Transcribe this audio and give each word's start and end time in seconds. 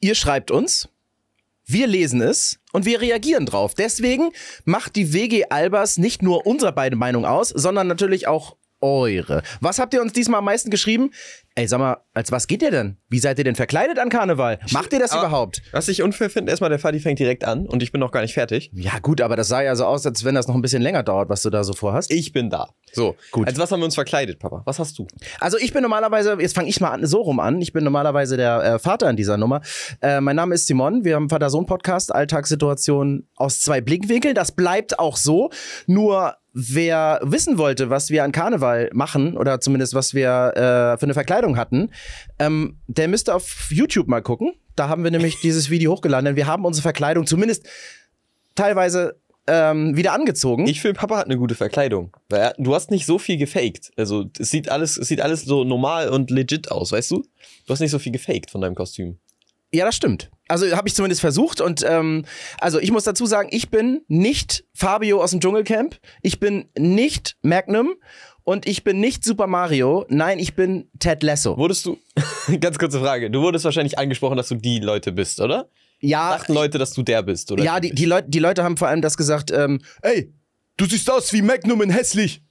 ihr 0.00 0.14
schreibt 0.14 0.50
uns, 0.50 0.88
wir 1.64 1.86
lesen 1.86 2.20
es 2.20 2.58
und 2.72 2.84
wir 2.84 3.00
reagieren 3.00 3.46
drauf. 3.46 3.74
Deswegen 3.74 4.32
macht 4.64 4.96
die 4.96 5.12
WG 5.12 5.44
Albers 5.50 5.98
nicht 5.98 6.22
nur 6.22 6.46
unsere 6.46 6.72
beide 6.72 6.96
Meinung 6.96 7.24
aus, 7.24 7.50
sondern 7.50 7.86
natürlich 7.86 8.26
auch 8.26 8.56
eure. 8.80 9.42
Was 9.60 9.78
habt 9.78 9.94
ihr 9.94 10.02
uns 10.02 10.12
diesmal 10.12 10.38
am 10.38 10.44
meisten 10.44 10.70
geschrieben? 10.70 11.10
Ey, 11.56 11.66
sag 11.66 11.78
mal, 11.78 11.98
als 12.14 12.30
was 12.30 12.46
geht 12.46 12.62
ihr 12.62 12.70
denn? 12.70 12.96
Wie 13.08 13.18
seid 13.18 13.38
ihr 13.38 13.44
denn 13.44 13.56
verkleidet 13.56 13.98
an 13.98 14.08
Karneval? 14.08 14.60
Macht 14.70 14.92
ihr 14.92 15.00
das 15.00 15.10
Aber 15.10 15.26
überhaupt? 15.26 15.62
Was 15.72 15.88
ich 15.88 16.02
unfair 16.02 16.30
finde, 16.30 16.50
erstmal 16.50 16.70
der 16.70 16.78
Fadi 16.78 17.00
fängt 17.00 17.18
direkt 17.18 17.44
an 17.44 17.66
und 17.66 17.82
ich 17.82 17.92
bin 17.92 18.00
noch 18.00 18.12
gar 18.12 18.22
nicht 18.22 18.34
fertig. 18.34 18.70
Ja, 18.72 18.98
gut, 19.00 19.20
aber 19.20 19.36
das 19.36 19.48
sah 19.48 19.60
ja 19.60 19.74
so 19.74 19.84
aus, 19.84 20.06
als 20.06 20.24
wenn 20.24 20.34
das 20.34 20.46
noch 20.46 20.54
ein 20.54 20.62
bisschen 20.62 20.80
länger 20.80 21.02
dauert, 21.02 21.28
was 21.28 21.42
du 21.42 21.50
da 21.50 21.64
so 21.64 21.72
vorhast. 21.72 22.10
Ich 22.12 22.32
bin 22.32 22.50
da. 22.50 22.68
So, 22.92 23.16
Gut. 23.32 23.48
Als 23.48 23.58
was 23.58 23.70
haben 23.72 23.80
wir 23.80 23.84
uns 23.84 23.94
verkleidet, 23.94 24.38
Papa? 24.38 24.62
Was 24.64 24.78
hast 24.78 24.98
du? 24.98 25.06
Also 25.40 25.58
ich 25.58 25.72
bin 25.72 25.82
normalerweise, 25.82 26.36
jetzt 26.40 26.54
fange 26.54 26.68
ich 26.68 26.80
mal 26.80 26.90
an, 26.90 27.04
so 27.04 27.20
rum 27.20 27.40
an, 27.40 27.60
ich 27.60 27.72
bin 27.72 27.84
normalerweise 27.84 28.36
der 28.36 28.62
äh, 28.62 28.78
Vater 28.78 29.10
in 29.10 29.16
dieser 29.16 29.36
Nummer. 29.36 29.60
Äh, 30.00 30.20
mein 30.20 30.36
Name 30.36 30.54
ist 30.54 30.66
Simon, 30.66 31.04
wir 31.04 31.16
haben 31.16 31.28
Vater-Sohn-Podcast, 31.28 32.14
Alltagssituationen 32.14 33.28
aus 33.34 33.60
zwei 33.60 33.80
Blickwinkeln. 33.80 34.34
Das 34.34 34.52
bleibt 34.52 34.98
auch 34.98 35.16
so, 35.16 35.50
nur 35.86 36.36
wer 36.52 37.20
wissen 37.22 37.58
wollte, 37.58 37.90
was 37.90 38.10
wir 38.10 38.24
an 38.24 38.32
Karneval 38.32 38.90
machen 38.92 39.36
oder 39.36 39.60
zumindest 39.60 39.94
was 39.94 40.14
wir 40.14 40.52
äh, 40.54 40.98
für 40.98 41.04
eine 41.04 41.14
Verkleidung 41.14 41.56
hatten, 41.56 41.90
ähm, 42.38 42.78
der 42.86 43.08
müsste 43.08 43.34
auf 43.34 43.68
YouTube 43.70 44.08
mal 44.08 44.22
gucken. 44.22 44.54
Da 44.76 44.88
haben 44.88 45.04
wir 45.04 45.10
nämlich 45.10 45.40
dieses 45.42 45.70
Video 45.70 45.92
hochgeladen, 45.92 46.24
denn 46.24 46.36
wir 46.36 46.46
haben 46.46 46.64
unsere 46.64 46.82
Verkleidung 46.82 47.26
zumindest 47.26 47.66
teilweise 48.54 49.20
ähm, 49.46 49.96
wieder 49.96 50.12
angezogen. 50.12 50.66
Ich 50.66 50.80
finde, 50.80 50.98
Papa 50.98 51.18
hat 51.18 51.26
eine 51.26 51.36
gute 51.36 51.54
Verkleidung. 51.54 52.16
Er, 52.30 52.54
du 52.58 52.74
hast 52.74 52.90
nicht 52.90 53.06
so 53.06 53.18
viel 53.18 53.36
gefaked. 53.36 53.90
Also, 53.96 54.26
es 54.38 54.50
sieht 54.50 54.68
alles, 54.70 54.96
es 54.96 55.08
sieht 55.08 55.20
alles 55.20 55.42
so 55.42 55.64
normal 55.64 56.08
und 56.08 56.30
legit 56.30 56.70
aus, 56.70 56.92
weißt 56.92 57.10
du? 57.10 57.22
Du 57.66 57.72
hast 57.72 57.80
nicht 57.80 57.90
so 57.90 57.98
viel 57.98 58.12
gefaked 58.12 58.50
von 58.50 58.60
deinem 58.60 58.74
Kostüm. 58.74 59.18
Ja, 59.72 59.84
das 59.84 59.96
stimmt. 59.96 60.30
Also 60.50 60.70
habe 60.76 60.88
ich 60.88 60.94
zumindest 60.94 61.20
versucht 61.20 61.60
und 61.60 61.84
ähm, 61.86 62.24
also 62.60 62.78
ich 62.78 62.90
muss 62.90 63.04
dazu 63.04 63.26
sagen, 63.26 63.48
ich 63.52 63.70
bin 63.70 64.02
nicht 64.08 64.64
Fabio 64.74 65.22
aus 65.22 65.30
dem 65.30 65.40
Dschungelcamp, 65.40 65.98
ich 66.22 66.40
bin 66.40 66.68
nicht 66.76 67.36
Magnum 67.42 67.94
und 68.44 68.66
ich 68.66 68.84
bin 68.84 69.00
nicht 69.00 69.24
Super 69.24 69.46
Mario. 69.46 70.06
Nein, 70.08 70.38
ich 70.38 70.54
bin 70.54 70.90
Ted 70.98 71.22
Lasso. 71.22 71.56
Wurdest 71.56 71.86
du, 71.86 71.98
ganz 72.60 72.78
kurze 72.78 73.00
Frage, 73.00 73.30
du 73.30 73.42
wurdest 73.42 73.64
wahrscheinlich 73.64 73.98
angesprochen, 73.98 74.36
dass 74.36 74.48
du 74.48 74.56
die 74.56 74.80
Leute 74.80 75.12
bist, 75.12 75.40
oder? 75.40 75.68
Ja, 76.00 76.30
Dachten 76.30 76.54
Leute, 76.54 76.78
dass 76.78 76.92
du 76.92 77.02
der 77.02 77.22
bist, 77.22 77.52
oder? 77.52 77.62
ja, 77.62 77.78
die, 77.78 77.94
die, 77.94 78.06
Leute, 78.06 78.28
die 78.28 78.38
Leute 78.38 78.64
haben 78.64 78.76
vor 78.76 78.88
allem 78.88 79.02
das 79.02 79.16
gesagt, 79.16 79.50
ähm, 79.50 79.80
ey, 80.02 80.32
du 80.76 80.86
siehst 80.86 81.10
aus 81.10 81.32
wie 81.32 81.42
Magnum 81.42 81.82
in 81.82 81.90
hässlich. 81.90 82.42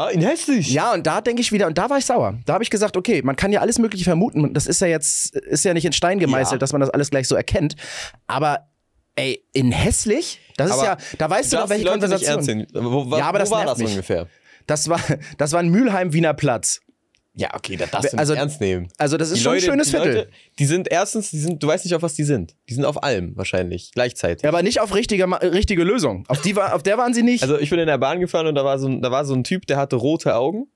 Ah, 0.00 0.10
in 0.10 0.20
hässlich. 0.22 0.70
Ja, 0.72 0.92
und 0.94 1.06
da 1.08 1.20
denke 1.20 1.42
ich 1.42 1.50
wieder, 1.50 1.66
und 1.66 1.76
da 1.76 1.90
war 1.90 1.98
ich 1.98 2.06
sauer. 2.06 2.38
Da 2.46 2.52
habe 2.54 2.62
ich 2.62 2.70
gesagt, 2.70 2.96
okay, 2.96 3.20
man 3.22 3.34
kann 3.34 3.50
ja 3.50 3.60
alles 3.60 3.80
Mögliche 3.80 4.04
vermuten. 4.04 4.44
und 4.44 4.54
Das 4.54 4.66
ist 4.68 4.80
ja 4.80 4.86
jetzt, 4.86 5.34
ist 5.34 5.64
ja 5.64 5.74
nicht 5.74 5.84
in 5.84 5.92
Stein 5.92 6.20
gemeißelt, 6.20 6.52
Ja. 6.52 6.58
dass 6.58 6.70
man 6.72 6.80
das 6.80 6.90
alles 6.90 7.10
gleich 7.10 7.26
so 7.26 7.34
erkennt. 7.34 7.74
Aber, 8.28 8.68
ey, 9.16 9.42
in 9.52 9.72
hässlich? 9.72 10.38
Das 10.56 10.68
ist 10.68 10.74
Aber 10.74 10.84
ja, 10.84 10.96
da 11.18 11.28
weißt 11.28 11.52
du 11.52 11.56
doch, 11.56 11.68
welche 11.68 11.84
Leute 11.84 12.08
nicht 12.08 12.24
Konversation. 12.24 12.60
ernst 12.60 12.72
nehmen. 12.74 12.92
Wo, 12.92 13.10
wo, 13.10 13.16
Ja, 13.18 13.24
aber 13.26 13.38
wo 13.38 13.42
das 13.42 13.50
war 13.50 13.64
das 13.66 13.78
mich. 13.78 13.90
ungefähr? 13.90 14.28
Das 14.68 14.88
war, 14.88 15.00
das 15.36 15.50
war 15.52 15.58
ein 15.60 15.68
Mülheim 15.68 16.12
Wiener 16.12 16.32
Platz. 16.34 16.80
Ja, 17.40 17.54
okay, 17.54 17.76
das 17.76 17.90
darfst 17.90 18.12
du 18.12 18.18
Also- 18.18 18.32
nicht 18.32 18.40
ernst 18.40 18.60
nehmen. 18.60 18.88
Also, 18.98 19.16
das 19.16 19.28
ist 19.30 19.36
Die 19.38 19.42
schon 19.42 19.52
Leute, 19.54 19.66
ein 19.66 19.70
schönes 19.70 19.86
die 19.86 19.90
Viertel. 19.92 20.14
Leute, 20.14 20.30
die 20.58 20.66
sind 20.66 20.88
erstens, 20.90 21.30
die 21.30 21.38
sind, 21.38 21.62
du 21.62 21.68
weißt 21.68 21.84
nicht, 21.84 21.94
auf 21.94 22.02
was 22.02 22.14
die 22.14 22.24
sind. 22.24 22.56
Die 22.68 22.74
sind 22.74 22.84
auf 22.84 23.02
allem 23.02 23.36
wahrscheinlich, 23.36 23.92
gleichzeitig. 23.92 24.42
ja, 24.42 24.48
aber 24.48 24.62
nicht 24.62 24.80
auf 24.80 24.92
richtige, 24.94 25.24
richtige 25.42 25.84
Lösung. 25.84 26.24
Auf, 26.28 26.40
die 26.42 26.56
war, 26.56 26.74
auf 26.74 26.82
der 26.82 26.98
waren 26.98 27.14
sie 27.14 27.22
nicht. 27.22 27.42
Also 27.42 27.56
ich 27.58 27.70
bin 27.70 27.78
in 27.78 27.86
der 27.86 27.98
Bahn 27.98 28.18
gefahren 28.18 28.46
und 28.48 28.54
da 28.56 28.64
war 28.64 28.78
so 28.80 28.88
ein, 28.88 29.02
da 29.02 29.10
war 29.12 29.24
so 29.24 29.34
ein 29.34 29.44
Typ, 29.44 29.66
der 29.68 29.76
hatte 29.76 29.94
rote 29.96 30.34
Augen. 30.34 30.66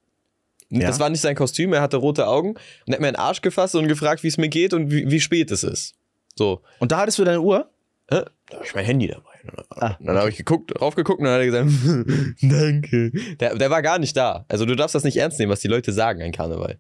Ja. 0.70 0.86
Das 0.86 1.00
war 1.00 1.10
nicht 1.10 1.20
sein 1.20 1.34
Kostüm, 1.34 1.72
er 1.72 1.82
hatte 1.82 1.96
rote 1.98 2.26
Augen 2.28 2.54
und 2.86 2.92
hat 2.94 3.00
mir 3.00 3.08
in 3.08 3.14
den 3.14 3.16
Arsch 3.20 3.42
gefasst 3.42 3.74
und 3.74 3.88
gefragt, 3.88 4.22
wie 4.22 4.28
es 4.28 4.38
mir 4.38 4.48
geht 4.48 4.72
und 4.72 4.90
wie, 4.90 5.10
wie 5.10 5.20
spät 5.20 5.50
es 5.50 5.64
ist. 5.64 5.94
So. 6.34 6.62
und 6.78 6.92
da 6.92 6.98
hattest 6.98 7.18
du 7.18 7.24
deine 7.24 7.40
Uhr? 7.42 7.68
Hä? 8.10 8.22
Da 8.48 8.56
habe 8.56 8.64
ich 8.64 8.74
mein 8.74 8.84
Handy 8.86 9.08
dabei. 9.08 9.31
Ah, 9.70 9.96
dann 10.00 10.16
habe 10.16 10.28
ich 10.30 10.36
geguckt, 10.36 10.72
raufgeguckt 10.80 11.18
und 11.20 11.24
dann 11.26 11.34
hat 11.34 11.40
er 11.40 11.46
gesagt, 11.46 11.70
danke. 12.42 13.10
Der, 13.40 13.56
der 13.56 13.70
war 13.70 13.82
gar 13.82 13.98
nicht 13.98 14.16
da. 14.16 14.44
Also 14.48 14.66
du 14.66 14.74
darfst 14.76 14.94
das 14.94 15.04
nicht 15.04 15.16
ernst 15.16 15.38
nehmen, 15.38 15.50
was 15.50 15.60
die 15.60 15.68
Leute 15.68 15.92
sagen 15.92 16.22
an 16.22 16.32
Karneval. 16.32 16.78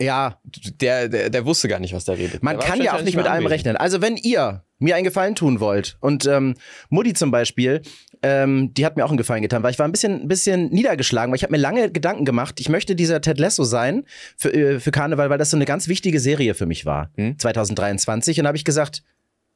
Ja, 0.00 0.40
Der, 0.80 1.08
der, 1.08 1.30
der 1.30 1.44
wusste 1.46 1.68
gar 1.68 1.78
nicht, 1.78 1.94
was 1.94 2.04
der 2.04 2.18
redet. 2.18 2.42
man 2.42 2.58
Der 2.58 2.66
kann 2.66 2.80
ja 2.82 2.96
auch 2.96 3.02
nicht 3.02 3.16
mit 3.16 3.26
allem 3.26 3.46
rechnen. 3.46 3.76
Also, 3.76 4.00
wenn 4.02 4.16
ihr 4.16 4.64
mir 4.80 4.96
einen 4.96 5.04
Gefallen 5.04 5.36
tun 5.36 5.60
wollt 5.60 5.96
und 6.00 6.26
ähm, 6.26 6.54
Mutti 6.88 7.12
zum 7.12 7.30
Beispiel, 7.30 7.82
ähm, 8.24 8.74
die 8.74 8.84
hat 8.84 8.96
mir 8.96 9.04
auch 9.04 9.10
einen 9.10 9.16
Gefallen 9.18 9.42
getan, 9.42 9.62
weil 9.62 9.70
ich 9.70 9.78
war 9.78 9.86
ein 9.86 9.92
bisschen, 9.92 10.26
bisschen 10.26 10.70
niedergeschlagen, 10.70 11.30
weil 11.30 11.36
ich 11.36 11.44
habe 11.44 11.52
mir 11.52 11.58
lange 11.58 11.92
Gedanken 11.92 12.24
gemacht, 12.24 12.58
ich 12.58 12.68
möchte 12.68 12.96
dieser 12.96 13.20
Ted 13.20 13.38
Lasso 13.38 13.62
sein 13.62 14.02
für, 14.36 14.52
äh, 14.52 14.80
für 14.80 14.90
Karneval, 14.90 15.30
weil 15.30 15.38
das 15.38 15.50
so 15.50 15.56
eine 15.56 15.66
ganz 15.66 15.86
wichtige 15.86 16.18
Serie 16.18 16.54
für 16.54 16.66
mich 16.66 16.84
war, 16.84 17.10
Hm? 17.16 17.38
2023. 17.38 18.40
Und 18.40 18.48
habe 18.48 18.56
ich 18.56 18.64
gesagt, 18.64 19.04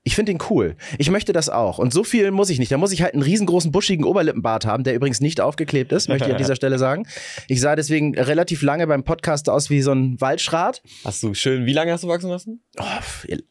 ich 0.06 0.14
finde 0.14 0.30
ihn 0.30 0.38
cool. 0.50 0.76
Ich 0.98 1.10
möchte 1.10 1.32
das 1.32 1.48
auch. 1.48 1.80
Und 1.80 1.92
so 1.92 2.04
viel 2.04 2.30
muss 2.30 2.48
ich 2.48 2.60
nicht. 2.60 2.70
Da 2.70 2.78
muss 2.78 2.92
ich 2.92 3.02
halt 3.02 3.14
einen 3.14 3.24
riesengroßen, 3.24 3.72
buschigen 3.72 4.04
Oberlippenbart 4.04 4.64
haben, 4.64 4.84
der 4.84 4.94
übrigens 4.94 5.20
nicht 5.20 5.40
aufgeklebt 5.40 5.90
ist, 5.90 6.08
möchte 6.08 6.26
ich 6.28 6.30
an 6.32 6.38
dieser 6.42 6.54
Stelle 6.54 6.78
sagen. 6.78 7.08
Ich 7.48 7.60
sah 7.60 7.74
deswegen 7.74 8.16
relativ 8.16 8.62
lange 8.62 8.86
beim 8.86 9.02
Podcast 9.02 9.48
aus 9.48 9.68
wie 9.68 9.82
so 9.82 9.90
ein 9.90 10.20
Waldschrat. 10.20 10.80
Hast 11.04 11.24
du 11.24 11.34
schön, 11.34 11.66
wie 11.66 11.72
lange 11.72 11.90
hast 11.92 12.04
du 12.04 12.08
wachsen 12.08 12.30
lassen? 12.30 12.62
Oh, 12.78 12.84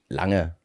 lange. 0.07 0.55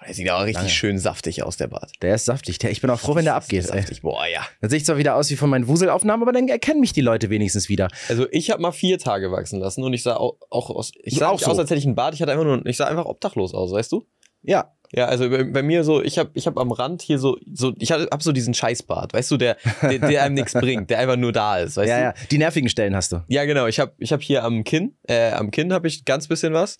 Oh, 0.00 0.04
der 0.06 0.14
sieht 0.14 0.30
auch 0.30 0.42
richtig 0.42 0.54
Lange. 0.54 0.68
schön 0.70 0.98
saftig 1.00 1.42
aus, 1.42 1.56
der 1.56 1.66
Bart. 1.66 1.90
Der 2.00 2.14
ist 2.14 2.26
saftig. 2.26 2.60
Der, 2.60 2.70
ich 2.70 2.80
bin 2.80 2.88
auch 2.88 3.00
froh, 3.00 3.16
wenn 3.16 3.24
der 3.24 3.34
abgeht. 3.34 3.66
Saftig, 3.66 4.02
boah, 4.02 4.24
ja. 4.32 4.46
Dann 4.60 4.70
sehe 4.70 4.76
ich 4.76 4.84
zwar 4.84 4.98
wieder 4.98 5.16
aus 5.16 5.30
wie 5.30 5.36
von 5.36 5.50
meinen 5.50 5.66
Wuselaufnahmen, 5.66 6.22
aber 6.22 6.30
dann 6.32 6.46
erkennen 6.46 6.78
mich 6.78 6.92
die 6.92 7.00
Leute 7.00 7.28
wenigstens 7.28 7.68
wieder. 7.68 7.88
Also 8.08 8.26
ich 8.30 8.52
habe 8.52 8.62
mal 8.62 8.70
vier 8.70 9.00
Tage 9.00 9.32
wachsen 9.32 9.58
lassen 9.58 9.82
und 9.82 9.92
ich 9.94 10.04
sah 10.04 10.14
auch, 10.16 10.36
auch 10.48 10.70
aus, 10.70 10.92
ich 11.02 11.14
Du 11.14 11.18
sah 11.20 11.28
auch 11.28 11.40
so? 11.40 11.50
aus, 11.50 11.58
als 11.58 11.68
hätte 11.70 11.80
ich 11.80 11.86
einen 11.86 11.96
Bart, 11.96 12.14
ich 12.14 12.22
hatte 12.22 12.30
einfach 12.30 12.44
nur, 12.44 12.64
ich 12.66 12.76
sah 12.76 12.86
einfach 12.86 13.04
obdachlos 13.06 13.52
aus, 13.52 13.72
weißt 13.72 13.90
du? 13.90 14.06
Ja. 14.42 14.72
Ja, 14.92 15.06
also 15.06 15.30
bei, 15.30 15.44
bei 15.44 15.62
mir 15.62 15.84
so, 15.84 16.02
ich 16.02 16.18
habe 16.18 16.30
ich 16.34 16.46
hab 16.48 16.58
am 16.58 16.72
Rand 16.72 17.02
hier 17.02 17.18
so, 17.20 17.38
so 17.52 17.72
ich 17.78 17.92
hab, 17.92 18.00
hab 18.10 18.22
so 18.22 18.32
diesen 18.32 18.54
Scheißbart, 18.54 19.12
weißt 19.14 19.30
du, 19.30 19.36
der, 19.36 19.56
der, 19.82 19.98
der 20.00 20.22
einem 20.24 20.34
nichts 20.34 20.52
bringt, 20.54 20.90
der 20.90 20.98
einfach 20.98 21.16
nur 21.16 21.32
da 21.32 21.58
ist, 21.58 21.76
weißt 21.76 21.88
ja, 21.88 21.96
du? 21.98 22.02
ja. 22.04 22.14
Die 22.30 22.38
nervigen 22.38 22.68
Stellen 22.68 22.96
hast 22.96 23.12
du. 23.12 23.22
Ja, 23.28 23.44
genau. 23.44 23.66
Ich 23.66 23.78
habe 23.78 23.92
ich 23.98 24.12
hab 24.12 24.20
hier 24.22 24.42
am 24.42 24.64
Kinn, 24.64 24.96
äh, 25.06 25.30
am 25.30 25.50
Kinn 25.52 25.72
habe 25.72 25.86
ich 25.86 26.04
ganz 26.04 26.26
bisschen 26.26 26.54
was. 26.54 26.78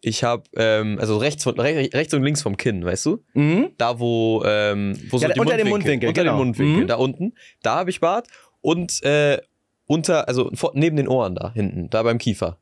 Ich 0.00 0.24
habe, 0.24 0.42
ähm, 0.56 0.98
also 1.00 1.16
rechts, 1.18 1.44
von, 1.44 1.58
re 1.60 1.88
rechts 1.94 2.12
und 2.12 2.24
links 2.24 2.42
vom 2.42 2.56
Kinn, 2.56 2.84
weißt 2.84 3.06
du? 3.06 3.22
Mhm. 3.34 3.70
Da, 3.78 4.00
wo, 4.00 4.42
ähm, 4.44 4.98
wo 5.10 5.18
Ja, 5.18 5.28
so 5.28 5.34
die 5.34 5.38
unter 5.40 5.56
dem 5.56 5.68
Mundwinkel, 5.68 6.08
unter 6.08 6.22
genau. 6.22 6.34
dem 6.34 6.38
Mundwinkel, 6.38 6.82
Mhm. 6.82 6.86
da 6.88 6.96
unten, 6.96 7.34
da 7.62 7.76
habe 7.76 7.90
ich 7.90 8.00
Bart 8.00 8.26
und 8.60 9.00
äh, 9.04 9.38
unter, 9.86 10.26
also 10.26 10.50
vor, 10.54 10.72
neben 10.74 10.96
den 10.96 11.06
Ohren 11.06 11.36
da 11.36 11.52
hinten, 11.52 11.88
da 11.90 12.02
beim 12.02 12.18
Kiefer. 12.18 12.58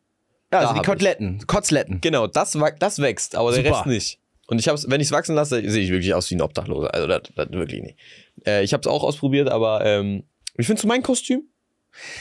Ja, 0.52 0.58
also 0.58 0.72
die 0.74 0.78
hab 0.80 0.84
ich. 0.84 0.90
Koteletten, 0.90 1.46
Kotzletten. 1.46 2.00
Genau, 2.02 2.26
das, 2.26 2.58
das 2.78 2.98
wächst, 2.98 3.36
aber 3.36 3.52
der 3.52 3.64
Super. 3.64 3.76
Rest 3.76 3.86
nicht. 3.86 4.18
Und 4.50 4.58
ich 4.58 4.68
hab's, 4.68 4.86
wenn 4.90 5.00
ich 5.00 5.06
es 5.06 5.12
wachsen 5.12 5.36
lasse, 5.36 5.62
sehe 5.70 5.82
ich 5.84 5.90
wirklich 5.90 6.12
aus 6.12 6.28
wie 6.30 6.34
ein 6.34 6.42
Obdachloser. 6.42 6.92
Also 6.92 7.06
das, 7.06 7.22
das 7.36 7.50
wirklich 7.52 7.82
nicht. 7.82 7.98
Äh, 8.44 8.64
ich 8.64 8.72
habe 8.72 8.80
es 8.80 8.86
auch 8.88 9.04
ausprobiert, 9.04 9.48
aber 9.48 9.84
ähm, 9.86 10.24
wie 10.56 10.64
findest 10.64 10.82
du 10.84 10.88
mein 10.88 11.02
Kostüm? 11.04 11.44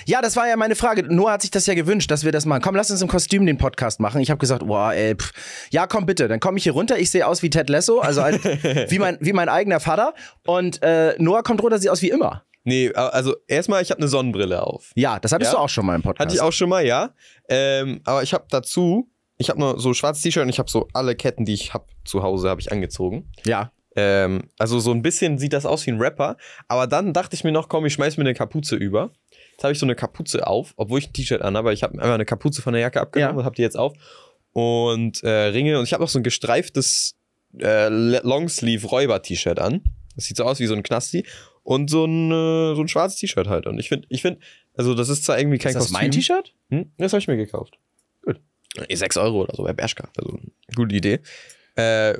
Ja, 0.05 0.21
das 0.21 0.35
war 0.35 0.47
ja 0.47 0.55
meine 0.55 0.75
Frage. 0.75 1.03
Noah 1.13 1.33
hat 1.33 1.41
sich 1.41 1.51
das 1.51 1.65
ja 1.65 1.73
gewünscht, 1.73 2.09
dass 2.11 2.23
wir 2.23 2.31
das 2.31 2.45
machen. 2.45 2.61
Komm, 2.61 2.75
lass 2.75 2.91
uns 2.91 3.01
im 3.01 3.07
Kostüm 3.07 3.45
den 3.45 3.57
Podcast 3.57 3.99
machen. 3.99 4.21
Ich 4.21 4.29
habe 4.29 4.39
gesagt, 4.39 4.65
boah, 4.65 4.93
ey, 4.93 5.15
pff. 5.15 5.31
ja, 5.71 5.87
komm 5.87 6.05
bitte. 6.05 6.27
Dann 6.27 6.39
komme 6.39 6.57
ich 6.57 6.63
hier 6.63 6.73
runter. 6.73 6.97
Ich 6.99 7.09
sehe 7.11 7.25
aus 7.25 7.41
wie 7.43 7.49
Ted 7.49 7.69
Lasso, 7.69 7.99
also 7.99 8.21
halt 8.21 8.43
wie, 8.91 8.99
mein, 8.99 9.17
wie 9.21 9.33
mein 9.33 9.49
eigener 9.49 9.79
Vater. 9.79 10.13
Und 10.45 10.81
äh, 10.83 11.15
Noah 11.17 11.43
kommt 11.43 11.61
runter, 11.63 11.79
sieht 11.79 11.89
aus 11.89 12.01
wie 12.01 12.09
immer. 12.09 12.45
Nee, 12.63 12.91
also 12.93 13.35
erstmal, 13.47 13.81
ich 13.81 13.89
habe 13.89 14.01
eine 14.01 14.07
Sonnenbrille 14.07 14.61
auf. 14.61 14.91
Ja, 14.95 15.19
das 15.19 15.31
hattest 15.31 15.53
Ja? 15.53 15.57
du 15.57 15.63
auch 15.63 15.69
schon 15.69 15.85
mal 15.85 15.95
im 15.95 16.01
Podcast. 16.03 16.19
Hatte 16.27 16.35
ich 16.35 16.41
auch 16.41 16.51
schon 16.51 16.69
mal, 16.69 16.85
ja. 16.85 17.13
Ähm, 17.47 18.01
aber 18.03 18.21
ich 18.21 18.33
habe 18.33 18.45
dazu, 18.49 19.09
ich 19.39 19.49
habe 19.49 19.59
nur 19.59 19.79
so 19.79 19.93
schwarzes 19.95 20.21
T-Shirt 20.21 20.43
und 20.43 20.49
ich 20.49 20.59
habe 20.59 20.69
so 20.69 20.87
alle 20.93 21.15
Ketten, 21.15 21.45
die 21.45 21.53
ich 21.55 21.73
habe 21.73 21.85
zu 22.05 22.21
Hause, 22.21 22.49
habe 22.49 22.61
ich 22.61 22.71
angezogen. 22.71 23.31
Ja. 23.45 23.71
Ähm, 23.95 24.43
also 24.59 24.79
so 24.79 24.91
ein 24.91 25.01
bisschen 25.01 25.39
sieht 25.39 25.53
das 25.53 25.65
aus 25.65 25.85
wie 25.87 25.91
ein 25.91 25.99
Rapper. 25.99 26.37
Aber 26.67 26.85
dann 26.85 27.11
dachte 27.13 27.35
ich 27.35 27.43
mir 27.43 27.51
noch, 27.51 27.67
komm, 27.69 27.85
ich 27.87 27.93
schmeiß 27.93 28.17
mir 28.17 28.23
eine 28.23 28.35
Kapuze 28.35 28.75
über. 28.75 29.11
Jetzt 29.53 29.63
habe 29.63 29.73
ich 29.73 29.79
so 29.79 29.85
eine 29.85 29.95
Kapuze 29.95 30.45
auf, 30.45 30.73
obwohl 30.77 30.99
ich 30.99 31.09
ein 31.09 31.13
T-Shirt 31.13 31.41
an 31.41 31.57
habe. 31.57 31.73
Ich 31.73 31.81
habe 31.83 31.93
einfach 31.95 32.13
eine 32.13 32.25
Kapuze 32.25 32.61
von 32.61 32.73
der 32.73 32.81
Jacke 32.81 33.01
abgenommen 33.01 33.35
Ja. 33.35 33.39
und 33.39 33.45
habe 33.45 33.55
die 33.55 33.61
jetzt 33.63 33.77
auf. 33.77 33.93
Und 34.53 35.23
äh, 35.23 35.29
Ringe. 35.29 35.79
Und 35.79 35.85
ich 35.85 35.93
habe 35.93 36.03
noch 36.03 36.09
so 36.09 36.19
ein 36.19 36.23
gestreiftes 36.23 37.15
äh, 37.59 37.87
Longsleeve-Räuber-T-Shirt 37.89 39.59
an. 39.59 39.81
Das 40.15 40.25
sieht 40.25 40.37
so 40.37 40.43
aus 40.43 40.59
wie 40.59 40.65
so 40.67 40.75
ein 40.75 40.83
Knasti. 40.83 41.25
Und 41.63 41.89
so 41.89 42.05
ein, 42.05 42.31
äh, 42.31 42.75
so 42.75 42.81
ein 42.81 42.87
schwarzes 42.87 43.19
T-Shirt 43.19 43.47
halt. 43.47 43.67
Und 43.67 43.79
ich 43.79 43.89
finde, 43.89 44.07
ich 44.09 44.21
finde, 44.21 44.39
also 44.75 44.93
das 44.95 45.09
ist 45.09 45.23
zwar 45.25 45.37
irgendwie 45.39 45.57
kein 45.59 45.69
Ist 45.69 45.75
das 45.75 45.83
Kostüm. 45.85 45.99
mein 46.01 46.11
T-Shirt? 46.11 46.53
Hm? 46.69 46.91
Das 46.97 47.13
habe 47.13 47.19
ich 47.19 47.27
mir 47.27 47.37
gekauft. 47.37 47.77
Gut. 48.77 48.87
6 48.89 49.17
Euro 49.17 49.41
oder 49.41 49.55
so 49.55 49.63
bei 49.63 49.73
Bershka. 49.73 50.07
Also, 50.17 50.39
gute 50.75 50.95
Idee. 50.95 51.19
Äh, 51.75 52.17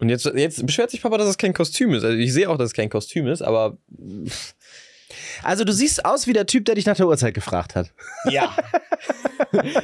und 0.00 0.08
jetzt, 0.10 0.26
jetzt 0.26 0.64
beschwert 0.66 0.90
sich 0.90 1.00
Papa, 1.02 1.16
dass 1.18 1.28
es 1.28 1.38
kein 1.38 1.54
Kostüm 1.54 1.94
ist. 1.94 2.04
Also 2.04 2.16
ich 2.18 2.32
sehe 2.32 2.50
auch, 2.50 2.58
dass 2.58 2.66
es 2.66 2.74
kein 2.74 2.90
Kostüm 2.90 3.26
ist, 3.28 3.42
aber 3.42 3.78
Also 5.42 5.64
du 5.64 5.72
siehst 5.72 6.04
aus 6.04 6.26
wie 6.26 6.32
der 6.32 6.46
Typ, 6.46 6.64
der 6.64 6.74
dich 6.74 6.86
nach 6.86 6.96
der 6.96 7.06
Uhrzeit 7.06 7.32
gefragt 7.34 7.74
hat. 7.74 7.92
ja. 8.30 8.54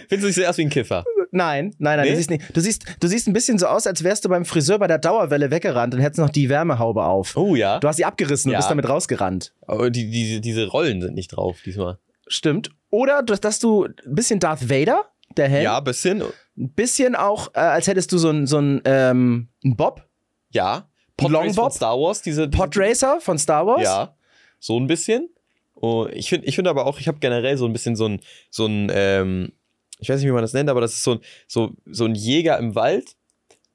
Findest 0.08 0.22
du, 0.24 0.26
ich 0.28 0.34
sehe 0.34 0.48
aus 0.48 0.58
wie 0.58 0.62
ein 0.62 0.68
Kiffer? 0.70 1.04
Nein, 1.30 1.74
nein, 1.78 1.96
nein, 1.98 2.04
Nee? 2.06 2.10
du 2.10 2.16
siehst 2.16 2.30
nicht. 2.30 2.56
Du 2.56 2.60
siehst, 2.60 2.84
du 3.00 3.08
siehst 3.08 3.26
ein 3.28 3.32
bisschen 3.32 3.58
so 3.58 3.66
aus, 3.66 3.86
als 3.86 4.02
wärst 4.04 4.24
du 4.24 4.28
beim 4.28 4.44
Friseur 4.44 4.78
bei 4.78 4.86
der 4.86 4.98
Dauerwelle 4.98 5.50
weggerannt 5.50 5.94
und 5.94 6.00
hättest 6.00 6.18
noch 6.18 6.28
die 6.30 6.48
Wärmehaube 6.48 7.04
auf. 7.04 7.36
Oh 7.36 7.54
ja. 7.54 7.78
Du 7.78 7.88
hast 7.88 7.96
sie 7.96 8.04
abgerissen 8.04 8.48
und 8.50 8.52
Ja. 8.52 8.58
bist 8.58 8.70
damit 8.70 8.88
rausgerannt. 8.88 9.54
Aber 9.66 9.90
die, 9.90 10.10
die, 10.10 10.40
diese 10.40 10.66
Rollen 10.66 11.00
sind 11.00 11.14
nicht 11.14 11.28
drauf 11.28 11.58
diesmal. 11.64 11.98
Stimmt. 12.26 12.70
Oder 12.90 13.22
dass, 13.22 13.40
dass 13.40 13.58
du 13.60 13.84
ein 13.84 13.94
bisschen 14.14 14.40
Darth 14.40 14.68
Vader 14.68 15.06
der 15.38 15.48
Helm. 15.48 15.64
Ja, 15.64 15.80
bisschen. 15.80 16.22
Ein 16.56 16.70
bisschen 16.72 17.14
auch, 17.14 17.48
äh, 17.54 17.60
als 17.60 17.86
hättest 17.86 18.12
du 18.12 18.18
so 18.18 18.30
ein, 18.30 18.46
so 18.46 18.58
ein, 18.58 18.82
ähm, 18.84 19.48
ein 19.64 19.76
Bob. 19.76 20.06
Ja. 20.50 20.74
Ein 20.76 20.84
Podrace 21.16 21.32
Longbob? 21.32 21.64
von 21.64 21.70
Star 21.72 21.98
Wars, 21.98 22.22
diese. 22.22 22.48
Podracer 22.48 23.20
von 23.20 23.38
Star 23.38 23.66
Wars. 23.66 23.82
Ja. 23.82 24.16
So 24.58 24.78
ein 24.78 24.86
bisschen. 24.86 25.28
Oh, 25.74 26.06
ich 26.12 26.28
finde 26.28 26.46
ich 26.46 26.54
find 26.54 26.68
aber 26.68 26.86
auch, 26.86 27.00
ich 27.00 27.08
habe 27.08 27.18
generell 27.18 27.56
so 27.56 27.66
ein 27.66 27.72
bisschen 27.72 27.96
so 27.96 28.06
ein, 28.06 28.20
so 28.50 28.66
ein, 28.66 28.90
ähm, 28.94 29.52
ich 29.98 30.08
weiß 30.08 30.20
nicht, 30.20 30.28
wie 30.28 30.32
man 30.32 30.42
das 30.42 30.52
nennt, 30.52 30.70
aber 30.70 30.80
das 30.80 30.92
ist 30.92 31.02
so 31.02 31.12
ein, 31.12 31.20
so, 31.48 31.72
so 31.86 32.04
ein 32.04 32.14
Jäger 32.14 32.58
im 32.58 32.74
Wald, 32.74 33.16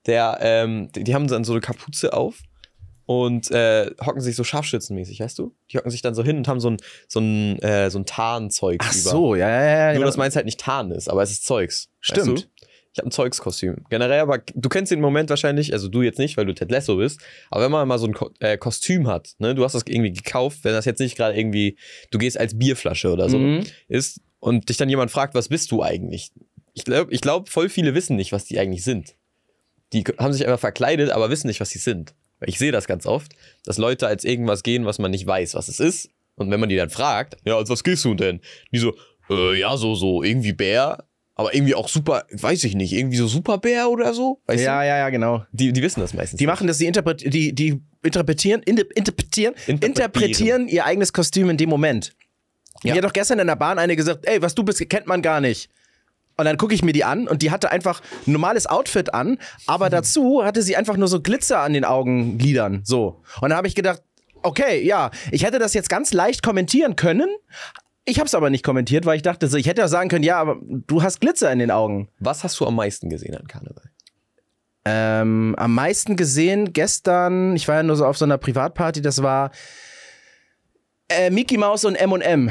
der, 0.05 0.37
ähm, 0.41 0.89
die, 0.93 1.03
die 1.03 1.13
haben 1.13 1.27
dann 1.27 1.43
so 1.43 1.53
eine 1.53 1.61
Kapuze 1.61 2.13
auf 2.13 2.39
und 3.07 3.49
äh, 3.51 3.89
hocken 4.05 4.21
sich 4.21 4.35
so 4.35 4.43
scharfschützenmäßig, 4.43 5.21
weißt 5.21 5.39
du? 5.39 5.55
Die 5.71 5.77
hocken 5.77 5.89
sich 5.89 6.01
dann 6.01 6.13
so 6.13 6.23
hin 6.23 6.37
und 6.37 6.47
haben 6.47 6.59
so 6.59 6.69
ein, 6.69 6.77
so 7.07 7.19
ein, 7.21 7.57
äh, 7.59 7.89
so 7.89 7.97
ein 7.99 8.05
Tarnzeug 8.05 8.81
Ach 8.83 8.91
über. 8.93 9.09
so, 9.09 9.33
ja, 9.35 9.49
ja, 9.49 9.65
ja. 9.65 9.85
Nur, 9.85 9.93
genau. 9.93 10.05
dass 10.07 10.17
meins 10.17 10.35
halt 10.35 10.45
nicht 10.45 10.59
Tarn 10.59 10.91
ist, 10.91 11.09
aber 11.09 11.23
es 11.23 11.31
ist 11.31 11.45
Zeugs. 11.45 11.89
Stimmt. 12.01 12.27
Weißt 12.27 12.43
du? 12.43 12.49
Ich 12.93 12.99
habe 12.99 13.07
ein 13.07 13.11
Zeugskostüm. 13.11 13.85
Generell, 13.89 14.19
aber 14.19 14.39
du 14.55 14.69
kennst 14.69 14.91
den 14.91 14.99
Moment 15.01 15.29
wahrscheinlich, 15.29 15.71
also 15.71 15.87
du 15.87 16.01
jetzt 16.01 16.19
nicht, 16.19 16.35
weil 16.35 16.45
du 16.45 16.53
Ted 16.53 16.69
Lasso 16.71 16.97
bist, 16.97 17.21
aber 17.49 17.63
wenn 17.63 17.71
man 17.71 17.87
mal 17.87 17.97
so 17.99 18.07
ein 18.07 18.13
Ko 18.13 18.29
äh, 18.39 18.57
Kostüm 18.57 19.07
hat, 19.07 19.35
ne, 19.37 19.55
du 19.55 19.63
hast 19.63 19.73
das 19.73 19.83
irgendwie 19.87 20.11
gekauft, 20.11 20.59
wenn 20.63 20.73
das 20.73 20.85
jetzt 20.85 20.99
nicht 20.99 21.15
gerade 21.15 21.37
irgendwie, 21.37 21.77
du 22.11 22.17
gehst 22.17 22.37
als 22.39 22.57
Bierflasche 22.57 23.11
oder 23.11 23.29
so, 23.29 23.37
Mhm. 23.37 23.63
ist 23.87 24.19
und 24.39 24.67
dich 24.67 24.77
dann 24.77 24.89
jemand 24.89 25.11
fragt, 25.11 25.33
was 25.33 25.47
bist 25.47 25.71
du 25.71 25.81
eigentlich? 25.83 26.31
Ich 26.73 26.83
glaube, 26.83 27.13
ich 27.13 27.21
glaub, 27.21 27.47
voll 27.49 27.69
viele 27.69 27.93
wissen 27.95 28.15
nicht, 28.17 28.31
was 28.33 28.45
die 28.45 28.59
eigentlich 28.59 28.83
sind. 28.83 29.15
Die 29.93 30.03
haben 30.17 30.33
sich 30.33 30.45
einfach 30.45 30.59
verkleidet, 30.59 31.11
aber 31.11 31.29
wissen 31.29 31.47
nicht, 31.47 31.61
was 31.61 31.69
sie 31.69 31.79
sind. 31.79 32.13
Ich 32.45 32.59
sehe 32.59 32.71
das 32.71 32.87
ganz 32.87 33.05
oft, 33.05 33.33
dass 33.65 33.77
Leute 33.77 34.07
als 34.07 34.23
irgendwas 34.23 34.63
gehen, 34.63 34.85
was 34.85 34.99
man 34.99 35.11
nicht 35.11 35.25
weiß, 35.25 35.55
was 35.55 35.67
es 35.67 35.79
ist. 35.79 36.09
Und 36.35 36.51
wenn 36.51 36.59
man 36.59 36.69
die 36.69 36.75
dann 36.75 36.89
fragt, 36.91 37.37
ja, 37.45 37.57
als 37.57 37.69
was 37.69 37.83
gehst 37.83 38.05
du 38.05 38.13
denn? 38.13 38.41
Die 38.71 38.77
so, 38.77 38.95
äh, 39.29 39.59
ja, 39.59 39.75
so, 39.75 39.95
so, 39.95 40.21
irgendwie 40.21 40.53
Bär, 40.53 41.03
aber 41.33 41.53
irgendwie 41.55 41.73
auch 41.73 41.87
super, 41.89 42.25
weiß 42.31 42.63
ich 42.63 42.75
nicht, 42.75 42.93
irgendwie 42.93 43.17
so 43.17 43.27
Superbär 43.27 43.89
oder 43.89 44.13
so. 44.13 44.39
Weißt 44.45 44.63
Ja, 44.63 44.81
du? 44.81 44.87
ja, 44.87 44.97
ja, 44.97 45.09
genau. 45.09 45.45
Die, 45.51 45.73
die 45.73 45.81
wissen 45.81 45.99
das 45.99 46.13
meistens. 46.13 46.37
Die 46.37 46.45
machen 46.45 46.67
das, 46.67 46.77
die, 46.77 46.85
interpret 46.85 47.21
die, 47.33 47.53
die 47.53 47.81
interpretieren, 48.03 48.61
inter- 48.63 48.85
interpretieren, 48.95 49.53
Interpretieren. 49.65 49.83
interpretieren 49.83 50.67
ihr 50.67 50.85
eigenes 50.85 51.11
Kostüm 51.13 51.49
in 51.49 51.57
dem 51.57 51.69
Moment. 51.69 52.13
Ja. 52.83 52.93
Mir 52.93 52.97
hat 52.99 53.05
doch 53.05 53.13
gestern 53.13 53.39
in 53.39 53.47
der 53.47 53.55
Bahn 53.55 53.79
eine 53.79 53.95
gesagt, 53.95 54.27
ey, 54.27 54.39
was 54.41 54.53
du 54.53 54.63
bist, 54.63 54.87
kennt 54.89 55.07
man 55.07 55.23
gar 55.23 55.41
nicht. 55.41 55.69
Und 56.37 56.45
dann 56.45 56.57
gucke 56.57 56.75
ich 56.75 56.83
mir 56.83 56.93
die 56.93 57.03
an 57.03 57.27
und 57.27 57.41
die 57.41 57.49
hatte 57.49 57.71
einfach 57.71 58.01
ein 58.27 58.31
normales 58.31 58.67
Outfit 58.67 59.11
an, 59.13 59.39
aber 59.65 59.89
dazu 59.89 60.43
hatte 60.43 60.61
sie 60.61 60.75
einfach 60.75 60.95
nur 60.95 61.07
so 61.07 61.19
Glitzer 61.19 61.61
an 61.61 61.73
den 61.73 61.83
Augenlidern. 61.83 62.81
So. 62.83 63.23
Und 63.41 63.49
dann 63.49 63.57
habe 63.57 63.67
ich 63.67 63.73
gedacht, 63.73 64.03
okay, 64.43 64.85
ja, 64.85 65.09
ich 65.31 65.43
hätte 65.43 65.57
das 65.57 65.73
jetzt 65.73 65.89
ganz 65.89 66.13
leicht 66.13 66.43
kommentieren 66.43 66.95
können. 66.95 67.27
Ich 68.05 68.19
habe 68.19 68.27
es 68.27 68.35
aber 68.35 68.51
nicht 68.51 68.63
kommentiert, 68.63 69.05
weil 69.05 69.17
ich 69.17 69.23
dachte 69.23 69.47
so, 69.47 69.57
ich 69.57 69.67
hätte 69.67 69.81
ja 69.81 69.87
sagen 69.87 70.09
können, 70.09 70.23
ja, 70.23 70.37
aber 70.37 70.57
du 70.61 71.01
hast 71.01 71.19
Glitzer 71.21 71.51
in 71.51 71.59
den 71.59 71.71
Augen. 71.71 72.07
Was 72.19 72.43
hast 72.43 72.59
du 72.59 72.67
am 72.67 72.75
meisten 72.75 73.09
gesehen 73.09 73.35
an 73.35 73.47
Karneval? 73.47 73.89
Ähm, 74.85 75.55
am 75.57 75.73
meisten 75.73 76.15
gesehen 76.15 76.71
gestern, 76.71 77.55
ich 77.55 77.67
war 77.67 77.75
ja 77.75 77.83
nur 77.83 77.97
so 77.97 78.05
auf 78.05 78.17
so 78.17 78.23
einer 78.23 78.37
Privatparty, 78.37 79.01
das 79.01 79.21
war 79.21 79.51
äh, 81.09 81.29
Mickey 81.29 81.57
Mouse 81.57 81.83
und 81.83 81.95
M&M. 81.95 82.49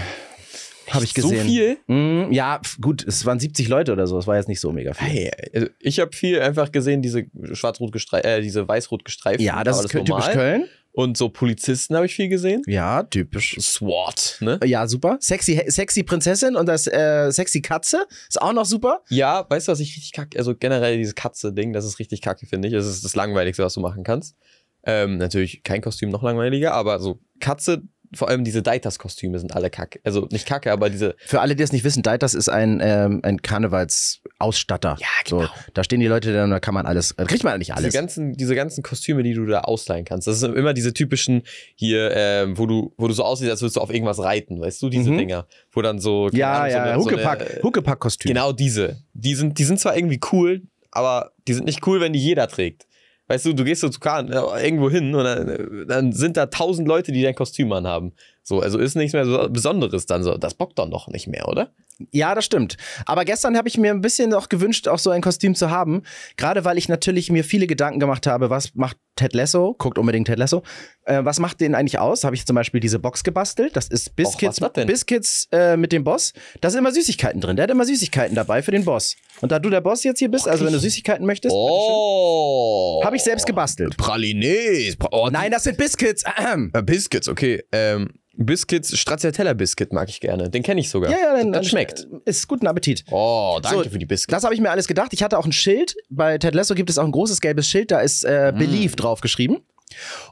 Habe 0.91 1.05
ich 1.05 1.15
gesehen. 1.15 1.39
So 1.39 1.45
viel? 1.45 1.79
Mm, 1.87 2.33
ja, 2.33 2.61
gut, 2.81 3.05
es 3.07 3.25
waren 3.25 3.39
70 3.39 3.69
Leute 3.69 3.93
oder 3.93 4.07
so, 4.07 4.19
es 4.19 4.27
war 4.27 4.37
jetzt 4.37 4.49
nicht 4.49 4.61
so 4.61 4.73
mega 4.73 4.95
viel. 4.95 5.09
Hey, 5.09 5.31
also 5.55 5.69
ich 5.81 6.01
habe 6.01 6.15
viel 6.15 6.41
einfach 6.41 6.73
gesehen, 6.73 7.03
diese 7.03 7.27
schwarz-rot 7.53 7.93
gestreiften, 7.93 8.31
äh, 8.31 8.41
diese 8.41 8.67
weiß-rot 8.67 9.05
gestreiften. 9.05 9.45
Ja, 9.45 9.65
das 9.65 9.81
ist 9.81 9.91
typisch 9.91 10.09
normal. 10.09 10.33
Köln. 10.33 10.65
Und 10.93 11.19
so 11.19 11.29
Polizisten 11.29 11.95
habe 11.95 12.07
ich 12.07 12.15
viel 12.15 12.29
gesehen. 12.29 12.63
Ja, 12.67 13.03
typisch. 13.03 13.55
SWAT, 13.61 14.39
ne? 14.41 14.59
Ja, 14.65 14.89
super. 14.89 15.19
Sexy, 15.21 15.63
sexy 15.67 16.03
Prinzessin 16.03 16.57
und 16.57 16.65
das 16.65 16.87
äh, 16.87 17.31
sexy 17.31 17.61
Katze 17.61 18.07
ist 18.31 18.41
auch 18.41 18.55
noch 18.55 18.65
super. 18.65 19.03
Ja, 19.11 19.45
weißt 19.47 19.69
du, 19.69 19.73
was 19.73 19.81
ich 19.81 19.95
richtig 19.95 20.13
kacke, 20.13 20.39
also 20.39 20.55
generell 20.55 20.97
dieses 20.97 21.15
Katze-Ding, 21.15 21.75
das 21.75 21.85
ist 21.85 21.99
richtig 21.99 22.23
kacke, 22.23 22.47
finde 22.47 22.69
ich. 22.69 22.75
Das 22.75 22.87
ist 22.87 23.05
das 23.05 23.15
Langweiligste, 23.15 23.63
was 23.63 23.75
du 23.75 23.81
machen 23.81 24.05
kannst. 24.05 24.37
Ähm, 24.85 25.19
natürlich 25.19 25.63
kein 25.65 25.83
Kostüm 25.83 26.09
noch 26.09 26.23
langweiliger, 26.23 26.73
aber 26.73 26.99
so 26.99 27.21
Katze, 27.41 27.83
vor 28.15 28.29
allem 28.29 28.45
diese 28.45 28.63
Deitas-Kostüme 28.63 29.39
sind 29.39 29.55
alle 29.55 29.71
kacke. 29.71 30.01
Also 30.05 30.29
nicht 30.31 30.47
kacke, 30.47 30.73
aber 30.73 30.91
diese, 30.91 31.17
Für 31.25 31.41
alle, 31.41 31.57
die 31.57 31.63
es 31.63 31.73
nicht 31.73 31.85
wissen, 31.85 32.03
Deitas 32.03 32.35
ist 32.35 32.49
ein, 32.49 32.81
ähm, 32.83 33.21
ein 33.23 33.43
Karnevalsausstatter. 33.43 34.97
Ja, 35.01 35.07
genau. 35.25 35.43
So, 35.43 35.49
da 35.75 35.85
stehen 35.85 36.01
die 36.01 36.07
Leute 36.07 36.33
da 36.33 36.61
kann 36.61 36.75
man 36.75 36.87
alles, 36.87 37.15
da 37.17 37.25
kriegt 37.25 37.45
man 37.45 37.59
nicht 37.59 37.69
diese 37.71 37.79
alles. 37.79 37.95
ganzen, 37.95 38.33
diese 38.35 38.55
ganzen 38.55 38.83
Kostüme, 38.83 39.23
die 39.23 39.35
du 39.35 39.47
da 39.47 39.61
ausleihen 39.63 40.05
kannst. 40.05 40.27
Das 40.27 40.41
sind 40.41 40.55
immer 40.57 40.73
diese 40.75 40.93
typischen 40.93 41.43
hier, 41.75 42.11
ähm, 42.15 42.59
wo 42.59 42.67
du, 42.67 42.93
wo 42.97 43.09
du 43.09 43.15
so 43.15 43.25
aussiehst, 43.25 43.51
als 43.51 43.63
würdest 43.63 43.77
du 43.77 43.81
auf 43.81 43.91
irgendwas 43.93 44.19
reiten, 44.19 44.61
weißt 44.61 44.81
du, 44.83 44.89
diese 44.89 45.11
Mhm. 45.11 45.19
Dinger, 45.19 45.47
wo 45.73 45.83
dann 45.83 45.99
so, 45.99 46.29
Ja, 46.33 46.63
Ahnung, 46.63 46.71
so 46.71 46.77
ja, 46.77 46.95
so 46.99 47.05
Huckepack, 47.05 47.41
eine- 47.41 47.63
Huckepack-Kostüm. 47.63 48.29
Genau 48.29 48.53
diese. 48.53 48.97
Die 49.15 49.35
sind, 49.35 49.59
die 49.59 49.65
sind 49.65 49.81
zwar 49.81 49.97
irgendwie 49.97 50.21
cool, 50.33 50.63
aber 50.91 51.33
die 51.49 51.55
sind 51.55 51.65
nicht 51.65 51.87
cool, 51.87 52.01
wenn 52.01 52.13
die 52.13 52.21
jeder 52.21 52.49
trägt. 52.49 52.87
Weißt 53.29 53.45
du, 53.45 53.53
du 53.53 53.65
gehst 53.65 53.81
so 53.81 53.89
zu 53.89 53.99
Kahn, 53.99 54.31
äh, 54.31 54.65
irgendwo 54.65 54.89
hin 54.89 55.15
und 55.15 55.25
dann, 55.25 55.87
dann 55.89 56.13
sind 56.13 56.37
da 56.37 56.47
tausend 56.47 56.87
Leute, 56.87 57.11
die 57.13 57.23
dein 57.23 57.35
Kostüm 57.35 57.73
anhaben. 57.73 58.13
So, 58.43 58.61
also 58.61 58.79
ist 58.79 58.95
nichts 58.95 59.15
mehr 59.15 59.25
so 59.25 59.49
Besonderes 59.49 60.07
dann 60.07 60.23
so. 60.23 60.37
Das 60.37 60.55
bockt 60.55 60.79
doch 60.79 61.09
nicht 61.09 61.27
mehr, 61.27 61.49
oder? 61.49 61.73
Ja, 62.11 62.35
das 62.35 62.45
stimmt. 62.45 62.77
Aber 63.07 63.25
gestern 63.25 63.57
habe 63.57 63.69
ich 63.69 63.79
mir 63.79 63.91
ein 63.91 64.03
bisschen 64.03 64.35
auch 64.35 64.49
gewünscht, 64.49 64.87
auch 64.87 64.99
so 64.99 65.11
ein 65.11 65.23
Kostüm 65.23 65.55
zu 65.55 65.71
haben. 65.71 66.03
Gerade 66.37 66.65
weil 66.65 66.77
ich 66.77 66.89
natürlich 66.89 67.31
mir 67.31 67.43
viele 67.43 67.67
Gedanken 67.67 68.01
gemacht 68.01 68.27
habe, 68.27 68.51
was 68.51 68.75
macht 68.75 68.99
Ted 69.17 69.33
Lasso? 69.33 69.75
Guckt 69.79 69.97
unbedingt 69.97 70.27
Ted 70.27 70.39
Lasso. 70.39 70.63
Äh, 71.05 71.25
was 71.25 71.39
macht 71.39 71.61
den 71.61 71.75
eigentlich 71.75 71.99
aus? 71.99 72.25
Habe 72.25 72.37
ich 72.37 72.45
zum 72.45 72.55
Beispiel 72.55 72.81
diese 72.81 72.99
Box 72.99 73.25
gebastelt. 73.25 73.77
Das 73.77 73.89
ist 73.89 74.15
Biscuits, 74.15 74.61
denn? 74.75 74.87
Biscuits 74.87 75.49
äh, 75.53 75.79
mit 75.79 75.91
dem 75.93 76.05
Boss. 76.05 76.35
Da 76.61 76.69
sind 76.69 76.81
immer 76.81 76.93
Süßigkeiten 76.93 77.41
drin. 77.41 77.57
Der 77.57 77.63
hat 77.63 77.71
immer 77.71 77.87
Süßigkeiten 77.87 78.35
dabei 78.35 78.63
für 78.63 78.73
den 78.73 78.85
Boss. 78.85 79.17
Und 79.41 79.51
da 79.53 79.59
du 79.59 79.71
der 79.71 79.81
Boss 79.81 80.05
jetzt 80.05 80.19
hier 80.19 80.31
bist, 80.31 80.47
also 80.47 80.67
wenn 80.67 80.73
du 80.75 80.79
Süßigkeiten 80.79 81.25
möchtest, 81.25 81.55
Oh. 81.57 83.03
habe 83.05 83.17
ich 83.17 83.23
selbst 83.23 83.47
gebastelt. 83.47 83.97
Pralines. 83.97 84.97
Pra 84.97 85.09
oh, 85.13 85.29
Nein, 85.31 85.51
das 85.51 85.65
sind 85.65 85.79
Biscuits. 85.79 86.25
Ahem. 86.27 86.71
Äh, 86.77 86.83
Biscuits, 86.83 87.29
okay. 87.29 87.63
Ähm, 87.73 88.11
Biscuits, 88.37 88.97
Stracciatella 88.99 89.55
Biscuit 89.55 89.93
mag 89.93 90.09
ich 90.09 90.21
gerne. 90.21 90.51
Den 90.51 90.63
kenne 90.63 90.81
ich 90.81 90.91
sogar. 90.91 91.11
Ja, 91.11 91.17
ja, 91.19 91.37
dann, 91.37 91.53
das 91.53 91.63
dann 91.63 91.71
schmeckt. 91.71 92.07
Ist 92.25 92.47
guten 92.49 92.67
Appetit. 92.67 93.05
Oh, 93.11 93.59
danke 93.63 93.85
So, 93.85 93.91
für 93.91 93.99
die 93.99 94.07
Biscuits. 94.07 94.31
Das 94.31 94.45
habe 94.45 94.55
ich 94.55 94.61
mir 94.61 94.71
alles 94.71 94.87
gedacht. 94.87 95.13
Ich 95.13 95.23
hatte 95.23 95.39
auch 95.39 95.47
ein 95.47 95.53
Schild. 95.53 95.97
Bei 96.11 96.39
Ted 96.39 96.55
Lasso 96.55 96.75
gibt 96.75 96.91
es 96.91 96.99
auch 96.99 97.05
ein 97.05 97.13
großes 97.13 97.41
gelbes 97.41 97.69
Schild, 97.69 97.91
da 97.91 98.01
ist 98.01 98.25
äh, 98.25 98.53
Mm. 98.55 98.59
Believe 98.59 98.97
draufgeschrieben. 98.97 99.59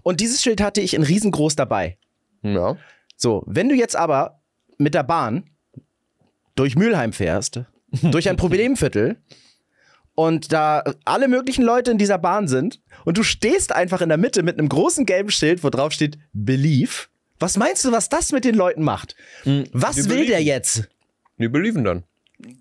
Und 0.03 0.21
dieses 0.21 0.43
Schild 0.43 0.61
hatte 0.61 0.81
ich 0.81 0.95
in 0.95 1.03
riesengroß 1.03 1.57
dabei. 1.57 1.99
Ja. 2.43 2.77
So, 3.17 3.43
wenn 3.47 3.69
du 3.69 3.75
jetzt 3.75 3.97
aber 3.97 4.41
mit 4.79 4.95
der 4.95 5.03
Bahn 5.05 5.45
durch 6.57 6.77
Mülheim 6.77 7.13
fährst, 7.13 7.61
durch 8.03 8.29
ein 8.29 8.37
Problemviertel 8.45 9.17
und 10.15 10.53
da 10.53 10.83
alle 11.05 11.29
möglichen 11.29 11.63
Leute 11.65 11.91
in 11.91 11.99
dieser 11.99 12.19
Bahn 12.19 12.49
sind 12.49 12.81
und 13.05 13.17
du 13.19 13.23
stehst 13.23 13.73
einfach 13.73 14.01
in 14.01 14.09
der 14.09 14.19
Mitte 14.19 14.43
mit 14.43 14.59
einem 14.59 14.69
großen 14.69 15.07
gelben 15.07 15.31
Schild, 15.31 15.65
wo 15.65 15.71
drauf 15.71 15.93
steht 15.93 16.19
Believe. 16.33 17.07
Was 17.39 17.57
meinst 17.57 17.85
du, 17.85 17.93
was 17.93 18.09
das 18.09 18.33
mit 18.33 18.45
den 18.45 18.55
Leuten 18.55 18.83
macht? 18.83 19.17
Was 19.73 19.97
wir 19.97 20.05
will 20.05 20.27
der 20.27 20.35
belieben. 20.35 20.47
jetzt? 20.47 20.89
Wir 21.37 21.51
belieben 21.51 21.85
dann. 21.85 22.05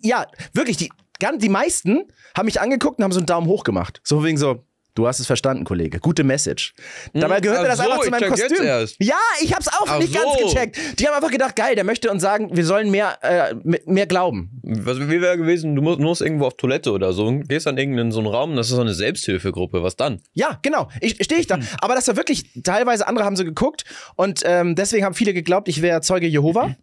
ja, 0.01 0.27
wirklich, 0.53 0.77
die, 0.77 0.89
die 1.37 1.49
meisten 1.49 2.03
haben 2.35 2.45
mich 2.45 2.59
angeguckt 2.59 2.97
und 2.97 3.03
haben 3.03 3.11
so 3.11 3.19
einen 3.19 3.27
Daumen 3.27 3.47
hoch 3.47 3.63
gemacht. 3.63 4.01
So 4.03 4.23
wegen 4.23 4.37
so, 4.37 4.65
du 4.95 5.07
hast 5.07 5.19
es 5.19 5.27
verstanden, 5.27 5.63
Kollege. 5.63 5.99
Gute 5.99 6.23
Message. 6.23 6.73
Dabei 7.13 7.39
gehörte 7.39 7.63
ach 7.63 7.67
das 7.67 7.77
so, 7.77 7.83
einfach 7.83 8.03
zu 8.03 8.09
meinem 8.09 8.29
Kostüm. 8.29 8.63
Ja, 8.99 9.17
ich 9.41 9.53
hab's 9.53 9.67
auch 9.67 9.87
Ach 9.87 9.99
nicht 9.99 10.13
ganz 10.13 10.25
so. 10.39 10.47
gecheckt. 10.47 10.99
Die 10.99 11.07
haben 11.07 11.15
einfach 11.15 11.31
gedacht, 11.31 11.55
geil, 11.55 11.75
der 11.75 11.83
möchte 11.83 12.11
uns 12.11 12.21
sagen, 12.21 12.55
wir 12.55 12.65
sollen 12.65 12.91
mehr, 12.91 13.17
äh, 13.21 13.55
mehr 13.63 14.07
glauben. 14.07 14.59
Was, 14.63 14.99
wie 14.99 15.21
wäre 15.21 15.37
gewesen, 15.37 15.75
du 15.75 15.81
musst, 15.81 15.99
musst 15.99 16.21
irgendwo 16.21 16.45
auf 16.45 16.55
Toilette 16.55 16.91
oder 16.91 17.13
so, 17.13 17.31
gehst 17.47 17.65
dann 17.65 17.77
irgendeinen 17.77 18.11
so 18.11 18.19
einen 18.19 18.27
Raum, 18.27 18.55
das 18.55 18.67
ist 18.67 18.75
so 18.75 18.81
eine 18.81 18.93
Selbsthilfegruppe, 18.93 19.83
was 19.83 19.95
dann? 19.95 20.21
Ja, 20.33 20.59
genau. 20.61 20.89
Ich 21.01 21.23
stehe 21.23 21.41
ich 21.41 21.47
da. 21.47 21.55
Hm. 21.55 21.67
Aber 21.79 21.95
das 21.95 22.07
war 22.07 22.15
wirklich, 22.15 22.45
teilweise 22.63 23.07
andere 23.07 23.25
haben 23.25 23.35
so 23.35 23.43
geguckt 23.43 23.85
und 24.15 24.41
ähm, 24.45 24.75
deswegen 24.75 25.05
haben 25.05 25.15
viele 25.15 25.33
geglaubt, 25.33 25.67
ich 25.67 25.81
wäre 25.81 26.01
Zeuge 26.01 26.27
Jehova. 26.27 26.75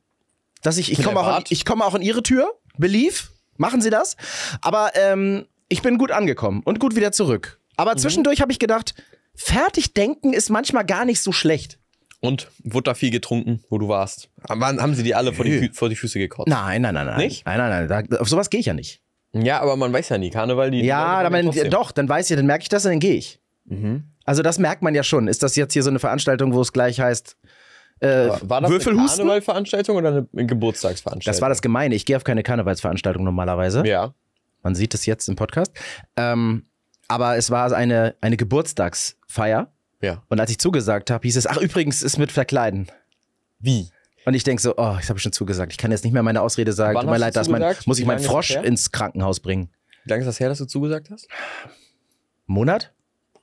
Dass 0.63 0.77
ich, 0.77 0.93
ich 0.93 1.03
komme 1.03 1.21
auch, 1.21 1.43
komme 1.65 1.85
auch 1.85 1.95
in 1.95 2.03
ihre 2.03 2.23
Tür. 2.23 2.53
Believe. 2.77 3.29
Machen 3.57 3.81
Sie 3.81 3.91
das. 3.91 4.17
Aber 4.63 4.93
ähm, 4.95 5.47
ich 5.69 5.83
bin 5.83 5.99
gut 5.99 6.11
angekommen 6.11 6.63
und 6.65 6.81
gut 6.81 6.97
wieder 6.97 7.13
zurück. 7.13 7.60
Mhm. 7.85 7.89
Aber 7.89 7.97
zwischendurch 7.97 8.41
habe 8.41 8.53
ich 8.53 8.59
gedacht, 8.59 8.95
fertig 9.35 9.95
denken 9.95 10.33
ist 10.33 10.51
manchmal 10.51 10.85
gar 10.85 11.05
nicht 11.05 11.21
so 11.21 11.33
schlecht. 11.33 11.79
Und 12.23 12.51
wurde 12.65 12.85
da 12.91 12.95
viel 12.95 13.11
getrunken, 13.11 13.65
wo 13.71 13.79
du 13.79 13.89
warst? 13.89 14.29
Haben, 14.49 14.63
haben 14.63 14.95
sie 14.95 15.03
die 15.03 15.15
alle 15.15 15.33
vor 15.33 15.45
die, 15.47 15.71
vor 15.73 15.89
die 15.89 15.97
Füße 15.97 16.19
gekotzt? 16.19 16.49
Nein, 16.49 16.83
nein, 16.83 16.93
nein, 16.95 17.07
nein. 17.07 17.17
Nicht? 17.17 17.47
Nein, 17.47 17.57
nein, 17.59 17.87
nein. 17.87 18.07
Da, 18.11 18.19
auf 18.19 18.29
sowas 18.29 18.51
gehe 18.51 18.61
ich 18.61 18.67
ja 18.67 18.75
nicht. 18.75 19.01
Ja, 19.33 19.61
aber 19.61 19.77
man 19.77 19.93
weiß 19.93 20.11
ja 20.11 20.19
nie, 20.19 20.29
Karneval, 20.31 20.71
die. 20.71 20.83
die 20.83 20.87
Ja, 20.87 21.23
kommen 21.23 21.33
dann, 21.33 21.45
trotzdem. 21.47 21.71
doch, 21.71 21.93
dann 21.93 22.09
weiß 22.09 22.31
ich, 22.31 22.37
dann 22.37 22.47
merke 22.47 22.63
ich 22.63 22.69
das 22.69 22.85
und 22.85 22.91
dann 22.91 23.01
gehe 23.01 23.15
ich. 23.15 23.41
Mhm. 23.65 24.05
Also 24.25 24.43
das 24.43 24.59
merkt 24.59 24.83
man 24.83 24.95
ja 24.95 25.03
schon. 25.03 25.29
Ist 25.29 25.43
das 25.43 25.57
jetzt 25.57 25.73
hier 25.73 25.83
so 25.83 25.89
eine 25.89 25.99
Veranstaltung, 25.99 26.53
wo 26.53 26.61
es 26.61 26.73
gleich 26.73 27.01
heißt, 27.01 27.37
äh, 28.01 28.07
War, 28.29 28.39
das 28.39 28.51
eine 28.53 28.69
Würfelhusten? 28.69 29.19
Karnevalveranstaltung 29.19 29.97
oder 29.97 30.27
eine 30.33 30.47
Geburtstagsveranstaltung? 30.47 31.33
Das 31.33 31.41
war 31.41 31.49
das 31.49 31.63
Gemeine. 31.63 31.95
Ich 31.95 32.05
gehe 32.05 32.17
auf 32.17 32.25
keine 32.25 32.43
Karnevalsveranstaltung 32.43 33.25
normalerweise. 33.25 33.87
Ja. 33.87 34.15
Man 34.63 34.75
sieht 34.75 34.93
es 34.95 35.07
jetzt 35.07 35.29
im 35.29 35.37
Podcast. 35.37 35.73
Ähm, 36.17 36.67
aber 37.11 37.37
es 37.37 37.51
war 37.51 37.73
eine, 37.73 38.15
eine 38.21 38.37
Geburtstagsfeier. 38.37 39.71
Ja. 40.01 40.23
Und 40.29 40.41
als 40.41 40.51
ich 40.51 40.59
zugesagt 40.59 41.11
habe, 41.11 41.23
hieß 41.23 41.37
es, 41.37 41.47
ach 41.47 41.59
übrigens, 41.59 42.03
ist 42.03 42.19
mit 42.19 42.33
Verkleiden. 42.33 42.91
Wie? 43.59 43.89
Und 44.25 44.35
ich 44.35 44.45
denke 44.45 44.63
so, 44.63 44.75
oh, 44.77 44.97
ich 45.01 45.09
habe 45.09 45.19
schon 45.19 45.33
zugesagt. 45.33 45.73
Ich 45.73 45.79
kann 45.79 45.91
jetzt 45.91 46.05
nicht 46.05 46.13
mehr 46.13 46.23
meine 46.23 46.41
Ausrede 46.43 46.73
sagen. 46.73 46.95
Wann 46.95 47.05
Tut 47.07 47.11
mir 47.13 47.19
leid, 47.19 47.37
dass 47.37 47.49
mein, 47.49 47.75
muss 47.87 47.99
ich 47.99 48.07
meinen 48.07 48.21
Frosch 48.21 48.53
ins 48.57 48.93
Krankenhaus 48.93 49.41
bringen. 49.41 49.71
Wie 50.05 50.11
lange 50.11 50.21
ist 50.23 50.27
das 50.27 50.41
her, 50.41 50.49
dass 50.49 50.59
du 50.59 50.67
zugesagt 50.67 51.11
hast? 51.11 51.29
Monat? 52.47 52.93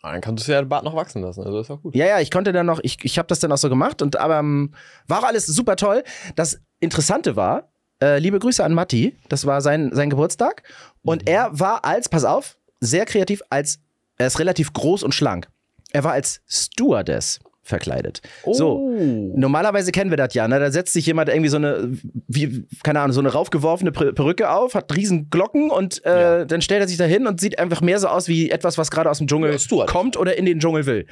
Ah, 0.01 0.11
Dann 0.11 0.21
kannst 0.21 0.47
du 0.47 0.51
ja 0.51 0.61
den 0.61 0.69
Bart 0.69 0.83
noch 0.83 0.95
wachsen 0.95 1.21
lassen, 1.21 1.43
also 1.43 1.59
ist 1.59 1.71
auch 1.71 1.81
gut. 1.81 1.95
Ja, 1.95 2.05
ja, 2.05 2.19
ich 2.19 2.29
konnte 2.31 2.53
dann 2.53 2.65
noch, 2.65 2.79
ich, 2.83 2.97
ich 3.03 3.17
habe 3.17 3.27
das 3.27 3.39
dann 3.39 3.51
auch 3.51 3.57
so 3.57 3.69
gemacht 3.69 4.01
und 4.01 4.15
aber 4.17 4.39
ähm, 4.39 4.73
war 5.07 5.19
auch 5.19 5.23
alles 5.23 5.47
super 5.47 5.75
toll. 5.75 6.03
Das 6.35 6.59
Interessante 6.79 7.35
war, 7.35 7.69
äh, 8.01 8.19
liebe 8.19 8.37
Grüße 8.39 8.63
an 8.63 8.73
Matti, 8.73 9.17
das 9.29 9.45
war 9.45 9.61
sein, 9.61 9.89
sein 9.93 10.09
Geburtstag 10.09 10.63
und 11.03 11.23
Mhm. 11.23 11.27
er 11.27 11.59
war 11.59 11.83
als, 11.83 12.09
pass 12.09 12.25
auf, 12.25 12.56
sehr 12.79 13.05
kreativ, 13.05 13.41
als, 13.49 13.79
er 14.17 14.27
ist 14.27 14.39
relativ 14.39 14.73
groß 14.73 15.03
und 15.03 15.13
schlank. 15.13 15.47
Er 15.93 16.03
war 16.03 16.11
als 16.13 16.41
Stewardess 16.47 17.39
verkleidet. 17.63 18.21
So, 18.51 18.77
Oh. 18.77 19.33
Normalerweise 19.35 19.91
kennen 19.91 20.09
wir 20.09 20.15
das 20.17 20.33
ja, 20.33 20.47
ne? 20.47 20.57
Da 20.59 20.71
setzt 20.71 20.93
sich 20.93 21.05
jemand 21.05 21.27
irgendwie 21.29 21.49
so 21.49 21.57
eine, 21.57 21.91
wie, 22.27 22.65
keine 22.83 23.01
Ahnung, 23.01 23.11
so 23.13 23.19
eine 23.19 23.29
raufgeworfene 23.33 23.91
Per- 23.91 24.13
Perücke 24.13 24.49
auf, 24.49 24.73
hat 24.73 24.95
riesen 24.95 25.29
Glocken 25.29 25.69
und 25.69 26.03
äh, 26.05 26.21
Ja. 26.39 26.45
dann 26.45 26.61
stellt 26.61 26.81
er 26.81 26.87
sich 26.87 26.95
da 26.97 27.03
hin 27.03 27.27
und 27.27 27.41
sieht 27.41 27.59
einfach 27.59 27.81
mehr 27.81 27.99
so 27.99 28.07
aus 28.07 28.27
wie 28.29 28.49
etwas, 28.49 28.77
was 28.77 28.89
gerade 28.89 29.09
aus 29.11 29.17
dem 29.17 29.27
Dschungel 29.27 29.55
Ja, 29.69 29.85
kommt 29.85 30.15
oder 30.17 30.37
in 30.37 30.45
den 30.45 30.59
Dschungel 30.59 30.85
will. 30.85 31.07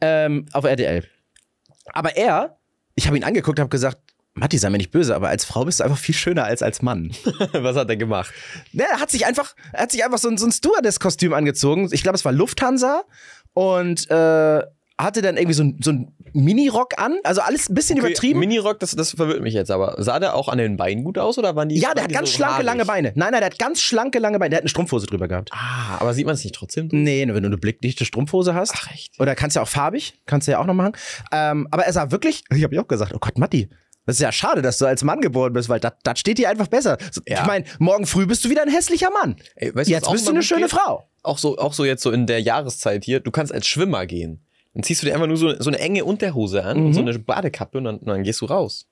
Ähm, 0.00 0.46
auf 0.52 0.64
RTL. 0.64 1.04
Aber 1.92 2.16
er, 2.16 2.58
ich 2.96 3.06
habe 3.06 3.16
ihn 3.16 3.24
angeguckt, 3.24 3.60
habe 3.60 3.70
gesagt, 3.70 3.98
Matti, 4.34 4.58
sei 4.58 4.70
mir 4.70 4.78
nicht 4.78 4.92
böse, 4.92 5.14
aber 5.14 5.28
als 5.28 5.44
Frau 5.44 5.64
bist 5.64 5.80
du 5.80 5.84
einfach 5.84 5.98
viel 5.98 6.14
schöner 6.14 6.44
als 6.44 6.62
als 6.62 6.82
Mann. 6.82 7.10
Was 7.52 7.76
hat 7.76 7.88
er 7.88 7.96
gemacht? 7.96 8.32
Ne, 8.72 8.84
er 8.84 9.00
hat 9.00 9.10
sich 9.10 9.26
einfach, 9.26 9.54
er 9.72 9.82
hat 9.82 9.92
sich 9.92 10.04
einfach 10.04 10.18
so 10.18 10.28
ein, 10.28 10.38
so 10.38 10.46
ein 10.46 10.52
Stewardess-Kostüm 10.52 11.32
angezogen. 11.32 11.88
Ich 11.92 12.02
glaube, 12.02 12.16
es 12.16 12.24
war 12.24 12.32
Lufthansa 12.32 13.02
und 13.54 14.08
äh, 14.10 14.62
hatte 14.98 15.22
dann 15.22 15.36
irgendwie 15.36 15.54
so 15.54 15.64
ein, 15.64 15.78
so 15.82 15.92
ein 15.92 16.14
Mini-Rock 16.32 16.98
an. 16.98 17.18
Also 17.24 17.40
alles 17.40 17.68
ein 17.68 17.74
bisschen 17.74 17.98
übertrieben. 17.98 18.38
Minirock, 18.38 18.78
das, 18.78 18.94
das 18.94 19.12
verwirrt 19.12 19.42
mich 19.42 19.54
jetzt 19.54 19.70
aber. 19.70 19.96
Sah 19.98 20.20
der 20.20 20.34
auch 20.34 20.48
an 20.48 20.58
den 20.58 20.76
Beinen 20.76 21.04
gut 21.04 21.18
aus 21.18 21.38
oder 21.38 21.56
waren 21.56 21.68
die? 21.68 21.78
ja, 21.78 21.94
der 21.94 22.04
hat 22.04 22.12
ganz 22.12 22.30
so 22.30 22.36
schlanke, 22.36 22.54
haarig? 22.54 22.66
lange 22.66 22.84
Beine. 22.84 23.12
Nein, 23.14 23.32
nein, 23.32 23.40
der 23.40 23.46
hat 23.46 23.58
ganz 23.58 23.80
schlanke, 23.80 24.18
lange 24.18 24.38
Beine. 24.38 24.50
Der 24.50 24.56
hat 24.58 24.62
eine 24.62 24.68
Strumpfhose 24.68 25.06
drüber 25.06 25.28
gehabt. 25.28 25.50
Ah, 25.52 25.98
aber 25.98 26.14
sieht 26.14 26.26
man 26.26 26.34
es 26.34 26.44
nicht 26.44 26.54
trotzdem? 26.54 26.88
Nee, 26.92 27.26
wenn 27.26 27.42
du 27.42 27.48
eine 27.48 27.58
blickdichte 27.58 28.04
Strumpfhose 28.04 28.54
hast. 28.54 28.72
Ach, 28.74 28.90
echt? 28.92 29.18
Oder 29.18 29.34
kannst 29.34 29.56
ja 29.56 29.62
auch 29.62 29.68
farbig, 29.68 30.14
kannst 30.26 30.46
du 30.46 30.52
ja 30.52 30.58
auch 30.58 30.66
noch 30.66 30.74
machen. 30.74 30.92
Ähm, 31.32 31.66
aber 31.70 31.84
er 31.84 31.92
sah 31.92 32.10
wirklich, 32.10 32.44
ich 32.54 32.62
habe 32.62 32.74
ja 32.74 32.82
auch 32.82 32.88
gesagt, 32.88 33.12
oh 33.14 33.18
Gott, 33.18 33.38
Matti, 33.38 33.68
das 34.06 34.16
ist 34.16 34.22
ja 34.22 34.32
schade, 34.32 34.62
dass 34.62 34.78
du 34.78 34.86
als 34.86 35.04
Mann 35.04 35.20
geboren 35.20 35.52
bist, 35.52 35.68
weil 35.68 35.80
das 35.80 36.18
steht 36.18 36.38
dir 36.38 36.48
einfach 36.48 36.66
besser. 36.68 36.98
Ja. 37.28 37.40
Ich 37.42 37.46
meine, 37.46 37.64
morgen 37.78 38.06
früh 38.06 38.26
bist 38.26 38.44
du 38.44 38.50
wieder 38.50 38.62
ein 38.62 38.70
hässlicher 38.70 39.10
Mann. 39.10 39.36
Ey, 39.56 39.74
weißt 39.74 39.88
du, 39.88 39.92
Jetzt 39.92 40.10
bist 40.10 40.26
du 40.26 40.30
eine 40.32 40.42
schöne 40.42 40.62
geht? 40.62 40.70
Frau. 40.70 41.08
Auch 41.22 41.38
so, 41.38 41.58
auch 41.58 41.72
so 41.74 41.84
jetzt 41.84 42.02
so 42.02 42.10
in 42.10 42.26
der 42.26 42.40
Jahreszeit 42.40 43.04
hier, 43.04 43.20
du 43.20 43.30
kannst 43.30 43.52
als 43.52 43.66
Schwimmer 43.66 44.06
gehen. 44.06 44.44
Dann 44.74 44.82
ziehst 44.82 45.02
du 45.02 45.06
dir 45.06 45.14
einfach 45.14 45.26
nur 45.26 45.36
so, 45.36 45.52
so 45.60 45.68
eine 45.68 45.78
enge 45.78 46.04
Unterhose 46.04 46.64
an 46.64 46.86
und 46.86 46.92
so 46.94 47.00
eine 47.00 47.18
Badekappe 47.18 47.78
und 47.78 47.84
dann, 47.84 47.98
und 47.98 48.06
dann 48.06 48.22
gehst 48.22 48.40
du 48.40 48.46
raus. 48.46 48.86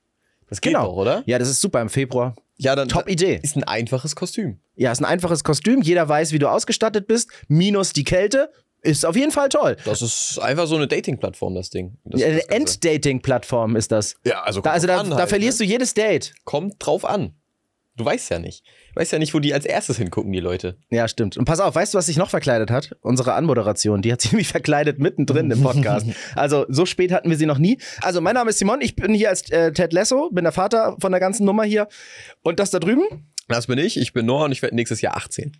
Das 0.50 0.60
geht 0.60 0.72
Mhm. 0.72 0.76
Genau. 0.76 0.88
doch, 0.88 0.96
oder? 0.96 1.22
Ja, 1.26 1.38
das 1.38 1.48
ist 1.48 1.60
super 1.60 1.80
im 1.80 1.88
Februar. 1.88 2.34
Ja, 2.56 2.74
dann 2.74 2.88
Top 2.88 3.08
Idee. 3.08 3.38
ist 3.42 3.56
ein 3.56 3.62
einfaches 3.64 4.16
Kostüm. 4.16 4.58
Ja, 4.74 4.90
ist 4.90 5.00
ein 5.00 5.04
einfaches 5.04 5.44
Kostüm. 5.44 5.80
Jeder 5.82 6.08
weiß, 6.08 6.32
wie 6.32 6.38
du 6.40 6.48
ausgestattet 6.48 7.06
bist. 7.06 7.30
Minus 7.46 7.92
die 7.92 8.02
Kälte. 8.04 8.50
Ist 8.82 9.04
auf 9.04 9.16
jeden 9.16 9.32
Fall 9.32 9.48
toll. 9.48 9.76
Das 9.84 10.02
ist 10.02 10.38
einfach 10.38 10.66
so 10.66 10.76
eine 10.76 10.86
Dating-Plattform, 10.86 11.54
das 11.54 11.70
Ding. 11.70 11.98
Das, 12.04 12.20
Ja, 12.20 12.28
Eine. 12.28 12.48
Enddating-Plattform 12.48 13.76
ist 13.76 13.90
das. 13.92 14.14
Ja, 14.24 14.42
also 14.42 14.60
Da, 14.60 14.70
also 14.70 14.86
da, 14.86 15.02
da 15.02 15.26
verlierst 15.26 15.60
du. 15.60 15.64
du 15.64 15.70
jedes 15.70 15.94
Date. 15.94 16.32
Kommt 16.44 16.74
drauf 16.78 17.04
an. 17.04 17.34
Du 17.96 18.04
weißt 18.04 18.30
ja 18.30 18.38
nicht. 18.38 18.64
Du 18.94 19.00
weißt 19.00 19.10
ja 19.10 19.18
nicht, 19.18 19.34
wo 19.34 19.40
die 19.40 19.52
als 19.52 19.66
erstes 19.66 19.96
hingucken, 19.96 20.30
die 20.32 20.38
Leute. 20.38 20.76
Ja, 20.88 21.08
stimmt. 21.08 21.36
Und 21.36 21.46
pass 21.46 21.58
auf, 21.58 21.74
weißt 21.74 21.94
du, 21.94 21.98
was 21.98 22.06
sich 22.06 22.16
noch 22.16 22.30
verkleidet 22.30 22.70
hat? 22.70 22.96
Unsere 23.00 23.34
Anmoderation, 23.34 24.02
die 24.02 24.12
hat 24.12 24.20
sich 24.20 24.30
nämlich 24.32 24.46
verkleidet 24.46 25.00
mittendrin 25.00 25.50
im 25.50 25.60
Podcast. 25.62 26.06
Also 26.36 26.64
so 26.68 26.86
spät 26.86 27.10
hatten 27.10 27.28
wir 27.28 27.36
sie 27.36 27.46
noch 27.46 27.58
nie. 27.58 27.78
Also 28.00 28.20
mein 28.20 28.34
Name 28.34 28.50
ist 28.50 28.60
Simon, 28.60 28.80
ich 28.80 28.94
bin 28.94 29.12
hier 29.14 29.30
als 29.30 29.50
äh, 29.50 29.72
Ted 29.72 29.92
Lasso, 29.92 30.30
bin 30.30 30.44
der 30.44 30.52
Vater 30.52 30.96
von 31.00 31.10
der 31.10 31.18
ganzen 31.20 31.44
Nummer 31.44 31.64
hier. 31.64 31.88
Und 32.42 32.60
das 32.60 32.70
da 32.70 32.78
drüben? 32.78 33.26
Das 33.48 33.66
bin 33.66 33.78
ich. 33.78 33.96
Ich 33.98 34.12
bin 34.12 34.26
Noah 34.26 34.44
und 34.44 34.52
ich 34.52 34.62
werde 34.62 34.76
nächstes 34.76 35.00
Jahr 35.00 35.16
18. 35.16 35.56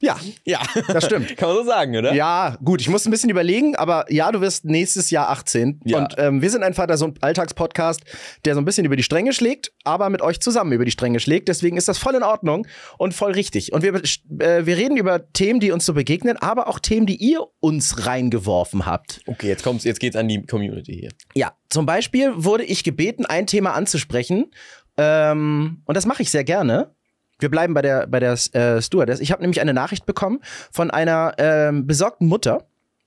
Ja, 0.00 0.18
Ja, 0.44 0.60
das 0.88 1.04
stimmt. 1.04 1.36
kann 1.36 1.48
man 1.50 1.58
so 1.58 1.64
sagen, 1.64 1.94
oder? 1.96 2.14
Ja, 2.14 2.56
gut, 2.64 2.80
ich 2.80 2.88
muss 2.88 3.06
ein 3.06 3.10
bisschen 3.10 3.28
überlegen, 3.28 3.76
aber 3.76 4.10
ja, 4.10 4.32
du 4.32 4.40
wirst 4.40 4.64
nächstes 4.64 5.10
Jahr 5.10 5.28
18. 5.28 5.80
Ja. 5.84 5.98
Und 5.98 6.14
ähm, 6.16 6.40
wir 6.40 6.48
sind 6.48 6.62
ein 6.62 6.72
Vater-Sohn-Alltagspodcast, 6.72 8.02
der 8.46 8.54
so 8.54 8.60
ein 8.60 8.64
bisschen 8.64 8.86
über 8.86 8.96
die 8.96 9.02
Stränge 9.02 9.34
schlägt, 9.34 9.72
aber 9.84 10.08
mit 10.08 10.22
euch 10.22 10.40
zusammen 10.40 10.72
über 10.72 10.86
die 10.86 10.90
Stränge 10.90 11.20
schlägt. 11.20 11.48
Deswegen 11.48 11.76
ist 11.76 11.86
das 11.86 11.98
voll 11.98 12.14
in 12.14 12.22
Ordnung 12.22 12.66
und 12.96 13.12
voll 13.12 13.32
richtig. 13.32 13.72
Und 13.74 13.82
wir, 13.82 13.94
äh, 13.94 14.64
wir 14.64 14.76
reden 14.76 14.96
über 14.96 15.30
Themen, 15.32 15.60
die 15.60 15.70
uns 15.70 15.84
so 15.84 15.92
begegnen, 15.92 16.38
aber 16.38 16.68
auch 16.68 16.78
Themen, 16.78 17.04
die 17.06 17.16
ihr 17.16 17.46
uns 17.60 18.06
reingeworfen 18.06 18.86
habt. 18.86 19.20
Okay, 19.26 19.48
jetzt 19.48 19.62
kommt's, 19.62 19.84
jetzt 19.84 20.00
geht's 20.00 20.16
an 20.16 20.28
die 20.28 20.42
Community 20.46 20.94
hier. 20.94 21.10
Ja, 21.34 21.52
zum 21.68 21.84
Beispiel 21.84 22.32
wurde 22.36 22.64
ich 22.64 22.84
gebeten, 22.84 23.26
ein 23.26 23.46
Thema 23.46 23.74
anzusprechen. 23.74 24.50
Ähm, 24.96 25.82
und 25.84 25.96
das 25.96 26.06
mache 26.06 26.22
ich 26.22 26.30
sehr 26.30 26.44
gerne. 26.44 26.94
Wir 27.40 27.48
bleiben 27.50 27.74
bei 27.74 27.82
der, 27.82 28.06
bei 28.06 28.20
der 28.20 28.32
äh, 28.32 28.80
Stewardess. 28.82 29.20
Ich 29.20 29.32
habe 29.32 29.42
nämlich 29.42 29.60
eine 29.60 29.74
Nachricht 29.74 30.06
bekommen 30.06 30.40
von 30.72 30.90
einer 30.90 31.34
ähm, 31.38 31.86
besorgten 31.86 32.26
Mutter. 32.28 32.66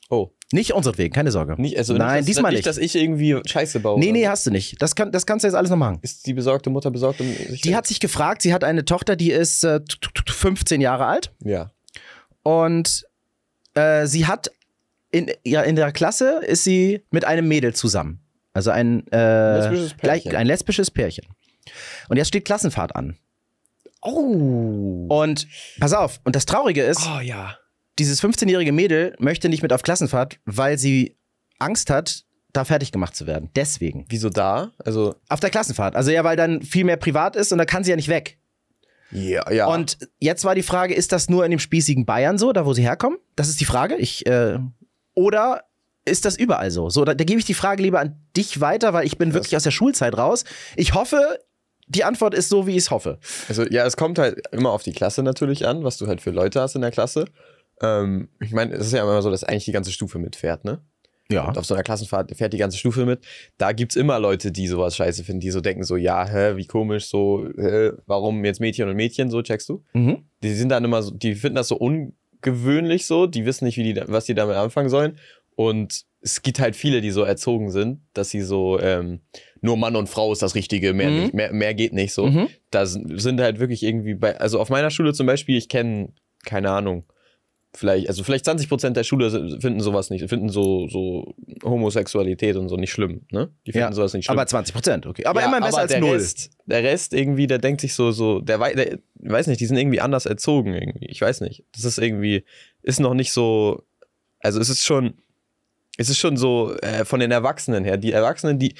Oh, 0.09 0.29
Nicht 0.51 0.73
unseretwegen, 0.73 1.11
keine 1.13 1.31
Sorge. 1.31 1.59
nicht, 1.59 1.77
also 1.77 1.93
Nein, 1.95 2.17
nicht, 2.17 2.27
diesmal 2.29 2.51
nicht, 2.51 2.59
nicht. 2.59 2.67
dass 2.67 2.77
ich 2.77 2.95
irgendwie 2.95 3.39
Scheiße 3.45 3.79
baue. 3.79 3.99
Nee, 3.99 4.11
nee, 4.11 4.27
hast 4.27 4.45
du 4.45 4.51
nicht. 4.51 4.79
Das, 4.81 4.95
kann, 4.95 5.11
das 5.11 5.25
kannst 5.25 5.43
du 5.43 5.47
jetzt 5.47 5.55
alles 5.55 5.71
noch 5.71 5.77
machen. 5.77 5.97
Ist 6.01 6.27
die 6.27 6.33
besorgte 6.33 6.69
Mutter 6.69 6.91
besorgt 6.91 7.21
um 7.21 7.27
Die 7.63 7.75
hat 7.75 7.87
sich 7.87 7.99
gefragt, 7.99 8.41
sie 8.43 8.53
hat 8.53 8.63
eine 8.63 8.85
Tochter, 8.85 9.15
die 9.15 9.31
ist 9.31 9.63
äh, 9.63 9.79
t- 9.79 9.97
t- 10.01 10.23
t- 10.23 10.31
15 10.31 10.81
Jahre 10.81 11.05
alt 11.07 11.31
Ja. 11.43 11.71
und 12.43 13.05
äh, 13.75 14.05
sie 14.05 14.27
hat 14.27 14.51
in, 15.11 15.31
ja, 15.43 15.61
in 15.61 15.75
der 15.75 15.91
Klasse 15.91 16.41
ist 16.45 16.63
sie 16.63 17.03
mit 17.11 17.25
einem 17.25 17.47
Mädel 17.47 17.73
zusammen. 17.73 18.19
Also 18.53 18.69
ein, 18.71 19.07
äh, 19.11 19.57
Lesbisches 19.57 19.97
gleich, 19.97 20.23
Pärchen. 20.23 20.37
ein 20.39 20.47
lesbisches 20.47 20.91
Pärchen. 20.91 21.25
Und 22.09 22.17
jetzt 22.17 22.27
steht 22.27 22.45
Klassenfahrt 22.45 22.95
an. 22.95 23.15
Oh. 24.03 25.07
Und 25.09 25.47
pass 25.79 25.93
auf, 25.93 26.19
und 26.23 26.35
das 26.35 26.45
Traurige 26.45 26.83
ist, 26.83 27.01
Oh 27.07 27.19
ja. 27.21 27.57
dieses 27.99 28.21
15-jährige 28.23 28.71
Mädel 28.71 29.15
möchte 29.19 29.49
nicht 29.49 29.61
mit 29.63 29.71
auf 29.73 29.81
Klassenfahrt, 29.83 30.39
weil 30.45 30.77
sie 30.77 31.17
Angst 31.59 31.89
hat, 31.89 32.23
da 32.51 32.65
fertig 32.65 32.91
gemacht 32.91 33.15
zu 33.15 33.25
werden. 33.25 33.49
Deswegen. 33.55 34.05
Wieso 34.09 34.29
da? 34.29 34.71
Also, 34.85 35.15
Auf 35.29 35.39
der 35.39 35.49
Klassenfahrt. 35.49 35.95
Also 35.95 36.11
ja, 36.11 36.23
weil 36.23 36.37
dann 36.37 36.61
viel 36.61 36.83
mehr 36.83 36.97
privat 36.97 37.35
ist 37.35 37.51
und 37.51 37.57
da 37.57 37.65
kann 37.65 37.83
sie 37.83 37.89
ja 37.89 37.95
nicht 37.95 38.09
weg. 38.09 38.37
ja, 39.11 39.49
ja. 39.51 39.65
Und 39.67 39.97
jetzt 40.19 40.43
war 40.45 40.53
die 40.53 40.61
Frage, 40.63 40.93
ist 40.93 41.11
das 41.11 41.29
nur 41.29 41.45
in 41.45 41.51
dem 41.51 41.59
spießigen 41.59 42.05
Bayern 42.05 42.37
so, 42.37 42.51
da 42.53 42.65
wo 42.65 42.73
sie 42.73 42.83
herkommen? 42.83 43.17
Das 43.35 43.47
ist 43.49 43.59
die 43.59 43.65
Frage. 43.65 43.95
Ich, 43.95 44.25
äh, 44.27 44.59
oder 45.15 45.63
ist 46.05 46.25
das 46.25 46.35
überall 46.37 46.69
so? 46.69 46.89
So, 46.89 47.05
da, 47.05 47.13
da 47.15 47.23
gebe 47.23 47.39
ich 47.39 47.45
die 47.45 47.53
Frage 47.53 47.81
lieber 47.81 47.99
an 47.99 48.19
dich 48.35 48.59
weiter, 48.59 48.93
weil 48.93 49.05
ich 49.05 49.17
bin 49.17 49.29
Krass. 49.29 49.35
wirklich 49.35 49.55
aus 49.55 49.63
der 49.63 49.71
Schulzeit 49.71 50.15
raus. 50.17 50.43
Ich 50.75 50.93
hoffe, 50.93 51.39
die 51.87 52.03
Antwort 52.03 52.33
ist 52.33 52.49
so, 52.49 52.67
wie 52.67 52.71
ich 52.71 52.77
es 52.83 52.91
hoffe. 52.91 53.19
Also 53.49 53.63
ja, 53.63 53.85
es 53.85 53.97
kommt 53.97 54.19
halt 54.19 54.41
immer 54.51 54.71
auf 54.71 54.83
die 54.83 54.93
Klasse 54.93 55.23
natürlich 55.23 55.67
an, 55.67 55.83
was 55.83 55.97
du 55.97 56.07
halt 56.07 56.21
für 56.21 56.31
Leute 56.31 56.61
hast 56.61 56.75
in 56.75 56.81
der 56.81 56.91
Klasse. 56.91 57.25
Ähm, 57.81 58.29
ich 58.39 58.51
meine, 58.51 58.73
es 58.73 58.87
ist 58.87 58.93
ja 58.93 59.03
immer 59.03 59.21
so, 59.21 59.29
dass 59.29 59.43
eigentlich 59.43 59.65
die 59.65 59.71
ganze 59.71 59.91
Stufe 59.91 60.19
mitfährt, 60.19 60.65
ne? 60.65 60.81
Ja. 61.31 61.47
Und 61.47 61.57
auf 61.57 61.65
so 61.65 61.73
einer 61.73 61.83
Klassenfahrt 61.83 62.35
fährt 62.35 62.53
die 62.53 62.57
ganze 62.57 62.77
Stufe 62.77 63.05
mit. 63.05 63.25
Da 63.57 63.71
gibt's 63.71 63.95
immer 63.95 64.19
Leute, 64.19 64.51
die 64.51 64.67
sowas 64.67 64.95
scheiße 64.95 65.23
finden, 65.23 65.39
die 65.39 65.51
so 65.51 65.61
denken 65.61 65.83
so, 65.83 65.95
ja, 65.95 66.27
hä, 66.27 66.57
wie 66.57 66.65
komisch, 66.65 67.07
so, 67.07 67.47
hä, 67.57 67.91
warum 68.05 68.43
jetzt 68.45 68.59
Mädchen 68.59 68.89
und 68.89 68.95
Mädchen, 68.95 69.31
so, 69.31 69.41
checkst 69.41 69.69
du? 69.69 69.83
Mhm. 69.93 70.25
Die 70.43 70.53
sind 70.53 70.69
dann 70.69 70.83
immer 70.83 71.01
so, 71.01 71.11
die 71.11 71.35
finden 71.35 71.55
das 71.55 71.69
so 71.69 71.77
ungewöhnlich 71.77 73.05
so, 73.05 73.25
die 73.25 73.45
wissen 73.45 73.65
nicht, 73.65 73.77
wie 73.77 73.93
die, 73.93 74.01
was 74.05 74.25
die 74.25 74.35
damit 74.35 74.55
anfangen 74.57 74.89
sollen. 74.89 75.17
Und 75.55 76.03
es 76.21 76.41
gibt 76.41 76.59
halt 76.59 76.75
viele, 76.75 77.01
die 77.01 77.11
so 77.11 77.23
erzogen 77.23 77.71
sind, 77.71 78.01
dass 78.13 78.29
sie 78.29 78.41
so, 78.41 78.79
ähm, 78.79 79.21
nur 79.63 79.77
Mann 79.77 79.95
und 79.95 80.07
Frau 80.09 80.31
ist 80.31 80.41
das 80.41 80.55
Richtige, 80.55 80.93
mehr, 80.93 81.09
Mhm. 81.09 81.19
nicht, 81.21 81.33
mehr, 81.33 81.51
mehr 81.53 81.73
geht 81.73 81.93
nicht 81.93 82.13
so. 82.13 82.27
Mhm. 82.27 82.49
Da 82.69 82.85
sind 82.85 83.39
halt 83.41 83.59
wirklich 83.59 83.81
irgendwie 83.81 84.13
bei, 84.13 84.37
also 84.39 84.59
auf 84.59 84.69
meiner 84.69 84.91
Schule 84.91 85.13
zum 85.13 85.25
Beispiel, 85.25 85.57
ich 85.57 85.69
kenne, 85.69 86.09
keine 86.45 86.69
Ahnung, 86.71 87.05
vielleicht, 87.75 88.07
also 88.07 88.23
vielleicht 88.23 88.45
20 88.45 88.69
Prozent 88.69 88.97
der 88.97 89.03
Schule 89.03 89.29
sind- 89.31 89.61
finden 89.61 89.79
sowas 89.79 90.09
nicht, 90.11 90.27
finden 90.29 90.49
so, 90.49 90.87
so 90.89 91.33
Homosexualität 91.63 92.55
und 92.55 92.69
so 92.69 92.75
nicht 92.75 92.91
schlimm, 92.91 93.21
ne? 93.31 93.49
Die 93.65 93.71
finden 93.71 93.87
Ja, 93.87 93.93
sowas 93.93 94.13
nicht 94.13 94.25
schlimm. 94.25 94.37
Aber 94.37 94.45
20 94.45 94.75
Prozent, 94.75 95.05
okay. 95.07 95.25
Aber 95.25 95.39
Ja, 95.41 95.47
immerhin 95.47 95.63
besser 95.63 95.77
aber 95.77 95.81
als 95.83 95.91
der 95.91 96.01
null. 96.01 96.11
Rest, 96.17 96.51
der 96.67 96.83
Rest 96.83 97.13
irgendwie, 97.13 97.47
der 97.47 97.57
denkt 97.57 97.81
sich 97.81 97.93
so, 97.95 98.11
so, 98.11 98.41
der, 98.41 98.57
der 98.75 98.99
weiß 99.15 99.47
nicht, 99.47 99.59
die 99.61 99.65
sind 99.65 99.77
irgendwie 99.77 100.01
anders 100.01 100.25
erzogen 100.27 100.73
irgendwie. 100.73 101.07
Ich 101.07 101.19
weiß 101.21 101.41
nicht. 101.41 101.63
Das 101.73 101.83
ist 101.85 101.97
irgendwie, 101.97 102.43
ist 102.83 102.99
noch 102.99 103.13
nicht 103.15 103.31
so, 103.31 103.83
also 104.39 104.59
es 104.59 104.69
ist 104.69 104.83
schon, 104.85 105.15
es 105.97 106.09
ist 106.09 106.17
schon 106.19 106.37
so 106.37 106.75
äh, 106.81 107.05
von 107.05 107.19
den 107.19 107.31
Erwachsenen 107.31 107.85
her. 107.85 107.97
Die 107.97 108.11
Erwachsenen, 108.11 108.59
die, 108.59 108.75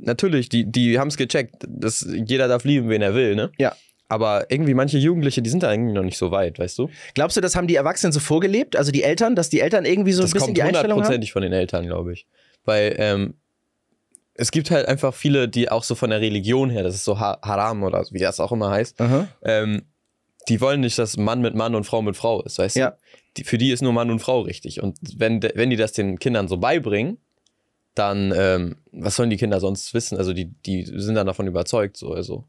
natürlich, 0.00 0.48
die, 0.48 0.64
die 0.70 0.98
haben 0.98 1.08
es 1.08 1.16
gecheckt, 1.16 1.64
dass 1.68 2.06
jeder 2.08 2.48
darf 2.48 2.64
lieben, 2.64 2.88
wen 2.88 3.02
er 3.02 3.14
will, 3.14 3.34
ne? 3.36 3.50
Ja. 3.58 3.74
Aber 4.08 4.46
irgendwie 4.50 4.74
manche 4.74 4.98
Jugendliche, 4.98 5.42
die 5.42 5.50
sind 5.50 5.62
da 5.64 5.72
irgendwie 5.72 5.92
noch 5.92 6.04
nicht 6.04 6.16
so 6.16 6.30
weit, 6.30 6.58
weißt 6.60 6.78
du? 6.78 6.88
Glaubst 7.14 7.36
du, 7.36 7.40
das 7.40 7.56
haben 7.56 7.66
die 7.66 7.74
Erwachsenen 7.74 8.12
so 8.12 8.20
vorgelebt? 8.20 8.76
Also 8.76 8.92
die 8.92 9.02
Eltern, 9.02 9.34
dass 9.34 9.48
die 9.50 9.58
Eltern 9.60 9.84
irgendwie 9.84 10.12
so 10.12 10.22
das 10.22 10.30
ein 10.30 10.34
bisschen 10.34 10.46
kommt 10.48 10.56
die 10.58 10.62
Einstellung 10.62 10.84
haben? 10.84 10.96
hundertprozentig 10.98 11.32
von 11.32 11.42
den 11.42 11.52
Eltern, 11.52 11.86
glaube 11.86 12.12
ich. 12.12 12.26
Weil 12.64 12.94
ähm, 12.98 13.34
es 14.34 14.52
gibt 14.52 14.70
halt 14.70 14.86
einfach 14.86 15.12
viele, 15.12 15.48
die 15.48 15.70
auch 15.70 15.82
so 15.82 15.96
von 15.96 16.10
der 16.10 16.20
Religion 16.20 16.70
her, 16.70 16.84
das 16.84 16.94
ist 16.94 17.04
so 17.04 17.18
ha 17.18 17.38
Haram 17.42 17.82
oder 17.82 18.04
wie 18.12 18.18
das 18.20 18.38
auch 18.38 18.52
immer 18.52 18.70
heißt, 18.70 18.96
ähm, 19.42 19.82
die 20.48 20.60
wollen 20.60 20.80
nicht, 20.82 20.96
dass 20.98 21.16
Mann 21.16 21.40
mit 21.40 21.56
Mann 21.56 21.74
und 21.74 21.82
Frau 21.84 22.00
mit 22.02 22.16
Frau 22.16 22.42
ist, 22.42 22.58
weißt 22.60 22.76
Ja. 22.76 22.90
du? 22.90 22.96
Die, 23.38 23.44
für 23.44 23.58
die 23.58 23.72
ist 23.72 23.82
nur 23.82 23.92
Mann 23.92 24.10
und 24.12 24.20
Frau 24.20 24.42
richtig. 24.42 24.80
Und 24.82 24.98
wenn, 25.16 25.42
wenn 25.42 25.70
die 25.70 25.76
das 25.76 25.92
den 25.92 26.20
Kindern 26.20 26.46
so 26.46 26.58
beibringen, 26.58 27.18
dann, 27.98 28.32
ähm, 28.36 28.76
was 28.92 29.16
sollen 29.16 29.30
die 29.30 29.36
Kinder 29.36 29.58
sonst 29.58 29.92
wissen? 29.94 30.18
Also 30.18 30.32
die, 30.32 30.46
die 30.66 30.84
sind 30.84 31.14
dann 31.14 31.26
davon 31.26 31.46
überzeugt, 31.46 31.96
so, 31.96 32.12
also 32.12 32.44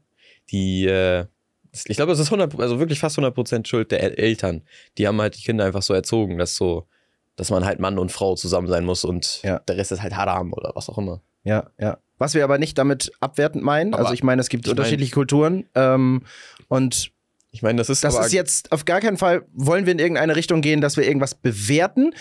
die, 0.50 0.86
äh, 0.86 1.24
ich 1.72 1.96
glaube, 1.96 2.12
es 2.12 2.18
ist 2.18 2.30
100%, 2.32 2.60
also 2.60 2.78
wirklich 2.78 2.98
fast 3.00 3.18
100% 3.18 3.66
Schuld 3.66 3.90
der 3.90 4.02
El 4.02 4.14
Eltern. 4.14 4.62
Die 4.96 5.06
haben 5.06 5.20
halt 5.20 5.36
die 5.36 5.42
Kinder 5.42 5.64
einfach 5.64 5.82
so 5.82 5.94
erzogen, 5.94 6.38
dass 6.38 6.56
so, 6.56 6.86
dass 7.36 7.50
man 7.50 7.64
halt 7.64 7.78
Mann 7.78 7.98
und 7.98 8.10
Frau 8.12 8.34
zusammen 8.36 8.68
sein 8.68 8.84
muss 8.84 9.04
und 9.04 9.42
Ja. 9.42 9.58
der 9.60 9.76
Rest 9.76 9.92
ist 9.92 10.02
halt 10.02 10.16
Haram 10.16 10.52
oder 10.52 10.72
was 10.74 10.88
auch 10.88 10.98
immer. 10.98 11.20
Ja, 11.44 11.70
ja. 11.78 11.98
Was 12.18 12.34
wir 12.34 12.42
aber 12.44 12.58
nicht 12.58 12.76
damit 12.78 13.12
abwertend 13.20 13.62
meinen. 13.62 13.94
Aber 13.94 14.04
also 14.04 14.14
ich 14.14 14.22
meine, 14.24 14.40
es 14.40 14.48
gibt 14.48 14.66
unterschiedliche 14.68 15.12
Kulturen 15.12 15.66
ähm, 15.74 16.22
und 16.68 17.12
Ich 17.50 17.62
meine, 17.62 17.78
das 17.78 17.88
ist 17.88 18.04
das 18.04 18.18
ist 18.18 18.32
jetzt 18.32 18.72
auf 18.72 18.84
gar 18.84 19.00
keinen 19.00 19.16
Fall, 19.16 19.42
wollen 19.54 19.86
wir 19.86 19.92
in 19.92 19.98
irgendeine 19.98 20.36
Richtung 20.36 20.60
gehen, 20.60 20.80
dass 20.82 20.96
wir 20.98 21.06
irgendwas 21.06 21.34
bewerten. 21.34 22.12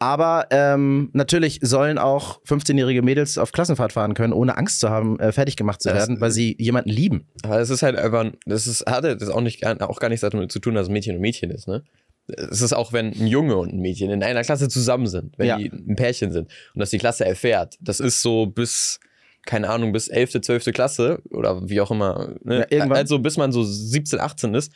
Aber 0.00 0.46
ähm, 0.50 1.10
natürlich 1.12 1.60
sollen 1.62 1.98
auch 1.98 2.42
15-jährige 2.42 3.02
Mädels 3.02 3.38
auf 3.38 3.52
Klassenfahrt 3.52 3.92
fahren 3.92 4.14
können, 4.14 4.32
ohne 4.32 4.56
Angst 4.58 4.80
zu 4.80 4.90
haben, 4.90 5.20
äh, 5.20 5.30
fertig 5.30 5.56
gemacht 5.56 5.80
zu 5.80 5.88
Das- 5.90 5.98
werden, 5.98 6.20
weil 6.20 6.32
sie 6.32 6.56
jemanden 6.58 6.90
lieben. 6.90 7.28
aber 7.44 7.60
es 7.60 7.70
ist 7.70 7.82
halt 7.82 7.96
einfach, 7.96 8.26
das 8.44 8.66
ist, 8.66 8.84
hat 8.86 9.04
das 9.04 9.28
auch 9.28 9.40
nicht, 9.40 9.64
auch 9.64 10.00
gar 10.00 10.08
nichts 10.08 10.22
damit 10.28 10.50
zu 10.50 10.58
tun, 10.58 10.74
dass 10.74 10.88
es 10.88 10.92
Mädchen 10.92 11.14
und 11.14 11.20
Mädchen 11.20 11.50
ist, 11.52 11.68
ne? 11.68 11.84
Es 12.26 12.60
ist 12.60 12.72
auch, 12.72 12.92
wenn 12.92 13.06
ein 13.12 13.26
Junge 13.26 13.56
und 13.56 13.72
ein 13.72 13.80
Mädchen 13.80 14.10
in 14.10 14.22
einer 14.22 14.42
Klasse 14.42 14.68
zusammen 14.68 15.06
sind, 15.06 15.38
wenn 15.38 15.46
Ja. 15.46 15.58
die 15.58 15.70
ein 15.70 15.94
Pärchen 15.96 16.32
sind 16.32 16.50
und 16.74 16.80
das 16.80 16.90
die 16.90 16.98
Klasse 16.98 17.24
erfährt. 17.24 17.76
Das 17.80 18.00
ist 18.00 18.22
so 18.22 18.46
bis, 18.46 18.98
keine 19.44 19.68
Ahnung, 19.70 19.92
bis 19.92 20.08
11., 20.08 20.40
12. 20.42 20.64
Klasse 20.72 21.20
oder 21.30 21.68
wie 21.68 21.80
auch 21.80 21.90
immer. 21.90 22.34
Ne? 22.44 22.66
Ja. 22.70 22.86
Also 22.90 23.18
bis 23.18 23.36
man 23.36 23.52
so 23.52 23.62
17, 23.64 24.20
18 24.20 24.54
ist, 24.54 24.72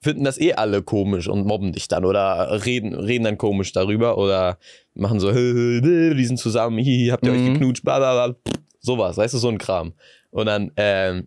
finden 0.00 0.24
das 0.24 0.38
eh 0.40 0.52
alle 0.52 0.82
komisch 0.82 1.28
und 1.28 1.46
mobben 1.46 1.72
dich 1.72 1.88
dann 1.88 2.04
oder 2.04 2.64
reden, 2.64 2.94
reden 2.94 3.24
dann 3.24 3.38
komisch 3.38 3.72
darüber 3.72 4.18
oder 4.18 4.58
machen 4.94 5.18
so, 5.18 5.32
die 5.32 6.24
sind 6.24 6.38
zusammen, 6.38 6.78
hihi, 6.78 7.08
habt 7.08 7.26
ihr 7.26 7.32
euch 7.32 7.38
Mhm. 7.40 7.54
geknutscht, 7.54 7.82
bla 7.84 7.98
bla 7.98 8.26
bla. 8.28 8.36
Sowas, 8.80 9.16
weißt 9.16 9.32
du, 9.34 9.38
so 9.38 9.48
ein 9.48 9.58
Kram. 9.58 9.94
Und 10.30 10.46
dann, 10.46 10.72
ähm, 10.76 11.26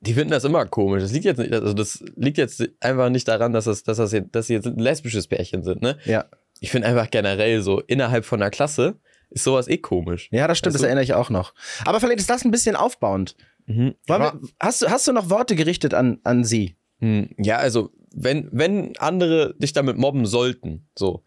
die 0.00 0.14
finden 0.14 0.30
das 0.30 0.44
immer 0.44 0.66
komisch. 0.66 1.02
Das 1.02 1.12
liegt 1.12 1.24
jetzt 1.24 1.38
nicht, 1.38 1.52
also 1.52 1.72
das 1.72 2.04
liegt 2.14 2.38
jetzt 2.38 2.62
einfach 2.80 3.08
nicht 3.10 3.26
daran, 3.26 3.52
dass 3.52 3.64
das, 3.64 3.82
dass 3.82 3.96
das 3.96 4.12
jetzt, 4.12 4.34
dass 4.34 4.46
sie 4.46 4.52
jetzt 4.54 4.66
ein 4.66 4.78
lesbisches 4.78 5.26
Pärchen 5.26 5.62
sind, 5.64 5.82
ne? 5.82 5.96
Ja, 6.04 6.26
Ich 6.60 6.70
finde 6.70 6.86
einfach 6.88 7.10
generell 7.10 7.60
so, 7.62 7.80
innerhalb 7.80 8.24
von 8.24 8.40
einer 8.40 8.50
Klasse 8.50 8.94
ist 9.30 9.44
sowas 9.44 9.68
eh 9.68 9.78
komisch. 9.78 10.28
ja 10.32 10.46
das 10.48 10.58
stimmt, 10.58 10.74
Weißt 10.74 10.76
das 10.76 10.80
du? 10.82 10.86
erinnere 10.86 11.04
ich 11.04 11.14
auch 11.14 11.30
noch. 11.30 11.54
Aber 11.84 12.00
vielleicht 12.00 12.20
ist 12.20 12.30
das 12.30 12.44
ein 12.44 12.50
bisschen 12.50 12.76
aufbauend. 12.76 13.36
Wollen 13.66 13.94
wir, 14.06 14.38
hast, 14.60 14.82
du, 14.82 14.90
hast 14.90 15.06
du 15.08 15.12
noch 15.12 15.30
Worte 15.30 15.56
gerichtet 15.56 15.94
an, 15.94 16.20
an 16.24 16.44
sie? 16.44 16.76
Hm, 17.00 17.30
Ja, 17.38 17.56
also, 17.56 17.90
wenn, 18.14 18.48
wenn 18.52 18.96
andere 18.98 19.54
dich 19.58 19.72
damit 19.72 19.96
mobben 19.96 20.26
sollten, 20.26 20.86
so. 20.98 21.22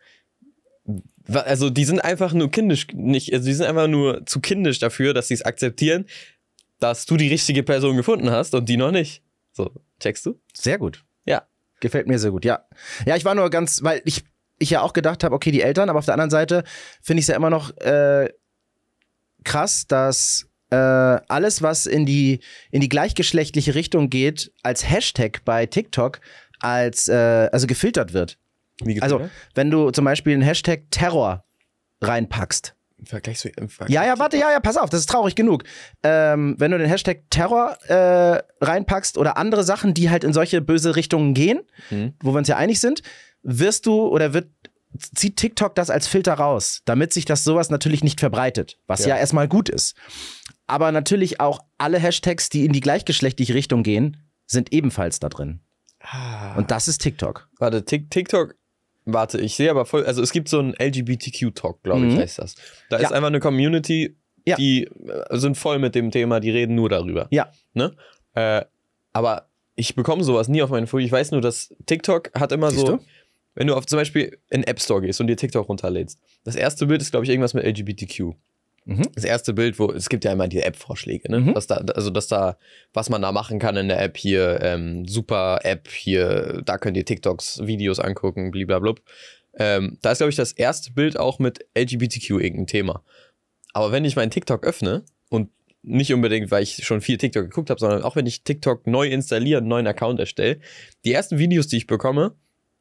Also, 1.33 1.69
die 1.69 1.83
sind 1.83 1.99
einfach 1.99 2.31
nur 2.33 2.49
kindisch, 2.49 2.87
nicht, 2.93 3.33
also 3.33 3.45
die 3.45 3.53
sind 3.53 3.65
einfach 3.65 3.87
nur 3.87 4.25
zu 4.25 4.39
kindisch 4.39 4.79
dafür, 4.79 5.13
dass 5.13 5.27
sie 5.27 5.33
es 5.33 5.41
akzeptieren, 5.41 6.05
dass 6.79 7.05
du 7.05 7.17
die 7.17 7.27
richtige 7.27 7.63
Person 7.63 7.97
gefunden 7.97 8.29
hast 8.31 8.53
und 8.55 8.69
die 8.69 8.77
noch 8.77 8.91
nicht. 8.91 9.21
So, 9.51 9.71
checkst 9.99 10.25
du? 10.25 10.39
Sehr 10.53 10.77
gut. 10.77 11.03
Ja. 11.25 11.43
Gefällt 11.81 12.07
mir 12.07 12.19
sehr 12.19 12.31
gut, 12.31 12.45
ja. 12.45 12.65
Ja, 13.05 13.15
ich 13.17 13.25
war 13.25 13.35
nur 13.35 13.49
ganz, 13.49 13.83
weil 13.83 14.01
ich, 14.05 14.23
ich 14.59 14.69
ja 14.71 14.81
auch 14.81 14.93
gedacht 14.93 15.23
habe, 15.23 15.35
okay, 15.35 15.51
die 15.51 15.61
Eltern, 15.61 15.89
aber 15.89 15.99
auf 15.99 16.05
der 16.05 16.13
anderen 16.15 16.31
Seite 16.31 16.63
finde 17.01 17.19
ich 17.19 17.23
es 17.25 17.27
ja 17.27 17.35
immer 17.35 17.49
noch 17.49 17.75
äh, 17.77 18.29
krass, 19.43 19.85
dass 19.87 20.47
äh, 20.69 20.75
alles, 20.75 21.61
was 21.61 21.85
in 21.85 22.05
die, 22.05 22.39
in 22.71 22.81
die 22.81 22.89
gleichgeschlechtliche 22.89 23.75
Richtung 23.75 24.09
geht, 24.09 24.51
als 24.63 24.89
Hashtag 24.89 25.41
bei 25.45 25.65
TikTok 25.65 26.19
als, 26.59 27.07
äh, 27.07 27.49
also 27.51 27.67
gefiltert 27.67 28.13
wird. 28.13 28.37
Wie 28.83 29.01
Also, 29.01 29.29
wenn 29.55 29.71
du 29.71 29.91
zum 29.91 30.05
Beispiel 30.05 30.33
einen 30.33 30.41
Hashtag 30.41 30.89
Terror 30.91 31.45
reinpackst, 32.01 32.73
Vergleichst 33.03 33.45
du, 33.45 33.49
im 33.49 33.69
Vergleich- 33.69 33.93
ja, 33.93 34.05
ja, 34.05 34.17
warte, 34.17 34.37
ja, 34.37 34.51
ja, 34.51 34.59
pass 34.59 34.75
auf, 34.75 34.89
das 34.89 35.01
ist 35.01 35.09
traurig 35.09 35.35
genug. 35.35 35.63
Ähm, 36.01 36.55
wenn 36.57 36.71
du 36.71 36.79
den 36.79 36.89
Hashtag 36.89 37.29
Terror 37.29 37.77
äh, 37.87 38.41
reinpackst 38.59 39.19
oder 39.19 39.37
andere 39.37 39.63
Sachen, 39.63 39.93
die 39.93 40.09
halt 40.09 40.23
in 40.23 40.33
solche 40.33 40.61
böse 40.61 40.95
Richtungen 40.95 41.35
gehen, 41.35 41.59
Mhm. 41.91 42.13
wo 42.23 42.31
wir 42.33 42.39
uns 42.39 42.47
ja 42.47 42.57
einig 42.57 42.79
sind, 42.79 43.03
wirst 43.43 43.85
du 43.85 44.07
oder 44.07 44.33
wird 44.33 44.47
zieht 45.15 45.35
TikTok 45.37 45.75
das 45.75 45.89
als 45.89 46.07
Filter 46.07 46.33
raus, 46.33 46.81
damit 46.85 47.13
sich 47.13 47.25
das 47.25 47.43
sowas 47.43 47.69
natürlich 47.69 48.03
nicht 48.03 48.19
verbreitet, 48.19 48.79
was 48.87 49.01
ja, 49.01 49.09
Ja. 49.09 49.17
erstmal 49.17 49.47
gut 49.47 49.69
ist. 49.69 49.95
Aber 50.65 50.91
natürlich 50.91 51.39
auch 51.39 51.59
alle 51.77 51.99
Hashtags, 51.99 52.49
die 52.49 52.65
in 52.65 52.71
die 52.71 52.79
gleichgeschlechtliche 52.79 53.53
Richtung 53.53 53.83
gehen, 53.83 54.17
sind 54.47 54.73
ebenfalls 54.73 55.19
da 55.19 55.29
drin. 55.29 55.59
Ah. 56.01 56.55
Und 56.55 56.71
das 56.71 56.87
ist 56.87 56.99
TikTok. 57.01 57.47
Warte, 57.59 57.83
Tik- 57.85 58.09
TikTok. 58.09 58.55
Warte, 59.05 59.39
ich 59.39 59.55
sehe 59.55 59.69
aber 59.69 59.85
voll. 59.85 60.05
Also 60.05 60.21
es 60.21 60.31
gibt 60.31 60.49
so 60.49 60.59
einen 60.59 60.73
LGBTQ-Talk, 60.73 61.83
glaube 61.83 62.07
ich, 62.07 62.13
Mhm. 62.13 62.19
heißt 62.19 62.39
das. 62.39 62.55
Da 62.89 62.97
Ja. 62.97 63.03
ist 63.07 63.11
einfach 63.13 63.27
eine 63.27 63.39
Community, 63.39 64.17
die 64.57 64.85
äh, 64.85 65.37
sind 65.37 65.57
voll 65.57 65.79
mit 65.79 65.93
dem 65.95 66.11
Thema, 66.11 66.39
die 66.39 66.49
reden 66.51 66.75
nur 66.75 66.89
darüber. 66.89 67.27
Ja. 67.31 67.51
Ne? 67.73 67.95
Äh, 68.33 68.63
aber 69.13 69.49
ich 69.75 69.95
bekomme 69.95 70.23
sowas 70.23 70.47
nie 70.47 70.61
auf 70.61 70.69
meine 70.69 70.87
Folie. 70.87 71.05
Ich 71.05 71.11
weiß 71.11 71.31
nur, 71.31 71.41
dass 71.41 71.73
TikTok 71.85 72.31
hat 72.33 72.51
immer 72.51 72.71
Siehst 72.71 72.87
so, 72.87 72.97
du? 72.97 73.03
Wenn 73.57 73.67
du 73.67 73.75
auf 73.75 73.87
zum 73.87 73.97
Beispiel 73.97 74.37
in 74.49 74.61
den 74.61 74.67
App 74.67 74.79
Store 74.79 75.01
gehst 75.01 75.19
und 75.19 75.25
dir 75.25 75.35
TikTok 75.35 75.67
runterlädst. 75.67 76.19
Das 76.43 76.55
erste 76.55 76.85
Bild 76.85 77.01
ist, 77.01 77.09
glaube 77.09 77.25
ich, 77.25 77.31
irgendwas 77.31 77.55
mit 77.55 77.65
LGBTQ. 77.65 78.35
Mhm. 78.85 79.01
Das 79.15 79.23
erste 79.23 79.53
Bild, 79.53 79.79
wo 79.79 79.91
es 79.91 80.09
gibt 80.09 80.23
ja 80.25 80.31
immer 80.31 80.47
die 80.47 80.61
App-Vorschläge, 80.61 81.29
ne? 81.31 81.39
Mhm. 81.39 81.53
Da, 81.67 81.75
also 81.95 82.11
dass 82.11 82.27
da, 82.27 82.57
was 82.93 83.09
man 83.09 83.23
da 83.23 83.31
machen 83.31 83.57
kann 83.57 83.75
in 83.75 83.87
der 83.87 83.99
App 83.99 84.15
hier, 84.15 84.59
ähm, 84.61 85.07
super 85.07 85.61
App 85.63 85.89
hier, 85.89 86.61
da 86.63 86.77
könnt 86.77 86.95
ihr 86.97 87.03
TikToks, 87.03 87.65
Videos 87.65 87.99
angucken, 87.99 88.51
bliblablub. 88.51 89.01
Ähm, 89.57 89.97
da 90.03 90.11
ist, 90.11 90.19
glaube 90.19 90.29
ich, 90.29 90.35
das 90.35 90.51
erste 90.51 90.91
Bild 90.91 91.19
auch 91.19 91.39
mit 91.39 91.65
LGBTQ 91.75 92.29
irgendein 92.29 92.67
Thema. 92.67 93.03
Aber 93.73 93.91
wenn 93.91 94.05
ich 94.05 94.15
meinen 94.15 94.29
TikTok 94.31 94.63
öffne 94.63 95.03
und 95.29 95.49
nicht 95.81 96.13
unbedingt, 96.13 96.51
weil 96.51 96.61
ich 96.61 96.85
schon 96.85 97.01
viel 97.01 97.17
TikTok 97.17 97.45
geguckt 97.45 97.71
habe, 97.71 97.79
sondern 97.79 98.03
auch 98.03 98.15
wenn 98.15 98.27
ich 98.27 98.43
TikTok 98.43 98.85
neu 98.85 99.07
installiere, 99.07 99.59
einen 99.59 99.67
neuen 99.67 99.87
Account 99.87 100.19
erstelle, 100.19 100.59
die 101.05 101.13
ersten 101.13 101.39
Videos, 101.39 101.67
die 101.67 101.77
ich 101.77 101.87
bekomme, 101.87 102.35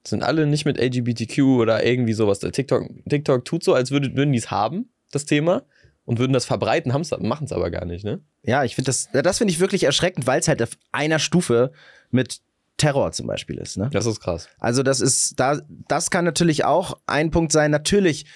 sind 0.09 0.23
alle 0.23 0.47
nicht 0.47 0.65
mit 0.65 0.79
LGBTQ 0.79 1.39
oder 1.61 1.85
irgendwie 1.85 2.13
sowas. 2.13 2.39
Der 2.39 2.53
TikTok, 2.53 2.89
TikTok 3.09 3.45
tut 3.45 3.65
so, 3.65 3.75
als 3.75 3.91
würde, 3.91 4.17
würden 4.17 4.33
die 4.33 4.39
es 4.39 4.51
haben, 4.51 4.91
das 5.13 5.25
Thema, 5.25 5.63
und 6.05 6.19
würden 6.19 6.33
das 6.33 6.45
verbreiten, 6.45 6.93
machen 6.93 7.45
es 7.45 7.53
aber 7.53 7.71
gar 7.71 7.85
nicht, 7.85 8.05
ne? 8.05 8.21
Ja, 8.43 8.65
ich 8.65 8.77
finde 8.77 8.87
das, 8.87 9.09
das 9.13 9.39
finde 9.39 9.53
ich 9.53 9.61
wirklich 9.61 9.85
erschreckend, 9.85 10.27
weil 10.27 10.41
es 10.41 10.49
halt 10.49 10.63
auf 10.63 10.79
einer 10.93 11.19
Stufe 11.19 11.73
mit 12.11 12.41
Terror 12.77 13.11
zum 13.13 13.27
Beispiel 13.27 13.59
ist. 13.59 13.77
Ne? 13.77 13.91
Das 13.93 14.07
ist 14.07 14.21
krass. 14.21 14.49
Also 14.59 14.83
das 14.83 15.01
ist, 15.01 15.41
da, 15.41 15.61
das 15.89 16.11
kann 16.11 16.25
natürlich 16.25 16.65
auch 16.65 16.99
ein 17.07 17.31
Punkt 17.31 17.51
sein. 17.51 17.71
Natürlich 17.71 18.27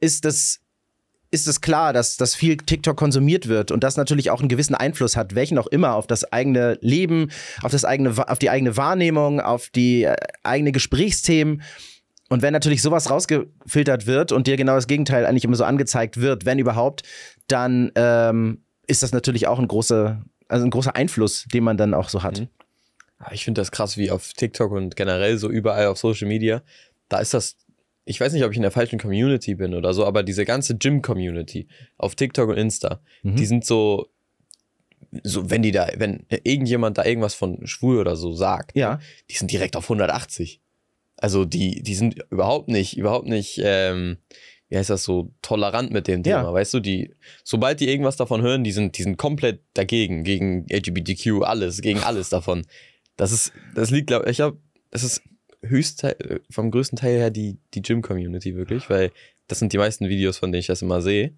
ist 0.00 0.24
das, 0.24 0.61
ist 1.32 1.48
es 1.48 1.62
klar, 1.62 1.92
dass, 1.92 2.18
dass 2.18 2.34
viel 2.34 2.58
TikTok 2.58 2.96
konsumiert 2.96 3.48
wird 3.48 3.70
und 3.72 3.82
das 3.82 3.96
natürlich 3.96 4.30
auch 4.30 4.40
einen 4.40 4.50
gewissen 4.50 4.74
Einfluss 4.74 5.16
hat, 5.16 5.34
welchen 5.34 5.58
auch 5.58 5.66
immer, 5.66 5.94
auf 5.94 6.06
das 6.06 6.30
eigene 6.30 6.78
Leben, 6.82 7.30
auf 7.62 7.72
das 7.72 7.84
eigene, 7.84 8.14
auf 8.28 8.38
die 8.38 8.50
eigene 8.50 8.76
Wahrnehmung, 8.76 9.40
auf 9.40 9.70
die 9.70 10.04
äh, 10.04 10.14
eigene 10.42 10.72
Gesprächsthemen. 10.72 11.62
Und 12.28 12.42
wenn 12.42 12.52
natürlich 12.52 12.82
sowas 12.82 13.10
rausgefiltert 13.10 14.06
wird 14.06 14.30
und 14.30 14.46
dir 14.46 14.56
genau 14.56 14.74
das 14.74 14.86
Gegenteil 14.86 15.26
eigentlich 15.26 15.44
immer 15.44 15.56
so 15.56 15.64
angezeigt 15.64 16.20
wird, 16.20 16.44
wenn 16.44 16.58
überhaupt, 16.58 17.02
dann 17.48 17.90
ähm, 17.94 18.62
ist 18.86 19.02
das 19.02 19.12
natürlich 19.12 19.46
auch 19.48 19.58
ein 19.58 19.68
großer, 19.68 20.22
also 20.48 20.64
ein 20.66 20.70
großer 20.70 20.94
Einfluss, 20.94 21.46
den 21.52 21.64
man 21.64 21.78
dann 21.78 21.94
auch 21.94 22.10
so 22.10 22.22
hat. 22.22 22.40
Mhm. 22.40 22.48
Aber 23.18 23.34
Ich 23.34 23.44
finde 23.44 23.60
das 23.60 23.70
krass, 23.70 23.96
wie 23.96 24.10
auf 24.10 24.34
TikTok 24.34 24.72
und 24.72 24.96
generell 24.96 25.38
so 25.38 25.48
überall 25.48 25.86
auf 25.86 25.98
Social 25.98 26.28
Media. 26.28 26.62
Da 27.08 27.20
ist 27.20 27.32
das, 27.32 27.56
ich 28.04 28.20
weiß 28.20 28.32
nicht, 28.32 28.44
ob 28.44 28.50
ich 28.50 28.56
in 28.56 28.62
der 28.62 28.70
falschen 28.70 28.98
Community 28.98 29.54
bin 29.54 29.74
oder 29.74 29.94
so, 29.94 30.04
aber 30.04 30.22
diese 30.22 30.44
ganze 30.44 30.76
Gym-Community 30.76 31.68
auf 31.98 32.14
TikTok 32.14 32.48
und 32.50 32.56
Insta, 32.56 33.00
Mhm. 33.22 33.36
die 33.36 33.46
sind 33.46 33.64
so, 33.64 34.08
so, 35.22 35.50
wenn 35.50 35.62
die 35.62 35.72
da, 35.72 35.88
wenn 35.96 36.24
irgendjemand 36.42 36.98
da 36.98 37.04
irgendwas 37.04 37.34
von 37.34 37.66
schwul 37.66 37.98
oder 37.98 38.16
so 38.16 38.32
sagt, 38.32 38.76
Ja. 38.76 38.98
die 39.30 39.34
sind 39.34 39.50
direkt 39.50 39.76
auf 39.76 39.88
180. 39.88 40.60
Also 41.16 41.44
die, 41.44 41.82
die 41.82 41.94
sind 41.94 42.16
überhaupt 42.30 42.68
nicht, 42.68 42.96
überhaupt 42.96 43.28
nicht, 43.28 43.60
ähm, 43.62 44.16
wie 44.68 44.78
heißt 44.78 44.90
das 44.90 45.04
so, 45.04 45.30
tolerant 45.42 45.92
mit 45.92 46.08
dem 46.08 46.22
Thema, 46.22 46.42
Ja. 46.44 46.52
weißt 46.52 46.72
du, 46.74 46.80
die, 46.80 47.14
sobald 47.44 47.78
die 47.80 47.88
irgendwas 47.88 48.16
davon 48.16 48.40
hören, 48.42 48.64
die 48.64 48.72
sind, 48.72 48.96
die 48.98 49.02
sind 49.02 49.18
komplett 49.18 49.60
dagegen, 49.74 50.24
gegen 50.24 50.66
LGBTQ, 50.70 51.42
alles, 51.44 51.82
gegen 51.82 52.00
alles 52.00 52.30
davon. 52.30 52.64
Das 53.16 53.30
ist, 53.32 53.52
das 53.74 53.90
liegt, 53.90 54.06
glaube 54.06 54.28
ich, 54.30 54.36
glaube, 54.38 54.56
das 54.90 55.02
ist 55.04 55.22
höchst, 55.64 56.06
vom 56.50 56.70
größten 56.70 56.98
Teil 56.98 57.16
her 57.18 57.30
die, 57.30 57.58
die 57.74 57.82
Gym-Community 57.82 58.56
wirklich, 58.56 58.90
weil 58.90 59.10
das 59.48 59.58
sind 59.58 59.72
die 59.72 59.78
meisten 59.78 60.08
Videos, 60.08 60.38
von 60.38 60.50
denen 60.52 60.60
ich 60.60 60.66
das 60.66 60.82
immer 60.82 61.00
sehe. 61.02 61.32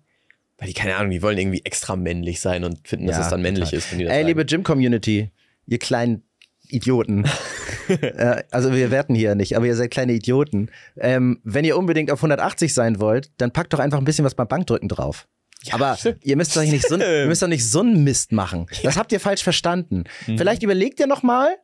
Weil 0.58 0.68
die, 0.68 0.74
keine 0.74 0.96
Ahnung, 0.96 1.10
die 1.10 1.20
wollen 1.22 1.37
irgendwie 1.37 1.62
extra 1.64 1.96
männlich 1.96 2.40
sein 2.40 2.64
und 2.64 2.87
finden, 2.87 3.06
dass 3.06 3.16
Ja, 3.16 3.22
es 3.24 3.28
dann 3.30 3.42
männlich 3.42 3.64
total. 3.70 3.78
ist. 3.78 3.90
Wenn 3.92 3.98
die 3.98 4.04
das 4.04 4.12
Ey, 4.12 4.18
sagen. 4.20 4.28
liebe 4.28 4.44
Gym-Community, 4.44 5.30
ihr 5.66 5.78
kleinen 5.78 6.22
Idioten. 6.68 7.24
äh, 7.88 8.42
also 8.50 8.72
wir 8.72 8.90
werten 8.90 9.14
hier 9.14 9.34
nicht, 9.34 9.56
aber 9.56 9.66
ihr 9.66 9.74
seid 9.76 9.90
kleine 9.90 10.12
Idioten. 10.12 10.70
Ähm, 10.96 11.40
wenn 11.44 11.64
ihr 11.64 11.76
unbedingt 11.76 12.10
auf 12.10 12.20
180 12.20 12.72
sein 12.72 13.00
wollt, 13.00 13.30
dann 13.38 13.50
packt 13.52 13.72
doch 13.72 13.78
einfach 13.80 13.98
ein 13.98 14.04
bisschen 14.04 14.24
was 14.24 14.34
beim 14.34 14.48
Bankdrücken 14.48 14.88
drauf. 14.88 15.26
aber 15.72 15.96
stimmt. 15.96 16.24
ihr 16.24 16.37
müsst 16.37 16.56
doch 16.56 16.62
nicht 16.62 16.87
so, 16.88 16.96
ihr 16.96 17.26
müsst 17.26 17.42
doch 17.42 17.48
nicht 17.48 17.68
so 17.68 17.80
einen 17.80 18.04
Mist 18.04 18.32
machen. 18.32 18.66
Das 18.84 18.96
habt 18.96 19.12
ihr 19.12 19.20
falsch 19.20 19.42
verstanden. 19.42 20.04
Mhm. 20.26 20.38
Vielleicht 20.38 20.62
überlegt 20.62 21.00
ihr 21.00 21.06
noch 21.06 21.22
mal, 21.22 21.56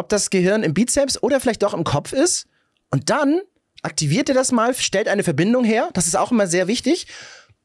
ob 0.00 0.08
das 0.08 0.30
Gehirn 0.30 0.64
im 0.64 0.74
Bizeps 0.74 1.22
oder 1.22 1.38
vielleicht 1.40 1.62
doch 1.62 1.74
im 1.74 1.84
Kopf 1.84 2.12
ist. 2.12 2.46
Und 2.90 3.10
dann 3.10 3.40
aktiviert 3.82 4.28
ihr 4.28 4.34
das 4.34 4.50
mal, 4.50 4.74
stellt 4.74 5.06
eine 5.06 5.22
Verbindung 5.22 5.62
her. 5.64 5.90
Das 5.92 6.06
ist 6.06 6.16
auch 6.16 6.32
immer 6.32 6.46
sehr 6.46 6.66
wichtig. 6.66 7.06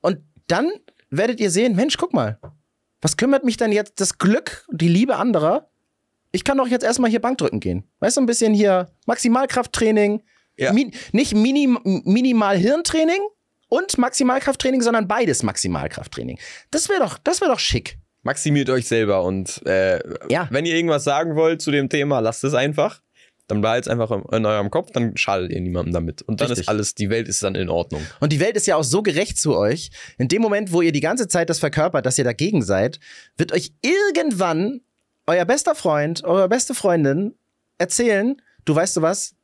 Und 0.02 0.20
dann 0.48 0.72
werdet 1.10 1.40
ihr 1.40 1.50
sehen, 1.50 1.76
Mensch, 1.76 1.98
guck 1.98 2.14
mal, 2.14 2.40
was 3.02 3.18
kümmert 3.18 3.44
mich 3.44 3.58
denn 3.58 3.72
jetzt 3.72 4.00
das 4.00 4.18
Glück 4.18 4.66
und 4.68 4.82
die 4.82 4.88
Liebe 4.88 5.16
anderer? 5.16 5.70
Ich 6.32 6.44
kann 6.44 6.58
doch 6.58 6.68
jetzt 6.68 6.84
erstmal 6.84 7.10
hier 7.10 7.22
Bankdrücken 7.22 7.60
gehen. 7.60 7.84
Weißt 8.00 8.18
du, 8.18 8.22
ein 8.22 8.26
bisschen 8.26 8.54
hier 8.54 8.92
Maximalkrafttraining, 9.08 10.22
Ja. 10.58 10.74
Mi 10.74 10.92
nicht 11.12 11.34
minim 11.34 11.80
minimal 11.84 12.58
Hirntraining 12.58 13.22
und 13.70 13.98
Maximalkrafttraining, 13.98 14.82
sondern 14.82 15.08
beides 15.08 15.44
Maximalkrafttraining. 15.44 16.40
Das 16.72 16.90
wäre 16.90 17.00
doch, 17.00 17.18
das 17.18 17.42
wäre 17.42 17.52
doch 17.52 17.60
schick. 17.60 17.98
Maximiert 18.26 18.70
euch 18.72 18.88
selber 18.88 19.24
und 19.24 19.66
äh, 19.68 20.00
Ja. 20.30 20.48
wenn 20.50 20.66
ihr 20.66 20.76
irgendwas 20.76 21.04
sagen 21.04 21.36
wollt 21.36 21.62
zu 21.62 21.70
dem 21.72 21.90
Thema, 21.90 22.20
lasst 22.20 22.44
es 22.44 22.54
einfach. 22.56 23.02
Dann 23.48 23.62
bleibt 23.62 23.86
es 23.86 23.92
einfach 23.92 24.10
in, 24.32 24.44
eurem 24.48 24.72
Kopf, 24.72 24.90
dann 24.92 25.16
schadet 25.16 25.52
ihr 25.52 25.62
niemandem 25.62 25.94
damit. 25.94 26.24
Und 26.24 26.42
dann 26.42 26.48
Richtig. 26.48 26.64
ist 26.64 26.68
alles, 26.70 26.96
die 26.96 27.12
Welt 27.12 27.28
ist 27.28 27.44
dann 27.44 27.54
in 27.54 27.70
Ordnung. 27.70 28.02
Und 28.20 28.34
die 28.34 28.40
Welt 28.40 28.56
ist 28.56 28.66
ja 28.66 28.76
auch 28.76 28.84
so 28.84 29.04
gerecht 29.04 29.40
zu 29.40 29.56
euch. 29.56 29.92
In 30.18 30.28
dem 30.28 30.42
Moment, 30.42 30.72
wo 30.74 30.82
ihr 30.82 30.92
die 30.92 31.00
ganze 31.00 31.28
Zeit 31.28 31.52
das 31.52 31.60
verkörpert, 31.60 32.08
dass 32.08 32.18
ihr 32.18 32.24
dagegen 32.24 32.64
seid, 32.64 33.00
wird 33.38 33.54
euch 33.54 33.72
irgendwann 33.84 34.82
euer 35.28 35.46
bester 35.46 35.76
Freund, 35.76 36.24
eure 36.24 36.50
beste 36.50 36.74
Freundin 36.74 37.36
erzählen, 37.78 38.42
du 38.66 38.76
weißt 38.76 38.98
du 38.98 39.04
was, 39.04 39.36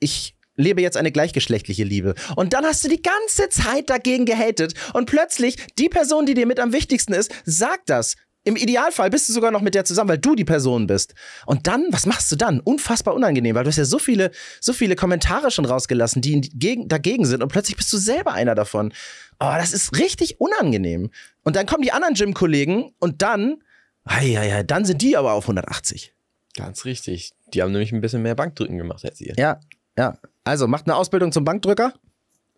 ich 0.00 0.35
lebe 0.56 0.82
jetzt 0.82 0.96
eine 0.96 1.12
gleichgeschlechtliche 1.12 1.84
Liebe. 1.84 2.14
Und 2.34 2.52
dann 2.52 2.64
hast 2.64 2.84
du 2.84 2.88
die 2.88 3.02
ganze 3.02 3.48
Zeit 3.48 3.90
dagegen 3.90 4.24
gehatet 4.24 4.74
und 4.94 5.06
plötzlich 5.06 5.56
die 5.78 5.88
Person, 5.88 6.26
die 6.26 6.34
dir 6.34 6.46
mit 6.46 6.60
am 6.60 6.72
wichtigsten 6.72 7.12
ist, 7.12 7.32
sagt 7.44 7.90
das. 7.90 8.16
Im 8.46 8.54
Idealfall 8.54 9.10
bist 9.10 9.28
du 9.28 9.32
sogar 9.32 9.50
noch 9.50 9.60
mit 9.60 9.74
der 9.74 9.84
zusammen, 9.84 10.08
weil 10.08 10.18
du 10.18 10.36
die 10.36 10.44
Person 10.44 10.86
bist. 10.86 11.14
Und 11.46 11.66
dann, 11.66 11.86
was 11.90 12.06
machst 12.06 12.30
du 12.30 12.36
dann? 12.36 12.60
Unfassbar 12.60 13.14
unangenehm, 13.14 13.56
weil 13.56 13.64
du 13.64 13.68
hast 13.70 13.76
ja 13.76 13.84
so 13.84 13.98
viele, 13.98 14.30
so 14.60 14.72
viele 14.72 14.94
Kommentare 14.94 15.50
schon 15.50 15.64
rausgelassen, 15.64 16.22
die 16.22 16.40
gegen, 16.40 16.86
dagegen 16.86 17.26
sind 17.26 17.42
und 17.42 17.48
plötzlich 17.48 17.76
bist 17.76 17.92
du 17.92 17.96
selber 17.96 18.34
einer 18.34 18.54
davon. 18.54 18.92
Oh, 19.40 19.52
das 19.58 19.72
ist 19.72 19.98
richtig 19.98 20.40
unangenehm. 20.40 21.10
Und 21.42 21.56
dann 21.56 21.66
kommen 21.66 21.82
die 21.82 21.90
anderen 21.90 22.14
Gym-Kollegen 22.14 22.94
und 23.00 23.20
dann, 23.20 23.64
ja, 24.08 24.44
ja, 24.44 24.62
dann 24.62 24.84
sind 24.84 25.02
die 25.02 25.16
aber 25.16 25.32
auf 25.32 25.44
180. 25.44 26.14
Ganz 26.54 26.84
richtig. 26.84 27.32
Die 27.52 27.62
haben 27.62 27.72
nämlich 27.72 27.90
ein 27.90 28.00
bisschen 28.00 28.22
mehr 28.22 28.36
Bankdrücken 28.36 28.78
gemacht 28.78 29.04
als 29.04 29.20
ihr. 29.20 29.34
Ja, 29.36 29.58
ja. 29.98 30.18
Also 30.44 30.66
macht 30.68 30.86
eine 30.86 30.94
Ausbildung 30.96 31.32
zum 31.32 31.44
Bankdrücker. 31.44 31.92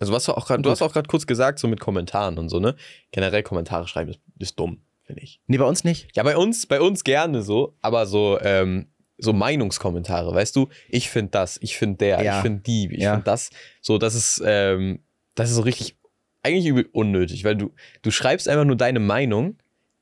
Also 0.01 0.13
was 0.13 0.25
du 0.27 0.33
auch 0.33 0.47
gerade, 0.47 0.63
du 0.63 0.71
hast 0.71 0.83
auch 0.83 0.93
gerade 0.93 1.09
kurz 1.09 1.27
gesagt, 1.27 1.59
so 1.59 1.67
mit 1.69 1.81
Kommentaren 1.81 2.39
und 2.39 2.49
so, 2.49 2.61
ne? 2.61 2.77
Generell 3.11 3.43
Kommentare 3.43 3.89
schreiben 3.89 4.11
ist, 4.11 4.21
ist 4.39 4.59
dumm, 4.61 4.83
finde 5.03 5.23
ich. 5.23 5.41
Nee, 5.47 5.59
bei 5.59 5.65
uns 5.65 5.83
nicht. 5.85 6.15
Ja, 6.15 6.23
bei 6.23 6.37
uns, 6.37 6.67
bei 6.67 6.81
uns 6.81 7.03
gerne 7.03 7.43
so, 7.43 7.75
aber 7.81 8.07
so, 8.07 8.39
ähm, 8.41 8.87
so 9.17 9.33
Meinungskommentare, 9.33 10.33
weißt 10.33 10.55
du, 10.55 10.69
ich 10.89 11.11
finde 11.11 11.31
das, 11.33 11.59
ich 11.63 11.77
finde 11.77 11.97
der, 11.97 12.23
Ja. 12.23 12.37
ich 12.37 12.43
finde 12.43 12.61
die, 12.61 12.89
ich 12.95 13.01
Ja. 13.03 13.13
finde 13.15 13.25
das. 13.25 13.51
So, 13.81 13.99
das 13.99 14.15
ist, 14.15 14.41
ähm, 14.45 15.01
das 15.35 15.51
ist 15.51 15.57
so 15.57 15.63
richtig, 15.63 15.97
eigentlich 16.45 16.67
übel 16.67 16.89
unnötig, 16.93 17.43
weil 17.45 17.57
du, 17.57 17.73
du 18.03 18.11
schreibst 18.13 18.49
einfach 18.49 18.65
nur 18.65 18.77
deine 18.77 19.01
Meinung, 19.01 19.57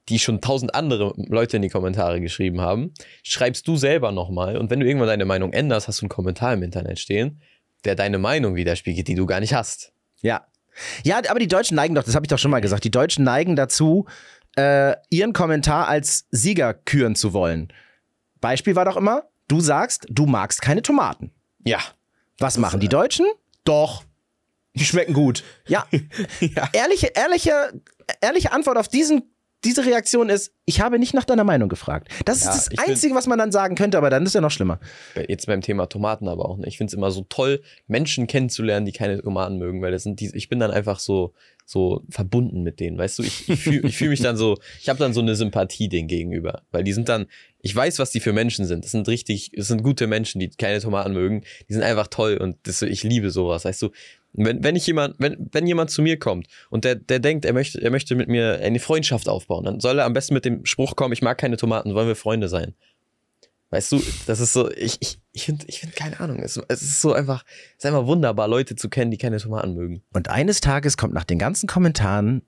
die 0.09 0.19
schon 0.19 0.40
tausend 0.40 0.75
andere 0.75 1.14
Leute 1.16 1.57
in 1.57 1.62
die 1.62 1.69
Kommentare 1.69 2.21
geschrieben 2.21 2.61
haben, 2.61 2.92
schreibst 3.23 3.66
du 3.66 3.77
selber 3.77 4.12
nochmal 4.12 4.57
und 4.57 4.71
wenn 4.71 4.81
du 4.81 4.87
irgendwann 4.87 5.09
deine 5.09 5.25
Meinung 5.25 5.53
änderst, 5.53 5.88
hast 5.88 6.01
du 6.01 6.05
einen 6.05 6.11
Kommentar 6.11 6.55
im 6.55 6.62
Internet 6.62 6.99
stehen, 6.99 7.40
der 7.85 7.95
deine 7.95 8.19
Meinung 8.19 8.55
widerspiegelt, 8.55 9.09
die 9.09 9.14
du 9.14 9.27
gar 9.27 9.40
nicht 9.40 9.55
hast. 9.55 9.92
Ja. 10.21 10.47
Ja, 11.05 11.21
aber 11.29 11.38
die 11.38 11.49
Deutschen 11.49 11.75
neigen 11.75 11.95
doch, 11.95 12.05
das 12.05 12.14
habe 12.14 12.27
ich 12.27 12.29
doch 12.29 12.38
schon 12.38 12.51
mal 12.51 12.61
gesagt, 12.61 12.85
die 12.85 12.90
Deutschen 12.90 13.25
neigen 13.25 13.57
dazu, 13.57 14.07
äh, 14.57 14.95
ihren 15.11 15.33
Kommentar 15.33 15.88
als 15.88 16.27
Sieger 16.31 16.75
küren 16.75 17.14
zu 17.14 17.33
wollen. 17.33 17.73
Beispiel 18.40 18.77
war 18.77 18.85
doch 18.85 18.97
immer, 18.97 19.25
du 19.49 19.61
sagst, 19.61 20.07
du 20.11 20.27
magst 20.27 20.62
keine 20.62 20.83
Tomaten. 20.83 21.33
Ja. 21.64 21.81
Was 22.38 22.59
machen 22.59 22.81
die 22.81 22.88
Deutschen? 22.88 23.27
Doch. 23.64 24.05
Die 24.75 24.85
schmecken 24.85 25.14
gut. 25.14 25.42
Ja. 25.66 25.87
Ja. 26.40 26.69
Ehrliche, 26.73 27.09
ehrliche, 27.09 27.81
ehrliche 28.21 28.53
Antwort 28.53 28.77
auf 28.77 28.88
diesen, 28.88 29.36
diese 29.64 29.85
Reaktion 29.85 30.29
ist, 30.29 30.53
ich 30.64 30.81
habe 30.81 30.99
nicht 30.99 31.14
nach 31.14 31.25
deiner 31.25 31.45
Meinung 31.45 31.69
gefragt. 31.69 32.09
Das 32.25 32.45
Ja, 32.45 32.53
ist 32.53 32.71
das 32.73 32.79
Einzige, 32.87 33.14
was 33.14 33.27
man 33.27 33.38
dann 33.38 33.53
sagen 33.53 33.75
könnte, 33.75 33.99
aber 33.99 34.11
dann 34.11 34.25
ist 34.25 34.35
ja 34.35 34.40
noch 34.40 34.51
schlimmer. 34.51 34.79
Jetzt 35.29 35.47
beim 35.47 35.61
Thema 35.61 35.87
Tomaten 35.87 36.29
aber 36.29 36.49
auch. 36.49 36.59
Ne? 36.59 36.66
Ich 36.69 36.77
finde 36.77 36.90
es 36.90 36.95
immer 36.95 37.11
so 37.11 37.25
toll, 37.29 37.62
Menschen 37.87 38.27
kennenzulernen, 38.27 38.87
die 38.87 38.92
keine 38.92 39.21
Tomaten 39.21 39.59
mögen, 39.59 39.83
weil 39.83 39.92
das 39.92 40.03
sind 40.03 40.21
die, 40.21 40.31
ich 40.35 40.49
bin 40.49 40.61
dann 40.61 40.71
einfach 40.71 40.99
so, 40.99 41.33
so 41.64 42.03
verbunden 42.11 42.62
mit 42.62 42.79
denen, 42.79 42.97
weißt 42.97 43.19
du? 43.19 43.23
Ich, 43.25 43.49
ich 43.49 43.61
fühle 43.61 43.90
fühl 43.90 44.09
mich 44.09 44.21
dann 44.21 44.37
so, 44.37 44.57
ich 44.81 44.88
habe 44.88 45.01
dann 45.01 45.12
so 45.12 45.21
eine 45.21 45.35
Sympathie 45.35 45.88
denen 45.88 46.07
gegenüber, 46.07 46.62
weil 46.71 46.85
die 46.85 46.92
sind 46.92 47.09
dann, 47.09 47.27
ich 47.61 47.75
weiß, 47.75 47.99
was 47.99 48.12
die 48.12 48.21
für 48.21 48.33
Menschen 48.33 48.66
sind. 48.66 48.85
Das 48.85 48.92
sind 48.92 49.09
richtig, 49.09 49.51
das 49.57 49.66
sind 49.66 49.83
gute 49.83 50.07
Menschen, 50.07 50.38
die 50.38 50.49
keine 50.51 50.81
Tomaten 50.81 51.12
mögen. 51.12 51.42
Die 51.69 51.73
sind 51.73 51.83
einfach 51.83 52.07
toll 52.07 52.37
und 52.37 52.57
das, 52.62 52.83
ich 52.83 53.03
liebe 53.03 53.31
sowas, 53.31 53.64
weißt 53.64 53.83
du? 53.83 53.90
Wenn, 54.37 54.62
wenn 54.62 54.77
ich 54.77 54.87
jemand, 54.87 55.16
wenn, 55.18 55.49
wenn 55.53 55.66
jemand 55.66 55.90
zu 55.90 56.03
mir 56.03 56.18
kommt 56.18 56.46
und 56.70 56.85
der, 56.85 56.94
der 56.94 57.18
denkt, 57.18 57.44
er 57.44 57.53
möchte, 57.53 57.81
er 57.81 57.90
möchte 57.90 58.14
mit 58.14 58.29
mir 58.29 58.61
eine 58.61 58.79
Freundschaft 58.79 59.29
aufbauen, 59.29 59.64
dann 59.64 59.81
soll 59.81 59.99
er 59.99 60.05
am 60.05 60.12
besten 60.12 60.35
mit 60.35 60.44
dem 60.44 60.66
Spruch 60.66 60.94
kommen, 60.94 61.12
ich 61.12 61.22
mag 61.22 61.38
keine 61.38 61.57
Tomaten, 61.57 61.94
wollen 61.94 62.09
wir 62.09 62.16
Freunde 62.16 62.49
sein. 62.49 62.75
Weißt 63.70 63.92
du, 63.92 64.03
das 64.27 64.38
ist 64.38 64.53
so, 64.53 64.70
ich, 64.70 64.99
ich, 65.01 65.18
ich 65.33 65.44
finde, 65.44 65.64
ich 65.68 65.81
find, 65.81 65.96
keine 65.96 66.20
Ahnung, 66.20 66.38
es, 66.40 66.61
es 66.68 66.83
ist 66.83 67.01
so 67.01 67.12
einfach, 67.12 67.44
es 67.70 67.85
ist 67.85 67.87
einfach 67.87 68.07
wunderbar, 68.07 68.46
Leute 68.46 68.77
zu 68.77 68.88
kennen, 68.88 69.11
die 69.11 69.18
keine 69.18 69.38
Tomaten 69.38 69.75
mögen. 69.75 70.03
Und 70.12 70.29
eines 70.29 70.61
Tages 70.61 70.96
kommt 70.96 71.14
nach 71.14 71.25
den 71.25 71.38
ganzen 71.38 71.66
Kommentaren 71.66 72.42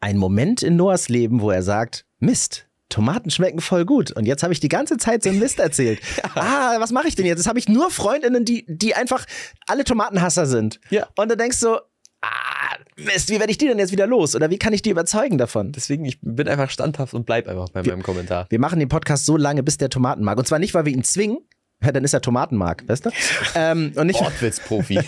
ein 0.00 0.16
Moment 0.16 0.62
in 0.62 0.76
Noahs 0.76 1.08
Leben, 1.08 1.40
wo 1.40 1.50
er 1.50 1.62
sagt, 1.62 2.06
Mist, 2.18 2.68
Tomaten 2.92 3.30
schmecken 3.30 3.60
voll 3.60 3.84
gut. 3.84 4.12
Und 4.12 4.26
jetzt 4.26 4.42
habe 4.42 4.52
ich 4.52 4.60
die 4.60 4.68
ganze 4.68 4.98
Zeit 4.98 5.22
so 5.22 5.30
einen 5.30 5.38
Mist 5.38 5.58
erzählt. 5.58 6.00
Ah, 6.34 6.76
was 6.78 6.92
mache 6.92 7.08
ich 7.08 7.14
denn 7.14 7.26
jetzt? 7.26 7.38
Jetzt 7.38 7.46
habe 7.48 7.58
ich 7.58 7.68
nur 7.68 7.90
Freundinnen, 7.90 8.44
die, 8.44 8.64
die 8.66 8.94
einfach 8.94 9.26
alle 9.66 9.84
Tomatenhasser 9.84 10.46
sind. 10.46 10.80
Ja. 10.90 11.06
Und 11.16 11.30
du 11.30 11.36
denkst 11.36 11.58
so, 11.58 11.78
ah, 12.22 12.76
Mist, 12.96 13.28
wie 13.30 13.38
werde 13.38 13.50
ich 13.50 13.58
die 13.58 13.66
denn 13.66 13.78
jetzt 13.78 13.92
wieder 13.92 14.06
los? 14.06 14.34
Oder 14.34 14.50
wie 14.50 14.58
kann 14.58 14.72
ich 14.72 14.82
die 14.82 14.90
überzeugen 14.90 15.38
davon? 15.38 15.72
Deswegen, 15.72 16.04
ich 16.04 16.18
bin 16.20 16.48
einfach 16.48 16.70
standhaft 16.70 17.14
und 17.14 17.26
bleib 17.26 17.48
einfach 17.48 17.68
bei 17.70 17.82
meinem 17.82 18.02
Kommentar. 18.02 18.46
Wir 18.48 18.58
machen 18.58 18.78
den 18.78 18.88
Podcast 18.88 19.26
so 19.26 19.36
lange, 19.36 19.62
bis 19.62 19.78
der 19.78 19.90
Tomaten 19.90 20.24
mag. 20.24 20.38
Und 20.38 20.46
zwar 20.46 20.58
nicht, 20.58 20.74
weil 20.74 20.84
wir 20.84 20.92
ihn 20.92 21.04
zwingen. 21.04 21.38
Ja, 21.82 21.90
dann 21.90 22.04
ist 22.04 22.12
er 22.12 22.20
Tomatenmark, 22.20 22.88
weißt 22.88 23.06
du? 23.06 23.10
ähm, 23.56 23.92
und, 23.96 24.06
nicht, 24.06 24.20
Wortwitzprofi. 24.20 25.00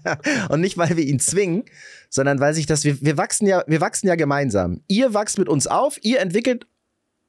und 0.48 0.60
nicht, 0.60 0.78
weil 0.78 0.96
wir 0.96 1.04
ihn 1.04 1.20
zwingen, 1.20 1.64
sondern 2.08 2.40
weil 2.40 2.54
sich 2.54 2.66
das, 2.66 2.84
wir, 2.84 3.00
wir 3.02 3.18
wachsen 3.18 3.46
ja, 3.46 3.62
wir 3.66 3.80
wachsen 3.80 4.08
ja 4.08 4.14
gemeinsam. 4.14 4.80
Ihr 4.88 5.12
wachst 5.12 5.38
mit 5.38 5.48
uns 5.48 5.66
auf, 5.66 5.98
ihr 6.02 6.20
entwickelt 6.20 6.66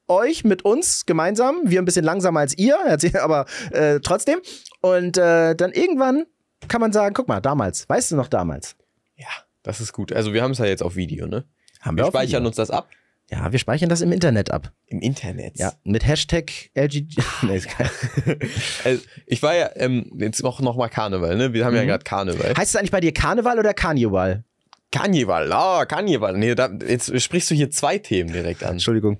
euch 0.08 0.44
mit 0.44 0.63
uns 0.66 1.06
gemeinsam, 1.06 1.58
wir 1.63 1.82
ein 1.82 1.86
bisschen 1.86 2.06
langsamer 2.06 2.42
als 2.42 2.58
ihr, 2.58 2.78
aber 3.22 3.46
äh, 3.72 4.00
trotzdem. 4.00 4.39
Und 4.82 5.18
äh, 5.18 5.56
dann 5.56 5.72
irgendwann 5.72 6.26
kann 6.68 6.82
man 6.82 6.92
sagen, 6.94 7.13
guck 7.13 7.28
mal, 7.28 7.39
damals, 7.42 7.88
weißt 7.89 8.12
du 8.12 8.16
noch 8.16 8.28
damals? 8.28 8.76
ja, 9.16 9.28
das 9.63 9.80
ist 9.80 9.94
gut. 9.94 10.12
Also 10.12 10.34
wir 10.34 10.42
haben 10.44 10.52
es 10.52 10.58
ja 10.58 10.66
jetzt 10.66 10.84
auf 10.84 10.96
Video, 10.96 11.26
ne? 11.28 11.46
Haben 11.82 11.98
Wir 11.98 12.04
auf 12.06 12.10
speichern 12.12 12.42
Video. 12.42 12.48
uns 12.48 12.56
das 12.58 12.70
ab 12.70 12.89
Ja, 13.32 13.50
wir 13.52 13.60
speichern 13.60 13.88
das 13.89 14.02
im 14.02 14.12
Internet 14.12 14.52
ab. 14.52 14.72
im 14.88 15.00
Internet. 15.00 15.58
Ja, 15.58 15.74
mit 15.84 16.06
Hashtag 16.06 16.52
LG. 16.74 17.06
nee, 17.44 17.56
ist 17.58 17.70
geil. 17.78 17.89
Also, 18.84 19.02
ich 19.26 19.42
war 19.44 19.56
ja, 19.56 19.70
ähm, 19.76 20.12
jetzt 20.18 20.44
auch 20.44 20.60
noch 20.60 20.76
mal 20.76 20.89
Karneval, 20.89 21.38
ne? 21.38 21.54
Wir 21.54 21.63
haben 21.66 21.76
ja 21.76 21.84
Mhm. 21.84 21.88
gerade 21.88 22.04
Karneval. 22.04 22.54
heißt 22.58 22.70
es 22.74 22.76
eigentlich 22.76 22.92
bei 22.92 23.00
dir 23.00 23.13
Karneval 23.13 23.58
oder 23.60 23.74
Karneval? 23.74 24.44
Karneval, 24.92 25.52
ah, 25.52 25.86
Karneval. 25.86 26.38
Nee, 26.38 26.54
da, 26.56 26.70
jetzt 26.88 27.20
sprichst 27.22 27.50
du 27.50 27.56
hier 27.56 27.72
zwei 27.72 27.98
Themen 27.98 28.32
direkt 28.32 28.63
an. 28.63 28.74
Entschuldigung. 28.74 29.18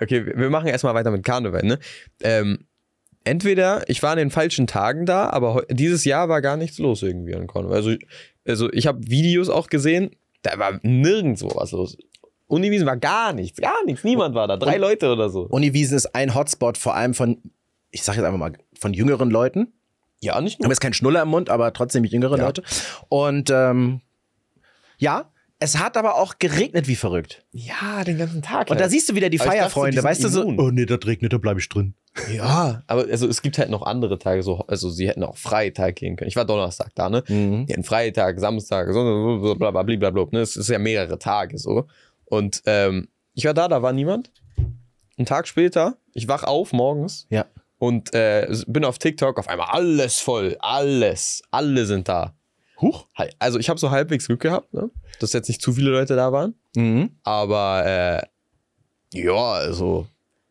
Okay, 0.00 0.26
wir 0.36 0.50
machen 0.50 0.66
erstmal 0.68 0.94
weiter 0.94 1.10
mit 1.10 1.24
Karneval, 1.24 1.62
ne? 1.62 1.78
Ähm, 2.22 2.66
entweder 3.24 3.88
ich 3.88 4.02
war 4.02 4.12
an 4.12 4.18
den 4.18 4.30
falschen 4.30 4.66
Tagen 4.66 5.06
da, 5.06 5.30
aber 5.30 5.64
dieses 5.70 6.04
Jahr 6.04 6.28
war 6.28 6.42
gar 6.42 6.56
nichts 6.56 6.78
los 6.78 7.02
irgendwie 7.02 7.34
an 7.34 7.46
Karneval. 7.46 7.76
Also, 7.76 7.94
also 8.46 8.72
ich 8.72 8.86
habe 8.86 9.06
Videos 9.06 9.48
auch 9.48 9.68
gesehen, 9.68 10.10
da 10.42 10.58
war 10.58 10.78
nirgendwo 10.82 11.52
was 11.54 11.72
los. 11.72 11.96
Univision 12.46 12.86
war 12.86 12.96
gar 12.98 13.32
nichts, 13.32 13.58
gar 13.60 13.84
nichts, 13.86 14.04
niemand 14.04 14.34
war 14.34 14.46
da, 14.46 14.56
drei 14.56 14.76
Leute 14.76 15.10
oder 15.10 15.30
so. 15.30 15.42
Univision 15.48 15.96
ist 15.96 16.14
ein 16.14 16.34
Hotspot, 16.34 16.76
vor 16.76 16.94
allem 16.94 17.14
von, 17.14 17.38
ich 17.90 18.02
sag 18.02 18.16
jetzt 18.16 18.24
einfach 18.24 18.38
mal, 18.38 18.52
von 18.78 18.92
jüngeren 18.92 19.30
Leuten. 19.30 19.72
Ja, 20.20 20.40
nicht 20.40 20.58
Wir 20.58 20.64
haben 20.64 20.68
nur. 20.68 20.72
jetzt 20.72 20.80
keinen 20.80 20.92
Schnuller 20.92 21.22
im 21.22 21.28
Mund, 21.28 21.50
aber 21.50 21.72
trotzdem 21.72 22.04
jüngere 22.04 22.36
Ja. 22.36 22.44
Leute. 22.46 22.62
Und 23.08 23.50
ähm, 23.50 24.00
ja, 24.98 25.30
es 25.60 25.78
hat 25.78 25.96
aber 25.96 26.16
auch 26.16 26.38
geregnet 26.38 26.88
wie 26.88 26.96
verrückt. 26.96 27.44
Ja, 27.52 28.04
den 28.04 28.18
ganzen 28.18 28.42
Tag. 28.42 28.70
Und 28.70 28.78
da 28.78 28.82
halt. 28.82 28.90
siehst 28.92 29.08
du 29.08 29.14
wieder 29.14 29.30
die 29.30 29.40
Aber 29.40 29.46
ich 29.46 29.60
dachte, 29.60 29.70
Feierfreunde, 29.70 29.96
die 29.98 30.04
weißt 30.04 30.24
du 30.24 30.28
so, 30.28 30.44
oh 30.44 30.70
nee, 30.70 30.84
das 30.84 31.06
regnet, 31.06 31.32
da 31.32 31.38
bleibe 31.38 31.60
ich 31.60 31.68
drin. 31.68 31.94
Ja, 32.32 32.82
aber 32.86 33.02
also 33.10 33.26
es 33.26 33.42
gibt 33.42 33.58
halt 33.58 33.70
noch 33.70 33.82
andere 33.82 34.18
Tage, 34.18 34.42
so, 34.42 34.64
also 34.68 34.88
sie 34.90 35.08
hätten 35.08 35.24
auch 35.24 35.36
Freitag 35.36 35.96
gehen 35.96 36.16
können. 36.16 36.28
Ich 36.28 36.36
war 36.36 36.44
Donnerstag 36.44 36.90
da, 36.94 37.08
ne? 37.08 37.24
Mhm. 37.28 37.66
Die 37.66 37.72
hatten 37.72 37.84
Freitag, 37.84 38.38
Samstag, 38.38 38.92
so, 38.92 39.40
so, 39.42 39.54
bla, 39.54 39.70
bla, 39.70 39.82
bla, 39.82 40.10
bla, 40.10 40.26
ne? 40.30 40.40
Es 40.40 40.56
ist 40.56 40.68
ja 40.68 40.78
mehrere 40.78 41.18
Tage 41.18 41.58
so. 41.58 41.86
Und 42.26 42.62
ähm, 42.66 43.08
ich 43.34 43.44
war 43.46 43.54
da, 43.54 43.66
da 43.68 43.82
war 43.82 43.92
niemand. 43.92 44.30
Einen 45.16 45.26
Tag 45.26 45.48
später, 45.48 45.96
ich 46.12 46.28
wach 46.28 46.44
auf 46.44 46.72
morgens 46.72 47.26
Ja. 47.30 47.46
und 47.78 48.12
äh, 48.14 48.48
bin 48.66 48.84
auf 48.84 48.98
TikTok, 48.98 49.38
auf 49.38 49.48
einmal 49.48 49.68
alles 49.70 50.20
voll, 50.20 50.56
alles, 50.60 51.42
alle 51.50 51.86
sind 51.86 52.08
da. 52.08 52.34
Huch. 52.80 53.06
Also 53.38 53.58
ich 53.58 53.68
habe 53.68 53.78
so 53.78 53.90
halbwegs 53.90 54.26
Glück 54.26 54.40
gehabt, 54.40 54.72
ne? 54.74 54.90
dass 55.20 55.32
jetzt 55.32 55.48
nicht 55.48 55.62
zu 55.62 55.72
viele 55.72 55.90
Leute 55.90 56.16
da 56.16 56.32
waren. 56.32 56.54
Mhm. 56.74 57.10
Aber 57.22 57.84
äh, 57.86 59.18
ja, 59.18 59.52
also 59.52 60.06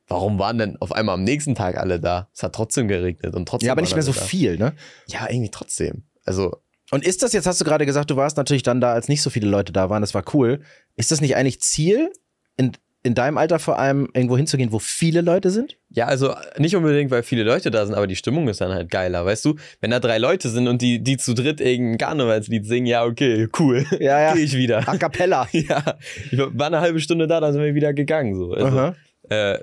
warum 0.07 0.39
waren 0.39 0.57
denn 0.57 0.77
auf 0.79 0.91
einmal 0.93 1.15
am 1.15 1.23
nächsten 1.23 1.55
Tag 1.55 1.77
alle 1.77 1.99
da? 1.99 2.29
Es 2.33 2.43
hat 2.43 2.53
trotzdem 2.55 2.87
geregnet 2.87 3.35
und 3.35 3.47
trotzdem. 3.47 3.67
Ja, 3.67 3.73
aber 3.73 3.81
nicht 3.81 3.93
mehr 3.93 4.03
so 4.03 4.13
da. 4.13 4.21
viel, 4.21 4.57
ne? 4.57 4.73
Ja, 5.07 5.29
irgendwie 5.29 5.51
trotzdem. 5.51 6.03
Also 6.25 6.57
Und 6.91 7.05
ist 7.05 7.23
das, 7.23 7.33
jetzt 7.33 7.45
hast 7.45 7.59
du 7.59 7.65
gerade 7.65 7.85
gesagt, 7.85 8.09
du 8.09 8.15
warst 8.15 8.37
natürlich 8.37 8.63
dann 8.63 8.79
da, 8.79 8.93
als 8.93 9.09
nicht 9.09 9.21
so 9.21 9.29
viele 9.29 9.49
Leute 9.49 9.73
da 9.73 9.89
waren, 9.89 10.01
das 10.01 10.13
war 10.13 10.23
cool. 10.33 10.61
Ist 10.95 11.11
das 11.11 11.19
nicht 11.19 11.35
eigentlich 11.35 11.61
Ziel, 11.61 12.11
in, 12.55 12.71
in 13.03 13.15
deinem 13.15 13.37
Alter 13.37 13.59
vor 13.59 13.77
allem 13.77 14.09
irgendwo 14.13 14.37
hinzugehen, 14.37 14.71
wo 14.71 14.79
viele 14.79 15.21
Leute 15.21 15.49
sind? 15.49 15.77
Ja, 15.89 16.05
also 16.05 16.33
nicht 16.57 16.75
unbedingt, 16.75 17.11
weil 17.11 17.21
viele 17.21 17.43
Leute 17.43 17.69
da 17.69 17.85
sind, 17.85 17.95
aber 17.95 18.07
die 18.07 18.15
Stimmung 18.15 18.47
ist 18.47 18.61
dann 18.61 18.71
halt 18.71 18.89
geiler, 18.89 19.25
weißt 19.25 19.43
du? 19.43 19.55
Wenn 19.81 19.91
da 19.91 19.99
drei 19.99 20.17
Leute 20.17 20.47
sind 20.47 20.69
und 20.69 20.81
die, 20.81 21.03
die 21.03 21.17
zu 21.17 21.33
dritt 21.33 21.59
irgendein 21.59 21.97
Karnevalslied 21.97 22.65
singen, 22.65 22.87
ja, 22.87 23.03
okay, 23.03 23.49
cool. 23.59 23.85
Ja, 23.99 24.21
ja. 24.21 24.33
Gehe 24.35 24.43
ich 24.43 24.55
wieder. 24.55 24.87
A 24.87 24.97
cappella. 24.97 25.47
Ja, 25.53 25.95
ich 26.31 26.37
war 26.37 26.67
eine 26.67 26.81
halbe 26.81 26.99
Stunde 26.99 27.27
da, 27.27 27.39
dann 27.39 27.53
sind 27.53 27.61
wir 27.61 27.75
wieder 27.75 27.93
gegangen. 27.93 28.35
So. 28.35 28.53
Also, 28.53 28.95
äh, 29.29 29.59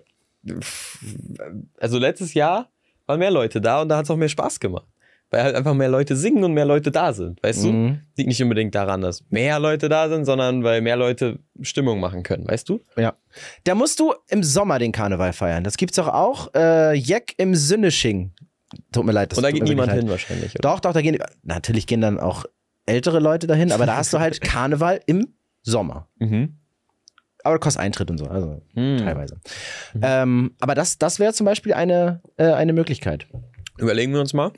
also 1.79 1.99
letztes 1.99 2.33
Jahr 2.35 2.71
waren 3.07 3.19
mehr 3.19 3.31
Leute 3.31 3.61
da 3.61 3.83
und 3.83 3.89
da 3.89 3.99
hat 3.99 4.05
es 4.05 4.11
auch 4.11 4.17
mehr 4.17 4.29
Spaß 4.29 4.61
gemacht. 4.61 4.87
Weil 5.33 5.45
halt 5.45 5.55
einfach 5.55 5.75
mehr 5.75 5.89
Leute 5.89 6.17
singen 6.17 6.43
und 6.43 6.55
mehr 6.55 6.65
Leute 6.65 6.91
da 6.91 7.13
sind, 7.13 7.41
weißt 7.43 7.63
du? 7.65 7.69
Mhm. 7.73 8.01
Liegt 8.17 8.29
nicht 8.29 8.43
unbedingt 8.43 8.75
daran, 8.75 9.01
dass 9.01 9.25
mehr 9.31 9.61
Leute 9.61 9.89
da 9.89 10.09
sind, 10.09 10.25
sondern 10.25 10.65
weil 10.65 10.81
mehr 10.81 10.97
Leute 10.97 11.39
Stimmung 11.61 12.01
machen 12.01 12.25
können, 12.25 12.49
weißt 12.49 12.69
du? 12.69 12.81
Ja. 12.97 13.15
Da 13.65 13.77
musst 13.77 14.01
du 14.01 14.13
im 14.29 14.43
Sommer 14.43 14.79
den 14.81 14.91
Karneval 14.91 15.33
feiern. 15.33 15.63
Das 15.63 15.77
gibt's 15.77 15.97
doch 15.97 16.09
auch. 16.09 16.53
Äh, 16.55 16.95
Jeck 16.95 17.35
im 17.39 17.55
Sinnesching. 17.55 18.33
Tut 18.93 19.05
mir 19.07 19.13
leid. 19.13 19.31
Das 19.33 19.39
und 19.39 19.43
da 19.45 19.53
geht 19.53 19.63
niemand 19.63 19.93
hin 19.93 20.09
wahrscheinlich. 20.09 20.53
Oder? 20.55 20.63
Doch, 20.63 20.81
doch, 20.81 20.93
da 20.93 21.01
gehen. 21.01 21.19
Natürlich 21.45 21.87
gehen 21.87 22.01
dann 22.01 22.19
auch 22.19 22.45
ältere 22.87 23.21
Leute 23.21 23.47
dahin, 23.47 23.71
aber 23.71 23.87
da 23.87 23.97
hast 23.97 24.13
du 24.13 24.19
halt 24.19 24.41
Karneval 24.41 25.01
im 25.07 25.29
Sommer. 25.63 26.09
Mhm. 26.19 26.57
Aber 27.45 27.59
kostet 27.59 27.83
Eintritt 27.83 28.11
und 28.11 28.19
so, 28.19 28.27
also 28.27 28.61
Mhm. 28.75 28.99
teilweise. 28.99 29.41
Ähm, 30.03 30.55
aber 30.61 30.75
das, 30.75 30.99
das 30.99 31.19
wäre 31.21 31.33
zum 31.33 31.47
Beispiel 31.47 31.73
eine, 31.73 32.21
äh, 32.37 32.45
eine 32.53 32.73
Möglichkeit. 32.73 33.27
Überlegen 33.79 34.13
wir 34.13 34.21
uns 34.21 34.35
mal. 34.35 34.51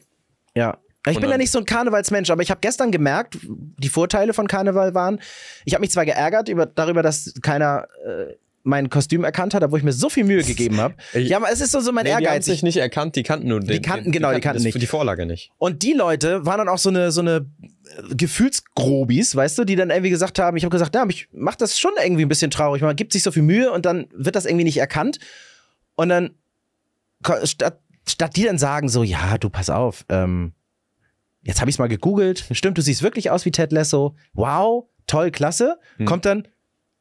Ja. 0.56 0.78
Ich 1.08 1.18
bin 1.18 1.28
ja 1.30 1.36
nicht 1.36 1.50
so 1.50 1.58
ein 1.58 1.64
Karnevalsmensch, 1.64 2.30
aber 2.30 2.42
ich 2.42 2.50
habe 2.50 2.60
gestern 2.60 2.92
gemerkt, 2.92 3.36
die 3.42 3.88
Vorteile 3.88 4.32
von 4.34 4.46
Karneval 4.46 4.94
waren, 4.94 5.20
ich 5.64 5.74
habe 5.74 5.80
mich 5.80 5.90
zwar 5.90 6.04
geärgert 6.04 6.48
über, 6.48 6.64
darüber, 6.66 7.02
dass 7.02 7.34
keiner 7.42 7.88
äh, 8.06 8.34
mein 8.62 8.88
Kostüm 8.88 9.24
erkannt 9.24 9.52
hat, 9.54 9.64
obwohl 9.64 9.80
ich 9.80 9.84
mir 9.84 9.92
so 9.92 10.08
viel 10.08 10.22
Mühe 10.22 10.44
gegeben 10.44 10.76
habe. 10.80 10.94
Ja, 11.14 11.38
aber 11.38 11.50
es 11.50 11.60
ist 11.60 11.72
so, 11.72 11.80
so 11.80 11.90
mein 11.90 12.04
Nee, 12.04 12.10
die 12.10 12.14
haben 12.14 12.22
Ehrgeiz. 12.22 12.44
sich 12.44 12.62
nicht 12.62 12.76
erkannt, 12.76 13.16
die 13.16 13.24
kannten 13.24 13.48
nur 13.48 13.58
den. 13.58 13.82
kannten, 13.82 14.12
genau, 14.12 14.32
die 14.32 14.40
kannten 14.40 14.58
das- 14.58 14.62
nicht. 14.74 14.80
Die 14.80 14.86
Vorlage 14.86 15.26
nicht. 15.26 15.50
Und 15.58 15.82
die 15.82 15.92
Leute 15.92 16.46
waren 16.46 16.58
dann 16.58 16.68
auch 16.68 16.78
so 16.78 16.90
eine, 16.90 17.10
so 17.10 17.20
eine 17.20 17.46
äh, 18.10 18.14
Gefühlsgrobis, 18.14 19.34
weißt 19.34 19.58
du, 19.58 19.64
die 19.64 19.74
dann 19.74 19.90
irgendwie 19.90 20.10
gesagt 20.10 20.38
haben, 20.38 20.56
ich 20.56 20.62
habe 20.62 20.70
gesagt, 20.72 20.94
ja, 20.94 21.04
mich 21.04 21.26
macht 21.32 21.60
das 21.60 21.80
schon 21.80 21.90
irgendwie 22.00 22.24
ein 22.24 22.28
bisschen 22.28 22.52
traurig. 22.52 22.80
Man 22.80 22.94
gibt 22.94 23.12
sich 23.12 23.24
so 23.24 23.32
viel 23.32 23.42
Mühe 23.42 23.72
und 23.72 23.86
dann 23.86 24.06
wird 24.14 24.36
das 24.36 24.46
irgendwie 24.46 24.64
nicht 24.64 24.78
erkannt. 24.78 25.18
Und 25.96 26.10
dann, 26.10 26.30
statt, 27.42 27.80
statt 28.08 28.36
die 28.36 28.44
dann 28.44 28.58
sagen 28.58 28.88
so, 28.88 29.02
ja, 29.02 29.38
du 29.38 29.48
pass 29.50 29.70
auf, 29.70 30.04
ähm, 30.08 30.52
jetzt 31.42 31.60
habe 31.60 31.70
ich 31.70 31.74
es 31.74 31.78
mal 31.78 31.88
gegoogelt, 31.88 32.44
stimmt, 32.52 32.78
du 32.78 32.82
siehst 32.82 33.02
wirklich 33.02 33.30
aus 33.30 33.44
wie 33.44 33.50
Ted 33.50 33.72
Lasso, 33.72 34.14
wow, 34.32 34.84
toll, 35.06 35.30
klasse, 35.30 35.78
Hm. 35.96 36.06
kommt 36.06 36.24
dann, 36.24 36.48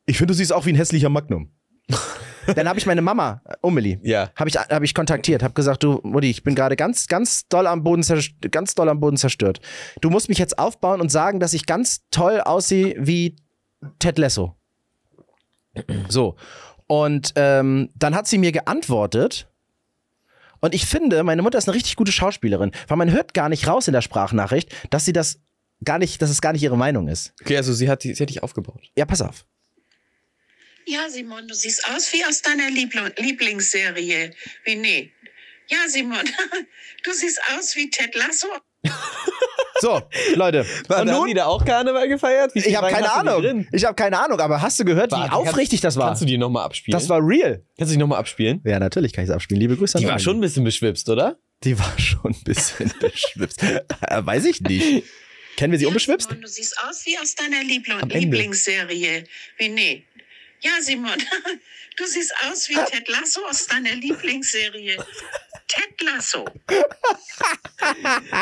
ich 0.05 0.17
finde, 0.17 0.31
du 0.33 0.37
siehst 0.37 0.51
auch 0.53 0.65
wie 0.65 0.73
ein 0.73 0.75
hässlicher 0.75 1.09
Magnum. 1.09 1.51
dann 2.55 2.67
habe 2.67 2.79
ich 2.79 2.85
meine 2.85 3.01
Mama, 3.01 3.41
äh, 3.45 3.53
Umeli, 3.61 3.99
Ja. 4.03 4.31
habe 4.35 4.49
ich, 4.49 4.55
hab 4.57 4.81
ich 4.83 4.93
kontaktiert, 4.93 5.43
habe 5.43 5.53
gesagt, 5.53 5.83
du, 5.83 5.99
Mutti, 6.03 6.29
ich 6.29 6.43
bin 6.43 6.55
gerade 6.55 6.75
ganz, 6.75 7.07
ganz 7.07 7.47
doll 7.47 7.67
am 7.67 7.83
Boden 7.83 8.01
zerstört, 8.03 8.51
ganz 8.51 8.73
doll 8.75 8.89
am 8.89 8.99
Boden 8.99 9.17
zerstört. 9.17 9.59
Du 10.01 10.09
musst 10.09 10.29
mich 10.29 10.37
jetzt 10.37 10.57
aufbauen 10.57 11.01
und 11.01 11.09
sagen, 11.11 11.39
dass 11.39 11.53
ich 11.53 11.65
ganz 11.65 12.01
toll 12.11 12.41
aussehe 12.41 12.95
wie 12.99 13.35
Ted 13.99 14.17
Lasso. 14.17 14.55
So. 16.09 16.35
Und 16.87 17.33
ähm, 17.35 17.89
dann 17.95 18.15
hat 18.15 18.27
sie 18.27 18.37
mir 18.37 18.51
geantwortet. 18.51 19.47
Und 20.62 20.74
ich 20.76 20.86
finde, 20.86 21.24
meine 21.24 21.41
Mutter 21.41 21.58
ist 21.58 21.67
eine 21.67 21.76
richtig 21.76 21.95
gute 21.95 22.12
Schauspielerin, 22.12 22.71
weil 22.88 22.97
man 22.97 23.12
hört 23.12 23.34
gar 23.34 23.50
nicht 23.50 23.67
raus 23.67 23.88
in 23.88 23.93
der 23.93 24.02
Sprachnachricht, 24.02 24.71
dass 24.91 25.06
sie 25.06 25.13
das 25.13 25.39
gar 25.84 25.97
nicht, 25.97 26.21
dass 26.21 26.30
es 26.30 26.39
gar 26.41 26.54
nicht 26.54 26.62
ihre 26.63 26.78
Meinung 26.78 27.08
ist. 27.08 27.34
Okay, 27.41 27.58
also 27.58 27.74
sie 27.74 27.89
hat, 27.89 28.04
die- 28.04 28.13
sie 28.13 28.24
hat 28.24 28.30
dich 28.30 28.43
aufgebaut. 28.43 28.82
Ja, 28.95 29.06
pass 29.06 29.21
auf. 29.21 29.45
Ja, 30.86 31.10
Simon, 31.10 31.47
du 31.47 31.54
siehst 31.54 31.86
aus 31.89 32.12
wie 32.13 32.24
aus 32.26 32.41
deiner 32.41 32.69
Liebl 32.69 33.12
Lieblingsserie. 33.17 34.32
Wie 34.65 34.76
nee. 34.76 35.12
Ja, 35.67 35.78
Simon, 35.88 36.26
du 37.04 37.12
siehst 37.13 37.39
aus 37.58 37.76
wie 37.76 37.89
Ted 37.89 38.13
Lasso. 38.15 38.47
So, 39.81 40.01
Leute. 40.35 40.59
Und 40.61 40.89
und 40.89 40.95
haben 40.95 41.07
nun, 41.11 41.27
die 41.27 41.33
da 41.33 41.45
auch 41.45 41.65
Karneval 41.65 42.07
gefeiert? 42.07 42.53
Wie 42.53 42.59
ich 42.59 42.75
habe 42.75 42.87
keine 42.89 43.11
Ahnung. 43.11 43.65
Ich 43.71 43.83
habe 43.83 43.95
keine 43.95 44.19
Ahnung, 44.23 44.39
aber 44.39 44.61
hast 44.61 44.79
du 44.79 44.85
gehört, 44.85 45.11
wie 45.11 45.15
Warte, 45.15 45.33
aufrichtig 45.33 45.81
das 45.81 45.97
war? 45.97 46.07
Kannst 46.07 46.21
du 46.21 46.25
die 46.27 46.37
nochmal 46.37 46.65
abspielen? 46.65 46.97
Das 46.97 47.09
war 47.09 47.19
real. 47.19 47.63
Kannst 47.77 47.91
du 47.91 47.95
die 47.95 47.99
nochmal 47.99 48.19
abspielen? 48.19 48.61
Ja, 48.63 48.77
natürlich 48.79 49.11
kann 49.11 49.23
ich 49.23 49.29
es 49.31 49.35
abspielen. 49.35 49.59
Liebe 49.59 49.75
Grüße 49.75 49.97
an 49.97 50.03
Die 50.03 50.07
war 50.07 50.19
schon 50.19 50.37
ein 50.37 50.41
bisschen 50.41 50.63
beschwipst, 50.63 51.09
oder? 51.09 51.37
Die 51.63 51.77
war 51.79 51.93
schon 51.99 52.31
ein 52.31 52.43
bisschen 52.43 52.93
beschwipst. 52.99 53.63
Äh, 53.63 53.81
Weiß 54.25 54.45
ich 54.45 54.61
nicht. 54.61 55.03
Kennen 55.57 55.71
wir 55.71 55.79
sie 55.79 55.85
Ja, 55.85 55.89
unbeschwipst? 55.89 56.29
Simon, 56.29 56.41
du 56.43 56.47
siehst 56.47 56.75
aus 56.87 57.03
wie 57.05 57.17
aus 57.17 57.35
deiner 57.35 57.63
Liebl 57.63 57.91
Am 57.93 58.01
Ende. 58.01 58.17
Lieblingsserie. 58.19 59.23
Wie 59.57 59.69
nee. 59.69 60.03
Ja, 60.61 60.71
Simon, 60.79 61.11
du 62.01 62.07
siehst 62.07 62.33
aus 62.49 62.67
wie 62.69 62.75
Ted 62.75 63.07
Lasso 63.07 63.41
aus 63.49 63.67
deiner 63.67 63.95
Lieblingsserie. 63.95 64.97
Ted 65.67 66.01
Lasso. 66.01 66.45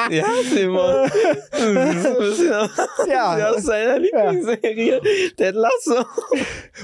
Ja, 0.10 0.26
Simon. 0.44 1.10
Ja. 3.08 3.50
Aus 3.52 3.64
seiner 3.64 4.00
Lieblingsserie. 4.00 5.02
Ted 5.38 5.56
Lasso. 5.56 6.06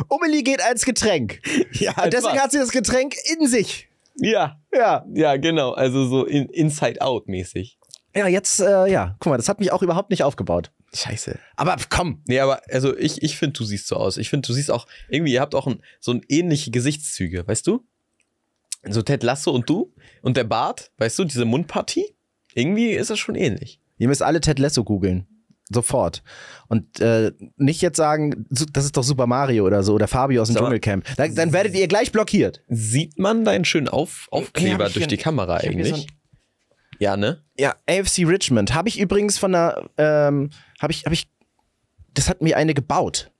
Umeli 0.08 0.44
geht 0.44 0.62
als 0.64 0.86
Getränk. 0.86 1.42
Ja, 1.74 1.94
Und 2.04 2.14
deswegen 2.14 2.40
hat 2.42 2.52
sie 2.52 2.60
das 2.60 2.70
Getränk 2.72 3.16
in 3.38 3.48
sich. 3.48 3.90
Ja, 4.18 4.58
Ja. 4.74 5.06
ja, 5.14 5.36
genau. 5.38 5.72
Also 5.74 6.06
so 6.08 6.26
in, 6.26 6.48
Inside-Out-mäßig. 6.50 7.78
Ja, 8.16 8.28
jetzt, 8.28 8.62
äh, 8.62 8.88
ja, 8.88 9.16
guck 9.20 9.32
mal, 9.32 9.38
das 9.38 9.50
hat 9.50 9.60
mich 9.60 9.72
auch 9.74 9.82
überhaupt 9.84 10.10
nicht 10.10 10.24
aufgebaut. 10.24 10.72
Scheiße. 10.94 11.40
Aber 11.56 11.76
komm. 11.90 12.22
Nee, 12.28 12.40
aber 12.40 12.62
also 12.72 12.96
ich, 12.98 13.22
ich 13.22 13.38
finde, 13.38 13.54
du 13.54 13.66
siehst 13.66 13.88
so 13.88 13.96
aus. 13.96 14.18
Ich 14.18 14.30
finde, 14.30 14.48
du 14.48 14.54
siehst 14.54 14.72
auch, 14.72 14.88
irgendwie, 15.10 15.34
ihr 15.34 15.42
habt 15.42 15.56
auch 15.56 15.68
ein, 15.68 15.82
so 16.00 16.12
ein 16.12 16.22
ähnliche 16.30 16.72
Gesichtszüge, 16.72 17.48
weißt 17.48 17.68
du? 17.68 17.86
So 18.88 19.02
Ted 19.02 19.24
Lasso 19.24 19.52
und 19.52 19.70
du 19.70 19.94
und 20.22 20.38
der 20.38 20.44
Bart, 20.44 20.92
weißt 20.98 21.20
du, 21.20 21.26
diese 21.26 21.46
Mundpartie? 21.46 22.16
Irgendwie 22.54 22.92
ist 22.92 23.10
das 23.10 23.20
schon 23.20 23.36
ähnlich. 23.36 23.82
Ihr 23.98 24.08
müsst 24.08 24.22
alle 24.22 24.42
Ted 24.42 24.60
Lasso 24.60 24.84
googeln. 24.84 25.28
Sofort. 25.72 26.22
Und 26.68 27.00
äh, 27.00 27.32
nicht 27.58 27.82
jetzt 27.82 27.98
sagen, 27.98 28.46
das 28.50 28.86
ist 28.86 28.96
doch 28.96 29.04
Super 29.04 29.26
Mario 29.26 29.66
oder 29.66 29.82
so 29.82 29.94
oder 29.94 30.08
Fabio 30.08 30.44
aus 30.44 30.50
dem 30.50 30.54
mal. 30.54 30.60
Dschungelcamp. 30.62 31.06
Dann, 31.18 31.34
dann 31.34 31.54
werdet 31.54 31.74
ihr 31.74 31.88
gleich 31.88 32.12
blockiert. 32.12 32.62
Sieht 32.68 33.18
man 33.18 33.44
deinen 33.46 33.66
schönen 33.66 33.88
Auf 33.88 34.28
Aufkleber 34.30 34.88
ich 34.88 34.94
durch 34.94 35.08
die 35.08 35.18
Kamera 35.18 35.56
eigentlich? 35.58 36.08
Ja, 37.00 37.18
ne? 37.18 37.44
Ja, 37.58 37.76
AFC 37.90 38.20
Richmond. 38.26 38.74
Habe 38.74 38.90
ich 38.90 39.00
übrigens 39.00 39.38
von 39.38 39.54
einer, 39.54 39.90
ähm, 39.98 40.50
habe 40.82 40.92
ich, 40.92 41.06
habe 41.06 41.14
ich, 41.14 41.28
das 42.14 42.30
hat 42.30 42.42
mir 42.42 42.58
eine 42.58 42.74
gebaut. 42.74 43.32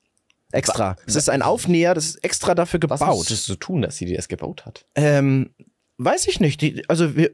Extra. 0.52 0.96
Das 1.06 1.16
ist 1.16 1.30
ein 1.30 1.42
Aufnäher, 1.42 1.94
das 1.94 2.06
ist 2.06 2.24
extra 2.24 2.56
dafür 2.56 2.80
Was 2.88 3.00
gebaut. 3.00 3.18
musst 3.18 3.30
du 3.32 3.36
so 3.36 3.56
tun, 3.56 3.82
dass 3.82 3.98
sie 3.98 4.14
das 4.14 4.28
gebaut 4.28 4.66
hat? 4.66 4.86
Ähm, 4.96 5.54
weiß 5.98 6.28
ich 6.28 6.40
nicht. 6.40 6.62
Die, 6.62 6.88
also 6.88 7.16
wir, 7.16 7.32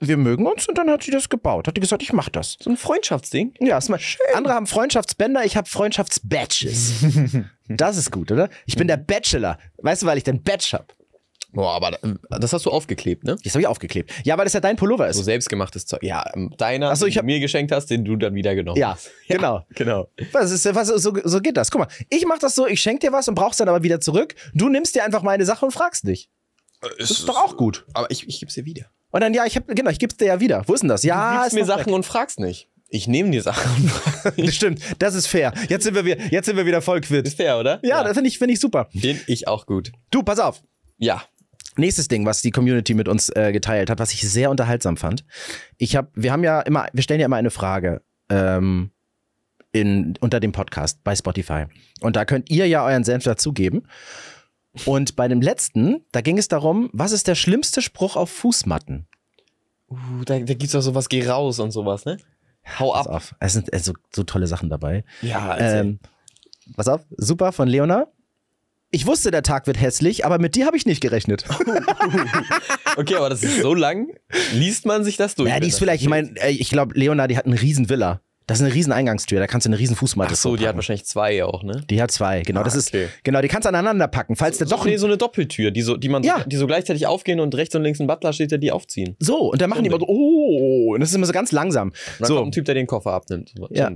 wir 0.00 0.16
mögen 0.16 0.46
uns 0.46 0.68
und 0.68 0.78
dann 0.78 0.90
hat 0.90 1.02
sie 1.02 1.10
das 1.10 1.28
gebaut. 1.28 1.66
Hat 1.66 1.76
die 1.76 1.80
gesagt, 1.80 2.02
ich 2.02 2.12
mach 2.12 2.28
das. 2.28 2.56
So 2.60 2.70
ein 2.70 2.76
Freundschaftsding? 2.76 3.54
Ja, 3.60 3.78
ist 3.78 3.88
mal, 3.88 4.00
andere 4.34 4.54
haben 4.54 4.66
Freundschaftsbänder, 4.66 5.44
ich 5.44 5.56
habe 5.56 5.68
Freundschaftsbadges. 5.68 7.04
das 7.68 7.96
ist 7.96 8.10
gut, 8.12 8.30
oder? 8.30 8.48
Ich 8.66 8.76
bin 8.76 8.86
der 8.86 8.96
Bachelor. 8.96 9.58
Weißt 9.78 10.02
du, 10.02 10.06
weil 10.06 10.18
ich 10.18 10.24
den 10.24 10.42
Badge 10.42 10.70
hab. 10.72 10.94
Boah, 11.54 11.72
aber 11.74 11.92
äh, 12.04 12.14
das 12.40 12.52
hast 12.52 12.66
du 12.66 12.70
aufgeklebt, 12.70 13.24
ne? 13.24 13.36
Das 13.42 13.54
habe 13.54 13.60
ich 13.62 13.66
aufgeklebt. 13.66 14.10
Ja, 14.24 14.36
weil 14.36 14.44
das 14.44 14.52
ja 14.52 14.60
dein 14.60 14.76
Pullover 14.76 15.12
So 15.12 15.20
ist. 15.20 15.24
selbstgemachtes 15.26 15.86
Zeug. 15.86 16.02
Ja, 16.02 16.24
ähm, 16.34 16.52
deiner, 16.58 16.90
Ach 16.90 16.96
so, 16.96 17.06
ich 17.06 17.14
den 17.14 17.18
hab- 17.20 17.26
du 17.26 17.32
mir 17.32 17.40
geschenkt 17.40 17.72
hast, 17.72 17.86
den 17.86 18.04
du 18.04 18.16
dann 18.16 18.34
wieder 18.34 18.54
genommen 18.54 18.78
Ja, 18.78 18.92
hast. 18.94 19.10
genau. 19.28 19.64
Genau. 19.70 20.08
Was 20.32 20.50
ist, 20.50 20.64
was, 20.74 20.88
so, 20.88 21.12
so 21.24 21.40
geht 21.40 21.56
das. 21.56 21.70
Guck 21.70 21.80
mal, 21.80 21.88
ich 22.10 22.26
mach 22.26 22.38
das 22.38 22.54
so, 22.54 22.66
ich 22.66 22.80
schenk 22.80 23.00
dir 23.00 23.12
was 23.12 23.28
und 23.28 23.34
brauchst 23.34 23.60
dann 23.60 23.68
aber 23.68 23.82
wieder 23.82 24.00
zurück. 24.00 24.34
Du 24.54 24.68
nimmst 24.68 24.94
dir 24.94 25.04
einfach 25.04 25.22
meine 25.22 25.44
Sache 25.44 25.64
und 25.64 25.72
fragst 25.72 26.06
dich. 26.06 26.28
Das 26.98 27.10
ist 27.10 27.28
doch 27.28 27.36
auch 27.42 27.56
gut. 27.56 27.86
Aber 27.94 28.10
ich, 28.10 28.28
ich 28.28 28.40
geb's 28.40 28.54
dir 28.54 28.64
wieder. 28.66 28.86
Und 29.10 29.20
dann, 29.22 29.32
ja, 29.32 29.46
ich 29.46 29.56
hab, 29.56 29.66
genau, 29.68 29.90
ich 29.90 29.98
geb's 29.98 30.16
dir 30.16 30.26
ja 30.26 30.40
wieder. 30.40 30.64
Wo 30.66 30.74
ist 30.74 30.80
denn 30.80 30.88
das? 30.88 31.02
Ja, 31.02 31.30
du 31.30 31.36
ist 31.38 31.42
gibst 31.44 31.54
mir 31.56 31.64
Sachen 31.64 31.86
weg. 31.86 31.94
und 31.94 32.04
fragst 32.04 32.40
nicht. 32.40 32.68
Ich 32.88 33.08
nehme 33.08 33.30
dir 33.30 33.42
Sachen 33.42 33.90
stimmt, 34.50 34.80
das 35.00 35.14
ist 35.14 35.26
fair. 35.26 35.52
Jetzt 35.68 35.82
sind 35.84 35.94
wir, 35.94 36.04
wieder- 36.04 36.20
jetzt 36.30 36.46
sind 36.46 36.56
wir 36.56 36.66
wieder 36.66 36.80
voll 36.82 37.00
quitt. 37.00 37.26
Ist 37.26 37.36
fair, 37.36 37.58
oder? 37.58 37.80
Ja, 37.82 38.04
das 38.04 38.12
finde 38.14 38.28
ich, 38.28 38.38
find 38.38 38.52
ich 38.52 38.60
super. 38.60 38.88
Den 38.92 39.20
ich 39.26 39.48
auch 39.48 39.66
gut. 39.66 39.90
Du, 40.10 40.22
pass 40.22 40.38
auf. 40.38 40.62
Ja. 40.98 41.22
Nächstes 41.76 42.08
Ding, 42.08 42.24
was 42.24 42.40
die 42.40 42.50
Community 42.50 42.94
mit 42.94 43.08
uns 43.08 43.30
äh, 43.30 43.50
geteilt 43.52 43.90
hat, 43.90 43.98
was 43.98 44.12
ich 44.12 44.28
sehr 44.28 44.50
unterhaltsam 44.50 44.96
fand. 44.96 45.24
Ich 45.76 45.96
habe, 45.96 46.08
wir 46.14 46.30
haben 46.32 46.44
ja 46.44 46.60
immer, 46.60 46.86
wir 46.92 47.02
stellen 47.02 47.20
ja 47.20 47.26
immer 47.26 47.36
eine 47.36 47.50
Frage 47.50 48.02
ähm, 48.28 48.90
in, 49.72 50.14
unter 50.20 50.38
dem 50.38 50.52
Podcast 50.52 51.02
bei 51.02 51.16
Spotify. 51.16 51.64
Und 52.00 52.16
da 52.16 52.24
könnt 52.24 52.48
ihr 52.48 52.68
ja 52.68 52.84
euren 52.84 53.02
Senf 53.02 53.24
dazugeben. 53.24 53.88
Und 54.86 55.16
bei 55.16 55.28
dem 55.28 55.40
letzten, 55.40 56.04
da 56.12 56.20
ging 56.20 56.38
es 56.38 56.48
darum, 56.48 56.90
was 56.92 57.12
ist 57.12 57.26
der 57.28 57.34
schlimmste 57.34 57.82
Spruch 57.82 58.16
auf 58.16 58.30
Fußmatten? 58.30 59.06
Uh, 59.88 60.24
da, 60.24 60.38
da 60.38 60.54
gibt's 60.54 60.74
auch 60.74 60.80
sowas, 60.80 61.08
geh 61.08 61.26
raus 61.28 61.58
und 61.60 61.70
sowas, 61.70 62.04
ne? 62.04 62.18
Hau 62.78 62.92
Pass 62.92 63.06
ab. 63.06 63.14
auf, 63.14 63.34
es 63.40 63.52
sind 63.52 63.72
äh, 63.72 63.78
so, 63.78 63.92
tolle 64.24 64.46
Sachen 64.46 64.70
dabei. 64.70 65.04
Ja, 65.22 65.56
Ähm, 65.58 65.98
pass 66.76 66.88
auf, 66.88 67.02
super 67.16 67.52
von 67.52 67.68
Leona. 67.68 68.06
Ich 68.94 69.06
wusste, 69.08 69.32
der 69.32 69.42
Tag 69.42 69.66
wird 69.66 69.80
hässlich, 69.80 70.24
aber 70.24 70.38
mit 70.38 70.54
dir 70.54 70.66
habe 70.66 70.76
ich 70.76 70.86
nicht 70.86 71.00
gerechnet. 71.00 71.44
Okay, 72.96 73.16
aber 73.16 73.28
das 73.28 73.42
ist 73.42 73.60
so 73.60 73.74
lang. 73.74 74.12
Liest 74.52 74.86
man 74.86 75.02
sich 75.02 75.16
das 75.16 75.34
durch? 75.34 75.50
Ja, 75.50 75.58
die 75.58 75.66
ist 75.66 75.80
vielleicht, 75.80 76.00
ich 76.02 76.08
meine, 76.08 76.30
ich 76.48 76.70
glaube, 76.70 76.96
Leona, 76.96 77.26
die 77.26 77.36
hat 77.36 77.44
einen 77.44 77.58
riesen 77.58 77.88
Villa. 77.88 78.20
Das 78.46 78.60
ist 78.60 78.64
eine 78.64 78.72
riesen 78.72 78.92
Eingangstür, 78.92 79.40
da 79.40 79.48
kannst 79.48 79.66
du 79.66 79.70
eine 79.70 79.78
riesen 79.80 79.96
Fußmatte 79.96 80.34
Ach 80.34 80.36
so, 80.36 80.54
die 80.54 80.68
hat 80.68 80.76
wahrscheinlich 80.76 81.04
zwei 81.06 81.42
auch, 81.44 81.64
ne? 81.64 81.82
Die 81.90 82.00
hat 82.00 82.12
zwei, 82.12 82.42
genau. 82.42 82.60
Ah, 82.60 82.62
das 82.62 82.76
ist, 82.76 82.90
okay. 82.94 83.08
genau, 83.24 83.40
die 83.40 83.48
kannst 83.48 83.64
du 83.64 83.70
aneinander 83.70 84.06
packen, 84.06 84.36
falls 84.36 84.58
der 84.58 84.68
So, 84.68 84.76
doch 84.76 84.84
nee, 84.84 84.96
so 84.96 85.06
eine 85.06 85.16
Doppeltür, 85.16 85.72
die 85.72 85.82
so, 85.82 85.96
die 85.96 86.08
man 86.08 86.22
Ja. 86.22 86.38
so, 86.40 86.48
die 86.48 86.56
so 86.56 86.66
gleichzeitig 86.68 87.08
aufgehen 87.08 87.40
und 87.40 87.52
rechts 87.56 87.74
und 87.74 87.82
links 87.82 87.98
ein 88.00 88.06
Butler 88.06 88.32
steht, 88.32 88.52
der 88.52 88.58
die 88.58 88.70
aufziehen. 88.70 89.16
so 89.18 89.50
und 89.50 89.60
dann 89.60 89.70
machen 89.70 89.82
die 89.82 89.88
immer 89.88 89.98
so, 89.98 90.06
oh, 90.06 90.92
und 90.94 91.00
das 91.00 91.08
ist 91.08 91.16
immer 91.16 91.26
so 91.26 91.32
ganz 91.32 91.50
langsam. 91.50 91.88
Und 91.88 91.96
dann 92.20 92.28
So. 92.28 92.36
kommt 92.36 92.48
ein 92.48 92.52
Typ, 92.52 92.66
der 92.66 92.74
den 92.76 92.86
Koffer 92.86 93.12
abnimmt. 93.12 93.52
So 93.56 93.66
Ja. 93.72 93.90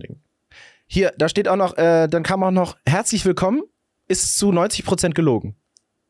Hier, 0.89 1.13
da 1.19 1.29
steht 1.29 1.47
auch 1.47 1.57
noch, 1.57 1.77
äh, 1.79 2.09
dann 2.09 2.23
kam 2.25 2.43
auch 2.43 2.51
noch, 2.51 2.77
herzlich 2.87 3.25
willkommen, 3.27 3.63
ist 4.09 4.39
zu 4.39 4.51
90% 4.51 5.13
gelogen. 5.13 5.57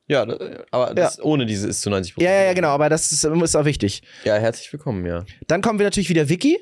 Ja, 0.06 0.24
das, 0.24 0.38
aber 0.70 0.94
das 0.94 1.22
ohne 1.22 1.44
diese 1.44 1.68
ist 1.68 1.82
zu 1.82 1.90
90 1.90 2.14
Ja, 2.18 2.30
ja, 2.30 2.42
ja, 2.44 2.52
genau, 2.54 2.68
aber 2.68 2.88
das 2.88 3.12
ist, 3.12 3.24
ist 3.24 3.56
auch 3.56 3.64
wichtig. 3.66 4.02
Ja, 4.24 4.36
herzlich 4.36 4.72
willkommen, 4.72 5.04
ja. 5.04 5.24
Dann 5.48 5.60
kommen 5.60 5.78
wir 5.78 5.84
natürlich 5.84 6.08
wieder 6.08 6.28
Vicky. 6.30 6.58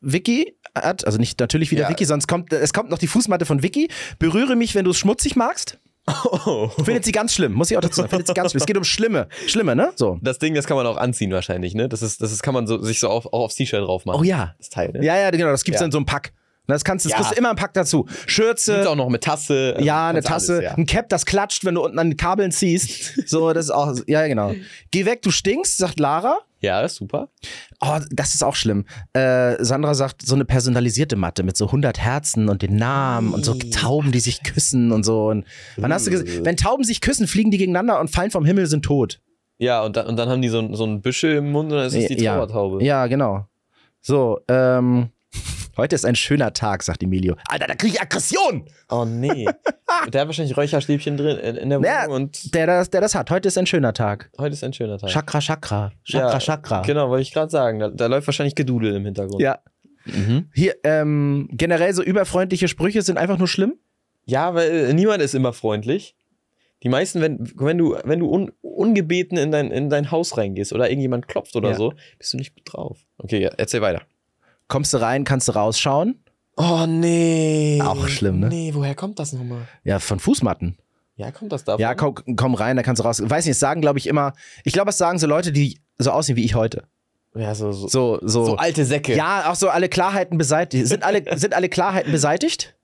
Vicky 0.00 0.56
hat, 0.74 1.06
also 1.06 1.18
nicht 1.18 1.38
natürlich 1.38 1.70
wieder 1.70 1.82
Ja. 1.82 1.88
Vicky, 1.90 2.04
sonst 2.04 2.26
kommt, 2.26 2.52
es 2.52 2.72
kommt 2.72 2.90
noch 2.90 2.98
die 2.98 3.06
Fußmatte 3.06 3.46
von 3.46 3.62
Vicky. 3.62 3.88
Berühre 4.18 4.56
mich, 4.56 4.74
wenn 4.74 4.84
du 4.84 4.90
es 4.90 4.98
schmutzig 4.98 5.36
magst. 5.36 5.78
Oh. 6.44 6.68
Findet 6.84 7.04
sie 7.04 7.12
ganz 7.12 7.32
schlimm, 7.32 7.52
muss 7.52 7.70
ich 7.70 7.76
auch 7.76 7.80
dazu 7.80 7.96
sagen. 8.00 8.08
Findet 8.08 8.26
sie 8.26 8.34
ganz 8.34 8.50
schlimm. 8.50 8.60
Es 8.60 8.66
geht 8.66 8.76
um 8.76 8.82
Schlimme. 8.82 9.28
Schlimme, 9.46 9.76
ne? 9.76 9.92
So. 9.94 10.18
Das 10.20 10.40
Ding, 10.40 10.54
das 10.54 10.66
kann 10.66 10.76
man 10.76 10.84
auch 10.86 10.96
anziehen 10.96 11.30
wahrscheinlich, 11.30 11.74
ne? 11.74 11.88
Das 11.88 12.02
ist, 12.02 12.20
das 12.20 12.32
ist, 12.32 12.42
kann 12.42 12.54
man 12.54 12.66
so, 12.66 12.82
sich 12.82 12.98
so 12.98 13.08
auf, 13.08 13.26
auch 13.26 13.44
aufs 13.44 13.54
T-Shirt 13.54 13.80
drauf 13.86 14.04
machen. 14.04 14.18
Oh 14.20 14.24
ja. 14.24 14.56
Das 14.58 14.68
Teil, 14.70 14.90
ne? 14.90 15.04
Ja, 15.04 15.16
ja, 15.16 15.30
genau, 15.30 15.50
das 15.52 15.62
gibt's 15.62 15.80
Ja. 15.80 15.86
in 15.86 15.92
so 15.92 15.98
einem 15.98 16.06
Pack. 16.06 16.32
Das 16.68 16.84
kannst 16.84 17.04
du, 17.04 17.08
das 17.08 17.18
Ja. 17.18 17.22
kriegst 17.22 17.32
du 17.32 17.38
immer 17.38 17.50
im 17.50 17.56
Pack 17.56 17.74
dazu. 17.74 18.04
Gibt's 18.04 18.32
Schürze, 18.32 18.88
auch 18.88 18.94
noch 18.96 19.08
mit 19.08 19.24
Tasse. 19.24 19.72
also 19.76 19.86
ja, 19.86 20.08
eine 20.08 20.22
Tasse, 20.22 20.52
alles, 20.54 20.64
ja. 20.64 20.74
ein 20.74 20.86
Cap, 20.86 21.08
das 21.08 21.26
klatscht, 21.26 21.64
wenn 21.64 21.74
du 21.74 21.82
unten 21.84 21.98
an 21.98 22.10
den 22.10 22.16
Kabeln 22.16 22.52
ziehst. 22.52 23.28
So, 23.28 23.52
das 23.52 23.66
ist 23.66 23.70
auch, 23.70 23.94
ja, 24.06 24.26
genau. 24.26 24.54
Geh 24.90 25.04
weg, 25.04 25.22
du 25.22 25.30
stinkst, 25.30 25.76
sagt 25.78 25.98
Lara. 25.98 26.38
Ja, 26.60 26.80
ist 26.82 26.94
super. 26.94 27.28
Oh, 27.80 27.98
das 28.10 28.34
ist 28.34 28.44
auch 28.44 28.54
schlimm. 28.54 28.84
Äh, 29.14 29.56
Sandra 29.64 29.94
sagt, 29.94 30.22
so 30.24 30.36
eine 30.36 30.44
personalisierte 30.44 31.16
Matte 31.16 31.42
mit 31.42 31.56
so 31.56 31.66
100 31.66 31.98
Herzen 31.98 32.48
und 32.48 32.62
den 32.62 32.76
Namen 32.76 33.34
und 33.34 33.44
so 33.44 33.54
Tauben, 33.54 34.12
die 34.12 34.20
sich 34.20 34.44
küssen 34.44 34.92
und 34.92 35.02
so. 35.02 35.26
Und 35.26 35.44
wann 35.76 35.92
hast 35.92 36.06
du 36.06 36.12
gesehen? 36.12 36.44
Wenn 36.44 36.56
Tauben 36.56 36.84
sich 36.84 37.00
küssen, 37.00 37.26
fliegen 37.26 37.50
die 37.50 37.58
gegeneinander 37.58 37.98
und 37.98 38.10
fallen 38.10 38.30
vom 38.30 38.44
Himmel, 38.44 38.66
sind 38.66 38.84
tot. 38.84 39.20
Ja, 39.58 39.82
und 39.82 39.96
dann, 39.96 40.06
und 40.06 40.16
dann 40.16 40.28
haben 40.28 40.40
die 40.42 40.48
so, 40.48 40.72
so 40.74 40.84
einen 40.84 41.02
Büschel 41.02 41.36
im 41.36 41.50
Mund 41.50 41.72
und 41.72 41.78
dann 41.78 41.86
ist 41.88 41.94
es 41.94 42.06
die 42.06 42.22
ja. 42.22 42.34
Trauertaube. 42.36 42.84
Ja, 42.84 43.06
genau. 43.08 43.46
So, 44.00 44.40
ähm, 44.48 45.08
heute 45.76 45.94
ist 45.94 46.04
ein 46.04 46.14
schöner 46.16 46.52
Tag, 46.52 46.82
sagt 46.82 47.02
Emilio. 47.02 47.36
Alter, 47.48 47.66
da 47.66 47.74
krieg 47.74 47.92
ich 47.94 48.00
Aggression! 48.00 48.66
Oh 48.90 49.04
nee. 49.04 49.46
der 50.12 50.20
hat 50.22 50.28
wahrscheinlich 50.28 50.56
Räucherstäbchen 50.56 51.16
drin 51.16 51.38
in, 51.38 51.56
in 51.56 51.70
der 51.70 51.78
Wohnung 51.78 51.90
Ja, 51.90 52.08
und 52.08 52.54
Der 52.54 52.66
das, 52.66 52.90
der 52.90 53.00
das 53.00 53.14
hat. 53.14 53.30
Heute 53.30 53.48
ist 53.48 53.58
ein 53.58 53.66
schöner 53.66 53.92
Tag. 53.94 54.30
heute 54.38 54.52
ist 54.54 54.64
ein 54.64 54.72
schöner 54.72 54.98
Tag. 54.98 55.10
Chakra, 55.10 55.40
Chakra. 55.40 55.92
Chakra, 56.04 56.32
Ja, 56.32 56.38
Chakra. 56.38 56.82
Genau, 56.82 57.08
wollte 57.10 57.22
ich 57.22 57.32
gerade 57.32 57.50
sagen. 57.50 57.78
Da, 57.78 57.88
da 57.88 58.06
läuft 58.06 58.26
wahrscheinlich 58.26 58.54
Gedudel 58.54 58.94
im 58.96 59.04
Hintergrund. 59.04 59.40
Ja. 59.42 59.58
Mhm. 60.04 60.48
Hier, 60.54 60.74
ähm, 60.84 61.48
generell 61.52 61.94
so 61.94 62.02
überfreundliche 62.02 62.66
Sprüche 62.68 63.02
sind 63.02 63.18
einfach 63.18 63.38
nur 63.38 63.48
schlimm. 63.48 63.74
Ja, 64.24 64.54
weil 64.54 64.70
äh, 64.70 64.92
niemand 64.92 65.22
ist 65.22 65.34
immer 65.34 65.52
freundlich. 65.52 66.14
Die 66.82 66.88
meisten, 66.88 67.20
wenn, 67.20 67.38
wenn 67.56 67.78
du, 67.78 67.96
wenn 68.02 68.18
du 68.18 68.28
un, 68.28 68.50
ungebeten 68.60 69.38
in 69.38 69.52
dein, 69.52 69.70
in 69.70 69.88
dein 69.88 70.10
Haus 70.10 70.36
reingehst 70.36 70.72
oder 70.72 70.90
irgendjemand 70.90 71.28
klopft 71.28 71.54
oder 71.54 71.70
Ja. 71.70 71.76
so, 71.76 71.92
bist 72.18 72.32
du 72.32 72.38
nicht 72.38 72.54
gut 72.56 72.64
drauf. 72.72 72.98
Okay, 73.18 73.40
ja, 73.40 73.50
erzähl 73.56 73.80
weiter. 73.82 74.02
Kommst 74.72 74.94
du 74.94 75.02
rein, 75.02 75.24
kannst 75.24 75.48
du 75.48 75.52
rausschauen. 75.52 76.18
Oh 76.56 76.86
nee. 76.88 77.78
Auch 77.84 78.08
schlimm, 78.08 78.40
ne? 78.40 78.48
Nee, 78.48 78.70
woher 78.72 78.94
kommt 78.94 79.18
das 79.18 79.34
nochmal? 79.34 79.68
Ja, 79.84 79.98
von 79.98 80.18
Fußmatten. 80.18 80.78
Ja, 81.16 81.30
kommt 81.30 81.52
das 81.52 81.64
davon? 81.64 81.82
Ja, 81.82 81.94
komm, 81.94 82.14
komm 82.36 82.54
rein, 82.54 82.76
da 82.76 82.82
kannst 82.82 83.00
du 83.00 83.04
raus. 83.04 83.20
Weiß 83.22 83.44
nicht, 83.44 83.52
es 83.52 83.60
sagen, 83.60 83.82
glaube 83.82 83.98
ich, 83.98 84.06
immer. 84.06 84.32
Ich 84.64 84.72
glaube, 84.72 84.88
es 84.88 84.96
sagen 84.96 85.18
so 85.18 85.26
Leute, 85.26 85.52
die 85.52 85.78
so 85.98 86.10
aussehen 86.10 86.36
wie 86.36 86.44
ich 86.46 86.54
heute. 86.54 86.84
Ja, 87.34 87.54
so, 87.54 87.70
so, 87.72 87.86
So, 87.88 88.18
so. 88.22 88.46
so 88.46 88.56
alte 88.56 88.86
Säcke. 88.86 89.14
ja, 89.14 89.50
auch 89.50 89.56
so 89.56 89.68
alle 89.68 89.90
Klarheiten 89.90 90.38
beseitigt. 90.38 90.86
Sind 90.86 91.02
alle, 91.02 91.22
sind 91.38 91.52
alle 91.52 91.68
Klarheiten 91.68 92.10
beseitigt? 92.10 92.74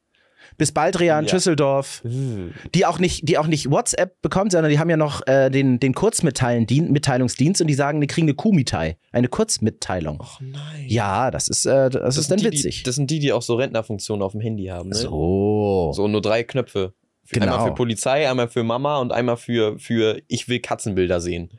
Bis 0.59 0.73
Baldrian, 0.73 1.25
Ja. 1.25 1.31
Schüsseldorf, 1.31 2.03
Hm. 2.03 2.53
die 2.75 2.85
auch 2.85 2.99
nicht, 2.99 3.27
die 3.29 3.39
auch 3.39 3.47
nicht 3.47 3.71
WhatsApp 3.71 4.21
bekommt, 4.21 4.53
sondern 4.53 4.71
die 4.71 4.79
haben 4.79 4.91
ja 4.91 4.97
noch 4.99 5.27
äh, 5.27 5.49
den, 5.51 5.81
den 5.81 5.95
Kurzmitteilungsdienst 5.95 7.61
und 7.61 7.67
die 7.67 7.75
sagen, 7.75 8.01
die 8.01 8.07
kriegen 8.07 8.27
eine 8.27 8.35
Kumitei, 8.35 8.99
eine 9.13 9.29
Kurzmitteilung. 9.29 10.21
Och 10.21 10.41
nein. 10.41 10.85
Ja, 10.87 11.31
das 11.31 11.49
ist, 11.49 11.65
äh, 11.67 11.91
das, 11.91 12.17
ist 12.17 12.31
dann 12.31 12.39
die, 12.39 12.47
witzig. 12.47 12.79
Die, 12.79 12.83
das 12.83 12.97
sind 12.97 13.11
die, 13.11 13.19
die 13.21 13.33
auch 13.33 13.43
so 13.43 13.55
Rentnerfunktionen 13.55 14.23
auf 14.23 14.33
dem 14.33 14.41
Handy 14.41 14.67
haben, 14.67 14.91
ne? 14.91 14.95
so. 14.97 15.93
So 15.95 16.09
nur 16.09 16.21
drei 16.23 16.43
Knöpfe. 16.43 16.93
Für- 17.25 17.41
Genau. 17.41 17.53
Einmal 17.53 17.69
für 17.69 17.75
Polizei, 17.75 18.29
einmal 18.29 18.49
für 18.49 18.63
Mama 18.65 18.99
und 18.99 19.13
einmal 19.13 19.37
für, 19.37 19.79
für 19.79 20.19
ich 20.29 20.49
will 20.49 20.61
Katzenbilder 20.61 21.21
sehen. 21.21 21.51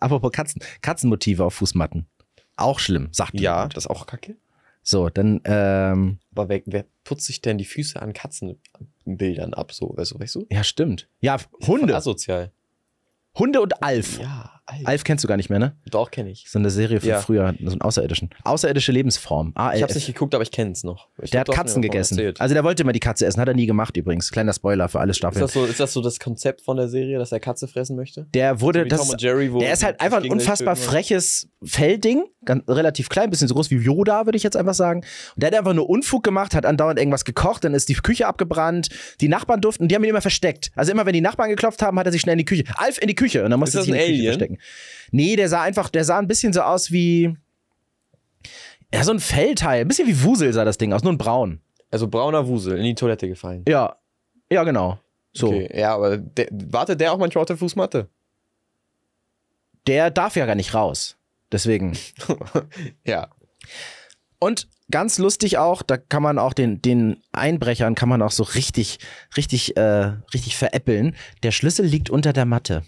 Apropos 0.00 0.32
Katzen, 0.32 0.60
Katzenmotive 0.82 1.44
auf 1.44 1.54
Fußmatten. 1.54 2.06
Auch 2.56 2.78
schlimm, 2.80 3.08
sagt 3.12 3.34
Ja, 3.40 3.56
jemand. 3.58 3.76
das 3.76 3.84
ist 3.84 3.90
auch 3.90 4.06
kacke. 4.06 4.36
So, 4.86 5.08
dann, 5.08 5.40
ähm, 5.46 6.18
Aber 6.34 6.50
wer, 6.50 6.62
wer 6.66 6.84
putzt 7.04 7.24
sich 7.24 7.40
denn 7.40 7.56
die 7.56 7.64
Füße 7.64 8.00
an 8.00 8.12
Katzenbildern 8.12 9.54
ab? 9.54 9.72
So, 9.72 9.94
weißt 9.96 10.12
du, 10.12 10.20
weißt 10.20 10.34
du? 10.36 10.46
ja, 10.50 10.62
stimmt. 10.62 11.08
Ja, 11.20 11.38
Hunde. 11.66 11.96
Asozial. 11.96 12.52
Hunde 13.36 13.62
und 13.62 13.82
Alf. 13.82 14.20
Ja, 14.20 14.60
Alf. 14.66 14.80
Alf 14.86 15.04
kennst 15.04 15.22
du 15.22 15.28
gar 15.28 15.36
nicht 15.36 15.50
mehr, 15.50 15.58
ne? 15.58 15.76
Doch, 15.90 16.10
kenne 16.10 16.30
ich. 16.30 16.46
So 16.48 16.58
eine 16.58 16.70
Serie 16.70 16.98
von 17.00 17.08
Ja. 17.08 17.20
früher, 17.20 17.54
so 17.62 17.72
einen 17.72 17.82
Außerirdischen. 17.82 18.30
Außerirdische 18.44 18.92
Lebensform. 18.92 19.52
ALF. 19.54 19.76
Ich 19.76 19.82
hab's 19.82 19.94
nicht 19.94 20.06
geguckt, 20.06 20.34
aber 20.34 20.42
ich 20.42 20.50
kenn's 20.50 20.84
noch. 20.84 21.08
Ich 21.22 21.30
der 21.30 21.40
hat 21.40 21.48
Katzen 21.50 21.82
gegessen. 21.82 22.14
erzählt. 22.18 22.40
Also 22.40 22.54
der 22.54 22.64
wollte 22.64 22.82
immer 22.82 22.92
die 22.92 23.00
Katze 23.00 23.26
essen, 23.26 23.40
hat 23.42 23.48
er 23.48 23.54
nie 23.54 23.66
gemacht 23.66 23.94
übrigens. 23.96 24.30
Kleiner 24.30 24.54
Spoiler 24.54 24.88
für 24.88 25.00
alle 25.00 25.10
Ist 25.10 25.18
Staffeln. 25.18 25.42
das, 25.42 25.52
so, 25.52 25.66
ist 25.66 25.80
das 25.80 25.92
so 25.92 26.00
das 26.00 26.18
Konzept 26.18 26.62
von 26.62 26.78
der 26.78 26.88
Serie, 26.88 27.18
dass 27.18 27.30
er 27.30 27.40
Katze 27.40 27.68
fressen 27.68 27.94
möchte? 27.94 28.26
Der 28.32 28.62
wurde, 28.62 28.86
Wie 28.86 28.88
das, 28.88 29.10
und 29.10 29.20
Jerry, 29.20 29.50
der 29.60 29.72
ist 29.74 29.84
halt 29.84 30.00
einfach 30.00 30.22
ein 30.24 30.30
unfassbar 30.30 30.76
freches 30.76 31.46
Feldding, 31.62 32.24
ganz, 32.44 32.62
relativ 32.68 33.08
klein, 33.10 33.28
bisschen 33.30 33.48
so 33.48 33.54
groß 33.54 33.70
wie 33.70 33.76
Yoda, 33.76 34.24
würde 34.26 34.36
ich 34.36 34.42
jetzt 34.42 34.56
einfach 34.56 34.74
sagen. 34.74 35.00
Und 35.34 35.42
der 35.42 35.48
hat 35.48 35.58
einfach 35.58 35.74
nur 35.74 35.88
Unfug 35.90 36.22
gemacht, 36.22 36.54
hat 36.54 36.64
andauernd 36.64 36.98
irgendwas 36.98 37.24
gekocht, 37.26 37.64
dann 37.64 37.74
ist 37.74 37.88
die 37.90 37.94
Küche 37.94 38.26
abgebrannt, 38.26 38.88
die 39.20 39.28
Nachbarn 39.28 39.60
durften, 39.60 39.88
die 39.88 39.94
haben 39.94 40.04
ihn 40.04 40.10
immer 40.10 40.20
versteckt. 40.22 40.70
Also 40.74 40.90
immer, 40.92 41.04
wenn 41.06 41.12
die 41.12 41.20
Nachbarn 41.20 41.50
geklopft 41.50 41.82
haben, 41.82 41.98
hat 41.98 42.06
er 42.06 42.12
sich 42.12 42.22
schnell 42.22 42.34
in 42.34 42.38
die 42.38 42.44
Küche, 42.44 42.64
Alf 42.76 42.98
in 43.00 43.08
die 43.08 43.14
Küche 43.14 43.44
und 43.44 43.50
dann 43.50 43.60
musste 43.60 43.78
er 43.78 43.80
Ist 43.80 43.86
sich 43.86 43.94
in 43.94 43.98
die 43.98 44.04
ein 44.04 44.34
Küche 44.38 44.44
Alien? 44.44 44.53
Verstecken. 44.58 45.10
Nee, 45.10 45.36
der 45.36 45.48
sah 45.48 45.62
einfach, 45.62 45.88
der 45.88 46.04
sah 46.04 46.18
ein 46.18 46.28
bisschen 46.28 46.52
so 46.52 46.62
aus 46.62 46.90
wie, 46.90 47.36
ja, 48.92 49.04
so 49.04 49.12
ein 49.12 49.20
Fellteil, 49.20 49.82
ein 49.82 49.88
bisschen 49.88 50.08
wie 50.08 50.22
Wusel 50.22 50.52
sah 50.52 50.64
das 50.64 50.78
Ding 50.78 50.92
aus, 50.92 51.02
nur 51.02 51.12
ein 51.12 51.18
braun. 51.18 51.60
Also 51.90 52.08
brauner 52.08 52.46
Wusel 52.46 52.78
in 52.78 52.84
die 52.84 52.94
Toilette 52.94 53.28
gefallen. 53.28 53.64
Ja, 53.68 53.96
ja, 54.50 54.64
genau. 54.64 54.98
So. 55.32 55.48
Okay, 55.48 55.68
ja, 55.78 55.94
aber 55.94 56.16
der, 56.16 56.48
wartet 56.50 57.00
der 57.00 57.12
auch 57.12 57.18
manchmal 57.18 57.42
auf 57.42 57.46
der 57.48 57.56
Fußmatte? 57.56 58.08
Der 59.86 60.10
darf 60.10 60.36
ja 60.36 60.46
gar 60.46 60.54
nicht 60.54 60.74
raus. 60.74 61.16
Deswegen. 61.52 61.96
ja. 63.06 63.28
Und 64.38 64.68
ganz 64.90 65.18
lustig 65.18 65.58
auch, 65.58 65.82
da 65.82 65.96
kann 65.96 66.22
man 66.22 66.38
auch 66.38 66.52
den, 66.52 66.80
den 66.82 67.22
Einbrechern 67.32 67.94
kann 67.94 68.08
man 68.08 68.22
auch 68.22 68.30
so 68.30 68.42
richtig, 68.42 68.98
richtig, 69.36 69.76
äh, 69.76 70.12
richtig 70.32 70.56
veräppeln. 70.56 71.16
Der 71.42 71.50
Schlüssel 71.50 71.86
liegt 71.86 72.10
unter 72.10 72.32
der 72.32 72.44
Matte. 72.44 72.82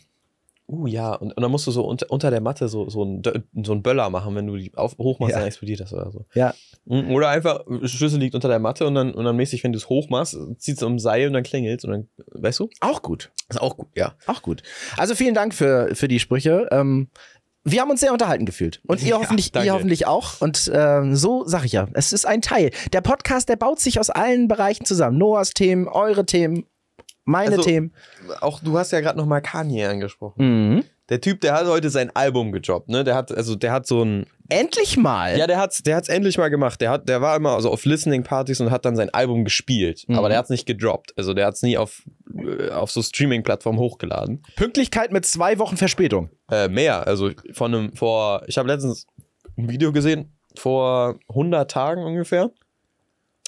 Uh, 0.68 0.86
ja, 0.88 1.14
und, 1.14 1.32
und 1.36 1.40
dann 1.40 1.50
musst 1.52 1.66
du 1.68 1.70
so 1.70 1.84
unter, 1.84 2.10
unter 2.10 2.30
der 2.30 2.40
Matte 2.40 2.68
so, 2.68 2.88
so, 2.90 3.02
einen, 3.02 3.22
so 3.64 3.70
einen 3.72 3.82
Böller 3.82 4.10
machen, 4.10 4.34
wenn 4.34 4.48
du 4.48 4.56
die 4.56 4.74
auf, 4.74 4.98
hochmachst, 4.98 5.32
Ja. 5.32 5.38
dann 5.38 5.46
explodiert 5.46 5.78
das 5.80 5.92
oder 5.92 6.10
so. 6.10 6.24
Ja. 6.34 6.54
Mhm, 6.86 7.10
Oder 7.12 7.28
einfach, 7.28 7.64
Schlüssel 7.84 8.18
liegt 8.18 8.34
unter 8.34 8.48
der 8.48 8.58
Matte 8.58 8.84
und 8.86 8.96
dann, 8.96 9.14
und 9.14 9.24
dann 9.24 9.36
mäßig, 9.36 9.62
wenn 9.62 9.72
du 9.72 9.78
es 9.78 9.88
hochmachst, 9.88 10.36
zieht 10.58 10.76
es 10.78 10.82
um 10.82 10.98
Seil 10.98 11.28
und 11.28 11.34
dann 11.34 11.44
klingelt 11.44 11.84
und 11.84 11.90
dann, 11.92 12.08
weißt 12.32 12.58
du? 12.60 12.68
Auch 12.80 13.02
gut. 13.02 13.30
Ist 13.48 13.60
auch 13.60 13.76
gut, 13.76 13.88
ja. 13.94 14.14
Auch 14.26 14.42
gut. 14.42 14.62
Also 14.96 15.14
vielen 15.14 15.34
Dank 15.34 15.54
für, 15.54 15.94
für 15.94 16.08
die 16.08 16.18
Sprüche. 16.18 16.66
Ähm, 16.72 17.10
wir 17.62 17.80
haben 17.80 17.90
uns 17.90 18.00
sehr 18.00 18.12
unterhalten 18.12 18.44
gefühlt. 18.46 18.80
Und 18.86 19.02
ihr 19.02 19.10
Ja, 19.10 19.18
hoffentlich, 19.18 19.52
danke. 19.52 19.66
ihr 19.68 19.72
hoffentlich 19.74 20.06
auch. 20.06 20.40
Und 20.40 20.70
ähm, 20.74 21.14
so 21.16 21.44
sag 21.46 21.64
ich 21.64 21.72
ja, 21.72 21.88
es 21.94 22.12
ist 22.12 22.24
ein 22.26 22.42
Teil. 22.42 22.70
Der 22.92 23.00
Podcast, 23.00 23.48
der 23.48 23.56
baut 23.56 23.78
sich 23.80 23.98
aus 24.00 24.10
allen 24.10 24.46
Bereichen 24.48 24.84
zusammen. 24.84 25.18
Noahs 25.18 25.50
Themen, 25.50 25.88
eure 25.88 26.26
Themen, 26.26 26.64
meine 27.26 27.50
Also- 27.56 27.62
Themen. 27.62 27.92
Auch 28.40 28.60
du 28.60 28.78
hast 28.78 28.92
ja 28.92 29.00
gerade 29.00 29.18
nochmal 29.18 29.42
Kanye 29.42 29.84
angesprochen. 29.86 30.74
Mhm. 30.76 30.84
Der 31.08 31.20
Typ, 31.20 31.40
der 31.40 31.52
hat 31.54 31.66
heute 31.68 31.88
sein 31.90 32.10
Album 32.16 32.50
gedroppt, 32.50 32.88
ne? 32.88 33.04
Der 33.04 33.14
hat, 33.14 33.30
also 33.30 33.54
der 33.54 33.70
hat 33.72 33.86
so 33.86 34.02
ein. 34.02 34.26
Endlich 34.48 34.96
mal. 34.96 35.38
Ja, 35.38 35.46
der 35.46 35.58
hat's, 35.58 35.82
der 35.84 35.94
hat's 35.96 36.08
endlich 36.08 36.36
mal 36.38 36.48
gemacht. 36.50 36.80
Der 36.80 36.90
hat, 36.90 37.08
der 37.08 37.20
war 37.20 37.36
immer 37.36 37.50
also 37.50 37.70
auf 37.70 37.84
Listening-Partys 37.84 38.60
und 38.60 38.70
hat 38.72 38.84
dann 38.84 38.96
sein 38.96 39.10
Album 39.10 39.44
gespielt. 39.44 40.04
Mhm. 40.08 40.16
Aber 40.16 40.28
der 40.28 40.38
hat's 40.38 40.50
nicht 40.50 40.66
gedroppt. 40.66 41.12
Also 41.16 41.32
der 41.34 41.46
hat's 41.46 41.62
nie 41.62 41.76
auf, 41.76 42.02
äh, 42.36 42.70
auf 42.70 42.90
so 42.90 43.02
Streaming-Plattformen 43.02 43.78
hochgeladen. 43.78 44.42
Pünktlichkeit 44.56 45.12
mit 45.12 45.24
zwei 45.26 45.58
Wochen 45.60 45.76
Verspätung. 45.76 46.30
Äh, 46.50 46.68
mehr. 46.68 47.06
Also 47.06 47.30
von 47.52 47.72
einem, 47.74 47.92
vor, 47.96 48.42
ich 48.48 48.58
habe 48.58 48.68
letztens 48.68 49.06
ein 49.56 49.68
Video 49.68 49.92
gesehen, 49.92 50.32
vor 50.56 51.18
100 51.28 51.70
Tagen 51.70 52.02
ungefähr, 52.02 52.50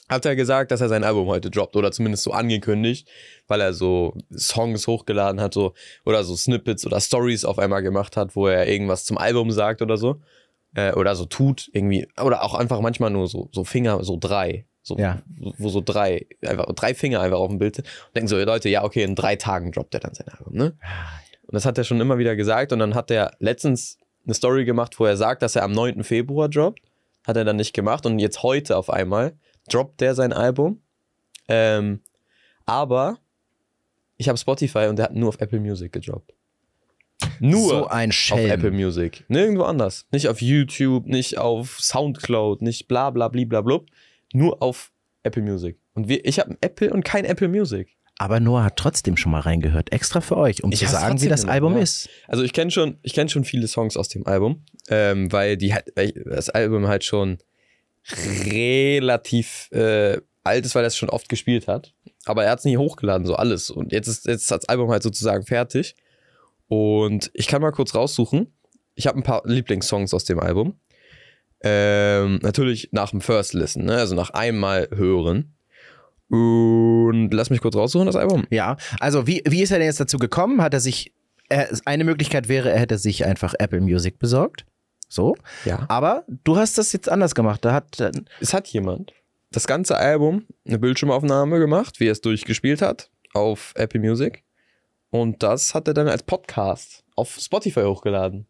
hat 0.09 0.24
er 0.24 0.36
gesagt, 0.36 0.70
dass 0.70 0.80
er 0.80 0.88
sein 0.88 1.05
Album 1.05 1.26
heute 1.26 1.50
droppt 1.50 1.76
oder 1.76 1.92
zumindest 1.92 2.22
so 2.22 2.32
angekündigt, 2.32 3.09
weil 3.49 3.61
er 3.61 3.72
so 3.72 4.14
Songs 4.36 4.86
hochgeladen 4.86 5.40
hat 5.40 5.55
so, 5.55 5.74
oder 6.05 6.22
so 6.24 6.36
Snippets 6.36 6.86
oder 6.86 7.01
Stories 7.01 7.44
auf 7.44 7.59
einmal 7.59 7.82
gemacht 7.82 8.16
hat, 8.16 8.36
wo 8.36 8.46
er 8.46 8.68
irgendwas 8.68 9.05
zum 9.05 9.18
Album 9.18 9.51
sagt 9.51 9.82
oder 9.82 9.96
so. 9.96 10.20
Äh, 10.74 10.92
oder 10.92 11.16
so 11.16 11.24
tut 11.24 11.68
irgendwie. 11.72 12.07
Oder 12.22 12.42
auch 12.44 12.55
einfach 12.55 12.80
manchmal 12.80 13.11
nur 13.11 13.26
so, 13.26 13.49
so 13.53 13.64
Finger, 13.64 14.05
so 14.05 14.16
drei. 14.20 14.66
So, 14.82 14.96
Ja. 14.99 15.22
wo, 15.59 15.68
so 15.68 15.82
drei, 15.84 16.26
einfach 16.46 16.66
drei 16.74 16.94
Finger 16.94 17.20
einfach 17.20 17.38
auf 17.38 17.49
dem 17.49 17.59
Bild 17.59 17.76
sind. 17.76 17.86
Und 18.07 18.16
denken 18.16 18.28
so, 18.28 18.38
Leute, 18.38 18.68
ja, 18.68 18.84
okay, 18.84 19.03
in 19.03 19.14
drei 19.14 19.36
Tagen 19.36 19.72
droppt 19.72 19.94
er 19.94 20.01
dann 20.01 20.14
sein 20.14 20.28
Album, 20.28 20.55
ne? 20.55 20.78
Und 21.42 21.55
das 21.55 21.64
hat 21.66 21.76
er 21.78 21.84
schon 21.84 22.01
immer 22.01 22.18
wieder 22.18 22.36
gesagt. 22.36 22.72
Und 22.72 22.78
dann 22.78 22.94
hat 22.94 23.11
er 23.11 23.32
letztens 23.38 23.99
eine 24.24 24.34
Story 24.34 24.64
gemacht, 24.66 25.01
wo 25.01 25.05
er 25.07 25.16
sagt, 25.16 25.42
dass 25.42 25.57
er 25.57 25.62
am 25.64 25.72
9. 25.72 26.05
Februar 26.05 26.49
droppt. 26.51 26.80
Hat 27.26 27.36
er 27.36 27.44
dann 27.44 27.57
nicht 27.57 27.74
gemacht. 27.74 28.05
Und 28.07 28.18
jetzt 28.18 28.42
heute 28.42 28.76
auf 28.76 28.90
einmal 28.90 29.36
droppt 29.70 30.01
der 30.03 30.14
sein 30.14 30.32
Album. 30.34 30.82
Ähm, 31.49 32.01
aber 32.66 33.18
ich 34.18 34.28
habe 34.28 34.36
Spotify 34.36 34.86
und 34.88 34.96
der 34.96 35.06
hat 35.06 35.14
nur 35.14 35.30
auf 35.30 35.40
Apple 35.40 35.60
Music 35.60 35.92
gedroppt. 35.92 36.34
Nur 37.40 37.68
So 37.68 37.86
ein 37.86 38.10
auf 38.10 38.14
Schelm. 38.14 38.50
Apple 38.50 38.70
Music. 38.70 39.24
Nirgendwo 39.28 39.62
anders. 39.62 40.06
Nicht 40.10 40.28
auf 40.28 40.42
YouTube, 40.42 41.06
nicht 41.06 41.38
auf 41.38 41.80
Soundcloud, 41.80 42.62
nicht 42.62 42.88
bla 42.88 43.10
bla 43.10 43.28
bla 43.28 43.44
bla 43.44 43.60
blub. 43.62 43.86
Nur 44.32 44.62
auf 44.62 44.92
Apple 45.22 45.42
Music. 45.42 45.78
Und 45.94 46.08
wir, 46.08 46.24
ich 46.24 46.38
habe 46.38 46.50
ein 46.50 46.58
Apple 46.60 46.92
und 46.92 47.04
kein 47.04 47.24
Apple 47.24 47.48
Music. 47.48 47.96
Aber 48.18 48.40
Noah 48.40 48.64
hat 48.64 48.76
trotzdem 48.76 49.16
schon 49.16 49.30
mal 49.30 49.40
reingehört, 49.40 49.92
extra 49.92 50.20
für 50.20 50.36
euch, 50.36 50.64
um 50.64 50.72
Ich 50.72 50.80
zu 50.80 50.86
sagen, 50.86 51.20
wie 51.22 51.28
das 51.28 51.42
gemacht, 51.42 51.54
Album 51.54 51.76
ja. 51.76 51.82
ist. 51.82 52.08
Also 52.26 52.42
ich 52.42 52.52
kenne 52.52 52.72
schon, 52.72 52.98
ich 53.02 53.14
kenne 53.14 53.30
schon 53.30 53.44
viele 53.44 53.68
Songs 53.68 53.96
aus 53.96 54.08
dem 54.08 54.26
Album, 54.26 54.64
ähm, 54.88 55.30
weil 55.30 55.56
die 55.56 55.72
weil 55.94 56.12
das 56.26 56.50
Album 56.50 56.88
halt 56.88 57.04
schon 57.04 57.38
relativ 58.50 59.70
äh, 59.70 60.20
alt 60.49 60.64
ist, 60.64 60.74
weil 60.74 60.84
er 60.84 60.88
es 60.88 60.96
schon 60.96 61.11
oft 61.11 61.28
gespielt 61.28 61.68
hat. 61.68 61.94
Aber 62.24 62.44
er 62.44 62.51
hat 62.51 62.59
es 62.59 62.64
nie 62.64 62.76
hochgeladen, 62.76 63.26
so 63.26 63.34
alles. 63.34 63.70
Und 63.70 63.92
jetzt 63.92 64.09
ist 64.09 64.26
jetzt 64.26 64.42
ist 64.42 64.51
das 64.51 64.68
Album 64.68 64.90
halt 64.90 65.03
sozusagen 65.03 65.44
fertig. 65.44 65.94
Und 66.66 67.30
ich 67.34 67.46
kann 67.46 67.62
mal 67.62 67.72
kurz 67.72 67.94
raussuchen. 67.94 68.53
Ich 68.94 69.07
habe 69.07 69.18
ein 69.18 69.22
paar 69.22 69.42
Lieblingssongs 69.44 70.12
aus 70.12 70.24
dem 70.24 70.40
Album. 70.40 70.78
Ähm, 71.61 72.38
natürlich 72.42 72.90
nach 72.92 73.11
dem 73.11 73.20
First 73.20 73.55
Listen, 73.55 73.84
ne? 73.84 73.96
also 73.96 74.14
nach 74.14 74.30
einmal 74.30 74.88
hören. 74.94 75.55
Und 76.28 77.30
lass 77.32 77.49
mich 77.51 77.61
kurz 77.61 77.74
raussuchen, 77.74 78.07
das 78.07 78.16
Album. 78.16 78.46
Ja, 78.51 78.76
also 79.01 79.26
wie, 79.26 79.42
wie 79.46 79.62
ist 79.62 79.70
er 79.70 79.78
denn 79.78 79.86
jetzt 79.86 80.01
dazu 80.01 80.18
gekommen? 80.18 80.61
Hat 80.61 80.74
er 80.74 80.80
sich, 80.80 81.14
er, 81.49 81.68
eine 81.86 82.05
Möglichkeit 82.05 82.49
wäre, 82.49 82.70
er 82.70 82.78
hätte 82.78 82.99
sich 82.99 83.24
einfach 83.24 83.55
Apple 83.59 83.80
Music 83.80 84.18
besorgt. 84.18 84.66
So. 85.09 85.36
Ja. 85.64 85.86
Aber 85.88 86.24
du 86.44 86.57
hast 86.57 86.76
das 86.76 86.92
jetzt 86.92 87.09
anders 87.09 87.34
gemacht. 87.34 87.64
Da 87.64 87.72
hat, 87.72 87.99
äh, 87.99 88.12
es 88.40 88.53
hat 88.53 88.68
jemand 88.68 89.14
das 89.51 89.66
ganze 89.66 89.96
Album 89.96 90.46
eine 90.66 90.78
Bildschirmaufnahme 90.78 91.59
gemacht, 91.59 92.01
wie 92.01 92.09
er 92.09 92.12
es 92.12 92.20
durchgespielt 92.20 92.82
hat 92.82 93.11
auf 93.34 93.72
Apple 93.76 94.01
Music. 94.01 94.44
Und 95.11 95.42
das 95.42 95.74
hat 95.74 95.88
er 95.88 95.94
dann 95.94 96.09
als 96.09 96.22
Podcast 96.22 97.05
auf 97.16 97.38
Spotify 97.40 97.82
hochgeladen. 97.82 98.46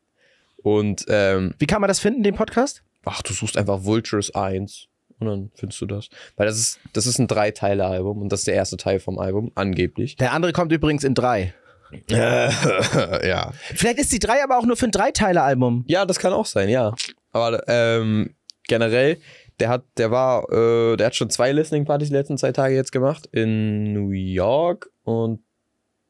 Und 0.56 1.04
ähm, 1.08 1.54
wie 1.58 1.66
kann 1.66 1.80
man 1.80 1.88
das 1.88 2.00
finden, 2.00 2.22
den 2.22 2.34
Podcast? 2.34 2.82
ach, 3.08 3.22
du 3.22 3.32
suchst 3.32 3.56
einfach 3.56 3.84
Vultures 3.84 4.34
1 4.34 4.88
und 5.18 5.26
dann 5.26 5.50
findest 5.54 5.80
du 5.80 5.86
das. 5.86 6.08
Weil 6.36 6.46
das 6.46 6.58
ist, 6.58 6.80
das 6.92 7.06
ist 7.06 7.18
ein 7.18 7.26
Drei-Teile-Album 7.26 8.22
und 8.22 8.30
das 8.30 8.40
ist 8.40 8.46
der 8.46 8.54
erste 8.54 8.76
Teil 8.76 9.00
vom 9.00 9.18
Album, 9.18 9.50
angeblich. 9.54 10.16
Der 10.16 10.32
andere 10.32 10.52
kommt 10.52 10.72
übrigens 10.72 11.04
in 11.04 11.14
drei. 11.14 11.54
ja. 12.10 13.52
Vielleicht 13.74 13.98
ist 13.98 14.12
die 14.12 14.18
drei 14.18 14.44
aber 14.44 14.58
auch 14.58 14.66
nur 14.66 14.76
für 14.76 14.86
ein 14.86 14.90
Dreiteiler-Album. 14.90 15.84
Ja, 15.88 16.04
das 16.04 16.18
kann 16.18 16.32
auch 16.32 16.46
sein, 16.46 16.68
ja. 16.68 16.94
Aber 17.32 17.66
ähm, 17.66 18.34
generell, 18.68 19.18
der 19.60 19.68
hat, 19.68 19.84
der 19.96 20.10
war, 20.10 20.50
äh, 20.52 20.96
der 20.96 21.06
hat 21.06 21.14
schon 21.16 21.30
zwei 21.30 21.52
Listening-Partys 21.52 22.08
die 22.08 22.14
letzten 22.14 22.38
zwei 22.38 22.52
Tage 22.52 22.74
jetzt 22.74 22.92
gemacht. 22.92 23.26
In 23.32 23.92
New 23.92 24.10
York 24.10 24.90
und 25.04 25.40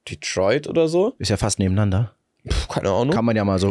Detroit 0.09 0.67
oder 0.69 0.89
so. 0.89 1.15
Ist 1.19 1.29
ja 1.31 1.37
fast 1.37 1.59
nebeneinander. 1.59 2.15
Puh, 2.49 2.73
keine 2.75 2.91
Ahnung. 2.91 3.11
Kann 3.15 3.25
man 3.25 3.37
ja 3.37 3.45
mal 3.45 3.59
so 3.59 3.69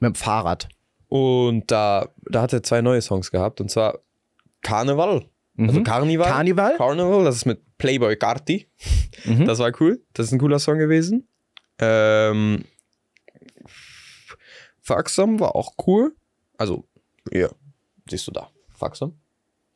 mit 0.00 0.02
dem 0.02 0.14
Fahrrad. 0.14 0.68
Und 1.08 1.70
da, 1.70 2.08
da 2.30 2.42
hat 2.42 2.52
er 2.52 2.62
zwei 2.62 2.80
neue 2.82 3.00
Songs 3.02 3.30
gehabt. 3.30 3.60
Und 3.60 3.70
zwar 3.70 3.98
Karneval. 4.62 5.26
Also 5.58 5.78
Mhm. 5.80 5.84
Carnival. 5.84 6.26
Karneval? 6.28 6.76
Carnival, 6.76 7.24
das 7.24 7.36
ist 7.36 7.44
mit 7.44 7.60
Playboy 7.78 8.16
Carti. 8.16 8.66
Mhm. 9.24 9.44
Das 9.46 9.58
war 9.60 9.70
cool. 9.80 10.02
Das 10.12 10.26
ist 10.26 10.32
ein 10.32 10.38
cooler 10.40 10.58
Song 10.58 10.78
gewesen. 10.78 11.28
Ähm, 11.78 12.64
Faxam 14.80 15.40
war 15.40 15.54
auch 15.56 15.74
cool. 15.86 16.14
Also, 16.58 16.84
ja, 17.32 17.48
siehst 18.08 18.26
du 18.26 18.32
da. 18.32 18.48
Faxam. 18.84 19.14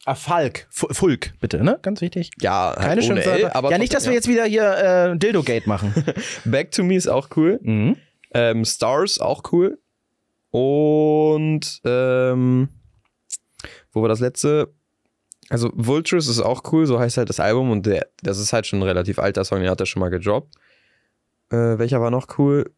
Ah, 0.05 0.15
Falk. 0.15 0.67
Fu- 0.71 0.93
Fulk, 0.93 1.33
bitte, 1.41 1.63
ne? 1.65 1.79
Ganz 1.83 2.01
wichtig. 2.03 2.31
Ja, 2.41 2.73
Keine 2.77 2.89
halt 2.89 2.99
ohne 3.11 3.21
L, 3.21 3.23
Schimpfwörter. 3.25 3.57
aber 3.57 3.71
ja, 3.71 3.79
nicht, 3.79 3.93
dass 3.95 4.05
wir 4.07 4.13
trotzdem, 4.13 4.15
jetzt 4.15 4.29
wieder 4.29 4.45
hier 4.45 5.11
äh, 5.13 5.19
Dildo-Gate 5.19 5.67
machen. 5.67 5.93
ja. 6.07 6.13
Back 6.51 6.71
to 6.73 6.85
Me 6.85 6.95
ist 6.95 7.09
auch 7.09 7.29
cool. 7.37 7.59
mhm. 7.63 7.97
Ähm, 8.35 8.65
Stars 8.67 9.19
auch 9.21 9.43
cool. 9.53 9.79
Und 10.51 11.81
ähm, 11.85 12.69
wo 13.93 14.03
war 14.03 14.09
das 14.09 14.21
letzte? 14.21 14.73
Also 15.51 15.71
Vultures 15.75 16.29
ist 16.29 16.41
auch 16.41 16.63
cool, 16.73 16.87
so 16.87 16.99
heißt 17.01 17.17
halt 17.17 17.29
das 17.31 17.41
Album 17.41 17.71
und 17.71 17.87
der, 17.87 18.07
das 18.23 18.39
ist 18.39 18.53
halt 18.53 18.67
schon 18.67 18.81
ein 18.81 18.83
relativ 18.85 19.19
alter 19.19 19.45
Song, 19.45 19.61
den 19.61 19.71
hat 19.71 19.81
er 19.81 19.87
schon 19.87 20.01
mal 20.01 20.11
gedroppt. 20.11 20.55
Äh, 21.51 21.79
welcher 21.79 22.01
war 22.03 22.11
noch 22.11 22.39
cool? 22.39 22.71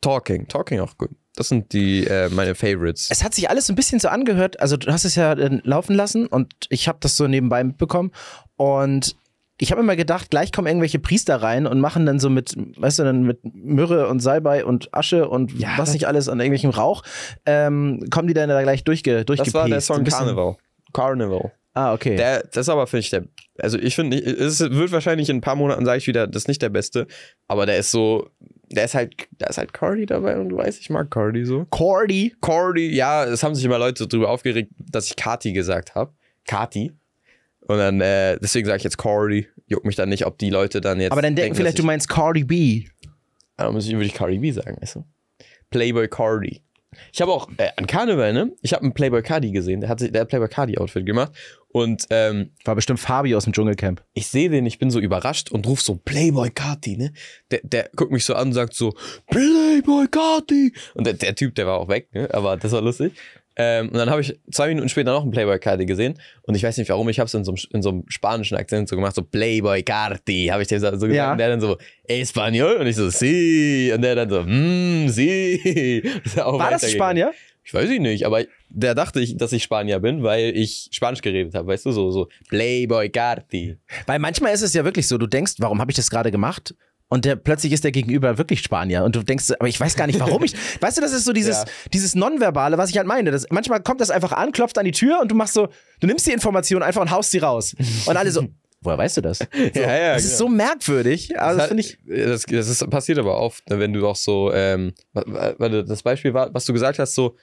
Talking. 0.00 0.46
Talking 0.46 0.78
auch 0.80 0.94
cool. 1.00 1.08
Das 1.36 1.48
sind 1.48 1.72
die 1.72 2.06
äh, 2.06 2.28
meine 2.28 2.54
Favorites. 2.54 3.08
Es 3.10 3.24
hat 3.24 3.34
sich 3.34 3.50
alles 3.50 3.66
so 3.66 3.72
ein 3.72 3.76
bisschen 3.76 3.98
so 3.98 4.08
angehört. 4.08 4.60
Also, 4.60 4.76
du 4.76 4.92
hast 4.92 5.04
es 5.04 5.16
ja 5.16 5.32
äh, 5.32 5.60
laufen 5.64 5.94
lassen 5.96 6.26
und 6.26 6.52
ich 6.68 6.86
habe 6.86 6.98
das 7.00 7.16
so 7.16 7.26
nebenbei 7.26 7.64
mitbekommen. 7.64 8.12
Und 8.56 9.16
ich 9.58 9.70
habe 9.70 9.80
immer 9.80 9.96
gedacht, 9.96 10.30
gleich 10.30 10.52
kommen 10.52 10.66
irgendwelche 10.66 10.98
Priester 10.98 11.36
rein 11.36 11.66
und 11.66 11.80
machen 11.80 12.06
dann 12.06 12.18
so 12.18 12.28
mit, 12.28 12.54
weißt 12.56 12.98
du, 12.98 13.04
dann 13.04 13.22
mit 13.22 13.40
Myrrhe 13.44 14.08
und 14.08 14.20
Salbei 14.20 14.64
und 14.64 14.92
Asche 14.92 15.28
und 15.28 15.52
Ja, 15.58 15.74
was 15.76 15.92
nicht 15.92 16.06
alles 16.06 16.28
an 16.28 16.40
irgendwelchem 16.40 16.70
Rauch, 16.70 17.02
ähm, 17.46 18.00
kommen 18.10 18.26
die 18.26 18.34
dann 18.34 18.48
da 18.48 18.62
gleich 18.62 18.82
durchge, 18.82 19.24
das 19.24 19.54
war 19.54 19.68
der 19.68 19.80
Song 19.80 20.04
Carnival. 20.04 20.56
Carnival. 20.92 21.52
Ah, 21.72 21.92
okay. 21.92 22.16
Der, 22.16 22.44
das 22.52 22.68
aber 22.68 22.86
finde 22.86 23.00
ich 23.00 23.10
der. 23.10 23.24
Also 23.58 23.78
ich 23.78 23.94
finde, 23.94 24.16
es 24.18 24.60
wird 24.60 24.92
wahrscheinlich 24.92 25.28
in 25.28 25.38
ein 25.38 25.40
paar 25.40 25.56
Monaten 25.56 25.84
sage 25.84 25.98
ich 25.98 26.06
wieder, 26.06 26.26
das 26.26 26.42
ist 26.42 26.48
nicht 26.48 26.62
der 26.62 26.68
beste, 26.68 27.06
aber 27.46 27.66
der 27.66 27.78
ist 27.78 27.90
so, 27.90 28.30
der 28.74 28.84
ist 28.84 28.94
halt, 28.94 29.14
da 29.38 29.46
ist 29.46 29.58
halt 29.58 29.72
Cardi 29.72 30.06
dabei 30.06 30.38
und 30.38 30.48
du 30.48 30.56
weißt, 30.56 30.80
ich 30.80 30.90
mag 30.90 31.10
Cardi 31.10 31.44
so. 31.44 31.66
Cordy. 31.70 32.34
Cordy, 32.40 32.94
ja, 32.94 33.24
es 33.24 33.42
haben 33.42 33.54
sich 33.54 33.64
immer 33.64 33.78
Leute 33.78 34.06
drüber 34.06 34.30
aufgeregt, 34.30 34.70
dass 34.78 35.06
ich 35.06 35.16
Kati 35.16 35.52
gesagt 35.52 35.94
habe. 35.94 36.12
Kati. 36.46 36.92
Und 37.66 37.78
dann, 37.78 38.00
äh, 38.00 38.38
deswegen 38.40 38.66
sage 38.66 38.78
ich 38.78 38.84
jetzt 38.84 38.98
Cordy. 38.98 39.48
Juckt 39.66 39.86
mich 39.86 39.96
dann 39.96 40.10
nicht, 40.10 40.26
ob 40.26 40.38
die 40.38 40.50
Leute 40.50 40.80
dann 40.80 41.00
jetzt. 41.00 41.12
Aber 41.12 41.22
dann 41.22 41.34
denken 41.34 41.54
vielleicht, 41.54 41.78
dass 41.78 41.82
du 41.82 41.86
meinst 41.86 42.08
Cardi 42.08 42.44
B. 42.44 42.84
dann 43.56 43.72
muss 43.72 43.86
ich, 43.86 43.92
würde 43.92 44.04
ich 44.06 44.14
Cardi 44.14 44.38
B 44.38 44.50
sagen, 44.50 44.76
weißt 44.80 44.96
du? 44.96 45.04
Playboy 45.70 46.08
Cardi. 46.08 46.62
Ich 47.12 47.20
habe 47.20 47.32
auch 47.32 47.48
äh, 47.56 47.68
an 47.76 47.86
Karneval, 47.86 48.32
ne? 48.32 48.52
Ich 48.62 48.72
habe 48.72 48.82
einen 48.82 48.94
Playboy 48.94 49.22
Cardi 49.22 49.50
gesehen, 49.50 49.80
der 49.80 49.88
hat 49.90 50.00
sich 50.00 50.12
der 50.12 50.22
hat 50.22 50.28
Playboy 50.28 50.48
Cardi 50.48 50.78
Outfit 50.78 51.06
gemacht 51.06 51.32
und 51.68 52.06
ähm, 52.10 52.50
War 52.64 52.76
bestimmt 52.76 53.00
Fabi 53.00 53.34
aus 53.34 53.44
dem 53.44 53.52
Dschungelcamp. 53.52 54.02
ich 54.14 54.28
sehe 54.28 54.48
den, 54.48 54.64
ich 54.64 54.78
bin 54.78 54.90
so 54.90 55.00
überrascht 55.00 55.50
und 55.50 55.66
ruf 55.66 55.82
so 55.82 55.96
Playboy 55.96 56.50
Carti, 56.50 56.96
ne? 56.96 57.12
Der, 57.50 57.60
der 57.62 57.90
guckt 57.96 58.12
mich 58.12 58.24
so 58.24 58.34
an 58.34 58.48
und 58.48 58.52
sagt 58.54 58.74
so 58.74 58.94
Playboy 59.28 60.06
Carti. 60.08 60.72
Und 60.94 61.06
der, 61.06 61.14
der 61.14 61.34
Typ, 61.34 61.54
der 61.56 61.66
war 61.66 61.78
auch 61.78 61.88
weg, 61.88 62.08
ne? 62.14 62.28
Aber 62.32 62.56
das 62.56 62.72
war 62.72 62.80
lustig. 62.80 63.12
Ähm, 63.56 63.88
und 63.88 63.94
dann 63.96 64.10
habe 64.10 64.20
ich 64.20 64.38
zwei 64.50 64.68
Minuten 64.68 64.88
später 64.88 65.12
noch 65.12 65.22
einen 65.22 65.30
Playboy 65.30 65.58
Carti 65.60 65.86
gesehen 65.86 66.14
und 66.42 66.56
ich 66.56 66.62
weiß 66.64 66.76
nicht 66.78 66.88
warum, 66.88 67.08
ich 67.08 67.20
habe 67.20 67.26
es 67.28 67.34
in, 67.34 67.44
so 67.44 67.52
einem- 67.52 67.60
in 67.72 67.82
so 67.82 67.90
einem 67.90 68.04
spanischen 68.08 68.56
Akzent 68.56 68.88
so 68.88 68.96
gemacht, 68.96 69.14
so 69.14 69.22
Playboy 69.22 69.82
Carti, 69.84 70.48
habe 70.50 70.62
ich 70.62 70.68
dem 70.68 70.80
so 70.80 70.90
gesagt. 70.90 71.12
Ja. 71.12 71.32
Und 71.32 71.38
der 71.38 71.48
dann 71.50 71.60
so, 71.60 71.76
Espanol? 72.08 72.76
Und 72.76 72.86
ich 72.88 72.96
so, 72.96 73.08
sí. 73.10 73.92
Und 73.94 74.02
der 74.02 74.14
dann 74.16 74.28
so, 74.30 74.42
mm, 74.42 75.08
sí. 75.08 76.02
Auch 76.40 76.58
War 76.58 76.70
das. 76.70 76.90
Spanier? 76.90 77.32
Ich 77.66 77.72
weiß 77.72 77.88
ich 77.88 78.00
nicht, 78.00 78.26
aber 78.26 78.42
der 78.68 78.94
dachte, 78.94 79.20
ich, 79.20 79.36
dass 79.38 79.52
ich 79.52 79.62
Spanier 79.62 79.98
bin, 79.98 80.22
weil 80.22 80.54
ich 80.54 80.88
Spanisch 80.92 81.22
geredet 81.22 81.54
habe, 81.54 81.68
weißt 81.68 81.86
du, 81.86 81.92
so, 81.92 82.10
so 82.10 82.28
Playboy 82.50 83.08
Carti. 83.08 83.78
Weil 84.06 84.18
manchmal 84.18 84.52
ist 84.52 84.60
es 84.62 84.74
ja 84.74 84.84
wirklich 84.84 85.08
so, 85.08 85.16
du 85.16 85.26
denkst, 85.26 85.54
warum 85.58 85.80
habe 85.80 85.90
ich 85.90 85.96
das 85.96 86.10
gerade 86.10 86.30
gemacht? 86.30 86.74
Und 87.14 87.24
der, 87.24 87.36
plötzlich 87.36 87.72
ist 87.72 87.84
der 87.84 87.92
Gegenüber 87.92 88.38
wirklich 88.38 88.60
Spanier. 88.60 89.04
Und 89.04 89.14
du 89.14 89.22
denkst, 89.22 89.52
aber 89.60 89.68
ich 89.68 89.78
weiß 89.78 89.94
gar 89.94 90.08
nicht, 90.08 90.18
warum 90.18 90.42
ich. 90.42 90.54
Weißt 90.80 90.96
du, 90.96 91.00
das 91.00 91.12
ist 91.12 91.24
so 91.24 91.32
dieses, 91.32 91.58
Ja. 91.58 91.64
dieses 91.92 92.16
Nonverbale, 92.16 92.76
was 92.76 92.90
ich 92.90 92.96
halt 92.96 93.06
meine. 93.06 93.30
Das, 93.30 93.46
manchmal 93.50 93.80
kommt 93.84 94.00
das 94.00 94.10
einfach 94.10 94.32
an, 94.32 94.50
klopft 94.50 94.76
an 94.78 94.84
die 94.84 94.90
Tür 94.90 95.20
und 95.22 95.30
du 95.30 95.36
machst 95.36 95.54
so, 95.54 95.68
du 96.00 96.08
nimmst 96.08 96.26
die 96.26 96.32
Information 96.32 96.82
einfach 96.82 97.00
und 97.02 97.12
haust 97.12 97.30
sie 97.30 97.38
raus. 97.38 97.76
Und 98.06 98.16
alle 98.16 98.32
so, 98.32 98.48
woher 98.80 98.98
weißt 98.98 99.18
du 99.18 99.20
das? 99.20 99.38
So, 99.38 99.44
Ja, 99.80 99.96
ja, 99.96 100.14
das 100.14 100.24
ist 100.24 100.38
genau. 100.38 100.50
so 100.50 100.56
merkwürdig. 100.56 101.38
Also, 101.38 101.58
das 101.58 101.68
finde 101.68 101.82
ich. 101.82 101.98
das, 102.04 102.42
das 102.42 102.68
ist, 102.68 102.90
passiert 102.90 103.20
aber 103.20 103.38
oft, 103.38 103.70
ne, 103.70 103.78
wenn 103.78 103.92
du 103.92 104.04
auch 104.08 104.16
so, 104.16 104.52
ähm, 104.52 104.92
das 105.12 106.02
Beispiel 106.02 106.34
war, 106.34 106.52
was 106.52 106.64
du 106.64 106.72
gesagt 106.72 106.98
hast, 106.98 107.14
so, 107.14 107.36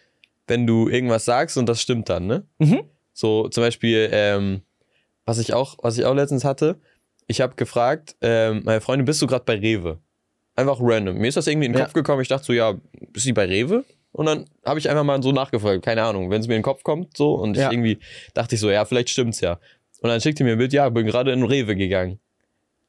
wenn 0.47 0.67
du 0.67 0.89
irgendwas 0.89 1.23
sagst 1.23 1.55
und 1.57 1.67
das 1.69 1.81
stimmt 1.81 2.09
dann, 2.09 2.27
ne? 2.27 2.45
Mhm. 2.59 2.81
So, 3.13 3.47
zum 3.47 3.63
Beispiel, 3.63 4.09
ähm, 4.11 4.63
was 5.25 5.37
ich 5.37 5.53
auch, 5.53 5.77
was 5.81 5.97
ich 5.97 6.03
auch 6.03 6.13
letztens 6.15 6.43
hatte, 6.43 6.81
ich 7.31 7.41
habe 7.41 7.55
gefragt, 7.55 8.15
ähm, 8.21 8.61
meine 8.63 8.81
Freundin, 8.81 9.05
bist 9.05 9.21
du 9.21 9.27
gerade 9.27 9.43
bei 9.45 9.55
Rewe? 9.55 9.97
Einfach 10.55 10.77
random. 10.81 11.17
Mir 11.17 11.27
ist 11.29 11.37
das 11.37 11.47
irgendwie 11.47 11.65
in 11.67 11.71
den 11.73 11.79
Ja. 11.79 11.85
Kopf 11.85 11.93
gekommen, 11.93 12.21
ich 12.21 12.27
dachte 12.27 12.45
so, 12.45 12.53
ja, 12.53 12.75
ist 13.13 13.23
sie 13.23 13.33
bei 13.33 13.45
Rewe? 13.45 13.83
Und 14.11 14.25
dann 14.25 14.45
habe 14.65 14.77
ich 14.79 14.89
einfach 14.89 15.03
mal 15.05 15.23
so 15.23 15.31
nachgefragt, 15.31 15.83
keine 15.83 16.03
Ahnung, 16.03 16.29
wenn 16.29 16.41
es 16.41 16.47
mir 16.47 16.55
in 16.55 16.59
den 16.59 16.63
Kopf 16.65 16.83
kommt, 16.83 17.15
so, 17.15 17.33
und 17.35 17.55
ich 17.55 17.61
Ja. 17.63 17.71
irgendwie 17.71 17.97
dachte 18.33 18.55
ich 18.55 18.61
so, 18.61 18.69
ja, 18.69 18.83
vielleicht 18.85 19.09
stimmt's 19.09 19.39
ja. 19.41 19.53
Und 20.01 20.09
dann 20.09 20.19
schickte 20.19 20.43
mir 20.43 20.51
ein 20.53 20.57
Bild, 20.57 20.73
ja, 20.73 20.89
bin 20.89 21.05
gerade 21.05 21.31
in 21.31 21.43
Rewe 21.43 21.75
gegangen. 21.75 22.19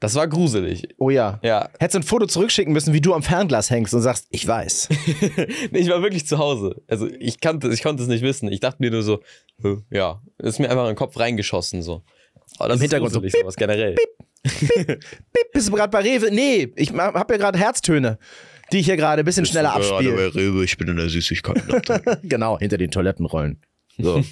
Das 0.00 0.16
war 0.16 0.26
gruselig. 0.26 0.88
Oh 0.98 1.10
ja. 1.10 1.38
Ja, 1.44 1.68
Hättest 1.78 1.94
du 1.94 1.98
ein 2.00 2.02
Foto 2.02 2.26
zurückschicken 2.26 2.72
müssen, 2.72 2.92
wie 2.92 3.00
du 3.00 3.14
am 3.14 3.22
Fernglas 3.22 3.70
hängst 3.70 3.94
und 3.94 4.00
sagst, 4.00 4.26
ich 4.30 4.44
weiß. 4.48 4.88
Ich 5.70 5.88
war 5.88 6.02
wirklich 6.02 6.26
zu 6.26 6.38
Hause. 6.38 6.82
Also 6.88 7.06
ich 7.20 7.38
kannte, 7.40 7.68
ich 7.72 7.84
konnte 7.84 8.02
es 8.02 8.08
nicht 8.08 8.22
wissen. 8.22 8.50
Ich 8.50 8.58
dachte 8.58 8.78
mir 8.80 8.90
nur 8.90 9.02
so, 9.04 9.20
äh, 9.62 9.76
ja, 9.90 10.20
ist 10.38 10.58
mir 10.58 10.68
einfach 10.70 10.82
in 10.82 10.88
den 10.90 10.96
Kopf 10.96 11.16
reingeschossen 11.20 11.82
so. 11.82 12.02
Aber 12.58 12.70
das 12.70 12.78
Im 12.78 12.82
Hintergrund 12.82 13.10
ist 13.10 13.14
so, 13.14 13.20
gruselig, 13.20 13.40
sowas 13.42 13.54
generell. 13.56 13.94
Bip, 14.42 15.52
bist 15.52 15.68
du 15.68 15.72
gerade 15.72 15.90
bei 15.90 16.00
Rewe? 16.00 16.30
Nee, 16.30 16.72
ich 16.76 16.92
ma- 16.92 17.12
hab 17.14 17.30
ja 17.30 17.36
gerade 17.36 17.58
Herztöne, 17.58 18.18
die 18.72 18.78
ich 18.78 18.86
hier 18.86 18.96
gerade 18.96 19.22
ein 19.22 19.24
bisschen 19.24 19.46
schneller 19.46 19.74
abspiele. 19.74 20.34
Rewe, 20.34 20.64
ich 20.64 20.76
bin 20.76 20.88
in 20.88 20.96
der 20.96 21.08
Süßigkeit. 21.08 21.62
genau, 22.22 22.58
hinter 22.58 22.78
den 22.78 22.90
Toilettenrollen. 22.90 23.60
So. 23.98 24.22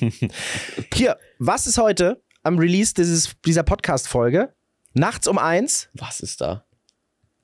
Hier, 0.94 1.18
was 1.38 1.66
ist 1.66 1.78
heute 1.78 2.22
am 2.42 2.58
Release 2.58 2.94
dieses, 2.94 3.36
dieser 3.44 3.62
Podcast-Folge, 3.62 4.54
nachts 4.94 5.28
um 5.28 5.38
eins, 5.38 5.88
Was 5.94 6.20
ist 6.20 6.40
da? 6.40 6.64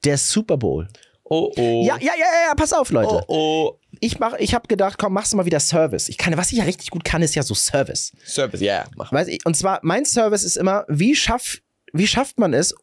der 0.05 0.17
Super 0.19 0.57
Bowl. 0.57 0.89
Oh, 1.25 1.53
oh. 1.57 1.85
Ja, 1.87 1.97
ja, 1.99 2.13
ja, 2.17 2.27
ja, 2.49 2.55
pass 2.55 2.73
auf, 2.73 2.91
Leute. 2.91 3.25
Oh, 3.27 3.73
oh. 3.75 3.81
Ich, 4.01 4.19
mach, 4.21 4.35
ich 4.35 4.55
habe 4.55 4.69
gedacht, 4.69 4.97
komm, 4.99 5.13
machst 5.13 5.33
du 5.33 5.37
mal 5.37 5.45
wieder 5.45 5.59
Service. 5.59 6.09
Ich 6.09 6.17
kann, 6.19 6.37
was 6.37 6.53
ich 6.53 6.59
ja 6.59 6.65
richtig 6.65 6.91
gut 6.91 7.05
kann, 7.05 7.21
ist 7.21 7.35
ja 7.35 7.43
so 7.43 7.55
Service. 7.55 8.13
Service, 8.25 8.61
ja, 8.61 8.75
yeah, 8.75 8.89
mach. 8.97 9.13
Weiß 9.13 9.27
ich, 9.29 9.45
und 9.45 9.57
zwar, 9.57 9.81
mein 9.83 10.05
Service 10.05 10.45
ist 10.45 10.57
immer, 10.57 10.85
wie, 10.89 11.17
schaff, 11.17 11.59
wie 11.99 12.07
schafft 12.07 12.39
man 12.39 12.53
es, 12.55 12.75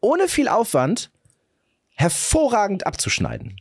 ohne 0.00 0.28
viel 0.28 0.48
Aufwand, 0.48 1.10
hervorragend 1.94 2.86
abzuschneiden? 2.86 3.56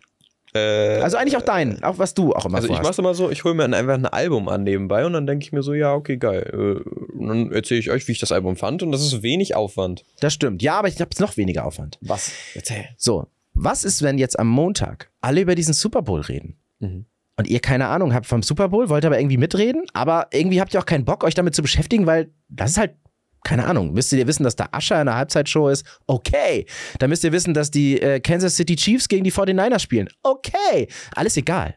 Äh, 0.54 1.00
Also 1.02 1.18
eigentlich 1.18 1.38
auch 1.38 1.44
dein, 1.44 1.84
auch 1.84 2.00
was 2.00 2.14
du 2.14 2.34
auch 2.34 2.46
immer 2.46 2.58
Also 2.58 2.74
ich 2.74 2.82
mach's 2.82 2.98
immer 2.98 3.14
so, 3.14 3.30
ich 3.30 3.44
hole 3.44 3.54
mir 3.54 3.66
einfach 3.66 3.94
ein 3.94 4.06
Album 4.06 4.50
an 4.50 4.64
nebenbei 4.64 5.06
und 5.06 5.14
dann 5.14 5.28
denke 5.28 5.44
ich 5.44 5.52
mir 5.52 5.62
so, 5.62 5.74
ja, 5.74 5.94
okay, 5.94 6.18
geil. 6.18 6.50
Äh, 6.52 7.18
und 7.18 7.28
dann 7.28 7.52
erzähle 7.52 7.80
ich 7.80 7.92
euch, 7.92 8.08
wie 8.08 8.14
ich 8.14 8.20
das 8.20 8.32
Album 8.32 8.56
fand 8.56 8.82
und 8.82 8.92
das 8.92 9.02
ist 9.02 9.22
wenig 9.22 9.56
Aufwand. 9.56 10.06
Das 10.22 10.34
stimmt. 10.34 10.62
Ja, 10.64 10.80
aber 10.80 10.88
ich 10.88 11.00
habe 11.00 11.12
noch 11.20 11.38
weniger 11.38 11.66
Aufwand. 11.66 11.98
Was? 12.02 12.32
Erzähl. 12.56 12.86
So, 12.98 13.28
was 13.54 13.84
ist, 13.84 14.02
wenn 14.02 14.18
jetzt 14.18 14.40
am 14.40 14.48
Montag 14.48 15.12
alle 15.22 15.42
über 15.42 15.56
diesen 15.56 15.74
Super 15.74 16.02
Bowl 16.02 16.22
reden? 16.22 16.58
Mhm. 16.80 17.06
Und 17.38 17.48
ihr 17.48 17.60
keine 17.60 17.88
Ahnung 17.88 18.14
habt 18.14 18.26
vom 18.26 18.44
Super 18.44 18.70
Bowl, 18.70 18.90
wollt 18.90 19.06
aber 19.06 19.18
irgendwie 19.20 19.38
mitreden, 19.38 19.84
aber 19.94 20.28
irgendwie 20.34 20.60
habt 20.60 20.74
ihr 20.74 20.80
auch 20.80 20.86
keinen 20.86 21.06
Bock, 21.06 21.24
euch 21.24 21.36
damit 21.36 21.56
zu 21.56 21.62
beschäftigen, 21.62 22.06
weil 22.06 22.32
das 22.50 22.72
ist 22.72 22.78
halt, 22.78 22.96
keine 23.44 23.66
Ahnung, 23.66 23.94
müsst 23.94 24.12
ihr 24.12 24.28
wissen, 24.28 24.44
dass 24.44 24.56
da 24.56 24.68
Ascher 24.72 25.00
in 25.00 25.06
der 25.06 25.16
Halbzeitshow 25.16 25.70
ist? 25.70 25.86
Okay. 26.08 26.66
Dann 27.00 27.10
müsst 27.10 27.24
ihr 27.24 27.32
wissen, 27.32 27.54
dass 27.54 27.72
die 27.72 28.02
äh, 28.02 28.20
Kansas 28.20 28.56
City 28.56 28.76
Chiefs 28.76 29.08
gegen 29.08 29.24
die 29.24 29.32
49ers 29.32 29.80
spielen. 29.80 30.10
Okay. 30.24 30.88
Alles 31.16 31.38
egal. 31.38 31.76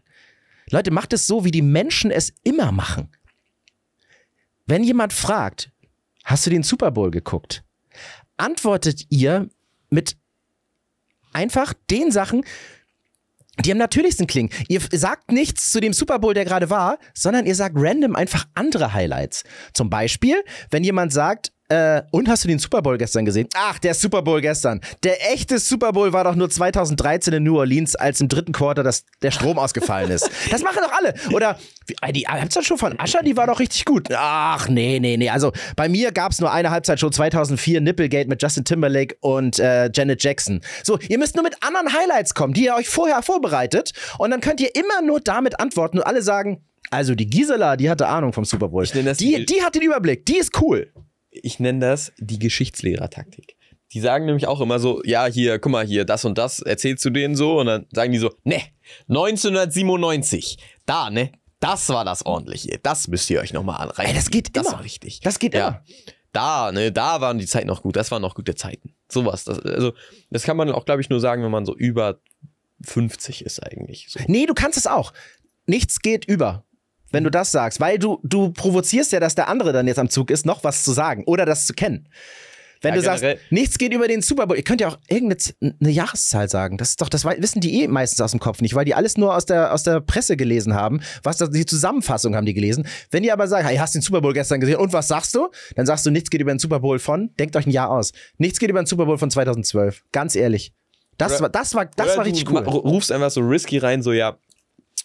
Leute, 0.70 0.90
macht 0.90 1.12
es 1.12 1.26
so, 1.26 1.44
wie 1.44 1.50
die 1.50 1.62
Menschen 1.62 2.10
es 2.10 2.32
immer 2.42 2.72
machen. 2.72 3.10
Wenn 4.66 4.84
jemand 4.84 5.12
fragt, 5.12 5.70
hast 6.24 6.46
du 6.46 6.50
den 6.50 6.62
Super 6.62 6.90
Bowl 6.90 7.10
geguckt? 7.10 7.64
Antwortet 8.36 9.06
ihr 9.10 9.48
mit 9.90 10.16
einfach 11.32 11.74
den 11.90 12.10
Sachen, 12.10 12.44
die 13.60 13.72
am 13.72 13.78
natürlichsten 13.78 14.26
klingen. 14.26 14.50
Ihr 14.68 14.80
sagt 14.92 15.30
nichts 15.30 15.70
zu 15.70 15.80
dem 15.80 15.92
Super 15.92 16.18
Bowl, 16.18 16.34
der 16.34 16.44
gerade 16.44 16.70
war, 16.70 16.98
sondern 17.14 17.46
ihr 17.46 17.54
sagt 17.54 17.76
random 17.78 18.16
einfach 18.16 18.46
andere 18.54 18.94
Highlights. 18.94 19.44
Zum 19.74 19.90
Beispiel, 19.90 20.42
wenn 20.70 20.84
jemand 20.84 21.12
sagt, 21.12 21.52
äh, 21.72 22.02
und 22.10 22.28
hast 22.28 22.44
du 22.44 22.48
den 22.48 22.58
Super 22.58 22.82
Bowl 22.82 22.98
gestern 22.98 23.24
gesehen? 23.24 23.48
Ach, 23.54 23.78
der 23.78 23.94
Super 23.94 24.22
Bowl 24.22 24.40
gestern. 24.40 24.80
Der 25.02 25.32
echte 25.32 25.58
Super 25.58 25.92
Bowl 25.92 26.12
war 26.12 26.24
doch 26.24 26.34
nur 26.34 26.50
2013 26.50 27.32
in 27.34 27.42
New 27.44 27.58
Orleans, 27.58 27.94
als 27.96 28.20
im 28.20 28.28
dritten 28.28 28.52
Quarter 28.52 28.82
das, 28.82 29.04
der 29.22 29.30
Strom 29.30 29.58
ausgefallen 29.58 30.10
ist. 30.10 30.30
Das 30.50 30.62
machen 30.62 30.78
doch 30.82 30.92
alle. 30.92 31.14
Oder 31.32 31.58
wie- 31.86 31.96
äh, 32.02 32.12
die 32.12 32.26
Halbzeitshow 32.26 32.76
von 32.76 32.98
Ascher, 33.00 33.20
die 33.22 33.36
war 33.36 33.46
doch 33.46 33.58
richtig 33.60 33.84
gut. 33.84 34.08
Ach, 34.14 34.68
nee, 34.68 34.98
nee, 35.00 35.16
nee. 35.16 35.30
Also 35.30 35.52
bei 35.76 35.88
mir 35.88 36.12
gab 36.12 36.32
es 36.32 36.40
nur 36.40 36.52
eine 36.52 36.70
Halbzeitshow 36.70 37.08
2004, 37.10 37.80
Nipplegate 37.80 38.28
mit 38.28 38.42
Justin 38.42 38.64
Timberlake 38.64 39.16
und 39.20 39.58
äh, 39.58 39.90
Janet 39.94 40.22
Jackson. 40.22 40.60
So, 40.84 40.98
ihr 41.08 41.18
müsst 41.18 41.34
nur 41.36 41.42
mit 41.44 41.56
anderen 41.62 41.92
Highlights 41.92 42.34
kommen, 42.34 42.52
die 42.54 42.64
ihr 42.64 42.74
euch 42.74 42.88
vorher 42.88 43.22
vorbereitet. 43.22 43.92
Und 44.18 44.30
dann 44.30 44.40
könnt 44.40 44.60
ihr 44.60 44.74
immer 44.74 45.00
nur 45.04 45.20
damit 45.20 45.58
antworten 45.60 45.98
und 45.98 46.04
alle 46.04 46.22
sagen, 46.22 46.62
also 46.90 47.14
die 47.14 47.26
Gisela, 47.30 47.76
die 47.76 47.88
hatte 47.88 48.06
Ahnung 48.06 48.32
vom 48.34 48.44
Super 48.44 48.68
Bowl. 48.68 48.84
die- 49.20 49.32
die 49.46 49.62
hat 49.62 49.74
den 49.74 49.82
Überblick, 49.82 50.26
die 50.26 50.36
ist 50.36 50.60
cool. 50.60 50.92
Ich 51.32 51.58
nenne 51.58 51.80
das 51.80 52.12
die 52.18 52.38
Geschichtslehrertaktik. 52.38 53.56
Die 53.92 54.00
sagen 54.00 54.24
nämlich 54.24 54.46
auch 54.46 54.60
immer 54.60 54.78
so, 54.78 55.02
ja, 55.04 55.26
hier, 55.26 55.58
guck 55.58 55.72
mal, 55.72 55.86
hier, 55.86 56.04
das 56.04 56.24
und 56.24 56.38
das, 56.38 56.60
erzählst 56.60 57.04
du 57.04 57.10
denen 57.10 57.36
so 57.36 57.60
und 57.60 57.66
dann 57.66 57.86
sagen 57.92 58.12
die 58.12 58.18
so, 58.18 58.30
ne, 58.44 58.62
1997, 59.08 60.56
da, 60.86 61.10
ne, 61.10 61.32
das 61.60 61.88
war 61.90 62.04
das 62.04 62.24
ordentliche, 62.24 62.78
das 62.82 63.08
müsst 63.08 63.28
ihr 63.30 63.40
euch 63.40 63.52
nochmal 63.52 63.80
anreichen. 63.80 64.10
Ey, 64.10 64.14
das 64.14 64.30
geht 64.30 64.56
das 64.56 64.66
immer. 64.66 64.76
war 64.76 64.84
richtig. 64.84 65.20
Das 65.20 65.38
geht 65.38 65.54
ja. 65.54 65.68
immer. 65.68 65.82
Da, 66.32 66.72
ne, 66.72 66.90
da 66.90 67.20
waren 67.20 67.38
die 67.38 67.46
Zeiten 67.46 67.68
noch 67.68 67.82
gut, 67.82 67.96
das 67.96 68.10
waren 68.10 68.22
noch 68.22 68.34
gute 68.34 68.54
Zeiten. 68.54 68.94
Sowas, 69.10 69.44
das, 69.44 69.58
also, 69.60 69.92
das 70.30 70.44
kann 70.44 70.56
man 70.56 70.70
auch, 70.72 70.86
glaube 70.86 71.02
ich, 71.02 71.10
nur 71.10 71.20
sagen, 71.20 71.42
wenn 71.42 71.50
man 71.50 71.66
so 71.66 71.76
über 71.76 72.18
50 72.82 73.44
ist 73.44 73.62
eigentlich. 73.62 74.06
So. 74.08 74.20
Nee, 74.26 74.46
du 74.46 74.54
kannst 74.54 74.78
es 74.78 74.86
auch. 74.86 75.12
Nichts 75.66 76.00
geht 76.00 76.24
über. 76.24 76.64
Wenn 77.12 77.24
du 77.24 77.30
das 77.30 77.52
sagst, 77.52 77.78
weil 77.80 77.98
du, 77.98 78.18
du 78.24 78.50
provozierst 78.52 79.12
ja, 79.12 79.20
dass 79.20 79.34
der 79.34 79.48
andere 79.48 79.72
dann 79.72 79.86
jetzt 79.86 79.98
am 79.98 80.10
Zug 80.10 80.30
ist, 80.30 80.44
noch 80.46 80.64
was 80.64 80.82
zu 80.82 80.92
sagen 80.92 81.22
oder 81.26 81.44
das 81.46 81.66
zu 81.66 81.74
kennen. 81.74 82.08
Wenn 82.84 82.94
Ja, 82.94 83.00
du 83.00 83.04
sagst, 83.04 83.20
generell- 83.22 83.40
nichts 83.50 83.78
geht 83.78 83.92
über 83.94 84.08
den 84.08 84.22
Super 84.22 84.48
Bowl, 84.48 84.56
ihr 84.56 84.64
könnt 84.64 84.80
ja 84.80 84.88
auch 84.88 84.98
irgendeine 85.08 85.92
Jahreszahl 85.92 86.48
sagen. 86.48 86.78
Das 86.78 86.88
ist 86.88 87.00
doch, 87.00 87.08
das 87.08 87.24
wissen 87.24 87.60
die 87.60 87.80
eh 87.84 87.86
meistens 87.86 88.20
aus 88.20 88.32
dem 88.32 88.40
Kopf 88.40 88.60
nicht, 88.60 88.74
weil 88.74 88.84
die 88.84 88.94
alles 88.96 89.16
nur 89.16 89.36
aus 89.36 89.46
der, 89.46 89.72
aus 89.72 89.84
der 89.84 90.00
Presse 90.00 90.36
gelesen 90.36 90.74
haben. 90.74 91.00
Was 91.22 91.36
das, 91.36 91.50
die 91.50 91.64
Zusammenfassung 91.64 92.34
haben 92.34 92.44
die 92.44 92.54
gelesen. 92.54 92.84
Wenn 93.12 93.22
die 93.22 93.30
aber 93.30 93.46
sagen, 93.46 93.68
hey, 93.68 93.76
hast 93.76 93.94
den 93.94 94.02
Super 94.02 94.20
Bowl 94.20 94.32
gestern 94.32 94.58
gesehen 94.58 94.78
und 94.78 94.92
was 94.92 95.06
sagst 95.06 95.32
du? 95.36 95.48
Dann 95.76 95.86
sagst 95.86 96.04
du, 96.06 96.10
nichts 96.10 96.28
geht 96.28 96.40
über 96.40 96.52
den 96.52 96.58
Super 96.58 96.80
Bowl 96.80 96.98
von, 96.98 97.30
denkt 97.38 97.54
euch 97.54 97.66
ein 97.66 97.70
Jahr 97.70 97.88
aus. 97.90 98.10
Nichts 98.38 98.58
geht 98.58 98.68
über 98.70 98.82
den 98.82 98.86
Super 98.86 99.06
Bowl 99.06 99.16
von 99.18 99.30
2012. 99.30 100.02
Ganz 100.10 100.34
ehrlich. 100.34 100.72
Das 101.18 101.34
Oder- 101.34 101.42
war, 101.42 101.48
das 101.50 101.74
war, 101.76 101.84
das 101.86 102.16
war 102.16 102.24
du 102.24 102.30
richtig 102.30 102.48
cool. 102.50 102.62
ma- 102.62 102.68
rufst 102.68 103.12
einfach 103.12 103.30
so 103.30 103.42
risky 103.42 103.78
rein, 103.78 104.02
so, 104.02 104.12
ja, 104.12 104.38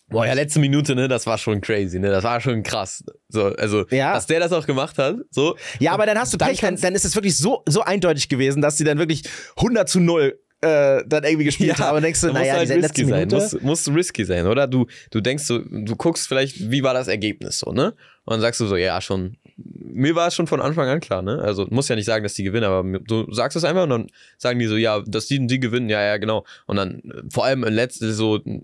boah, 0.10 0.26
ja, 0.26 0.34
letzte 0.34 0.60
Minute, 0.60 0.96
ne, 0.96 1.08
das 1.08 1.26
war 1.26 1.38
schon 1.38 1.62
crazy, 1.62 2.00
ne, 2.00 2.10
das 2.10 2.24
war 2.24 2.40
schon 2.42 2.64
krass. 2.64 3.04
So, 3.30 3.46
also, 3.46 3.86
Ja. 3.90 4.14
dass 4.14 4.26
der 4.26 4.40
das 4.40 4.52
auch 4.54 4.66
gemacht 4.66 4.98
hat, 4.98 5.18
so. 5.32 5.56
Ja, 5.80 5.92
aber 5.92 6.06
dann 6.06 6.18
hast 6.18 6.34
du 6.34 6.38
Dann 6.38 6.50
Pech, 6.50 6.62
dann, 6.62 6.76
dann 6.80 6.96
ist 6.96 7.06
es 7.06 7.16
wirklich 7.16 7.38
so, 7.38 7.64
so 7.68 7.82
eindeutig 7.82 8.30
gewesen, 8.30 8.62
dass 8.62 8.78
sie 8.78 8.84
dann 8.84 8.98
wirklich 9.00 9.24
100 9.58 9.88
zu 9.90 10.00
0 10.00 10.40
äh, 10.62 11.04
dann 11.06 11.24
irgendwie 11.24 11.46
gespielt 11.46 11.78
haben. 11.80 11.98
Und 11.98 12.02
denkst 12.04 12.22
du, 12.22 12.32
naja, 12.32 12.56
halt 12.56 12.70
risky 12.72 13.06
sein, 13.06 13.28
muss, 13.28 13.62
muss 13.62 13.88
risky 13.90 14.26
sein, 14.26 14.48
oder? 14.48 14.66
Du, 14.68 14.88
du 15.12 15.22
denkst 15.22 15.44
so, 15.44 15.60
du 15.60 15.96
guckst 15.96 16.28
vielleicht, 16.28 16.72
wie 16.72 16.82
war 16.82 16.94
das 16.96 17.08
Ergebnis 17.08 17.60
so, 17.60 17.72
ne? 17.72 17.94
Und 18.26 18.32
dann 18.34 18.42
sagst 18.42 18.60
du 18.60 18.66
so, 18.66 18.76
ja, 18.76 19.00
schon, 19.00 19.38
mir 19.58 20.16
war 20.16 20.28
es 20.28 20.36
schon 20.36 20.48
von 20.48 20.62
Anfang 20.62 20.88
an 20.88 21.00
klar, 21.00 21.22
ne? 21.22 21.40
Also, 21.42 21.66
muss 21.70 21.88
ja 21.88 21.96
nicht 21.96 22.06
sagen, 22.06 22.24
dass 22.24 22.36
die 22.36 22.44
gewinnen, 22.44 22.66
aber 22.66 23.00
du 23.00 23.32
sagst 23.34 23.56
es 23.58 23.64
einfach 23.64 23.84
und 23.84 23.90
dann 23.90 24.08
sagen 24.38 24.60
die 24.60 24.68
so, 24.68 24.76
ja, 24.76 25.02
dass 25.06 25.26
die, 25.26 25.46
die 25.48 25.60
gewinnen, 25.60 25.90
ja, 25.90 26.02
ja, 26.02 26.18
genau. 26.18 26.46
Und 26.68 26.78
dann, 26.78 27.00
äh, 27.00 27.24
vor 27.32 27.46
allem 27.46 27.64
im 27.64 27.74
letzten, 27.74 28.12
so, 28.14 28.38
äh, 28.38 28.62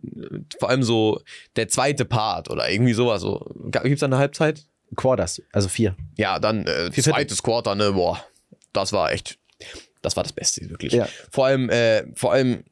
vor 0.59 0.69
allem 0.69 0.83
so 0.83 1.21
der 1.55 1.67
zweite 1.67 2.05
Part 2.05 2.49
oder 2.49 2.69
irgendwie 2.69 2.93
sowas, 2.93 3.21
so. 3.21 3.45
Gibt's 3.71 4.01
da 4.01 4.05
eine 4.05 4.17
Halbzeit? 4.17 4.65
Quarters, 4.95 5.41
also 5.51 5.69
vier. 5.69 5.95
Ja, 6.17 6.37
dann 6.37 6.67
äh, 6.67 6.91
zweites 6.91 7.41
Quarter, 7.41 7.73
ne, 7.73 7.93
boah, 7.93 8.23
das 8.73 8.93
war 8.93 9.11
echt, 9.11 9.39
das 10.03 10.15
war 10.15 10.23
das 10.23 10.33
Beste, 10.33 10.69
wirklich. 10.69 10.93
Ja. 10.93 11.07
Vor 11.31 11.47
allem, 11.47 11.69
äh, 11.69 12.03
vor 12.15 12.33
allem 12.33 12.63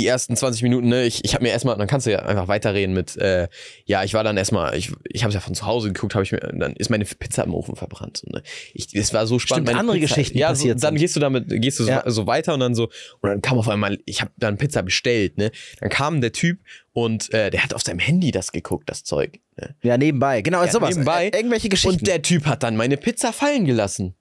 die 0.00 0.06
ersten 0.06 0.36
20 0.36 0.62
Minuten, 0.62 0.88
ne, 0.88 1.04
ich, 1.04 1.24
ich 1.24 1.34
habe 1.34 1.44
mir 1.44 1.50
erstmal, 1.50 1.76
dann 1.76 1.86
kannst 1.86 2.06
du 2.06 2.10
ja 2.10 2.20
einfach 2.20 2.48
weiterreden 2.48 2.94
mit, 2.94 3.16
äh, 3.16 3.48
ja, 3.84 4.02
ich 4.04 4.14
war 4.14 4.24
dann 4.24 4.36
erstmal, 4.36 4.76
ich, 4.76 4.92
ich 5.08 5.22
habe 5.22 5.28
es 5.28 5.34
ja 5.34 5.40
von 5.40 5.54
zu 5.54 5.66
Hause 5.66 5.92
geguckt, 5.92 6.14
habe 6.14 6.24
ich 6.24 6.32
mir, 6.32 6.38
dann 6.40 6.74
ist 6.74 6.90
meine 6.90 7.04
Pizza 7.04 7.44
im 7.44 7.54
Ofen 7.54 7.76
verbrannt. 7.76 8.18
So, 8.18 8.30
ne? 8.30 8.42
ich, 8.74 8.94
es 8.94 9.12
war 9.14 9.26
so 9.26 9.38
spannend. 9.38 9.68
Stimmt, 9.68 9.78
andere 9.80 9.98
Pizza, 9.98 10.14
Geschichten 10.14 10.38
ja, 10.38 10.48
passiert 10.48 10.80
so, 10.80 10.86
dann 10.86 10.94
sind. 10.94 11.00
gehst 11.00 11.16
du 11.16 11.20
damit, 11.20 11.44
gehst 11.48 11.78
du 11.80 11.84
so, 11.84 11.90
Ja. 11.90 12.02
so 12.10 12.26
weiter 12.26 12.54
und 12.54 12.60
dann 12.60 12.74
so, 12.74 12.84
und 13.20 13.28
dann 13.28 13.42
kam 13.42 13.58
auf 13.58 13.68
einmal, 13.68 13.98
ich 14.06 14.20
habe 14.20 14.32
dann 14.36 14.56
Pizza 14.58 14.82
bestellt, 14.82 15.38
ne, 15.38 15.50
dann 15.80 15.90
kam 15.90 16.20
der 16.20 16.32
Typ 16.32 16.58
und 16.92 17.32
äh, 17.32 17.50
der 17.50 17.62
hat 17.62 17.74
auf 17.74 17.82
seinem 17.82 17.98
Handy 18.00 18.30
das 18.32 18.52
geguckt, 18.52 18.88
das 18.90 19.04
Zeug. 19.04 19.38
Ne? 19.56 19.76
Ja, 19.82 19.96
nebenbei. 19.98 20.42
Genau, 20.42 20.64
Ja, 20.64 20.70
sowas. 20.70 20.90
nebenbei. 20.90 21.28
Äh, 21.28 21.36
irgendwelche 21.36 21.68
Geschichten. 21.68 21.98
Und 22.00 22.06
der 22.06 22.22
Typ 22.22 22.46
hat 22.46 22.62
dann 22.62 22.76
meine 22.76 22.96
Pizza 22.96 23.32
fallen 23.32 23.64
gelassen. 23.64 24.14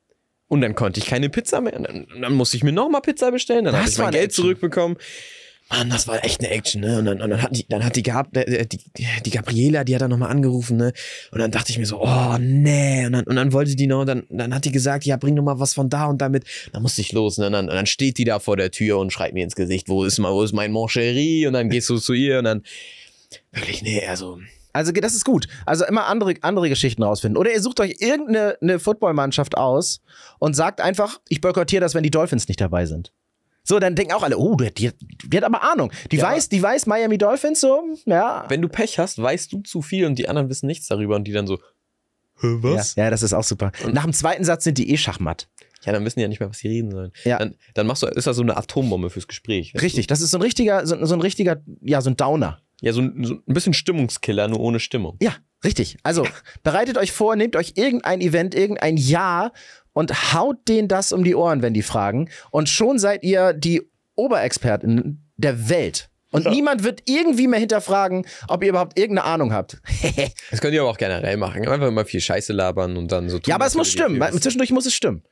Und 0.48 0.62
dann 0.62 0.74
konnte 0.74 1.00
ich 1.00 1.06
keine 1.06 1.30
Pizza 1.30 1.62
mehr. 1.62 1.74
Dann, 1.80 2.08
dann 2.22 2.34
musste 2.34 2.58
ich 2.58 2.64
mir 2.64 2.72
nochmal 2.72 3.02
Pizza 3.02 3.32
bestellen. 3.32 3.66
Dann 3.66 3.76
habe 3.78 3.88
ich 3.88 3.98
mein 4.00 4.10
Geld 4.12 4.34
zurückbekommen. 4.34 4.98
Mann, 5.70 5.90
das 5.90 6.08
war 6.08 6.24
echt 6.26 6.42
eine 6.42 6.50
Action, 6.50 6.82
ne? 6.82 6.98
Und 6.98 7.06
dann, 7.06 7.22
und 7.22 7.30
dann 7.30 7.42
hat 7.42 7.56
die, 7.56 7.68
dann 7.68 7.84
hat 7.86 7.96
die 7.96 8.04
gehabt, 8.04 8.36
äh, 8.36 8.66
die, 8.66 8.80
die, 8.98 9.06
die 9.26 9.30
Gabriela, 9.30 9.84
die 9.84 9.94
hat 9.94 10.02
dann 10.02 10.10
nochmal 10.10 10.32
angerufen, 10.32 10.78
ne? 10.78 10.94
Und 11.32 11.40
dann 11.40 11.52
dachte 11.52 11.72
ich 11.72 11.78
mir 11.78 11.86
so, 11.86 12.02
oh 12.02 12.38
nee. 12.40 13.06
Und 13.06 13.14
dann, 13.14 13.24
und 13.26 13.36
dann 13.36 13.54
wollte 13.54 13.76
die 13.76 13.88
noch, 13.88 14.06
dann, 14.06 14.26
dann 14.30 14.54
hat 14.54 14.66
die 14.66 14.72
gesagt, 14.72 15.06
ja, 15.06 15.18
bring 15.18 15.36
doch 15.36 15.44
mal 15.44 15.60
was 15.60 15.74
von 15.76 15.90
da 15.90 16.08
und 16.08 16.22
damit. 16.22 16.46
Dann 16.74 16.82
musste 16.82 17.02
ich 17.02 17.12
los, 17.12 17.38
ne? 17.38 17.48
Und 17.48 17.54
dann, 17.54 17.70
und 17.70 17.76
dann 17.76 17.86
steht 17.86 18.18
die 18.18 18.26
da 18.26 18.40
vor 18.40 18.58
der 18.58 18.72
Tür 18.72 18.98
und 18.98 19.14
schreit 19.14 19.34
mir 19.34 19.44
ins 19.44 19.56
Gesicht, 19.56 19.90
wo 19.90 20.04
ist 20.04 20.18
mal, 20.18 20.34
wo 20.34 20.44
ist 20.44 20.54
mein 20.54 20.72
Mon 20.72 20.88
Chéri? 20.88 21.46
Und 21.48 21.54
dann 21.54 21.70
gehst 21.70 21.90
du 21.90 21.98
zu 21.98 22.14
ihr 22.14 22.40
und 22.40 22.46
dann, 22.46 22.64
wirklich, 23.52 23.84
nee, 23.84 24.06
also, 24.08 24.40
Also 24.74 24.92
das 24.92 25.14
ist 25.14 25.26
gut. 25.26 25.48
Also 25.66 25.86
immer 25.86 26.08
andere, 26.08 26.34
andere 26.42 26.70
Geschichten 26.70 27.04
rausfinden. 27.04 27.38
Oder 27.38 27.54
ihr 27.54 27.62
sucht 27.62 27.80
euch 27.80 27.98
irgendeine 28.00 28.58
eine 28.62 28.80
Footballmannschaft 28.80 29.58
aus 29.58 30.02
und 30.40 30.56
sagt 30.56 30.82
einfach, 30.82 31.20
ich 31.28 31.42
boykottiere 31.42 31.82
das, 31.82 31.94
wenn 31.94 32.04
die 32.04 32.12
Dolphins 32.12 32.48
nicht 32.48 32.62
dabei 32.62 32.86
sind. 32.86 33.12
So, 33.70 33.78
dann 33.78 33.94
denken 33.94 34.14
auch 34.14 34.24
alle, 34.24 34.36
oh, 34.36 34.56
die, 34.56 34.74
die, 34.74 34.92
die 35.28 35.38
hat 35.38 35.44
aber 35.44 35.62
Ahnung. 35.62 35.92
Die 36.12 36.18
Ja. 36.18 36.24
weiß, 36.24 36.50
die 36.50 36.60
weiß 36.60 36.88
Miami 36.88 37.20
Dolphins 37.20 37.62
so, 37.62 37.84
ja. 38.08 38.44
wenn 38.50 38.64
du 38.64 38.68
Pech 38.68 38.98
hast, 38.98 39.22
weißt 39.22 39.54
du 39.54 39.62
zu 39.62 39.84
viel 39.84 40.08
und 40.08 40.18
die 40.18 40.28
anderen 40.28 40.50
wissen 40.50 40.66
nichts 40.66 40.88
darüber 40.88 41.16
und 41.16 41.26
die 41.26 41.34
dann 41.34 41.46
so, 41.46 41.60
was? 42.42 42.96
Ja, 42.96 43.04
ja, 43.04 43.10
das 43.12 43.22
ist 43.22 43.34
auch 43.34 43.44
super. 43.44 43.72
Nach 43.92 44.06
dem 44.06 44.14
zweiten 44.14 44.44
Satz 44.44 44.64
sind 44.64 44.80
die 44.80 44.90
eh 44.90 44.98
Schachmatt. 44.98 45.50
Ja, 45.86 45.92
dann 45.94 46.04
wissen 46.04 46.18
die 46.18 46.24
ja 46.24 46.30
nicht 46.30 46.40
mehr, 46.40 46.50
was 46.50 46.58
sie 46.58 46.68
reden 46.68 46.90
sollen. 46.90 47.12
Ja. 47.26 47.38
Dann, 47.38 47.54
dann 47.76 47.86
machst 47.86 48.02
du, 48.02 48.08
ist 48.08 48.26
das 48.26 48.38
so 48.38 48.42
eine 48.42 48.58
Atombombe 48.58 49.12
fürs 49.12 49.28
Gespräch. 49.28 49.76
Richtig, 49.80 50.08
das 50.08 50.22
ist 50.22 50.32
so 50.32 50.40
ein 50.40 50.42
richtiger, 50.42 50.88
so, 50.88 51.06
so 51.06 51.14
ein 51.14 51.22
richtiger, 51.22 51.62
ja, 51.82 52.02
so 52.02 52.10
ein 52.10 52.18
Downer. 52.18 52.60
Du? 52.80 52.88
Ja, 52.88 52.94
so 52.94 53.02
ein, 53.02 53.24
so 53.24 53.36
ein 53.36 53.54
bisschen 53.54 53.74
Stimmungskiller, 53.74 54.48
nur 54.48 54.62
ohne 54.62 54.80
Stimmung. 54.80 55.18
Ja, 55.22 55.36
richtig. 55.64 55.98
Also 56.02 56.26
bereitet 56.64 56.98
euch 56.98 57.12
vor, 57.12 57.36
nehmt 57.36 57.56
euch 57.56 57.74
irgendein 57.76 58.22
Event, 58.22 58.56
irgendein 58.56 58.98
Jahr 58.98 59.52
und 59.94 60.34
haut 60.34 60.58
denen 60.68 60.88
das 60.88 61.12
um 61.12 61.24
die 61.24 61.36
Ohren, 61.36 61.62
wenn 61.62 61.74
die 61.74 61.82
fragen. 61.82 62.30
Und 62.52 62.70
schon 62.70 63.00
seid 63.00 63.24
ihr 63.24 63.54
die 63.54 63.82
Oberexperten 64.16 65.30
der 65.38 65.70
Welt. 65.70 66.10
Und 66.32 66.48
niemand 66.48 66.84
wird 66.84 67.02
irgendwie 67.06 67.48
mehr 67.48 67.60
hinterfragen, 67.60 68.26
ob 68.48 68.64
ihr 68.64 68.70
überhaupt 68.70 69.00
irgendeine 69.00 69.28
Ahnung 69.28 69.54
habt. 69.54 69.82
Das 70.52 70.62
könnt 70.62 70.74
ihr 70.74 70.82
aber 70.82 70.90
auch 70.90 70.98
generell 70.98 71.38
machen. 71.38 71.68
Einfach 71.68 71.88
immer 71.88 72.06
viel 72.06 72.22
Scheiße 72.22 72.54
labern 72.54 72.98
und 72.98 73.12
dann 73.12 73.30
so 73.30 73.38
tun. 73.38 73.50
ja, 73.50 73.56
aber 73.56 73.66
es 73.66 73.76
muss 73.76 73.92
stimmen. 73.92 74.22
Zwischendurch 74.40 74.72
muss 74.72 74.86
es 74.86 74.94
stimmen. 74.94 75.24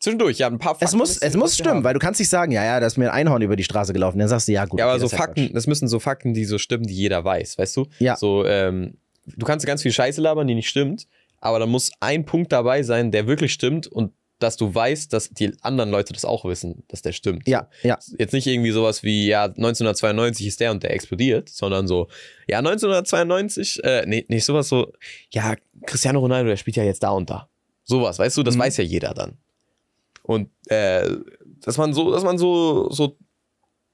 Zwischendurch, 0.00 0.38
ja, 0.38 0.46
ein 0.46 0.58
paar 0.58 0.74
Fakten. 0.74 0.84
Es 0.84 0.94
muss, 0.94 1.18
es 1.18 1.36
muss 1.36 1.54
stimmen, 1.54 1.76
haben. 1.78 1.84
weil 1.84 1.94
du 1.94 1.98
kannst 1.98 2.20
nicht 2.20 2.28
sagen, 2.28 2.52
ja, 2.52 2.64
ja, 2.64 2.78
da 2.78 2.86
ist 2.86 2.98
mir 2.98 3.06
ein 3.06 3.26
Einhorn 3.26 3.42
über 3.42 3.56
die 3.56 3.64
Straße 3.64 3.92
gelaufen. 3.92 4.18
Dann 4.18 4.28
sagst 4.28 4.46
du, 4.46 4.52
ja, 4.52 4.64
gut. 4.64 4.78
Ja, 4.78 4.86
aber 4.86 4.94
okay, 4.94 5.00
so 5.00 5.06
das 5.06 5.12
ja 5.12 5.18
Fakten, 5.18 5.44
Quatsch. 5.46 5.56
das 5.56 5.66
müssen 5.66 5.88
so 5.88 5.98
Fakten, 5.98 6.34
die 6.34 6.44
so 6.44 6.58
stimmen, 6.58 6.84
die 6.84 6.94
jeder 6.94 7.24
weiß, 7.24 7.58
weißt 7.58 7.76
du? 7.76 7.86
Ja. 7.98 8.16
So, 8.16 8.44
ähm, 8.46 8.94
du 9.26 9.44
kannst 9.44 9.66
ganz 9.66 9.82
viel 9.82 9.92
Scheiße 9.92 10.20
labern, 10.20 10.46
die 10.46 10.54
nicht 10.54 10.68
stimmt, 10.68 11.08
aber 11.40 11.58
da 11.58 11.66
muss 11.66 11.90
ein 12.00 12.24
Punkt 12.24 12.52
dabei 12.52 12.82
sein, 12.82 13.10
der 13.10 13.26
wirklich 13.26 13.52
stimmt 13.52 13.86
und 13.86 14.12
dass 14.38 14.56
du 14.56 14.72
weißt, 14.72 15.12
dass 15.12 15.30
die 15.30 15.52
anderen 15.62 15.90
Leute 15.90 16.12
das 16.12 16.24
auch 16.24 16.44
wissen, 16.44 16.84
dass 16.86 17.02
der 17.02 17.10
stimmt. 17.12 17.48
Ja, 17.48 17.68
ja. 17.82 17.98
Jetzt 18.18 18.32
nicht 18.32 18.46
irgendwie 18.46 18.70
sowas 18.70 19.02
wie, 19.02 19.26
ja, 19.26 19.44
1992 19.44 20.46
ist 20.46 20.60
der 20.60 20.70
und 20.70 20.84
der 20.84 20.92
explodiert, 20.94 21.48
sondern 21.48 21.88
so, 21.88 22.06
ja, 22.46 22.58
1992, 22.58 23.82
äh, 23.82 24.04
nee, 24.06 24.24
nicht 24.28 24.44
sowas 24.44 24.68
so, 24.68 24.92
ja, 25.32 25.56
Cristiano 25.86 26.20
Ronaldo, 26.20 26.50
der 26.50 26.56
spielt 26.56 26.76
ja 26.76 26.84
jetzt 26.84 27.02
da 27.02 27.10
und 27.10 27.28
da. 27.30 27.48
Sowas, 27.84 28.18
weißt 28.20 28.36
du, 28.36 28.44
das 28.44 28.54
Mhm. 28.54 28.60
weiß 28.60 28.76
ja 28.76 28.84
jeder 28.84 29.12
dann. 29.12 29.38
Und 30.22 30.50
äh, 30.66 31.08
dass 31.62 31.76
man 31.76 31.92
so, 31.92 32.12
dass 32.12 32.22
man 32.22 32.38
so, 32.38 32.90
so, 32.90 33.16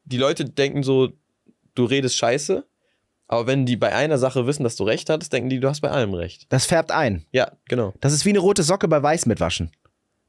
die 0.04 0.18
Leute 0.18 0.44
denken 0.44 0.82
so, 0.82 1.10
du 1.74 1.84
redest 1.86 2.16
scheiße, 2.16 2.66
aber 3.26 3.46
wenn 3.46 3.66
die 3.66 3.76
bei 3.76 3.94
einer 3.94 4.18
Sache 4.18 4.46
wissen, 4.46 4.64
dass 4.64 4.76
du 4.76 4.84
recht 4.84 5.08
hattest, 5.08 5.32
denken 5.32 5.48
die, 5.48 5.60
du 5.60 5.68
hast 5.68 5.80
bei 5.80 5.90
allem 5.90 6.14
recht. 6.14 6.46
Das 6.50 6.66
färbt 6.66 6.90
ein. 6.90 7.24
Ja, 7.32 7.52
genau. 7.68 7.94
Das 8.00 8.12
ist 8.12 8.24
wie 8.24 8.30
eine 8.30 8.38
rote 8.38 8.62
Socke 8.62 8.88
bei 8.88 9.02
Weiß 9.02 9.26
mitwaschen. 9.26 9.70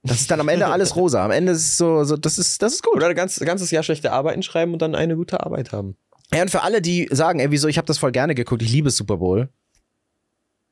Das 0.04 0.22
ist 0.22 0.30
dann 0.30 0.40
am 0.40 0.50
Ende 0.50 0.68
alles 0.68 0.96
rosa. 0.96 1.26
Am 1.26 1.32
Ende 1.32 1.52
ist 1.52 1.66
es 1.66 1.78
so, 1.78 2.04
so 2.04 2.16
das 2.16 2.38
ist, 2.38 2.62
das 2.62 2.74
ist 2.74 2.84
gut. 2.84 2.96
Oder 2.96 3.08
ein 3.08 3.16
ganz, 3.16 3.40
ganzes 3.40 3.72
Jahr 3.72 3.84
schlechte 3.84 4.12
Arbeiten 4.12 4.44
schreiben 4.44 4.72
und 4.74 4.82
dann 4.82 4.96
eine 4.96 5.16
gute 5.16 5.44
Arbeit 5.44 5.72
haben. 5.72 5.98
Ja, 6.32 6.44
und 6.44 6.52
für 6.52 6.62
alle, 6.62 6.82
die 6.82 7.08
sagen, 7.12 7.40
ey, 7.40 7.52
wieso, 7.52 7.68
ich 7.68 7.78
habe 7.78 7.88
das 7.88 7.98
voll 7.98 8.12
gerne 8.12 8.36
geguckt, 8.36 8.62
ich 8.62 8.72
liebe 8.72 8.92
Super 8.92 9.18
Bowl, 9.18 9.50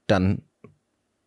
dann 0.07 0.43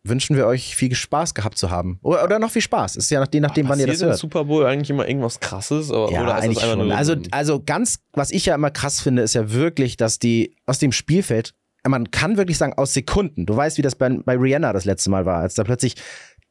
wünschen 0.09 0.37
wir 0.37 0.47
euch 0.47 0.77
viel 0.77 0.95
Spaß 0.95 1.35
gehabt 1.35 1.59
zu 1.59 1.71
haben. 1.71 1.99
Oder, 2.03 2.25
oder 2.25 2.39
noch 2.39 2.51
viel 2.51 2.63
Spaß. 2.63 2.97
Ist 2.97 3.11
ja 3.11 3.21
nach, 3.21 3.29
je 3.33 3.41
nachdem, 3.41 3.69
wann 3.69 3.79
ihr 3.79 3.87
das 3.87 4.03
hört. 4.03 4.19
Super 4.19 4.45
Bowl 4.45 4.65
eigentlich 4.65 4.91
immer 4.91 5.07
irgendwas 5.09 5.41
krasses? 5.41 5.91
Oder, 5.91 6.13
Ja, 6.13 6.23
oder 6.23 6.35
eigentlich 6.37 6.61
schon. 6.61 6.79
nur. 6.89 6.97
Also, 6.97 7.17
also 7.31 7.63
ganz, 7.65 8.01
was 8.13 8.31
ich 8.31 8.47
ja 8.47 8.55
immer 8.55 8.71
krass 8.71 9.01
finde, 9.01 9.23
ist 9.23 9.35
ja 9.35 9.53
wirklich, 9.53 9.97
dass 9.97 10.19
die 10.19 10.57
aus 10.67 10.79
dem 10.79 10.93
Spielfeld, 10.93 11.55
man 11.87 12.11
kann 12.11 12.37
wirklich 12.37 12.59
sagen, 12.59 12.75
aus 12.75 12.95
Sekunden, 12.95 13.47
du 13.47 13.57
weißt, 13.57 13.79
wie 13.79 13.83
das 13.83 13.95
bei, 13.95 14.09
bei 14.09 14.37
Rihanna 14.37 14.73
das 14.73 14.85
letzte 14.85 15.11
Mal 15.11 15.25
war, 15.25 15.41
als 15.41 15.55
da 15.55 15.65
plötzlich 15.65 15.95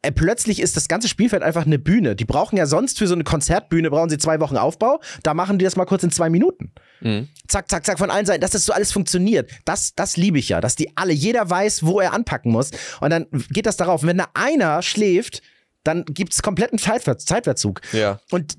äh, 0.06 0.12
plötzlich 0.12 0.62
ist 0.62 0.78
das 0.78 0.88
ganze 0.88 1.08
Spielfeld 1.08 1.41
einfach 1.43 1.66
eine 1.66 1.80
Bühne. 1.80 2.16
Die 2.16 2.26
brauchen 2.26 2.58
ja 2.58 2.66
sonst 2.68 2.99
für 2.99 3.08
so 3.08 3.16
eine 3.16 3.24
Konzertbühne, 3.24 3.89
brauchen 3.89 4.10
sie 4.10 4.18
zwei 4.18 4.39
Wochen 4.39 4.58
Aufbau. 4.58 4.99
Da 5.24 5.34
machen 5.34 5.58
die 5.58 5.66
das 5.66 5.76
mal 5.76 5.86
kurz 5.86 6.03
in 6.03 6.12
zwei 6.12 6.30
Minuten. 6.30 6.72
Mhm. 7.02 7.30
Zack, 7.48 7.70
zack, 7.70 7.86
zack, 7.86 7.98
von 7.98 8.10
allen 8.10 8.26
Seiten, 8.26 8.41
dass 8.41 8.52
das 8.52 8.66
so 8.66 8.74
alles 8.74 8.91
funktioniert. 8.91 9.50
Das, 9.66 9.93
das 9.96 10.18
liebe 10.18 10.39
ich 10.39 10.50
ja, 10.50 10.62
dass 10.62 10.76
die 10.76 10.96
alle, 10.98 11.14
jeder 11.14 11.50
weiß, 11.50 11.86
wo 11.86 12.00
er 12.00 12.14
anpacken 12.14 12.52
muss. 12.52 12.72
Und 13.02 13.10
dann 13.10 13.28
geht 13.50 13.66
das 13.66 13.78
darauf. 13.78 14.02
Und 14.02 14.10
wenn 14.10 14.18
da 14.18 14.28
einer 14.34 14.82
schläft, 14.82 15.41
dann 15.84 16.04
gibt 16.06 16.34
es 16.34 16.41
kompletten 16.41 16.80
Zeitver 16.80 17.18
Zeitverzug. 17.18 17.82
Ja. 17.93 18.20
Und 18.32 18.58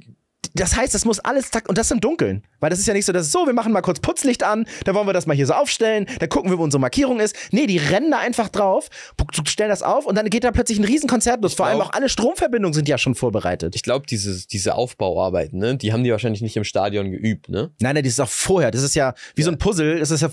das 0.54 0.76
heißt, 0.76 0.94
das 0.94 1.04
muss 1.04 1.18
alles 1.20 1.50
zack, 1.50 1.68
und 1.68 1.78
das 1.78 1.90
im 1.90 2.00
Dunkeln. 2.00 2.42
Weil 2.60 2.70
das 2.70 2.78
ist 2.78 2.86
ja 2.86 2.94
nicht 2.94 3.04
so, 3.04 3.12
dass 3.12 3.26
es 3.26 3.32
so, 3.32 3.46
wir 3.46 3.52
machen 3.52 3.72
mal 3.72 3.82
kurz 3.82 4.00
Putzlicht 4.00 4.42
an, 4.42 4.66
dann 4.84 4.94
wollen 4.94 5.06
wir 5.06 5.12
das 5.12 5.26
mal 5.26 5.34
hier 5.34 5.46
so 5.46 5.54
aufstellen, 5.54 6.06
dann 6.18 6.28
gucken 6.28 6.50
wir, 6.50 6.58
wo 6.58 6.62
unsere 6.62 6.80
Markierung 6.80 7.20
ist. 7.20 7.36
Nee, 7.50 7.66
die 7.66 7.78
rennen 7.78 8.10
da 8.10 8.18
einfach 8.18 8.48
drauf, 8.48 8.88
stellen 9.46 9.70
das 9.70 9.82
auf 9.82 10.06
und 10.06 10.16
dann 10.16 10.28
geht 10.30 10.44
da 10.44 10.50
plötzlich 10.50 10.78
ein 10.78 10.84
riesen 10.84 11.08
Konzert 11.08 11.42
los. 11.42 11.54
Vor 11.54 11.66
allem 11.66 11.80
auch 11.80 11.92
alle 11.92 12.08
Stromverbindungen 12.08 12.74
sind 12.74 12.88
ja 12.88 12.98
schon 12.98 13.14
vorbereitet. 13.14 13.74
Ich 13.74 13.82
glaube, 13.82 14.06
diese, 14.06 14.46
diese 14.46 14.74
Aufbauarbeiten, 14.74 15.58
ne, 15.58 15.76
die 15.76 15.92
haben 15.92 16.04
die 16.04 16.10
wahrscheinlich 16.10 16.42
nicht 16.42 16.56
im 16.56 16.64
Stadion 16.64 17.10
geübt, 17.10 17.48
ne? 17.48 17.70
Nein, 17.80 17.94
nein, 17.94 18.04
das 18.04 18.14
ist 18.14 18.20
auch 18.20 18.28
vorher. 18.28 18.70
Das 18.70 18.82
ist 18.82 18.94
ja 18.94 19.14
wie 19.34 19.42
so 19.42 19.50
ein 19.50 19.58
Puzzle. 19.58 19.98
Das 19.98 20.10
ist 20.10 20.20
ja 20.20 20.30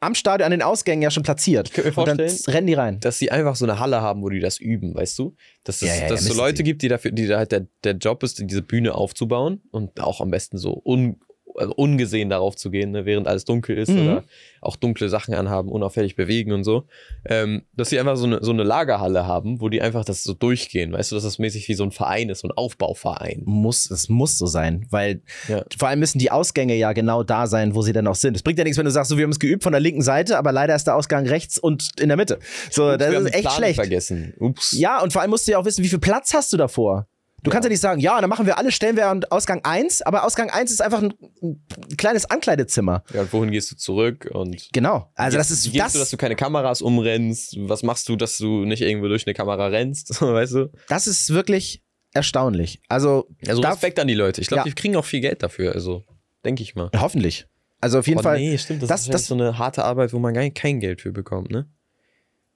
am 0.00 0.14
Stadion 0.14 0.44
an 0.46 0.50
den 0.52 0.62
Ausgängen 0.62 1.02
ja 1.02 1.10
schon 1.10 1.22
platziert. 1.24 1.72
könnte 1.72 1.90
mir 1.90 1.98
und 1.98 2.06
dann 2.08 2.18
vorstellen- 2.18 2.54
rennen 2.54 2.66
die 2.66 2.74
rein. 2.74 3.00
Dass 3.00 3.18
sie 3.18 3.30
einfach 3.30 3.56
so 3.56 3.64
eine 3.64 3.78
Halle 3.80 4.00
haben, 4.00 4.22
wo 4.22 4.28
die 4.28 4.40
das 4.40 4.58
üben, 4.58 4.94
weißt 4.94 5.18
du? 5.18 5.34
Dass 5.64 5.82
es, 5.82 5.88
Ja, 5.88 5.94
ja, 5.94 6.06
ja, 6.08 6.14
es 6.14 6.24
so 6.24 6.34
Leute 6.34 6.58
sie. 6.58 6.62
gibt, 6.64 6.82
die 6.82 6.88
dafür, 6.88 7.10
die 7.10 7.26
da 7.26 7.38
halt 7.38 7.52
der, 7.52 7.66
der 7.84 7.94
Job 7.94 8.22
ist, 8.22 8.38
diese 8.38 8.62
Bühne 8.62 8.94
aufzubauen 8.94 9.60
und 9.70 10.00
auch 10.00 10.20
am 10.20 10.30
besten 10.30 10.56
so 10.58 10.80
un, 10.84 11.20
also 11.58 11.74
ungesehen 11.74 12.30
darauf 12.30 12.56
zu 12.56 12.70
gehen, 12.70 12.92
ne, 12.92 13.04
während 13.04 13.26
alles 13.28 13.44
dunkel 13.44 13.76
ist 13.78 13.90
Mhm. 13.90 13.98
oder 14.02 14.24
auch 14.60 14.76
dunkle 14.76 15.08
Sachen 15.08 15.34
anhaben, 15.34 15.68
unauffällig 15.70 16.16
bewegen 16.16 16.52
und 16.52 16.64
so. 16.64 16.84
Ähm, 17.26 17.62
dass 17.74 17.90
sie 17.90 17.98
einfach 18.00 18.16
so 18.16 18.26
eine, 18.26 18.38
so 18.42 18.50
eine 18.52 18.62
Lagerhalle 18.64 19.26
haben, 19.26 19.60
wo 19.60 19.68
die 19.68 19.80
einfach 19.82 20.04
das 20.04 20.22
so 20.22 20.34
durchgehen, 20.34 20.92
weißt 20.92 21.10
du, 21.12 21.16
dass 21.16 21.24
das 21.24 21.38
mäßig 21.38 21.68
wie 21.68 21.74
so 21.74 21.84
ein 21.84 21.92
Verein 21.92 22.28
ist, 22.28 22.40
so 22.40 22.48
ein 22.48 22.52
Aufbauverein. 22.52 23.42
Muss, 23.44 23.90
es 23.90 24.08
muss 24.08 24.38
so 24.38 24.46
sein, 24.46 24.86
weil 24.90 25.22
Ja. 25.48 25.62
vor 25.78 25.88
allem 25.88 26.00
müssen 26.00 26.18
die 26.18 26.30
Ausgänge 26.30 26.74
ja 26.74 26.92
genau 26.92 27.22
da 27.22 27.46
sein, 27.46 27.74
wo 27.74 27.82
sie 27.82 27.92
dann 27.92 28.06
auch 28.06 28.14
sind. 28.14 28.36
Es 28.36 28.42
bringt 28.42 28.58
ja 28.58 28.64
nichts, 28.64 28.78
wenn 28.78 28.84
du 28.86 28.90
sagst, 28.90 29.10
so, 29.10 29.16
wir 29.16 29.24
haben 29.24 29.30
es 29.30 29.38
geübt 29.38 29.62
von 29.62 29.72
der 29.72 29.80
linken 29.80 30.02
Seite, 30.02 30.38
aber 30.38 30.52
leider 30.52 30.74
ist 30.74 30.84
der 30.86 30.96
Ausgang 30.96 31.26
rechts 31.26 31.58
und 31.58 31.90
in 32.00 32.08
der 32.08 32.16
Mitte. 32.16 32.38
So, 32.70 32.88
Ups, 32.88 32.98
das 32.98 33.14
ist 33.14 33.34
echt 33.34 33.42
Plane 33.42 33.56
schlecht. 33.56 33.74
vergessen. 33.76 34.34
Ups. 34.38 34.72
Ja, 34.78 35.02
und 35.02 35.12
vor 35.12 35.22
allem 35.22 35.30
musst 35.30 35.46
du 35.46 35.52
ja 35.52 35.58
auch 35.58 35.64
wissen, 35.64 35.84
wie 35.84 35.88
viel 35.88 35.98
Platz 35.98 36.34
hast 36.34 36.52
du 36.52 36.56
davor. 36.56 37.06
Du 37.42 37.50
kannst 37.50 37.64
ja 37.64 37.70
nicht 37.70 37.80
sagen, 37.80 38.00
ja, 38.00 38.20
dann 38.20 38.28
machen 38.28 38.46
wir 38.46 38.58
alle, 38.58 38.72
stellen 38.72 38.96
wir 38.96 39.06
an 39.08 39.24
Ausgang 39.30 39.60
1, 39.64 40.02
aber 40.02 40.24
Ausgang 40.24 40.50
1 40.50 40.72
ist 40.72 40.80
einfach 40.82 41.02
ein, 41.02 41.14
ein 41.40 41.96
kleines 41.96 42.28
Ankleidezimmer. 42.28 43.04
Ja, 43.14 43.20
und 43.22 43.32
wohin 43.32 43.50
gehst 43.52 43.70
du 43.70 43.76
zurück 43.76 44.28
und 44.32 44.68
Genau. 44.72 45.10
Also 45.14 45.34
Wie 45.34 45.38
das 45.38 45.48
gehst- 45.48 45.66
ist 45.66 45.72
gehst 45.72 45.84
das, 45.84 45.92
du, 45.92 45.98
dass 46.00 46.10
du 46.10 46.16
keine 46.16 46.34
Kameras 46.36 46.82
umrennst? 46.82 47.56
Was 47.60 47.82
machst 47.84 48.08
du, 48.08 48.16
dass 48.16 48.38
du 48.38 48.64
nicht 48.64 48.82
irgendwo 48.82 49.06
durch 49.08 49.26
eine 49.26 49.34
Kamera 49.34 49.68
rennst? 49.68 50.20
weißt 50.20 50.52
du? 50.54 50.72
das 50.88 51.06
ist 51.06 51.30
wirklich 51.30 51.82
erstaunlich. 52.12 52.80
Also, 52.88 53.28
Also 53.46 53.62
Respekt 53.62 54.00
an 54.00 54.08
die 54.08 54.14
Leute. 54.14 54.40
Ich 54.40 54.48
glaube, 54.48 54.60
Ja. 54.60 54.64
die 54.64 54.72
kriegen 54.74 54.96
auch 54.96 55.04
viel 55.04 55.20
Geld 55.20 55.42
dafür. 55.42 55.72
Also 55.74 56.04
denke 56.44 56.62
ich 56.62 56.74
mal. 56.74 56.90
hoffentlich. 56.96 57.46
Also 57.80 58.00
auf 58.00 58.08
jeden 58.08 58.18
oh, 58.18 58.22
Fall. 58.24 58.38
nee, 58.38 58.58
stimmt. 58.58 58.82
Das, 58.82 58.88
das- 58.88 59.00
ist 59.02 59.14
das, 59.14 59.26
so 59.26 59.34
eine 59.34 59.58
harte 59.58 59.84
Arbeit, 59.84 60.12
wo 60.12 60.18
man 60.18 60.34
gar 60.34 60.48
kein 60.50 60.80
Geld 60.80 61.02
für 61.02 61.12
bekommt, 61.12 61.50
ne? 61.52 61.68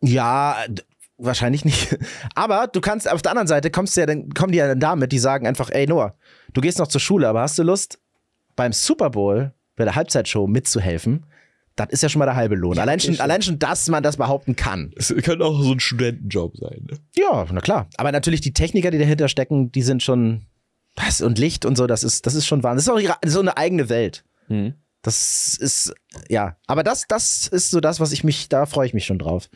Ja, 0.00 0.56
wahrscheinlich 1.24 1.64
nicht. 1.64 1.96
Aber 2.34 2.66
du 2.66 2.80
kannst 2.80 3.10
auf 3.10 3.22
der 3.22 3.32
anderen 3.32 3.48
Seite 3.48 3.70
kommst 3.70 3.96
du 3.96 4.00
ja 4.00 4.06
dann 4.06 4.30
kommen 4.30 4.52
die 4.52 4.58
ja 4.58 4.66
dann 4.68 4.80
damit, 4.80 5.12
die 5.12 5.18
sagen 5.18 5.46
einfach, 5.46 5.70
ey 5.70 5.86
Noah, 5.86 6.14
du 6.52 6.60
gehst 6.60 6.78
noch 6.78 6.88
zur 6.88 7.00
Schule, 7.00 7.28
aber 7.28 7.42
hast 7.42 7.58
du 7.58 7.62
Lust 7.62 7.98
beim 8.56 8.72
Super 8.72 9.10
Bowl 9.10 9.52
bei 9.76 9.84
der 9.84 9.94
Halbzeitshow 9.94 10.46
mitzuhelfen? 10.46 11.26
Das 11.76 11.88
ist 11.88 12.02
ja 12.02 12.08
schon 12.08 12.18
mal 12.18 12.26
der 12.26 12.36
halbe 12.36 12.54
Lohn. 12.54 12.78
allein, 12.78 13.00
schon, 13.00 13.18
allein 13.18 13.40
schon, 13.40 13.58
dass 13.58 13.88
man 13.88 14.02
das 14.02 14.18
behaupten 14.18 14.56
kann. 14.56 14.92
Es 14.96 15.08
könnte 15.22 15.44
auch 15.44 15.62
so 15.62 15.72
ein 15.72 15.80
Studentenjob 15.80 16.56
sein, 16.58 16.86
ne? 16.90 16.98
Ja, 17.16 17.46
na 17.50 17.60
klar. 17.60 17.88
Aber 17.96 18.12
natürlich 18.12 18.42
die 18.42 18.52
Techniker, 18.52 18.90
die 18.90 18.98
dahinter 18.98 19.28
stecken, 19.28 19.72
die 19.72 19.82
sind 19.82 20.02
schon 20.02 20.42
das 20.94 21.22
und 21.22 21.38
Licht 21.38 21.64
und 21.64 21.76
so, 21.76 21.86
das 21.86 22.04
ist 22.04 22.26
das 22.26 22.34
ist 22.34 22.46
schon 22.46 22.62
Wahnsinn. 22.62 22.76
Das 22.76 22.84
ist 22.84 22.90
auch 22.90 23.00
ihre, 23.00 23.16
so 23.24 23.40
eine 23.40 23.56
eigene 23.56 23.88
Welt. 23.88 24.24
Mhm. 24.48 24.74
Das 25.00 25.56
ist 25.58 25.94
ja, 26.28 26.56
aber 26.66 26.82
das 26.82 27.06
das 27.08 27.46
ist 27.48 27.70
so 27.70 27.80
das, 27.80 28.00
was 28.00 28.12
ich 28.12 28.22
mich 28.22 28.48
da 28.50 28.66
freue 28.66 28.86
ich 28.86 28.94
mich 28.94 29.06
schon 29.06 29.18
drauf. 29.18 29.48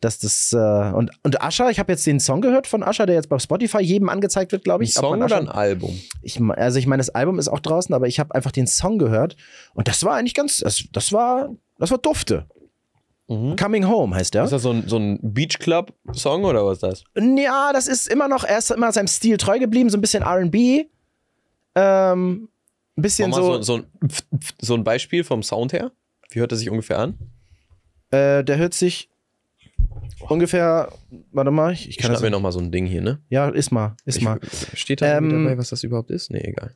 Dass 0.00 0.18
das 0.18 0.52
äh, 0.52 0.56
und 0.56 1.10
und 1.22 1.42
Ascher, 1.42 1.70
ich 1.70 1.78
habe 1.78 1.92
jetzt 1.92 2.06
den 2.06 2.20
Song 2.20 2.40
gehört 2.40 2.66
von 2.66 2.82
Ascher, 2.82 3.06
der 3.06 3.16
jetzt 3.16 3.28
bei 3.28 3.38
Spotify 3.38 3.80
jedem 3.80 4.08
angezeigt 4.08 4.52
wird, 4.52 4.64
glaube 4.64 4.84
Ein 4.84 4.88
ich. 4.88 4.96
Ob 4.96 5.04
Song 5.04 5.22
oder 5.22 5.36
ein 5.36 5.48
Album? 5.48 5.98
ich, 6.22 6.40
also 6.40 6.78
ich 6.78 6.86
meine, 6.86 7.00
das 7.00 7.10
Album 7.10 7.38
ist 7.38 7.48
auch 7.48 7.60
draußen, 7.60 7.94
aber 7.94 8.06
ich 8.06 8.20
habe 8.20 8.34
einfach 8.34 8.52
den 8.52 8.66
Song 8.66 8.98
gehört 8.98 9.36
und 9.74 9.88
das 9.88 10.04
war 10.04 10.14
eigentlich 10.14 10.34
ganz, 10.34 10.58
das, 10.58 10.84
das 10.92 11.12
war, 11.12 11.50
das 11.78 11.90
war 11.90 11.98
dufte. 11.98 12.46
Mhm. 13.28 13.56
Coming 13.56 13.88
Home 13.88 14.14
heißt 14.14 14.34
der. 14.34 14.44
Ist 14.44 14.52
das 14.52 14.62
so 14.62 14.70
ein, 14.70 14.88
so 14.88 14.96
ein 14.96 15.18
Beach 15.20 15.58
Club-Song 15.58 16.44
oder 16.44 16.64
was 16.64 16.78
ist 16.78 16.82
das? 16.82 17.04
Ja, 17.16 17.72
das 17.72 17.86
ist 17.86 18.08
immer 18.08 18.28
noch, 18.28 18.44
er 18.44 18.58
ist 18.58 18.70
immer 18.70 18.92
seinem 18.92 19.08
Stil 19.08 19.36
treu 19.36 19.58
geblieben, 19.58 19.90
so 19.90 19.98
ein 19.98 20.00
bisschen 20.00 20.22
R&B, 20.22 20.86
ähm, 21.74 22.48
ein 22.96 23.02
bisschen 23.02 23.32
so, 23.32 23.56
so, 23.56 23.62
so, 23.62 23.74
ein, 23.76 23.86
so 24.60 24.74
ein 24.74 24.84
Beispiel 24.84 25.24
vom 25.24 25.42
Sound 25.42 25.72
her. 25.72 25.90
Wie 26.30 26.40
hört 26.40 26.52
er 26.52 26.58
sich 26.58 26.70
ungefähr 26.70 26.98
an? 26.98 27.18
äh, 28.10 28.42
der 28.44 28.56
hört 28.56 28.74
sich 28.74 29.10
ungefähr, 30.28 30.92
warte 31.32 31.50
mal, 31.50 31.72
ich, 31.72 31.82
ich 31.82 31.88
Ich 31.90 31.96
kann 31.98 32.12
das, 32.12 32.22
mir 32.22 32.30
nochmal 32.30 32.52
so 32.52 32.58
ein 32.60 32.70
Ding 32.72 32.86
hier, 32.86 33.00
ne? 33.02 33.20
ja, 33.28 33.48
ist 33.48 33.70
mal, 33.70 33.96
ist 34.04 34.18
Ich, 34.18 34.24
mal. 34.24 34.38
steht 34.74 35.00
da 35.02 35.14
irgendwie 35.14 35.34
Ähm, 35.36 35.44
dabei, 35.44 35.58
was 35.58 35.70
das 35.70 35.82
überhaupt 35.84 36.10
ist? 36.10 36.30
Nee, 36.30 36.40
egal. 36.42 36.74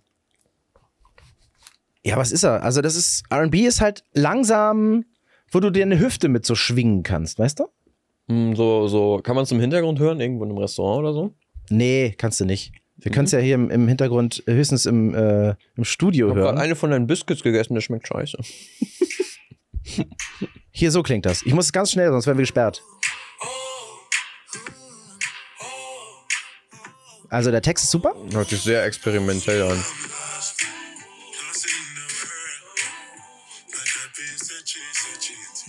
Ja, 2.05 2.17
was 2.17 2.33
ist 2.33 2.43
er? 2.43 2.63
Also 2.63 2.81
das 2.83 2.97
ist, 2.97 3.23
R&B 3.31 3.61
ist 3.61 3.81
halt 3.81 4.03
langsam, 4.13 5.05
wo 5.51 5.61
du 5.61 5.71
dir 5.71 5.83
eine 5.85 5.99
Hüfte 6.01 6.29
mit 6.29 6.45
so 6.45 6.55
schwingen 6.55 7.03
kannst, 7.05 7.39
weißt 7.39 7.61
du? 7.61 7.67
Hm, 8.29 8.57
So, 8.57 8.89
so, 8.89 9.21
kann 9.23 9.37
man 9.37 9.45
es 9.45 9.53
im 9.53 9.61
Hintergrund 9.61 9.99
hören, 10.01 10.21
irgendwo 10.21 10.45
in 10.45 10.51
einem 10.51 10.59
Restaurant 10.59 11.01
oder 11.01 11.13
so? 11.13 11.35
Nee, 11.71 12.15
kannst 12.19 12.41
du 12.41 12.45
nicht. 12.45 12.73
Wir 12.97 13.11
Mhm. 13.11 13.15
können 13.15 13.25
es 13.27 13.33
ja 13.33 13.39
hier 13.39 13.55
im, 13.55 13.71
im 13.71 13.87
Hintergrund 13.89 14.43
höchstens 14.47 14.85
im, 14.87 15.15
äh, 15.15 15.55
im 15.77 15.85
Studio 15.85 16.27
Ich 16.27 16.31
habe 16.31 16.41
gerade 16.41 16.57
hören. 16.57 16.65
eine 16.65 16.77
von 16.77 16.91
deinen 16.91 17.07
Biscuits 17.07 17.43
gegessen, 17.43 17.75
der 17.75 17.81
schmeckt 17.83 18.09
scheiße. 18.09 18.39
Hier, 20.73 20.91
so 20.91 21.03
klingt 21.03 21.27
das. 21.27 21.43
Ich 21.43 21.53
muss 21.53 21.67
es 21.67 21.73
ganz 21.73 21.93
schnell, 21.93 22.11
sonst 22.11 22.27
werden 22.27 22.39
wir 22.39 22.43
gesperrt. 22.43 22.83
Also 27.29 27.51
der 27.51 27.63
Text 27.63 27.85
ist 27.85 27.91
super. 27.91 28.15
Hört 28.33 28.49
sich 28.49 28.61
sehr 28.61 28.85
experimentell 28.85 29.63
an. 29.63 29.85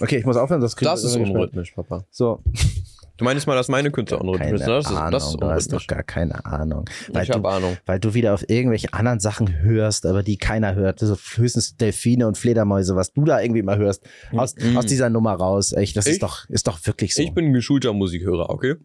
Okay, 0.02 0.18
ich 0.18 0.26
muss 0.26 0.36
aufhören, 0.36 0.60
das 0.60 0.76
kriegt 0.76 0.90
Das 0.90 1.04
ist 1.04 1.16
unrhythmisch, 1.16 1.72
Papa. 1.72 2.06
So. 2.10 2.42
Du 3.18 3.26
meinst 3.26 3.46
mal, 3.46 3.56
dass 3.56 3.68
meine 3.68 3.92
Künstler 3.92 4.22
unrhythmisch 4.22 4.48
Keine 4.48 4.58
sind? 4.58 4.70
Das 4.70 4.86
ist, 4.88 4.98
Ahnung, 4.98 5.12
das 5.12 5.38
du 5.38 5.48
hast 5.48 5.72
doch 5.74 5.86
gar 5.88 6.02
keine 6.02 6.44
Ahnung. 6.46 6.86
Weil 7.12 7.24
Ich 7.24 7.30
du, 7.30 7.36
habe 7.36 7.50
Ahnung. 7.50 7.78
weil 7.86 8.00
du 8.00 8.16
wieder 8.16 8.34
auf 8.34 8.44
irgendwelche 8.50 8.92
anderen 8.92 9.20
Sachen 9.20 9.62
hörst, 9.62 10.08
aber 10.08 10.24
die 10.24 10.38
keiner 10.38 10.74
hört. 10.74 11.00
So 11.00 11.16
höchstens 11.36 11.78
Delfine 11.78 12.28
und 12.28 12.40
Fledermäuse, 12.40 12.96
was 12.96 13.14
du 13.14 13.24
da 13.24 13.40
irgendwie 13.40 13.62
mal 13.62 13.78
hörst, 13.78 14.04
aus, 14.36 14.56
Mhm. 14.56 14.78
aus 14.78 14.88
dieser 14.88 15.12
Nummer 15.12 15.34
raus. 15.34 15.74
Echt, 15.74 15.96
das 15.96 16.08
Ich- 16.08 16.14
ist 16.14 16.24
doch, 16.24 16.50
ist 16.50 16.66
doch 16.68 16.80
wirklich 16.86 17.14
so. 17.14 17.22
Ich 17.22 17.34
bin 17.36 17.46
ein 17.46 17.54
geschulter 17.54 17.94
Musikhörer, 17.94 18.50
okay? 18.50 18.76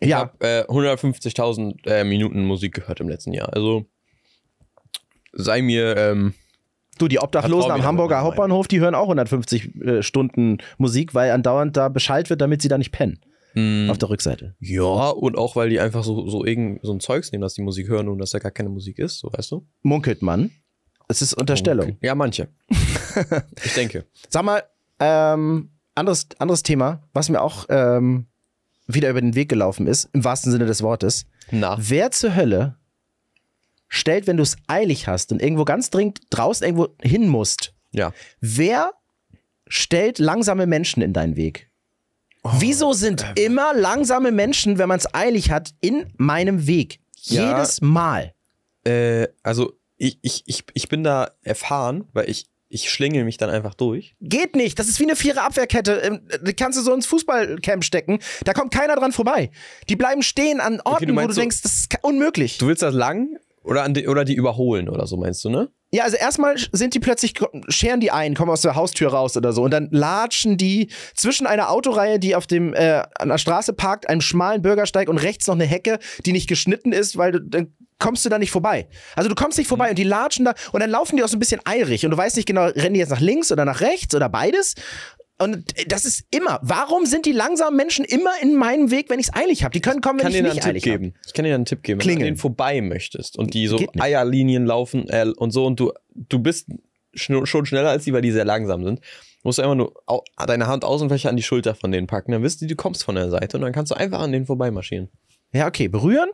Ich 0.00 0.08
ja, 0.08 0.18
habe 0.20 0.32
äh, 0.40 0.64
150.000 0.66 1.86
äh, 1.86 2.02
Minuten 2.04 2.44
Musik 2.46 2.74
gehört 2.74 3.00
im 3.00 3.08
letzten 3.10 3.32
Jahr. 3.34 3.52
Also 3.54 3.84
sei 5.32 5.60
mir, 5.62 5.96
ähm, 5.98 6.32
du, 6.98 7.08
die 7.08 7.18
Obdachlosen 7.20 7.70
am 7.70 7.82
Hamburger. 7.84 8.22
Hauptbahnhof, 8.22 8.68
die 8.68 8.80
hören 8.80 8.94
auch 8.94 9.04
150 9.08 9.74
äh, 9.82 10.02
Stunden 10.02 10.58
Musik, 10.78 11.14
weil 11.14 11.30
andauernd 11.30 11.76
da 11.76 11.88
Bescheid 11.90 12.30
wird, 12.30 12.40
damit 12.40 12.62
sie 12.62 12.68
da 12.68 12.78
nicht 12.78 12.90
pennen. 12.92 13.20
Mh, 13.54 13.90
Auf 13.90 13.98
der 13.98 14.10
Rückseite. 14.10 14.54
ja, 14.60 15.10
und 15.10 15.36
auch 15.36 15.56
weil 15.56 15.70
die 15.70 15.80
einfach 15.80 16.04
so, 16.04 16.28
so 16.28 16.44
irgend 16.44 16.80
so 16.82 16.92
ein 16.92 17.00
Zeugs 17.00 17.32
nehmen, 17.32 17.42
dass 17.42 17.54
die 17.54 17.62
Musik 17.62 17.88
hören 17.88 18.08
und 18.08 18.18
dass 18.18 18.30
da 18.30 18.38
gar 18.38 18.52
keine 18.52 18.68
Musik 18.68 18.98
ist, 18.98 19.18
so 19.18 19.32
weißt 19.32 19.50
du? 19.52 19.66
Munkelt 19.82 20.22
man. 20.22 20.50
Es 21.08 21.20
ist 21.22 21.34
Unterstellung. 21.34 21.98
Ja, 22.00 22.14
manche. 22.14 22.48
ich 23.64 23.74
denke. 23.74 24.06
Sag 24.28 24.44
mal, 24.44 24.62
ähm, 25.00 25.70
anderes, 25.94 26.28
anderes 26.38 26.62
Thema, 26.62 27.02
was 27.12 27.28
mir 27.28 27.42
auch 27.42 27.66
ähm, 27.68 28.26
wieder 28.86 29.10
über 29.10 29.20
den 29.20 29.34
Weg 29.34 29.48
gelaufen 29.48 29.86
ist, 29.86 30.08
im 30.12 30.24
wahrsten 30.24 30.50
Sinne 30.50 30.66
des 30.66 30.82
Wortes. 30.82 31.26
Na, 31.50 31.76
Wer 31.78 32.10
zur 32.10 32.34
Hölle 32.34 32.76
stellt, 33.88 34.26
wenn 34.26 34.36
du 34.38 34.42
es 34.42 34.56
eilig 34.66 35.06
hast 35.06 35.30
und 35.30 35.42
irgendwo 35.42 35.64
ganz 35.64 35.90
dringend 35.90 36.20
draußen 36.30 36.66
irgendwo 36.66 36.88
hin 37.02 37.28
musst, 37.28 37.74
ja. 37.92 38.12
wer 38.40 38.92
stellt 39.68 40.18
langsame 40.18 40.66
Menschen 40.66 41.02
in 41.02 41.12
deinen 41.12 41.36
Weg? 41.36 41.70
Wieso 42.58 42.92
sind 42.92 43.24
immer 43.36 43.72
langsame 43.74 44.30
Menschen, 44.32 44.78
wenn 44.78 44.88
man 44.88 44.98
es 44.98 45.12
eilig 45.14 45.50
hat, 45.50 45.70
in 45.80 46.12
meinem 46.16 46.66
Weg? 46.66 47.00
Ja. 47.22 47.56
Jedes 47.56 47.80
Mal. 47.80 48.34
Äh, 48.84 49.28
also 49.42 49.72
ich, 49.96 50.18
ich, 50.22 50.42
ich, 50.46 50.64
ich 50.74 50.88
bin 50.88 51.02
da 51.04 51.30
erfahren, 51.42 52.04
weil 52.12 52.28
ich, 52.28 52.46
ich 52.68 52.90
schlingel 52.90 53.24
mich 53.24 53.38
dann 53.38 53.48
einfach 53.48 53.74
durch. 53.74 54.14
Geht 54.20 54.56
nicht. 54.56 54.78
Das 54.78 54.88
ist 54.88 54.98
wie 55.00 55.04
eine 55.04 55.16
Vierer-Abwehrkette. 55.16 55.92
Ähm, 56.04 56.20
Die 56.42 56.52
kannst 56.52 56.78
du 56.78 56.82
so 56.82 56.92
ins 56.92 57.06
Fußballcamp 57.06 57.82
stecken. 57.84 58.18
Da 58.44 58.52
kommt 58.52 58.74
keiner 58.74 58.96
dran 58.96 59.12
vorbei. 59.12 59.50
Die 59.88 59.96
bleiben 59.96 60.22
stehen 60.22 60.60
an 60.60 60.80
Orten, 60.84 61.06
du 61.08 61.16
wo 61.16 61.26
du 61.26 61.32
so- 61.32 61.40
denkst, 61.40 61.62
das 61.62 61.72
ist 61.72 61.94
unmöglich. 62.02 62.58
Du 62.58 62.66
willst 62.66 62.82
das 62.82 62.92
lang 62.94 63.38
oder, 63.62 63.84
an 63.84 63.94
die, 63.94 64.06
oder 64.06 64.24
die 64.26 64.34
überholen 64.34 64.90
oder 64.90 65.06
so, 65.06 65.16
meinst 65.16 65.42
du, 65.44 65.48
ne? 65.48 65.70
Ja, 65.94 66.02
also 66.02 66.16
erstmal 66.16 66.56
sind 66.72 66.94
die 66.94 66.98
plötzlich, 66.98 67.34
scheren 67.68 68.00
die 68.00 68.10
ein, 68.10 68.34
kommen 68.34 68.50
aus 68.50 68.62
der 68.62 68.74
Haustür 68.74 69.10
raus 69.12 69.36
oder 69.36 69.52
so 69.52 69.62
und 69.62 69.70
dann 69.70 69.86
latschen 69.92 70.56
die 70.56 70.88
zwischen 71.14 71.46
einer 71.46 71.70
Autoreihe, 71.70 72.18
die 72.18 72.34
auf 72.34 72.48
dem, 72.48 72.74
äh, 72.74 73.04
an 73.16 73.28
der 73.28 73.38
Straße 73.38 73.72
parkt, 73.74 74.08
einem 74.08 74.20
schmalen 74.20 74.60
Bürgersteig 74.60 75.08
und 75.08 75.18
rechts 75.18 75.46
noch 75.46 75.54
eine 75.54 75.66
Hecke, 75.66 76.00
die 76.26 76.32
nicht 76.32 76.48
geschnitten 76.48 76.90
ist, 76.90 77.16
weil 77.16 77.30
du, 77.30 77.40
dann 77.40 77.74
kommst 78.00 78.24
du 78.24 78.28
da 78.28 78.40
nicht 78.40 78.50
vorbei. 78.50 78.88
Also 79.14 79.28
du 79.28 79.36
kommst 79.36 79.56
nicht 79.56 79.68
vorbei 79.68 79.88
und 79.88 79.96
die 79.96 80.02
latschen 80.02 80.44
da 80.46 80.54
und 80.72 80.80
dann 80.80 80.90
laufen 80.90 81.16
die 81.16 81.22
auch 81.22 81.28
so 81.28 81.36
ein 81.36 81.38
bisschen 81.38 81.60
eilig 81.64 82.04
und 82.04 82.10
du 82.10 82.16
weißt 82.16 82.34
nicht 82.34 82.46
genau, 82.46 82.64
rennen 82.64 82.94
die 82.94 83.00
jetzt 83.00 83.10
nach 83.10 83.20
links 83.20 83.52
oder 83.52 83.64
nach 83.64 83.80
rechts 83.80 84.16
oder 84.16 84.28
beides? 84.28 84.74
Und 85.38 85.64
das 85.90 86.04
ist 86.04 86.24
immer. 86.30 86.60
Warum 86.62 87.06
sind 87.06 87.26
die 87.26 87.32
langsamen 87.32 87.76
Menschen 87.76 88.04
immer 88.04 88.30
in 88.40 88.54
meinem 88.54 88.90
Weg, 88.92 89.10
wenn 89.10 89.18
ich 89.18 89.28
es 89.28 89.34
eilig 89.34 89.64
habe? 89.64 89.72
Die 89.72 89.80
können 89.80 90.00
kommen, 90.00 90.20
wenn 90.20 90.28
ich 90.28 90.34
dir 90.34 90.42
nicht 90.44 90.62
einen 90.62 90.70
eilig 90.70 90.82
Tipp 90.84 90.92
habe. 90.92 91.02
geben. 91.02 91.14
Ich 91.26 91.32
kann 91.32 91.44
dir 91.44 91.54
einen 91.54 91.64
Tipp 91.64 91.82
geben. 91.82 91.98
Wenn 91.98 92.04
Klingeln. 92.04 92.20
du 92.20 92.24
an 92.24 92.26
denen 92.34 92.36
vorbei 92.36 92.80
möchtest 92.80 93.36
und 93.38 93.52
die 93.54 93.66
so. 93.66 93.78
Eierlinien 93.98 94.64
laufen 94.64 95.08
äh, 95.08 95.26
und 95.36 95.50
so 95.50 95.66
und 95.66 95.80
du, 95.80 95.92
du 96.14 96.38
bist 96.38 96.68
schn 97.14 97.46
schon 97.46 97.66
schneller 97.66 97.90
als 97.90 98.04
die, 98.04 98.12
weil 98.12 98.22
die 98.22 98.30
sehr 98.32 98.44
langsam 98.44 98.84
sind, 98.84 99.00
musst 99.42 99.58
du 99.58 99.62
einfach 99.62 99.74
nur 99.76 99.92
deine 100.46 100.66
Hand 100.68 100.84
Außenfläche 100.84 101.28
an 101.28 101.36
die 101.36 101.42
Schulter 101.42 101.74
von 101.74 101.90
denen 101.90 102.06
packen. 102.06 102.30
Dann 102.32 102.42
wissen 102.42 102.60
die, 102.60 102.66
du 102.68 102.76
kommst 102.76 103.02
von 103.04 103.16
der 103.16 103.30
Seite 103.30 103.56
und 103.56 103.62
dann 103.62 103.72
kannst 103.72 103.90
du 103.90 103.96
einfach 103.96 104.20
an 104.20 104.30
denen 104.32 104.46
vorbeimarschieren. 104.46 105.08
Ja, 105.52 105.66
okay. 105.66 105.88
Berühren? 105.88 106.30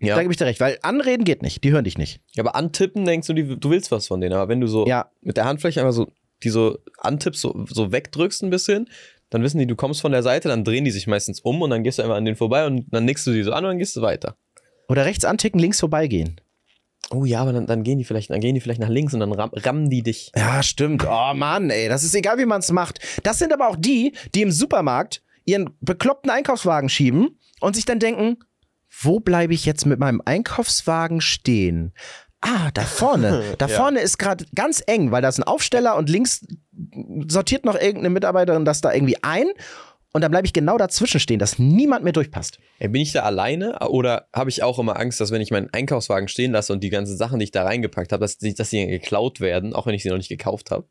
Ja. 0.00 0.16
Da 0.16 0.22
gebe 0.22 0.32
ich 0.32 0.38
dir 0.38 0.46
recht, 0.46 0.60
weil 0.60 0.78
anreden 0.82 1.24
geht 1.24 1.42
nicht. 1.42 1.62
Die 1.62 1.70
hören 1.72 1.84
dich 1.84 1.98
nicht. 1.98 2.20
ja, 2.34 2.42
aber 2.42 2.54
antippen 2.56 3.04
denkst 3.04 3.26
du, 3.28 3.32
die, 3.34 3.58
du 3.60 3.70
willst 3.70 3.90
was 3.92 4.06
von 4.08 4.20
denen. 4.20 4.32
Aber 4.34 4.48
wenn 4.48 4.60
du 4.60 4.66
so 4.66 4.86
Ja. 4.86 5.10
mit 5.20 5.36
der 5.36 5.44
Handfläche 5.44 5.80
einfach 5.80 5.92
so 5.92 6.10
die 6.42 6.50
so 6.50 6.78
antippst, 6.98 7.40
so, 7.40 7.64
so 7.68 7.92
wegdrückst 7.92 8.42
ein 8.42 8.50
bisschen, 8.50 8.88
dann 9.30 9.42
wissen 9.42 9.58
die, 9.58 9.66
du 9.66 9.76
kommst 9.76 10.00
von 10.00 10.12
der 10.12 10.22
Seite, 10.22 10.48
dann 10.48 10.64
drehen 10.64 10.84
die 10.84 10.90
sich 10.90 11.06
meistens 11.06 11.40
um 11.40 11.62
und 11.62 11.70
dann 11.70 11.84
gehst 11.84 11.98
du 11.98 12.02
einfach 12.02 12.16
an 12.16 12.24
denen 12.24 12.36
vorbei 12.36 12.66
und 12.66 12.86
dann 12.90 13.04
nickst 13.04 13.26
du 13.26 13.32
die 13.32 13.42
so 13.42 13.52
an 13.52 13.64
und 13.64 13.70
dann 13.70 13.78
gehst 13.78 13.96
du 13.96 14.02
weiter. 14.02 14.36
Oder 14.88 15.04
rechts 15.04 15.24
anticken, 15.24 15.60
links 15.60 15.80
vorbeigehen. 15.80 16.40
Oh 17.10 17.24
ja, 17.24 17.40
aber 17.40 17.52
dann, 17.52 17.66
dann 17.66 17.82
gehen 17.82 17.98
die 17.98 18.04
vielleicht, 18.04 18.30
dann 18.30 18.40
gehen 18.40 18.54
die 18.54 18.60
vielleicht 18.60 18.80
nach 18.80 18.88
links 18.88 19.14
und 19.14 19.20
dann 19.20 19.32
ram 19.32 19.50
rammen 19.54 19.90
die 19.90 20.02
dich. 20.02 20.30
Ja, 20.36 20.62
stimmt. 20.62 21.04
Oh 21.08 21.34
Mann, 21.34 21.70
ey, 21.70 21.88
das 21.88 22.04
ist 22.04 22.14
egal, 22.14 22.38
wie 22.38 22.46
man 22.46 22.60
es 22.60 22.70
macht. 22.70 23.00
Das 23.22 23.38
sind 23.38 23.52
aber 23.52 23.68
auch 23.68 23.76
die, 23.76 24.14
die 24.34 24.42
im 24.42 24.50
Supermarkt 24.50 25.22
ihren 25.44 25.70
bekloppten 25.80 26.30
Einkaufswagen 26.30 26.88
schieben 26.88 27.38
und 27.60 27.74
sich 27.74 27.84
dann 27.84 27.98
denken, 27.98 28.38
wo 29.02 29.20
bleibe 29.20 29.54
ich 29.54 29.64
jetzt 29.64 29.86
mit 29.86 29.98
meinem 29.98 30.20
Einkaufswagen 30.24 31.20
stehen? 31.20 31.92
Ah, 32.40 32.70
da 32.72 32.82
vorne. 32.82 33.42
Da 33.58 33.66
Ja. 33.66 33.76
vorne 33.76 34.00
ist 34.00 34.18
gerade 34.18 34.44
ganz 34.54 34.82
eng, 34.86 35.10
weil 35.10 35.22
da 35.22 35.28
ist 35.28 35.38
ein 35.38 35.44
Aufsteller 35.44 35.96
und 35.96 36.08
links 36.08 36.46
sortiert 37.28 37.64
noch 37.64 37.74
irgendeine 37.74 38.10
Mitarbeiterin 38.10 38.64
das 38.64 38.80
da 38.80 38.92
irgendwie 38.92 39.22
ein. 39.22 39.46
Und 40.12 40.22
dann 40.22 40.32
bleibe 40.32 40.44
ich 40.46 40.52
genau 40.52 40.76
dazwischen 40.76 41.20
stehen, 41.20 41.38
dass 41.38 41.60
niemand 41.60 42.02
mehr 42.02 42.12
durchpasst. 42.12 42.58
Ey, 42.80 42.88
bin 42.88 43.00
ich 43.00 43.12
da 43.12 43.22
alleine 43.22 43.78
oder 43.88 44.26
habe 44.34 44.50
ich 44.50 44.62
auch 44.64 44.80
immer 44.80 44.98
Angst, 44.98 45.20
dass 45.20 45.30
wenn 45.30 45.40
ich 45.40 45.52
meinen 45.52 45.68
Einkaufswagen 45.72 46.26
stehen 46.26 46.50
lasse 46.50 46.72
und 46.72 46.82
die 46.82 46.90
ganzen 46.90 47.16
Sachen, 47.16 47.38
die 47.38 47.44
ich 47.44 47.52
da 47.52 47.62
reingepackt 47.62 48.10
habe, 48.10 48.22
dass, 48.22 48.36
dass 48.38 48.70
die 48.70 48.86
geklaut 48.88 49.38
werden, 49.40 49.72
auch 49.72 49.86
wenn 49.86 49.94
ich 49.94 50.02
sie 50.02 50.08
noch 50.08 50.16
nicht 50.16 50.28
gekauft 50.28 50.72
habe? 50.72 50.88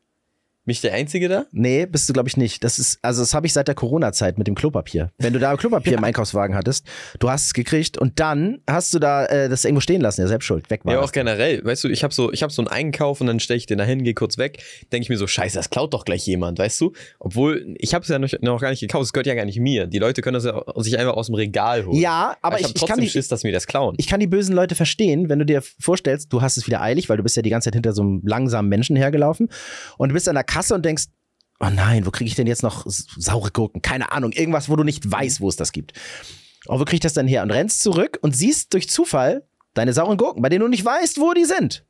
Bin 0.66 0.72
ich 0.72 0.82
der 0.82 0.92
Einzige 0.92 1.28
da? 1.28 1.46
Nee, 1.52 1.86
bist 1.86 2.08
du, 2.08 2.12
glaube 2.12 2.28
ich, 2.28 2.36
nicht. 2.36 2.62
Das 2.64 2.78
ist, 2.78 2.98
also 3.00 3.22
das 3.22 3.32
habe 3.32 3.46
ich 3.46 3.52
seit 3.54 3.66
der 3.66 3.74
Corona-Zeit 3.74 4.36
mit 4.36 4.46
dem 4.46 4.54
Klopapier. 4.54 5.10
Wenn 5.18 5.32
du 5.32 5.38
da 5.38 5.56
Klopapier 5.56 5.94
im 5.98 6.04
Einkaufswagen 6.04 6.54
hattest, 6.54 6.86
du 7.18 7.30
hast 7.30 7.46
es 7.46 7.54
gekriegt 7.54 7.96
und 7.96 8.20
dann 8.20 8.60
hast 8.68 8.92
du 8.92 8.98
da 8.98 9.24
äh, 9.24 9.48
das 9.48 9.64
irgendwo 9.64 9.80
stehen 9.80 10.02
lassen, 10.02 10.20
ja, 10.20 10.26
selbst 10.26 10.44
schuld, 10.44 10.68
weg 10.68 10.84
war 10.84 10.92
Ja, 10.92 11.00
auch 11.00 11.12
generell. 11.12 11.64
Weißt 11.64 11.84
du, 11.84 11.88
ich 11.88 12.04
habe 12.04 12.12
so, 12.12 12.30
ich 12.30 12.42
hab 12.42 12.52
so 12.52 12.60
einen 12.60 12.68
Einkauf 12.68 13.22
und 13.22 13.26
dann 13.26 13.40
stelle 13.40 13.56
ich 13.56 13.66
den 13.66 13.78
da 13.78 13.84
hin, 13.84 14.04
gehe 14.04 14.12
kurz 14.12 14.36
weg, 14.36 14.62
denke 14.92 15.04
ich 15.04 15.08
mir 15.08 15.16
so, 15.16 15.26
scheiße, 15.26 15.56
das 15.56 15.70
klaut 15.70 15.94
doch 15.94 16.04
gleich 16.04 16.26
jemand, 16.26 16.58
weißt 16.58 16.78
du? 16.82 16.92
Obwohl, 17.18 17.74
ich 17.78 17.94
habe 17.94 18.02
es 18.02 18.08
ja 18.08 18.18
noch, 18.18 18.28
noch 18.42 18.60
gar 18.60 18.70
nicht 18.70 18.80
gekauft, 18.80 19.06
es 19.06 19.12
gehört 19.14 19.26
ja 19.26 19.34
gar 19.34 19.46
nicht 19.46 19.58
mir. 19.58 19.86
Die 19.86 19.98
Leute 19.98 20.20
können 20.20 20.34
das 20.34 20.44
ja 20.44 20.62
sich 20.76 20.98
einfach 20.98 21.14
aus 21.14 21.26
dem 21.26 21.36
Regal 21.36 21.86
holen. 21.86 21.98
Ja, 21.98 22.36
aber 22.42 22.60
ich 22.60 22.66
ich, 22.66 22.68
ich, 22.68 22.74
kann 22.74 22.88
trotzdem 22.88 23.04
die, 23.04 23.10
Schiss, 23.10 23.28
dass 23.28 23.44
mir 23.44 23.52
das 23.52 23.66
klauen. 23.66 23.94
ich 23.98 24.08
kann 24.08 24.20
die 24.20 24.26
bösen 24.26 24.54
Leute 24.54 24.74
verstehen, 24.74 25.30
wenn 25.30 25.38
du 25.38 25.46
dir 25.46 25.62
vorstellst, 25.78 26.32
du 26.32 26.42
hast 26.42 26.58
es 26.58 26.66
wieder 26.66 26.82
eilig, 26.82 27.08
weil 27.08 27.16
du 27.16 27.22
bist 27.22 27.36
ja 27.36 27.42
die 27.42 27.50
ganze 27.50 27.68
Zeit 27.68 27.74
hinter 27.74 27.92
so 27.92 28.02
einem 28.02 28.20
langsamen 28.24 28.68
Menschen 28.68 28.96
hergelaufen 28.96 29.48
und 29.96 30.10
du 30.10 30.12
bist 30.12 30.28
an 30.28 30.34
der 30.34 30.44
Kasse 30.50 30.74
und 30.74 30.84
denkst, 30.84 31.04
oh 31.60 31.70
nein, 31.70 32.06
wo 32.06 32.10
kriege 32.10 32.28
ich 32.28 32.34
denn 32.34 32.46
jetzt 32.46 32.62
noch 32.62 32.84
saure 32.86 33.50
Gurken? 33.50 33.82
Keine 33.82 34.12
Ahnung, 34.12 34.32
irgendwas, 34.32 34.68
wo 34.68 34.76
du 34.76 34.84
nicht 34.84 35.10
weißt, 35.10 35.40
wo 35.40 35.48
es 35.48 35.56
das 35.56 35.72
gibt. 35.72 35.92
Oh, 36.66 36.78
wo 36.78 36.84
krieg 36.84 36.94
ich 36.94 37.00
das 37.00 37.14
dann 37.14 37.26
her? 37.26 37.42
Und 37.42 37.50
rennst 37.50 37.80
zurück 37.80 38.18
und 38.22 38.36
siehst 38.36 38.74
durch 38.74 38.88
Zufall 38.90 39.46
deine 39.74 39.92
sauren 39.92 40.18
Gurken, 40.18 40.42
bei 40.42 40.48
denen 40.48 40.62
du 40.62 40.68
nicht 40.68 40.84
weißt, 40.84 41.20
wo 41.20 41.32
die 41.32 41.44
sind. 41.44 41.84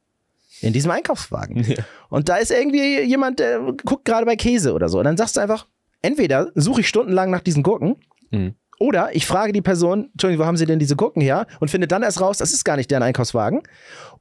In 0.60 0.72
diesem 0.72 0.90
Einkaufswagen. 0.90 1.64
Ja. 1.64 1.84
Und 2.10 2.28
da 2.28 2.36
ist 2.36 2.50
irgendwie 2.50 3.00
jemand, 3.00 3.38
der 3.38 3.60
guckt 3.84 4.04
gerade 4.04 4.26
bei 4.26 4.36
Käse 4.36 4.74
oder 4.74 4.88
so. 4.88 4.98
Und 4.98 5.04
dann 5.04 5.16
sagst 5.16 5.36
du 5.36 5.40
einfach, 5.40 5.66
entweder 6.02 6.52
suche 6.54 6.82
ich 6.82 6.88
stundenlang 6.88 7.30
nach 7.30 7.40
diesen 7.40 7.62
Gurken 7.62 7.96
Mhm. 8.30 8.54
Oder 8.80 9.14
ich 9.14 9.26
frage 9.26 9.52
die 9.52 9.60
Person, 9.60 10.08
Entschuldigung, 10.12 10.42
wo 10.42 10.48
haben 10.48 10.56
sie 10.56 10.64
denn 10.64 10.78
diese 10.78 10.96
Gurken 10.96 11.20
her? 11.20 11.46
Und 11.60 11.70
finde 11.70 11.86
dann 11.86 12.02
erst 12.02 12.20
raus, 12.20 12.38
das 12.38 12.52
ist 12.52 12.64
gar 12.64 12.76
nicht 12.76 12.90
deren 12.90 13.02
Einkaufswagen. 13.02 13.62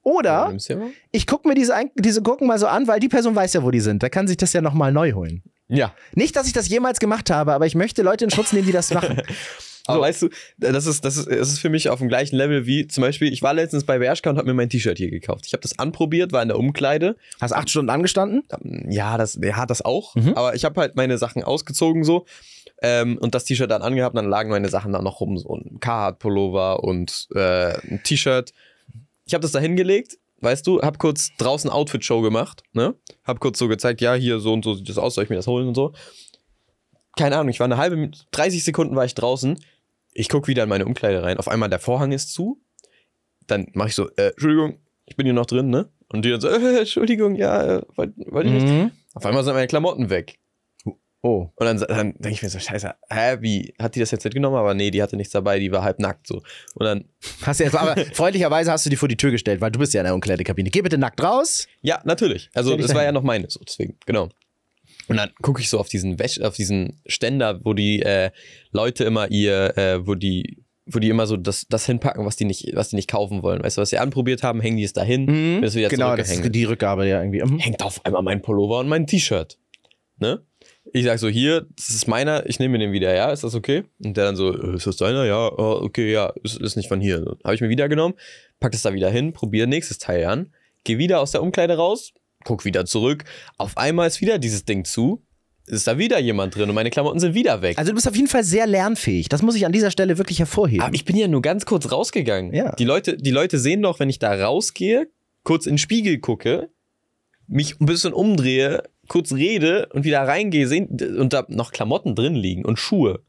Oder 0.04 0.54
ich 1.12 1.28
gucke 1.28 1.48
mir 1.48 1.56
diese, 1.56 1.74
diese 1.96 2.22
Gurken 2.22 2.46
mal 2.46 2.60
so 2.60 2.68
an, 2.68 2.86
weil 2.88 3.00
die 3.00 3.08
Person 3.08 3.36
weiß 3.36 3.54
ja, 3.54 3.64
wo 3.64 3.72
die 3.72 3.80
sind. 3.80 4.04
Da 4.04 4.10
kann 4.10 4.28
sich 4.28 4.36
das 4.36 4.52
ja 4.52 4.62
nochmal 4.62 4.92
neu 4.92 5.14
holen. 5.14 5.44
Ja. 5.70 5.94
Nicht, 6.14 6.36
dass 6.36 6.46
ich 6.46 6.52
das 6.52 6.68
jemals 6.68 7.00
gemacht 7.00 7.30
habe, 7.30 7.54
aber 7.54 7.68
ich 7.68 7.76
möchte 7.76 8.02
Leute 8.02 8.26
in 8.26 8.32
Schutz 8.32 8.52
nehmen, 8.52 8.66
die 8.66 8.74
das 8.74 8.94
machen. 8.94 9.22
Aber 9.90 10.02
weißt 10.02 10.22
du, 10.24 10.30
das 10.58 10.86
ist, 10.86 11.04
das, 11.06 11.18
ist, 11.18 11.28
das 11.30 11.50
ist 11.50 11.60
für 11.60 11.70
mich 11.70 11.90
auf 11.90 12.00
dem 12.00 12.08
gleichen 12.10 12.36
Level 12.36 12.66
wie 12.66 12.88
zum 12.88 13.02
Beispiel, 13.02 13.32
ich 13.32 13.42
war 13.42 13.54
letztens 13.54 13.84
bei 13.84 14.00
Bershka 14.00 14.30
und 14.30 14.38
habe 14.38 14.48
mir 14.48 14.54
mein 14.54 14.70
T-Shirt 14.70 14.98
hier 14.98 15.10
gekauft. 15.10 15.46
Ich 15.48 15.54
habe 15.54 15.62
das 15.62 15.78
anprobiert, 15.80 16.32
war 16.32 16.42
in 16.42 16.48
der 16.50 16.58
Umkleide. 16.58 17.16
Hast 17.42 17.54
acht 17.54 17.70
Stunden 17.70 17.90
angestanden? 17.90 18.44
Ja, 18.90 19.18
das, 19.18 19.40
ja, 19.42 19.66
das 19.66 19.84
auch. 19.84 20.16
Mhm. 20.16 20.34
Aber 20.36 20.56
ich 20.56 20.66
habe 20.66 20.80
halt 20.80 20.96
meine 20.96 21.18
Sachen 21.18 21.44
ausgezogen 21.44 22.04
so 22.04 22.26
ähm, 22.82 23.18
und 23.20 23.36
das 23.36 23.46
T-Shirt 23.46 23.70
dann 23.70 23.82
angehabt. 23.82 24.16
Dann 24.16 24.30
lagen 24.30 24.50
meine 24.50 24.70
Sachen 24.70 24.94
da 24.94 25.02
noch 25.02 25.20
rum. 25.20 25.38
So 25.38 25.56
ein 25.56 25.80
Carhartt-Pullover 25.80 26.84
und 26.84 27.28
äh, 27.36 27.74
ein 27.88 28.02
T-Shirt. 28.04 28.54
Ich 29.26 29.34
habe 29.34 29.42
das 29.42 29.52
da 29.52 29.60
hingelegt, 29.60 30.18
weißt 30.42 30.66
du, 30.66 30.82
hab 30.82 30.98
kurz 30.98 31.30
draußen 31.38 31.70
Outfit-Show 31.70 32.22
gemacht. 32.22 32.64
Ne? 32.74 32.96
Hab 33.24 33.40
kurz 33.40 33.60
so 33.60 33.68
gezeigt, 33.68 34.02
ja, 34.02 34.14
hier 34.16 34.40
so 34.40 34.54
und 34.54 34.64
so 34.64 34.74
sieht 34.74 34.90
das 34.90 34.98
aus, 34.98 35.16
soll 35.16 35.24
ich 35.26 35.30
mir 35.30 35.36
das 35.36 35.48
holen 35.48 35.68
und 35.68 35.76
so. 35.76 35.94
Keine 37.18 37.38
Ahnung, 37.38 37.50
ich 37.50 37.60
war 37.60 37.66
eine 37.66 37.78
halbe, 37.78 37.96
Minute- 37.98 38.22
30 38.32 38.64
Sekunden 38.64 38.96
war 38.96 39.06
ich 39.06 39.14
draußen. 39.14 39.60
Ich 40.20 40.28
guck 40.28 40.50
wieder 40.50 40.64
in 40.64 40.70
meine 40.70 40.86
Umkleide 40.86 41.24
rein. 41.24 41.38
Auf 41.38 41.48
einmal 41.48 41.70
der 41.70 41.80
Vorhang 41.80 42.12
ist 42.12 42.34
zu. 42.34 42.62
Dann 43.48 43.68
mache 43.72 43.88
ich 43.88 43.96
so, 43.96 44.10
äh, 44.18 44.32
Entschuldigung, 44.32 44.80
ich 45.06 45.16
bin 45.16 45.26
hier 45.26 45.34
noch 45.34 45.46
drin, 45.46 45.70
ne? 45.70 45.90
Und 46.10 46.26
die 46.26 46.30
dann 46.30 46.42
so, 46.42 46.50
äh, 46.50 46.80
Entschuldigung, 46.80 47.36
ja, 47.36 47.78
äh, 47.78 47.82
wollt, 47.96 48.12
wollt 48.18 48.46
ihr 48.46 48.52
nicht? 48.52 48.68
Mhm. 48.68 48.92
Auf 49.14 49.26
einmal 49.26 49.46
sind 49.46 49.54
meine 49.54 49.68
Klamotten 49.68 50.10
weg. 50.10 50.38
Oh. 51.22 51.48
Und 51.56 51.66
dann, 51.66 51.78
dann 51.78 52.14
denke 52.18 52.32
ich 52.32 52.44
mir 52.44 52.50
so, 52.50 52.60
scheiße, 52.60 52.96
hä, 53.10 53.38
wie, 53.40 53.74
hat 53.80 53.96
die 53.96 54.02
das 54.02 54.12
jetzt 54.12 54.26
mitgenommen? 54.26 54.58
Aber 54.58 54.74
nee, 54.74 54.92
die 54.92 55.02
hatte 55.02 55.16
nichts 55.16 55.32
dabei, 55.32 55.58
die 55.58 55.72
war 55.72 55.84
halb 55.84 56.00
nackt 56.00 56.28
so. 56.28 56.42
Und 56.76 56.86
dann, 56.86 57.06
Hast 57.44 57.62
du 57.62 57.64
jetzt, 57.64 57.78
aber 57.78 57.96
freundlicherweise 58.14 58.74
hast 58.74 58.86
du 58.86 58.90
die 58.90 58.98
vor 58.98 59.08
die 59.08 59.18
Tür 59.18 59.32
gestellt, 59.32 59.62
weil 59.62 59.72
du 59.72 59.80
bist 59.80 59.94
ja 59.94 60.02
in 60.02 60.06
der 60.06 60.16
Umkleidekabine. 60.16 60.70
Geh 60.70 60.82
bitte 60.82 60.98
nackt 60.98 61.24
raus. 61.24 61.66
ja, 61.82 62.02
natürlich. 62.04 62.50
Also 62.54 62.76
das 62.76 62.94
war 62.94 63.04
ja 63.04 63.14
noch 63.14 63.24
meine, 63.24 63.50
so 63.50 63.62
deswegen, 63.66 63.98
genau. 64.06 64.28
Und 65.10 65.18
dann 65.18 65.32
gucke 65.42 65.62
ich 65.62 65.70
so 65.70 65.80
auf 65.80 65.90
diesen 65.90 66.20
Wäsch, 66.20 66.40
auf 66.40 66.56
diesen 66.56 67.02
Ständer, 67.06 67.60
wo 67.66 67.74
die 67.74 68.02
äh, 68.02 68.32
Leute 68.72 69.04
immer 69.04 69.30
ihr, 69.32 69.78
äh, 69.78 70.06
wo 70.08 70.16
die, 70.16 70.64
wo 70.86 71.00
die 71.00 71.10
immer 71.10 71.28
so 71.28 71.36
das, 71.36 71.66
das 71.68 71.86
hinpacken, 71.86 72.26
was 72.26 72.36
die 72.36 72.46
nicht, 72.46 72.76
was 72.76 72.90
die 72.90 72.96
nicht 72.96 73.10
kaufen 73.10 73.44
wollen. 73.44 73.64
Weißt 73.64 73.78
du, 73.78 73.82
was 73.82 73.90
sie 73.90 73.98
anprobiert 73.98 74.44
haben, 74.44 74.62
hängen 74.62 74.78
die 74.78 74.84
es 74.84 74.94
dahin, 74.94 75.26
Mhm. 75.26 75.62
bis 75.62 75.76
wieder 75.76 75.90
Genau, 75.90 76.16
das 76.16 76.32
ist 76.32 76.56
die 76.56 76.64
Rückgabe 76.64 77.08
ja 77.08 77.22
irgendwie. 77.22 77.42
Mhm. 77.44 77.60
Hängt 77.60 77.84
auf 77.84 78.06
einmal 78.06 78.22
mein 78.24 78.42
Pullover 78.42 78.80
und 78.80 78.88
mein 78.88 79.08
T-Shirt. 79.08 79.58
Ne? 80.18 80.44
Ich 80.92 81.06
sag 81.06 81.20
so, 81.20 81.28
hier, 81.28 81.68
das 81.76 81.90
ist 81.90 82.08
meiner, 82.08 82.46
ich 82.48 82.60
nehme 82.60 82.74
mir 82.74 82.86
den 82.86 82.92
wieder, 82.92 83.14
ja, 83.14 83.32
ist 83.32 83.44
das 83.44 83.54
okay? 83.54 83.84
Und 84.04 84.18
der 84.18 84.26
dann 84.26 84.36
so, 84.36 84.54
äh, 84.54 84.76
ist 84.76 84.88
das 84.88 84.98
deiner? 84.98 85.26
Ja, 85.26 85.48
äh, 85.48 85.52
okay, 85.52 86.12
ja, 86.12 86.34
ist, 86.44 86.60
ist 86.60 86.76
nicht 86.76 86.88
von 86.88 87.00
hier. 87.00 87.36
Habe 87.44 87.56
ich 87.56 87.62
mir 87.62 87.70
wieder 87.70 87.88
genommen, 87.90 88.16
pack 88.60 88.72
das 88.72 88.82
da 88.82 88.94
wieder 88.94 89.10
hin, 89.10 89.34
probiere 89.34 89.68
nächstes 89.68 90.00
Teil 90.00 90.26
an, 90.26 90.54
geh 90.84 90.98
wieder 90.98 91.20
aus 91.20 91.32
der 91.32 91.44
Umkleide 91.44 91.78
raus, 91.78 92.14
guck 92.44 92.66
wieder 92.66 92.86
zurück. 92.86 93.24
Auf 93.58 93.78
einmal 93.78 94.08
ist 94.08 94.22
wieder 94.22 94.40
dieses 94.40 94.66
Ding 94.66 94.86
zu, 94.86 95.26
ist 95.66 95.88
da 95.88 95.98
wieder 95.98 96.20
jemand 96.20 96.56
drin 96.56 96.70
und 96.70 96.76
meine 96.76 96.90
Klamotten 96.90 97.20
sind 97.20 97.36
wieder 97.36 97.62
weg. 97.62 97.78
Also 97.78 97.92
du 97.92 97.96
bist 97.96 98.08
auf 98.08 98.16
jeden 98.16 98.28
Fall 98.28 98.44
sehr 98.44 98.66
lernfähig. 98.66 99.30
Das 99.30 99.42
muss 99.42 99.56
ich 99.56 99.66
an 99.66 99.72
dieser 99.72 99.92
Stelle 99.92 100.18
wirklich 100.18 100.40
hervorheben. 100.40 100.82
Aber 100.84 100.96
ich 100.96 101.06
bin 101.06 101.16
ja 101.16 101.28
nur 101.28 101.42
ganz 101.42 101.66
kurz 101.66 101.92
rausgegangen. 101.92 102.54
Ja. 102.54 102.76
Die 102.76 102.86
Leute, 102.86 103.18
die 103.18 103.32
Leute 103.32 103.60
sehen 103.60 103.82
doch, 103.82 104.00
wenn 104.00 104.10
ich 104.10 104.20
da 104.20 104.34
rausgehe, 104.34 105.12
kurz 105.44 105.66
in 105.66 105.74
den 105.74 105.78
Spiegel 105.78 106.20
gucke, 106.20 106.70
mich 107.48 107.80
ein 107.80 107.86
bisschen 107.86 108.14
umdrehe, 108.14 108.84
kurz 109.08 109.34
rede 109.34 109.90
und 109.94 110.04
wieder 110.04 110.22
reingehe, 110.22 110.68
sehen 110.68 110.88
und 111.18 111.34
da 111.34 111.46
noch 111.50 111.72
Klamotten 111.72 112.16
drin 112.16 112.36
liegen 112.36 112.66
und 112.66 112.80
Schuhe. 112.80 113.24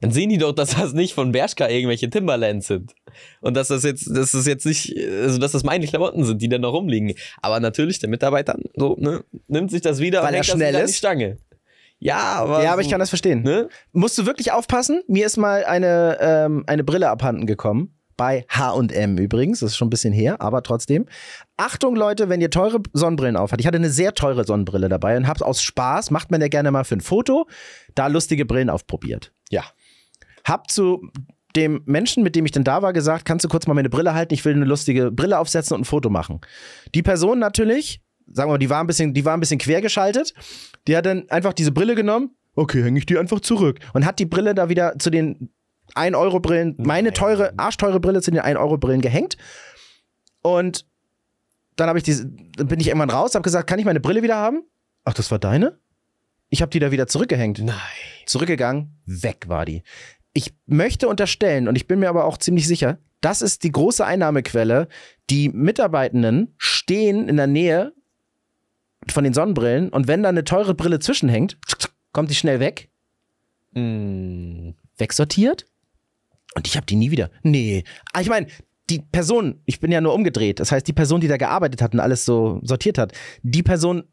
Dann 0.00 0.10
sehen 0.10 0.30
die 0.30 0.38
doch, 0.38 0.52
dass 0.52 0.70
das 0.76 0.92
nicht 0.92 1.14
von 1.14 1.32
Bershka 1.32 1.68
irgendwelche 1.68 2.10
Timberlands 2.10 2.66
sind. 2.66 2.94
Und 3.40 3.54
dass 3.54 3.68
das 3.68 3.82
jetzt, 3.82 4.08
dass 4.14 4.32
das 4.32 4.46
jetzt 4.46 4.66
nicht, 4.66 4.96
also 4.98 5.38
dass 5.38 5.52
das 5.52 5.64
meine 5.64 5.86
Klamotten 5.86 6.24
sind, 6.24 6.42
die 6.42 6.48
da 6.48 6.58
noch 6.58 6.72
rumliegen. 6.72 7.14
Aber 7.40 7.60
natürlich, 7.60 7.98
der 7.98 8.08
Mitarbeiter 8.08 8.58
so, 8.74 8.96
ne, 8.98 9.24
nimmt 9.48 9.70
sich 9.70 9.80
das 9.80 10.00
wieder 10.00 10.20
Weil 10.20 10.28
und 10.28 10.34
er 10.34 10.40
das 10.40 10.46
schnell 10.46 10.68
wieder 10.68 10.78
an 10.78 10.84
die 10.84 10.90
ist? 10.90 10.98
Stange. 10.98 11.38
Ja, 11.98 12.18
aber. 12.18 12.62
ja, 12.62 12.72
aber 12.72 12.82
ich 12.82 12.90
kann 12.90 13.00
das 13.00 13.08
verstehen. 13.08 13.42
Ne? 13.42 13.68
Musst 13.92 14.18
du 14.18 14.26
wirklich 14.26 14.52
aufpassen? 14.52 15.02
Mir 15.08 15.26
ist 15.26 15.38
mal 15.38 15.64
eine, 15.64 16.18
ähm, 16.20 16.64
eine 16.66 16.84
Brille 16.84 17.08
abhanden 17.08 17.46
gekommen. 17.46 17.92
Bei 18.18 18.46
H&M 18.48 19.18
übrigens, 19.18 19.60
das 19.60 19.72
ist 19.72 19.76
schon 19.76 19.88
ein 19.88 19.90
bisschen 19.90 20.12
her, 20.12 20.40
aber 20.40 20.62
trotzdem. 20.62 21.06
Achtung 21.58 21.96
Leute, 21.96 22.30
wenn 22.30 22.40
ihr 22.40 22.50
teure 22.50 22.80
Sonnenbrillen 22.94 23.36
aufhat. 23.36 23.60
Ich 23.60 23.66
hatte 23.66 23.76
eine 23.76 23.90
sehr 23.90 24.14
teure 24.14 24.44
Sonnenbrille 24.44 24.88
dabei 24.88 25.18
und 25.18 25.28
hab's 25.28 25.42
aus 25.42 25.60
Spaß, 25.60 26.10
macht 26.10 26.30
man 26.30 26.40
ja 26.40 26.48
gerne 26.48 26.70
mal 26.70 26.84
für 26.84 26.96
ein 26.96 27.02
Foto, 27.02 27.46
da 27.94 28.06
lustige 28.06 28.46
Brillen 28.46 28.70
aufprobiert. 28.70 29.32
Ja. 29.50 29.64
Hab 30.46 30.70
zu 30.70 31.10
dem 31.56 31.82
Menschen, 31.86 32.22
mit 32.22 32.36
dem 32.36 32.44
ich 32.44 32.52
denn 32.52 32.64
da 32.64 32.82
war, 32.82 32.92
gesagt, 32.92 33.24
kannst 33.24 33.44
du 33.44 33.48
kurz 33.48 33.66
mal 33.66 33.74
meine 33.74 33.88
Brille 33.88 34.14
halten, 34.14 34.34
ich 34.34 34.44
will 34.44 34.54
eine 34.54 34.64
lustige 34.64 35.10
Brille 35.10 35.38
aufsetzen 35.38 35.74
und 35.74 35.82
ein 35.82 35.84
Foto 35.84 36.10
machen. 36.10 36.40
Die 36.94 37.02
Person 37.02 37.38
natürlich, 37.38 38.02
sagen 38.30 38.48
wir 38.48 38.54
mal, 38.54 38.58
die 38.58 38.70
war 38.70 38.80
ein 38.80 38.86
bisschen, 38.86 39.14
die 39.14 39.24
war 39.24 39.34
ein 39.34 39.40
bisschen 39.40 39.58
quergeschaltet, 39.58 40.34
die 40.86 40.96
hat 40.96 41.06
dann 41.06 41.28
einfach 41.30 41.52
diese 41.52 41.72
Brille 41.72 41.94
genommen, 41.94 42.30
okay, 42.54 42.82
hänge 42.82 42.98
ich 42.98 43.06
die 43.06 43.18
einfach 43.18 43.40
zurück 43.40 43.80
und 43.94 44.04
hat 44.04 44.18
die 44.18 44.26
Brille 44.26 44.54
da 44.54 44.68
wieder 44.68 44.98
zu 44.98 45.10
den 45.10 45.50
1-Euro-Brillen, 45.94 46.76
meine 46.78 47.12
teure, 47.12 47.58
arschteure 47.58 48.00
Brille 48.00 48.20
zu 48.20 48.30
den 48.30 48.40
1-Euro-Brillen 48.40 49.00
gehängt 49.00 49.36
und 50.42 50.86
dann 51.76 51.88
habe 51.88 51.98
ich 51.98 52.04
diese, 52.04 52.26
dann 52.56 52.68
bin 52.68 52.80
ich 52.80 52.88
irgendwann 52.88 53.10
raus, 53.10 53.34
habe 53.34 53.42
gesagt, 53.42 53.68
kann 53.68 53.78
ich 53.78 53.84
meine 53.84 54.00
Brille 54.00 54.22
wieder 54.22 54.36
haben? 54.36 54.62
Ach, 55.04 55.14
das 55.14 55.30
war 55.30 55.38
deine? 55.38 55.78
Ich 56.48 56.62
habe 56.62 56.70
die 56.70 56.78
da 56.78 56.90
wieder 56.90 57.06
zurückgehängt 57.06 57.58
Nein. 57.58 57.76
zurückgegangen, 58.26 59.00
weg 59.04 59.44
war 59.48 59.64
die. 59.64 59.82
Ich 60.36 60.52
möchte 60.66 61.08
unterstellen, 61.08 61.66
und 61.66 61.76
ich 61.76 61.86
bin 61.88 61.98
mir 61.98 62.10
aber 62.10 62.26
auch 62.26 62.36
ziemlich 62.36 62.66
sicher, 62.66 62.98
das 63.22 63.40
ist 63.40 63.62
die 63.64 63.72
große 63.72 64.04
Einnahmequelle. 64.04 64.86
Die 65.30 65.48
Mitarbeitenden 65.48 66.54
stehen 66.58 67.26
in 67.26 67.38
der 67.38 67.46
Nähe 67.46 67.94
von 69.10 69.24
den 69.24 69.32
Sonnenbrillen 69.32 69.88
und 69.88 70.08
wenn 70.08 70.22
da 70.22 70.28
eine 70.28 70.44
teure 70.44 70.74
Brille 70.74 70.98
zwischenhängt, 70.98 71.56
kommt 72.12 72.28
die 72.30 72.34
schnell 72.34 72.60
weg, 72.60 72.90
Mm. 73.72 74.70
wegsortiert 74.98 75.66
und 76.54 76.66
ich 76.66 76.76
habe 76.76 76.86
die 76.86 76.96
nie 76.96 77.10
wieder. 77.10 77.30
Nee, 77.42 77.84
Ah, 78.12 78.20
ich 78.20 78.28
meine, 78.28 78.46
die 78.90 79.00
Person, 79.00 79.60
ich 79.64 79.80
bin 79.80 79.90
ja 79.92 80.00
nur 80.02 80.14
umgedreht, 80.14 80.60
das 80.60 80.70
heißt, 80.72 80.86
die 80.86 80.92
Person, 80.92 81.20
die 81.22 81.28
da 81.28 81.36
gearbeitet 81.38 81.80
hat 81.82 81.92
und 81.94 82.00
alles 82.00 82.24
so 82.26 82.60
sortiert 82.62 82.98
hat, 82.98 83.12
die 83.42 83.62
Person, 83.62 84.04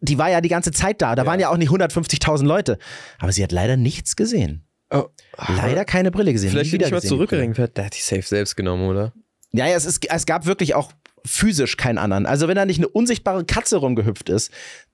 die 0.00 0.18
war 0.18 0.30
ja 0.30 0.40
die 0.40 0.48
ganze 0.48 0.70
Zeit 0.72 1.00
da. 1.02 1.14
Da 1.14 1.22
Ja. 1.22 1.26
waren 1.28 1.38
ja 1.40 1.48
auch 1.50 1.56
nicht 1.56 1.70
150.000 1.70 2.46
Leute. 2.46 2.78
Aber 3.20 3.30
sie 3.32 3.42
hat 3.44 3.52
leider 3.52 3.76
nichts 3.76 4.16
gesehen. 4.16 4.64
Oh. 4.92 5.08
Leider 5.48 5.84
keine 5.84 6.10
Brille 6.10 6.32
gesehen. 6.32 6.50
Vielleicht 6.50 6.72
bin 6.72 6.80
ich 6.80 6.90
mal 6.90 7.02
zurückgehängt 7.02 7.58
wird. 7.58 7.76
Der 7.76 7.86
hat 7.86 7.96
die 7.96 8.00
safe 8.00 8.22
selbst 8.22 8.56
genommen, 8.56 8.88
oder? 8.88 9.12
Ja, 9.52 9.66
ja, 9.66 9.76
es, 9.76 9.84
ist, 9.84 10.08
es 10.10 10.26
gab 10.26 10.46
wirklich 10.46 10.74
auch 10.74 10.92
physisch 11.24 11.76
keinen 11.76 11.98
anderen. 11.98 12.26
Also 12.26 12.48
wenn 12.48 12.56
da 12.56 12.64
nicht 12.64 12.78
eine 12.78 12.88
unsichtbare 12.88 13.44
Katze 13.44 13.76
rumgehüpft 13.76 14.28
ist, 14.28 14.50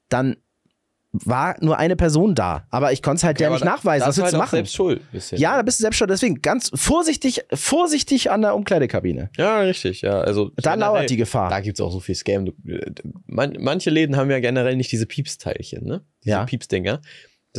dann 0.09 0.37
war 1.13 1.57
nur 1.61 1.79
eine 1.79 1.97
Person 1.97 2.35
da. 2.35 2.67
Aber 2.71 2.93
ich 2.93 3.03
konnte 3.03 3.17
es 3.19 3.25
halt 3.25 3.41
der 3.41 3.51
nicht 3.51 3.65
nachweisen. 3.65 4.07
Was 4.07 4.19
willst 4.19 4.19
du 4.19 4.25
halt 4.25 4.35
auch 4.35 4.39
machen? 4.41 4.57
selbst 4.57 4.75
schuld. 4.75 5.11
Bisschen. 5.11 5.39
Ja, 5.39 5.57
da 5.57 5.63
bist 5.63 5.81
du 5.81 5.83
selbst 5.83 5.97
schon. 5.97 6.09
Deswegen 6.09 6.43
ganz 6.43 6.71
vorsichtig, 6.75 7.41
vorsichtig 7.55 8.31
an 8.31 8.43
der 8.43 8.55
Umkleidekabine. 8.55 9.31
Ja, 9.37 9.61
richtig, 9.61 10.03
ja. 10.03 10.21
Also 10.21 10.51
Da 10.57 10.75
lauert 10.75 11.09
die 11.09 11.17
Gefahr. 11.17 11.49
Da 11.49 11.61
gibt 11.61 11.79
es 11.79 11.85
auch 11.85 11.91
so 11.91 12.01
viel 12.01 12.15
Scam. 12.15 12.45
Du, 12.47 12.53
äh, 12.71 12.93
man, 13.27 13.57
manche 13.59 13.89
Läden 13.91 14.17
haben 14.17 14.31
ja 14.31 14.39
generell 14.41 14.77
nicht 14.77 14.93
diese 14.93 15.07
Piepsteilchen, 15.07 15.85
ne? 15.87 16.05
Diese 16.25 16.31
Ja. 16.31 16.45
Piepsdinger. 16.45 17.01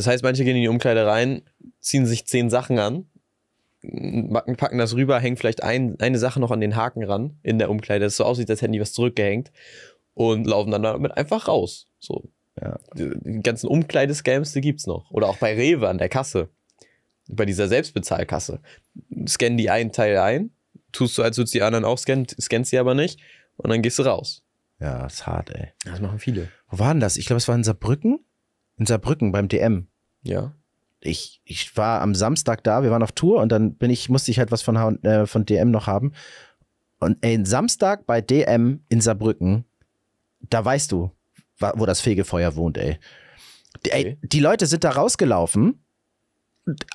Das 0.00 0.06
heißt, 0.06 0.22
manche 0.22 0.44
gehen 0.44 0.56
in 0.56 0.62
die 0.62 0.68
Umkleide 0.68 1.06
rein, 1.06 1.42
ziehen 1.78 2.06
sich 2.06 2.26
zehn 2.26 2.48
Sachen 2.48 2.78
an, 2.78 3.06
packen, 4.56 4.78
das 4.78 4.94
rüber, 4.94 5.20
hängen 5.20 5.36
vielleicht 5.36 5.62
ein, 5.62 6.00
eine 6.00 6.18
Sache 6.18 6.40
noch 6.40 6.50
an 6.50 6.60
den 6.60 6.74
Haken 6.74 7.04
ran 7.04 7.38
in 7.42 7.58
der 7.58 7.68
Umkleide, 7.68 8.06
dass 8.06 8.14
es 8.14 8.16
so 8.16 8.24
aussieht, 8.24 8.48
als 8.48 8.62
hätten 8.62 8.72
die 8.72 8.80
was 8.80 8.94
zurückgehängt 8.94 9.52
und 10.14 10.46
laufen 10.46 10.70
dann 10.70 10.82
damit 10.82 11.16
einfach 11.16 11.48
raus. 11.48 11.86
So. 11.98 12.30
Ja. 12.58 12.78
Die, 12.94 13.10
die 13.20 13.42
ganzen 13.42 13.68
Umkleidescams, 13.68 14.52
die 14.52 14.62
gibt's 14.62 14.86
noch. 14.86 15.10
Oder 15.10 15.28
auch 15.28 15.36
bei 15.36 15.54
Rewe 15.54 15.88
an 15.88 15.98
der 15.98 16.08
Kasse. 16.08 16.48
Bei 17.28 17.44
dieser 17.44 17.68
Selbstbezahlkasse. 17.68 18.60
Scannen 19.28 19.58
die 19.58 19.68
einen 19.68 19.92
Teil 19.92 20.16
ein, 20.16 20.50
tust 20.92 21.18
du, 21.18 21.22
als 21.22 21.36
würdest 21.36 21.54
du 21.54 21.58
die 21.58 21.62
anderen 21.62 21.84
auch 21.84 21.98
scannen, 21.98 22.26
scannst 22.40 22.70
sie 22.70 22.78
aber 22.78 22.94
nicht 22.94 23.20
und 23.56 23.68
dann 23.68 23.82
gehst 23.82 23.98
du 23.98 24.02
raus. 24.02 24.42
Ja, 24.80 25.06
ist 25.06 25.26
hart, 25.26 25.50
ey. 25.50 25.68
Das 25.84 26.00
machen 26.00 26.18
viele. 26.18 26.48
Wo 26.68 26.78
war 26.78 26.94
denn 26.94 27.00
das? 27.00 27.18
Ich 27.18 27.26
glaube, 27.26 27.36
es 27.36 27.48
war 27.48 27.54
in 27.54 27.64
Saarbrücken. 27.64 28.18
In 28.78 28.86
Saarbrücken 28.86 29.30
beim 29.30 29.48
DM. 29.48 29.89
Ja. 30.22 30.52
ich, 31.00 31.40
ich 31.44 31.76
war 31.76 32.00
am 32.02 32.14
Samstag 32.14 32.62
da, 32.64 32.82
wir 32.82 32.90
waren 32.90 33.02
auf 33.02 33.12
Tour 33.12 33.40
und 33.40 33.50
dann 33.50 33.74
bin 33.74 33.90
ich, 33.90 34.08
musste 34.08 34.30
ich 34.30 34.38
halt 34.38 34.50
was 34.52 34.62
von, 34.62 35.02
äh, 35.04 35.26
von 35.26 35.44
DM 35.46 35.70
noch 35.70 35.86
haben. 35.86 36.12
Und 36.98 37.16
ey, 37.22 37.44
Samstag 37.46 38.04
bei 38.06 38.20
DM 38.20 38.84
in 38.88 39.00
Saarbrücken, 39.00 39.64
da 40.40 40.62
weißt 40.64 40.92
du, 40.92 41.10
wo 41.58 41.86
das 41.86 42.00
Fegefeuer 42.00 42.54
wohnt, 42.56 42.76
ey. 42.78 42.98
Die, 43.86 43.90
ey, 43.92 44.00
Okay. 44.00 44.18
die 44.22 44.40
Leute 44.40 44.66
sind 44.66 44.84
da 44.84 44.90
rausgelaufen, 44.90 45.82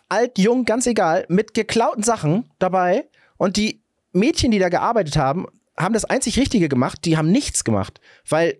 alt, 0.09 0.38
jung, 0.38 0.65
ganz 0.65 0.86
egal, 0.88 1.26
mit 1.28 1.53
geklauten 1.53 2.03
Sachen 2.03 2.49
dabei 2.59 3.07
und 3.38 3.57
die 3.57 3.82
Mädchen, 4.13 4.51
die 4.51 4.59
da 4.59 4.69
gearbeitet 4.69 5.17
haben, 5.17 5.47
haben 5.78 5.93
das 5.93 6.05
einzig 6.05 6.38
Richtige 6.39 6.69
gemacht, 6.69 6.99
die 7.05 7.17
haben 7.17 7.32
nichts 7.32 7.63
gemacht, 7.63 7.99
weil, 8.30 8.57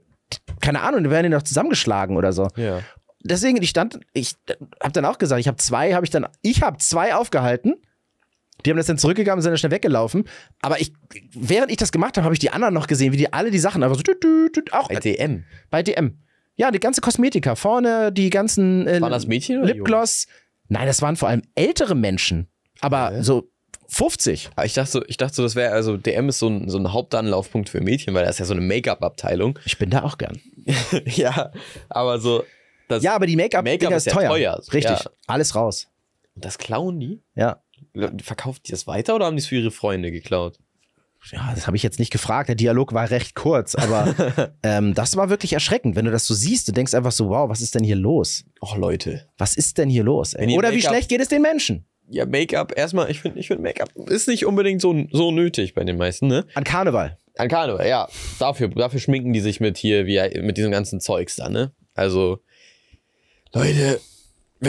keine 0.60 0.82
Ahnung, 0.82 1.04
die 1.04 1.10
werden 1.10 1.26
die 1.26 1.36
noch 1.36 1.44
zusammengeschlagen 1.44 2.18
oder 2.18 2.34
so 2.34 2.48
Ja. 2.56 2.82
Deswegen, 3.26 3.62
ich 3.62 3.70
stand, 3.70 4.00
ich 4.14 4.36
habe 4.82 4.94
dann 4.94 5.06
auch 5.06 5.18
gesagt, 5.18 5.40
ich 5.42 5.48
habe 5.48 5.58
zwei, 5.58 5.94
habe 5.94 6.06
ich 6.06 6.10
dann, 6.10 6.28
ich 6.42 6.62
habe 6.62 6.78
zwei 6.78 7.16
aufgehalten. 7.16 7.76
Die 8.66 8.70
haben 8.72 8.78
das 8.78 8.88
dann 8.88 8.98
zurückgegangen 8.98 9.38
und 9.40 9.42
sind 9.44 9.52
dann 9.52 9.58
schnell 9.58 9.72
weggelaufen. 9.72 10.28
Aber 10.62 10.80
ich, 10.80 10.94
während 11.34 11.72
ich 11.72 11.78
das 11.78 11.92
gemacht 11.92 12.18
habe, 12.18 12.24
habe 12.26 12.34
ich 12.34 12.40
die 12.40 12.50
anderen 12.52 12.74
noch 12.74 12.88
gesehen, 12.88 13.12
wie 13.14 13.18
die 13.18 13.32
alle 13.34 13.52
die 13.52 13.60
Sachen 13.60 13.84
einfach 13.84 13.98
so, 13.98 14.02
tüt, 14.02 14.22
tüt, 14.22 14.74
auch 14.74 14.88
Bei 14.88 14.96
DM. 14.96 15.44
bei 15.70 15.84
DM. 15.84 16.18
Ja, 16.56 16.72
die 16.72 16.80
ganze 16.80 17.02
Kosmetika, 17.02 17.56
vorne 17.56 18.12
die 18.14 18.30
ganzen 18.30 18.88
äh, 18.88 19.02
Waren 19.02 19.12
das 19.12 19.28
Mädchen 19.28 19.62
oder 19.62 19.74
Lipgloss. 19.74 20.26
Nein, 20.70 20.88
das 20.88 21.02
waren 21.02 21.16
vor 21.18 21.28
allem 21.30 21.42
ältere 21.54 21.96
Menschen. 21.96 22.48
Aber 22.80 23.10
Okay. 23.10 23.22
so 23.24 23.52
50. 23.88 24.50
Aber 24.56 24.66
ich 24.66 24.74
dachte 24.74 24.90
so, 24.92 25.04
ich 25.06 25.18
dachte 25.18 25.36
so, 25.36 25.44
das 25.44 25.56
wäre, 25.56 25.74
also 25.74 25.98
DM 25.98 26.30
ist 26.30 26.40
so 26.40 26.48
ein, 26.48 26.70
so 26.70 26.78
ein 26.80 26.92
Hauptanlaufpunkt 26.92 27.70
für 27.70 27.82
Mädchen, 27.82 28.14
weil 28.14 28.24
das 28.26 28.36
ist 28.36 28.40
ja 28.40 28.46
so 28.46 28.54
eine 28.54 28.62
Make-up-Abteilung. 28.62 29.60
Ich 29.66 29.78
bin 29.78 29.90
da 29.90 30.04
auch 30.04 30.18
gern. 30.18 30.40
ja, 31.06 31.52
aber 31.90 32.20
so, 32.20 32.44
Ja, 33.02 33.16
aber 33.16 33.26
die 33.28 33.36
Make-up 33.36 33.66
Make-up 33.66 33.94
ist 33.94 34.10
teuer. 34.10 34.30
teuer, 34.30 34.62
Richtig. 34.74 35.00
ja. 35.00 35.12
Alles 35.28 35.56
raus. 35.56 35.88
das 36.36 36.58
klauen 36.58 37.00
die? 37.00 37.22
Ja. 37.36 37.62
Verkauft 38.24 38.68
die 38.68 38.72
das 38.72 38.88
weiter 38.88 39.16
oder 39.16 39.26
haben 39.26 39.36
die 39.36 39.42
es 39.42 39.48
für 39.48 39.56
ihre 39.56 39.72
Freunde 39.72 40.12
geklaut? 40.12 40.60
Ja, 41.32 41.52
das 41.56 41.66
habe 41.66 41.76
ich 41.76 41.84
jetzt 41.84 41.98
nicht 41.98 42.12
gefragt. 42.12 42.50
Der 42.50 42.56
Dialog 42.56 42.94
war 42.94 43.10
recht 43.10 43.34
kurz, 43.36 43.74
aber 43.74 44.54
ähm, 44.64 44.94
das 44.94 45.18
war 45.18 45.30
wirklich 45.30 45.54
erschreckend, 45.54 45.96
wenn 45.96 46.06
du 46.06 46.12
das 46.12 46.26
so 46.26 46.34
siehst. 46.34 46.68
Du 46.68 46.72
denkst 46.72 46.94
einfach 46.94 47.12
so, 47.12 47.30
wow, 47.30 47.50
was 47.50 47.62
ist 47.62 47.74
denn 47.74 47.84
hier 47.84 47.96
los? 47.96 48.46
Och, 48.62 48.78
Leute. 48.78 49.28
Was 49.38 49.56
ist 49.56 49.78
denn 49.78 49.90
hier 49.90 50.04
los? 50.04 50.36
Oder 50.36 50.72
wie 50.74 50.82
schlecht 50.82 51.10
geht 51.10 51.22
es 51.22 51.28
den 51.28 51.42
Menschen? 51.42 51.86
Ja, 52.08 52.26
Make-up, 52.28 52.78
erstmal, 52.78 53.10
ich 53.10 53.22
finde, 53.22 53.40
ich 53.40 53.48
find, 53.48 53.62
Make-up 53.62 53.90
ist 54.08 54.28
nicht 54.28 54.46
unbedingt 54.46 54.80
so, 54.82 54.96
so 55.12 55.32
nötig 55.32 55.74
bei 55.74 55.84
den 55.84 55.98
meisten, 55.98 56.28
ne? 56.28 56.46
An 56.54 56.64
Karneval. 56.64 57.18
An 57.38 57.48
Karneval, 57.48 57.88
ja. 57.88 58.08
Dafür, 58.38 58.68
dafür 58.68 59.00
schminken 59.00 59.34
die 59.34 59.40
sich 59.40 59.60
mit 59.60 59.78
hier, 59.78 60.06
wie, 60.06 60.20
mit 60.42 60.58
diesem 60.58 60.70
ganzen 60.72 61.00
Zeugs 61.02 61.36
da, 61.36 61.50
ne? 61.50 61.72
Also, 61.96 62.44
Leute, 63.56 64.00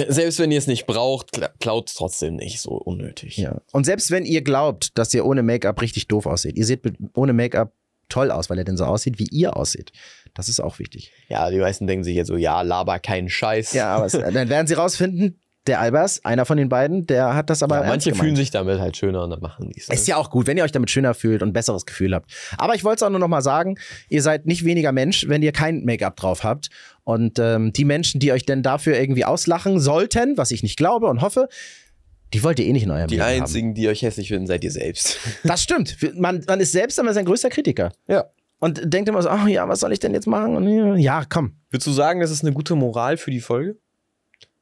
selbst 0.09 0.39
wenn 0.39 0.51
ihr 0.51 0.59
es 0.59 0.67
nicht 0.67 0.87
braucht, 0.87 1.35
kla- 1.35 1.51
klaut 1.61 1.89
es 1.89 1.95
trotzdem 1.95 2.37
nicht 2.37 2.61
so 2.61 2.71
unnötig. 2.71 3.37
Ja. 3.37 3.61
Und 3.73 3.85
selbst 3.85 4.11
wenn 4.11 4.25
ihr 4.25 4.43
glaubt, 4.43 4.97
dass 4.99 5.13
ihr 5.15 5.25
ohne 5.25 5.43
Make-up 5.43 5.81
richtig 5.81 6.09
doof 6.09 6.27
aussieht, 6.27 6.57
ihr 6.57 6.65
seht 6.67 6.81
ohne 7.15 7.33
Make-up 7.33 7.73
toll 8.09 8.31
aus, 8.31 8.49
weil 8.51 8.59
er 8.59 8.65
denn 8.65 8.77
so 8.77 8.85
aussieht, 8.85 9.19
wie 9.19 9.27
ihr 9.31 9.57
aussieht. 9.57 9.93
Das 10.35 10.49
ist 10.49 10.61
auch 10.61 10.79
wichtig. 10.79 11.13
Ja, 11.29 11.51
die 11.51 11.59
meisten 11.59 11.87
denken 11.87 12.05
sich 12.05 12.15
jetzt 12.15 12.29
so, 12.29 12.37
ja, 12.37 12.63
laber 12.63 12.99
keinen 12.99 13.29
Scheiß. 13.29 13.73
Ja, 13.73 13.97
aber 13.97 14.07
es, 14.07 14.13
dann 14.13 14.49
werden 14.49 14.67
sie 14.67 14.75
rausfinden, 14.75 15.41
der 15.67 15.81
Albers, 15.81 16.25
einer 16.25 16.45
von 16.45 16.57
den 16.59 16.69
beiden, 16.69 17.07
der 17.07 17.35
hat 17.35 17.51
das 17.51 17.63
aber. 17.63 17.81
Ja, 17.81 17.89
manche 17.89 18.11
gemeint. 18.11 18.23
fühlen 18.23 18.37
sich 18.37 18.51
damit 18.53 18.79
halt 18.79 18.97
schöner 18.97 19.25
und 19.25 19.31
dann 19.31 19.41
machen 19.41 19.71
die 19.71 19.81
es. 19.81 19.89
Ist 19.89 20.07
ja 20.07 20.17
auch 20.17 20.31
gut, 20.31 20.47
wenn 20.47 20.57
ihr 20.57 20.63
euch 20.63 20.71
damit 20.71 20.91
schöner 20.91 21.15
fühlt 21.15 21.43
und 21.43 21.49
ein 21.49 21.53
besseres 21.53 21.87
Gefühl 21.87 22.15
habt. 22.15 22.31
Aber 22.57 22.77
ich 22.77 22.85
wollte 22.85 22.97
es 22.97 23.03
auch 23.03 23.11
nur 23.11 23.19
noch 23.19 23.27
mal 23.27 23.43
sagen, 23.43 23.77
ihr 24.09 24.23
seid 24.23 24.47
nicht 24.47 24.65
weniger 24.65 24.93
Mensch, 24.93 25.27
wenn 25.29 25.43
ihr 25.43 25.51
kein 25.51 25.85
Make-up 25.85 26.15
drauf 26.17 26.45
habt. 26.45 26.69
Und 27.07 27.39
ähm, 27.39 27.73
die 27.73 27.85
Menschen, 27.85 28.19
die 28.19 28.33
euch 28.33 28.47
denn 28.47 28.65
dafür 28.65 28.99
irgendwie 28.99 29.25
auslachen 29.25 29.79
sollten, 29.79 30.37
was 30.37 30.51
ich 30.51 30.65
nicht 30.65 30.77
glaube 30.77 31.07
und 31.07 31.21
hoffe, 31.21 31.49
die 32.35 32.43
wollt 32.43 32.59
ihr 32.59 32.67
eh 32.67 32.73
nicht 32.73 32.83
in 32.83 32.91
eurem 32.91 33.07
Die 33.07 33.15
Leben 33.15 33.27
einzigen, 33.27 33.75
die 33.75 33.87
euch 33.87 34.03
hässlich 34.03 34.27
finden, 34.27 34.49
seid 34.49 34.65
ihr 34.65 34.73
selbst. 34.73 35.17
Das 35.45 35.63
stimmt. 35.63 35.97
Man, 36.17 36.43
man 36.49 36.59
ist 36.59 36.73
selbst 36.73 36.99
immer 36.99 37.15
sein 37.15 37.25
größter 37.25 37.49
Kritiker. 37.49 37.93
Ja. 38.09 38.25
Und 38.59 38.93
denkt 38.93 39.09
immer 39.09 39.23
so, 39.23 39.29
ach 39.29 39.47
ja, 39.47 39.69
was 39.69 39.79
soll 39.79 39.93
ich 39.93 40.01
denn 40.01 40.15
jetzt 40.15 40.27
machen? 40.27 40.57
Und 40.57 40.99
ja, 40.99 41.25
komm. 41.29 41.53
Würdest 41.71 41.87
du 41.87 41.93
sagen, 41.93 42.19
das 42.19 42.33
ist 42.33 42.43
eine 42.43 42.53
gute 42.53 42.75
Moral 42.75 43.19
für 43.19 43.31
die 43.31 43.41
Folge? 43.41 43.77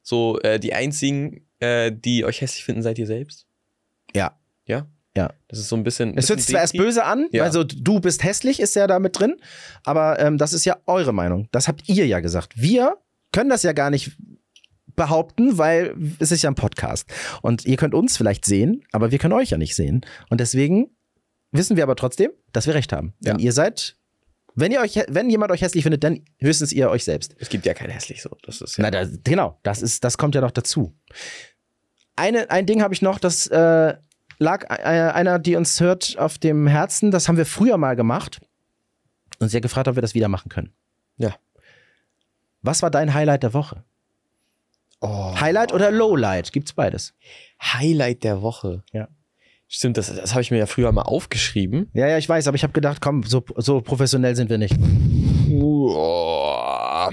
So, 0.02 0.38
äh, 0.40 0.60
die 0.60 0.74
einzigen, 0.74 1.46
äh, 1.60 1.92
die 1.92 2.26
euch 2.26 2.42
hässlich 2.42 2.62
finden, 2.62 2.82
seid 2.82 2.98
ihr 2.98 3.06
selbst? 3.06 3.46
Ja. 4.14 4.38
Ja? 4.66 4.86
Ja. 5.16 5.32
Das 5.48 5.58
ist 5.60 5.68
so 5.68 5.76
ein 5.76 5.84
bisschen. 5.84 6.16
Es 6.18 6.28
hört 6.28 6.40
sich 6.40 6.48
zwar 6.50 6.60
erst 6.62 6.76
böse 6.76 7.04
an, 7.04 7.28
Ja. 7.32 7.44
also 7.44 7.62
du 7.64 8.00
bist 8.00 8.24
hässlich, 8.24 8.58
ist 8.60 8.74
ja 8.74 8.86
da 8.86 8.98
mit 8.98 9.18
drin, 9.18 9.36
aber 9.84 10.18
ähm, 10.18 10.38
das 10.38 10.52
ist 10.52 10.64
ja 10.64 10.76
eure 10.86 11.12
Meinung. 11.12 11.48
Das 11.52 11.68
habt 11.68 11.88
ihr 11.88 12.06
ja 12.06 12.20
gesagt. 12.20 12.52
Wir 12.56 12.96
können 13.32 13.50
das 13.50 13.62
ja 13.62 13.72
gar 13.72 13.90
nicht 13.90 14.12
behaupten, 14.96 15.58
weil 15.58 15.94
es 16.20 16.30
ist 16.32 16.42
ja 16.42 16.50
ein 16.50 16.54
Podcast. 16.54 17.08
Und 17.42 17.64
ihr 17.64 17.76
könnt 17.76 17.94
uns 17.94 18.16
vielleicht 18.16 18.44
sehen, 18.44 18.84
aber 18.92 19.10
wir 19.10 19.18
können 19.18 19.32
euch 19.34 19.50
ja 19.50 19.58
nicht 19.58 19.74
sehen. 19.74 20.02
Und 20.30 20.40
deswegen 20.40 20.90
wissen 21.52 21.76
wir 21.76 21.82
aber 21.84 21.96
trotzdem, 21.96 22.30
dass 22.52 22.66
wir 22.66 22.74
recht 22.74 22.92
haben. 22.92 23.14
Denn 23.20 23.38
Ja. 23.38 23.44
ihr 23.44 23.52
seid, 23.52 23.96
wenn 24.56 24.70
ihr 24.70 24.80
euch, 24.80 24.98
wenn 25.08 25.30
jemand 25.30 25.50
euch 25.50 25.62
hässlich 25.62 25.82
findet, 25.82 26.04
dann 26.04 26.24
höchstens 26.40 26.72
ihr 26.72 26.90
euch 26.90 27.02
selbst. 27.04 27.34
Es 27.38 27.48
gibt 27.48 27.66
ja 27.66 27.74
kein 27.74 27.90
hässlich 27.90 28.22
so. 28.22 28.36
Das 28.44 28.60
ist 28.60 28.76
ja. 28.78 28.82
Na, 28.82 28.90
das, 28.92 29.08
genau, 29.24 29.58
das 29.64 29.82
ist, 29.82 30.04
das 30.04 30.16
kommt 30.16 30.34
ja 30.36 30.40
noch 30.40 30.52
dazu. 30.52 30.92
Eine, 32.16 32.48
ein 32.50 32.64
Ding 32.66 32.80
habe 32.80 32.94
ich 32.94 33.02
noch, 33.02 33.18
das 33.18 33.48
äh, 33.48 33.94
lag 34.38 34.64
äh, 34.70 35.12
einer, 35.12 35.38
die 35.38 35.56
uns 35.56 35.80
hört, 35.80 36.16
auf 36.18 36.38
dem 36.38 36.66
Herzen. 36.66 37.10
Das 37.10 37.28
haben 37.28 37.36
wir 37.36 37.46
früher 37.46 37.76
mal 37.76 37.96
gemacht. 37.96 38.40
Und 39.38 39.48
sie 39.48 39.56
hat 39.56 39.62
gefragt, 39.62 39.88
ob 39.88 39.96
wir 39.96 40.02
das 40.02 40.14
wieder 40.14 40.28
machen 40.28 40.48
können. 40.48 40.72
Ja. 41.16 41.34
Was 42.62 42.82
war 42.82 42.90
dein 42.90 43.14
Highlight 43.14 43.42
der 43.42 43.54
Woche? 43.54 43.84
Oh. 45.00 45.38
Highlight 45.38 45.72
oder 45.72 45.90
Lowlight? 45.90 46.52
Gibt's 46.52 46.72
beides. 46.72 47.14
Highlight 47.60 48.24
der 48.24 48.42
Woche. 48.42 48.82
Ja. 48.92 49.08
Stimmt, 49.68 49.96
das, 49.96 50.14
das 50.14 50.32
habe 50.32 50.42
ich 50.42 50.50
mir 50.50 50.58
ja 50.58 50.66
früher 50.66 50.92
mal 50.92 51.02
aufgeschrieben. 51.02 51.90
Ja, 51.94 52.06
ja, 52.06 52.16
ich 52.16 52.28
weiß, 52.28 52.46
aber 52.46 52.54
ich 52.54 52.62
habe 52.62 52.72
gedacht, 52.72 53.00
komm, 53.00 53.22
so, 53.24 53.44
so 53.56 53.80
professionell 53.80 54.36
sind 54.36 54.48
wir 54.50 54.58
nicht. 54.58 54.76
Oh. 55.50 57.10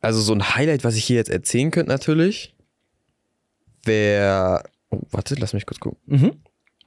Also 0.00 0.20
so 0.20 0.34
ein 0.34 0.54
Highlight, 0.54 0.84
was 0.84 0.96
ich 0.96 1.04
hier 1.04 1.16
jetzt 1.16 1.30
erzählen 1.30 1.70
könnte 1.70 1.90
natürlich, 1.90 2.54
wäre... 3.84 4.64
Warte, 5.10 5.34
lass 5.38 5.52
mich 5.52 5.66
kurz 5.66 5.80
gucken. 5.80 5.98
Mhm. 6.06 6.32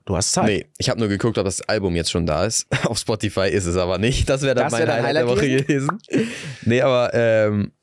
Du 0.06 0.16
hast 0.16 0.32
Zeit. 0.32 0.46
Nee, 0.46 0.66
ich 0.78 0.90
habe 0.90 1.00
nur 1.00 1.10
geguckt, 1.10 1.38
ob 1.38 1.44
das 1.44 1.62
Album 1.62 1.96
jetzt 1.96 2.12
schon 2.12 2.26
da 2.26 2.46
ist. 2.46 2.68
Auf 2.86 2.98
Spotify 2.98 3.50
ist 3.50 3.66
es 3.66 3.76
aber 3.76 3.98
nicht. 3.98 4.30
Das 4.30 4.42
wäre 4.42 4.56
dann 4.56 4.66
Das 4.66 4.72
mein 4.72 4.80
wär 4.82 4.88
dein 4.88 5.04
Highlight, 5.04 5.28
der 5.28 5.28
Woche 5.28 5.42
Highlight 5.42 5.68
gewesen. 5.68 6.00
nee, 6.64 6.82
aber 6.82 7.14
ähm, 7.14 7.74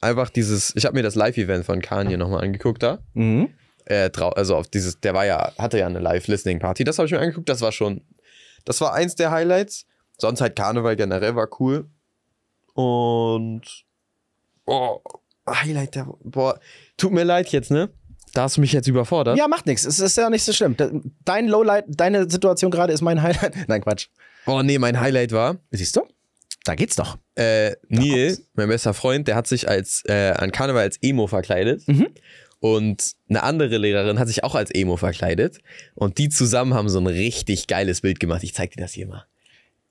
einfach 0.00 0.30
dieses, 0.30 0.74
ich 0.74 0.86
habe 0.86 0.96
mir 0.96 1.02
das 1.02 1.14
Live-Event 1.14 1.66
von 1.66 1.82
Kanye 1.82 2.16
nochmal 2.16 2.42
angeguckt 2.42 2.82
da. 2.82 3.00
Mhm. 3.12 3.50
Äh, 3.84 4.10
also 4.18 4.56
auf 4.56 4.68
dieses, 4.68 5.00
der 5.00 5.12
war 5.12 5.26
ja, 5.26 5.52
hatte 5.58 5.78
ja 5.78 5.86
eine 5.86 5.98
Live-Listening-Party. 5.98 6.84
Das 6.84 6.98
habe 6.98 7.06
ich 7.06 7.12
mir 7.12 7.20
angeguckt, 7.20 7.48
das 7.48 7.60
war 7.60 7.72
schon, 7.72 8.02
das 8.64 8.80
war 8.80 8.94
eins 8.94 9.14
der 9.14 9.30
Highlights. 9.30 9.86
Sonst 10.18 10.40
halt 10.40 10.56
Karneval 10.56 10.96
generell 10.96 11.36
war 11.36 11.48
cool. 11.60 11.90
Und 12.72 13.62
oh, 14.64 15.00
Highlight 15.48 15.94
der 15.94 16.06
Boah, 16.24 16.58
tut 16.96 17.12
mir 17.12 17.24
leid 17.24 17.48
jetzt, 17.48 17.70
ne? 17.70 17.90
Da 18.36 18.42
hast 18.42 18.56
du 18.56 18.60
mich 18.60 18.72
jetzt 18.72 18.86
überfordert. 18.86 19.38
Ja, 19.38 19.48
macht 19.48 19.66
nichts. 19.66 19.84
Es 19.84 19.98
ist 19.98 20.16
ja 20.16 20.28
nicht 20.30 20.44
so 20.44 20.52
schlimm. 20.52 20.76
Dein 21.24 21.48
Lowlight, 21.48 21.84
deine 21.88 22.28
Situation 22.30 22.70
gerade 22.70 22.92
ist 22.92 23.00
mein 23.02 23.22
Highlight. 23.22 23.54
Nein, 23.68 23.80
Quatsch. 23.80 24.08
Oh 24.46 24.62
nee, 24.62 24.78
mein 24.78 25.00
Highlight 25.00 25.32
war, 25.32 25.56
Siehst 25.70 25.96
du? 25.96 26.02
Da 26.64 26.74
geht's 26.74 26.96
doch. 26.96 27.16
Äh, 27.36 27.72
Neil, 27.88 28.34
kommt's. 28.34 28.50
mein 28.54 28.68
bester 28.68 28.92
Freund, 28.92 29.28
der 29.28 29.36
hat 29.36 29.46
sich 29.46 29.68
als 29.68 30.02
äh, 30.06 30.32
an 30.36 30.50
Karneval 30.50 30.82
als 30.82 30.98
Emo 31.00 31.26
verkleidet. 31.28 31.86
Mhm. 31.86 32.08
Und 32.58 33.12
eine 33.28 33.42
andere 33.42 33.78
Lehrerin 33.78 34.18
hat 34.18 34.28
sich 34.28 34.42
auch 34.42 34.54
als 34.54 34.70
Emo 34.72 34.96
verkleidet. 34.96 35.58
Und 35.94 36.18
die 36.18 36.28
zusammen 36.28 36.74
haben 36.74 36.88
so 36.88 36.98
ein 36.98 37.06
richtig 37.06 37.66
geiles 37.68 38.00
Bild 38.00 38.18
gemacht. 38.18 38.42
Ich 38.42 38.54
zeig 38.54 38.72
dir 38.72 38.80
das 38.80 38.92
hier 38.92 39.06
mal. 39.06 39.24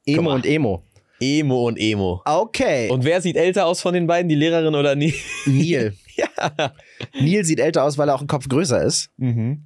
Emo 0.05 0.23
mal. 0.23 0.35
und 0.35 0.45
Emo. 0.45 0.83
Emo 1.19 1.67
und 1.67 1.77
Emo. 1.77 2.21
Okay. 2.25 2.89
Und 2.89 3.03
wer 3.03 3.21
sieht 3.21 3.37
älter 3.37 3.65
aus 3.65 3.81
von 3.81 3.93
den 3.93 4.07
beiden, 4.07 4.29
die 4.29 4.35
Lehrerin 4.35 4.75
oder 4.75 4.95
nie? 4.95 5.13
Neil. 5.45 5.93
ja. 6.15 6.73
Neil 7.19 7.45
sieht 7.45 7.59
älter 7.59 7.83
aus, 7.83 7.97
weil 7.97 8.09
er 8.09 8.15
auch 8.15 8.21
ein 8.21 8.27
Kopf 8.27 8.47
größer 8.47 8.81
ist. 8.83 9.09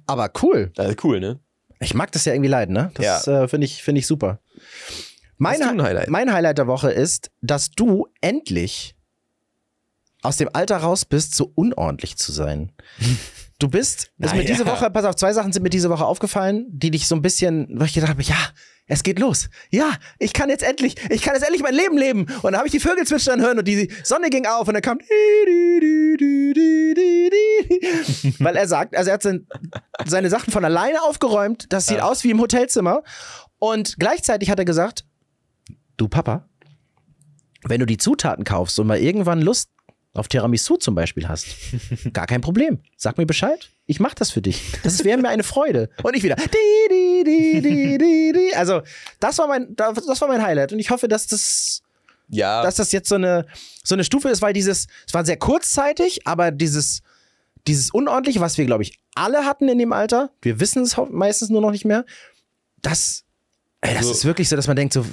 Aber 0.06 0.30
cool. 0.42 0.70
Das 0.74 0.88
ist 0.90 1.04
cool, 1.04 1.20
ne? 1.20 1.40
Ich 1.80 1.94
mag 1.94 2.12
das 2.12 2.24
ja 2.24 2.34
irgendwie 2.34 2.50
leiden, 2.50 2.74
ne? 2.74 2.90
Das 2.94 3.26
äh, 3.26 3.48
finde 3.48 3.64
ich, 3.64 3.82
finde 3.82 4.00
ich 4.00 4.06
super. 4.06 4.40
Mein, 5.38 5.62
Highlight? 5.82 6.10
mein 6.10 6.32
Highlight 6.32 6.58
der 6.58 6.66
Woche 6.66 6.90
ist, 6.90 7.30
dass 7.40 7.70
du 7.70 8.06
endlich 8.20 8.94
aus 10.22 10.36
dem 10.36 10.50
Alter 10.52 10.76
raus 10.76 11.06
bist, 11.06 11.34
so 11.34 11.50
unordentlich 11.54 12.16
zu 12.16 12.32
sein. 12.32 12.72
Du 13.60 13.68
bist, 13.68 14.10
ist 14.16 14.32
mir 14.32 14.38
Naja. 14.38 14.44
diese 14.44 14.64
Woche, 14.64 14.90
pass 14.90 15.04
auf, 15.04 15.16
zwei 15.16 15.34
Sachen 15.34 15.52
sind 15.52 15.62
mir 15.62 15.68
diese 15.68 15.90
Woche 15.90 16.06
aufgefallen, 16.06 16.64
die 16.70 16.90
dich 16.90 17.06
so 17.06 17.14
ein 17.14 17.20
bisschen, 17.20 17.68
wo 17.78 17.84
ich 17.84 17.92
gedacht 17.92 18.08
habe, 18.08 18.22
ja, 18.22 18.38
es 18.90 19.02
geht 19.04 19.20
los. 19.20 19.48
Ja, 19.70 19.92
ich 20.18 20.32
kann 20.32 20.50
jetzt 20.50 20.64
endlich, 20.64 20.96
ich 21.10 21.22
kann 21.22 21.34
jetzt 21.34 21.44
endlich 21.44 21.62
mein 21.62 21.74
Leben 21.74 21.96
leben. 21.96 22.22
Und 22.22 22.42
dann 22.42 22.56
habe 22.56 22.66
ich 22.66 22.72
die 22.72 22.80
Vögel 22.80 23.06
zwitschern 23.06 23.40
hören 23.40 23.56
und 23.56 23.68
die 23.68 23.88
Sonne 24.02 24.30
ging 24.30 24.46
auf 24.46 24.66
und 24.66 24.74
dann 24.74 24.82
kam 24.82 24.98
weil 28.40 28.56
er 28.56 28.66
sagt, 28.66 28.96
also 28.96 29.10
er 29.10 29.14
hat 29.14 29.22
sein, 29.22 29.46
seine 30.06 30.28
Sachen 30.28 30.52
von 30.52 30.64
alleine 30.64 31.02
aufgeräumt. 31.02 31.72
Das 31.72 31.86
sieht 31.86 32.00
aus 32.00 32.24
wie 32.24 32.30
im 32.30 32.40
Hotelzimmer. 32.40 33.04
Und 33.60 33.94
gleichzeitig 34.00 34.50
hat 34.50 34.58
er 34.58 34.64
gesagt, 34.64 35.04
du 35.96 36.08
Papa, 36.08 36.48
wenn 37.62 37.78
du 37.78 37.86
die 37.86 37.98
Zutaten 37.98 38.44
kaufst 38.44 38.80
und 38.80 38.88
mal 38.88 38.98
irgendwann 38.98 39.40
Lust 39.40 39.70
auf 40.12 40.28
Tiramisu 40.28 40.76
zum 40.76 40.94
Beispiel 40.94 41.28
hast, 41.28 41.46
gar 42.12 42.26
kein 42.26 42.40
Problem. 42.40 42.80
Sag 42.96 43.16
mir 43.18 43.26
Bescheid. 43.26 43.70
Ich 43.86 44.00
mach 44.00 44.14
das 44.14 44.30
für 44.30 44.42
dich. 44.42 44.62
Das 44.82 45.04
wäre 45.04 45.18
mir 45.18 45.28
eine 45.28 45.42
Freude. 45.42 45.88
Und 46.02 46.16
ich 46.16 46.22
wieder. 46.22 46.36
Di, 46.36 47.22
di, 47.24 47.98
di. 48.32 48.54
Also, 48.54 48.82
das 49.20 49.38
war 49.38 49.46
mein, 49.48 49.74
das 49.76 50.20
war 50.20 50.28
mein 50.28 50.42
Highlight. 50.42 50.72
Und 50.72 50.78
ich 50.78 50.90
hoffe, 50.90 51.08
dass 51.08 51.26
das, 51.26 51.82
Ja. 52.28 52.62
dass 52.62 52.76
das 52.76 52.92
jetzt 52.92 53.08
so 53.08 53.14
eine, 53.16 53.46
so 53.84 53.94
eine 53.94 54.04
Stufe 54.04 54.28
ist, 54.28 54.42
weil 54.42 54.52
dieses, 54.52 54.86
es 55.06 55.14
war 55.14 55.24
sehr 55.24 55.36
kurzzeitig, 55.36 56.26
aber 56.26 56.50
dieses, 56.50 57.02
dieses 57.66 57.90
Unordentliche, 57.90 58.40
was 58.40 58.58
wir, 58.58 58.66
glaube 58.66 58.82
ich, 58.82 58.98
alle 59.14 59.44
hatten 59.44 59.68
in 59.68 59.78
dem 59.78 59.92
Alter, 59.92 60.30
wir 60.42 60.60
wissen 60.60 60.82
es 60.82 60.96
meistens 61.10 61.50
nur 61.50 61.60
noch 61.60 61.70
nicht 61.72 61.84
mehr, 61.84 62.04
das, 62.82 63.24
ey, 63.82 63.90
das 63.90 63.98
Also- 63.98 64.12
ist 64.12 64.24
wirklich 64.24 64.48
so, 64.48 64.56
dass 64.56 64.66
man 64.66 64.76
denkt 64.76 64.92
so, 64.92 65.04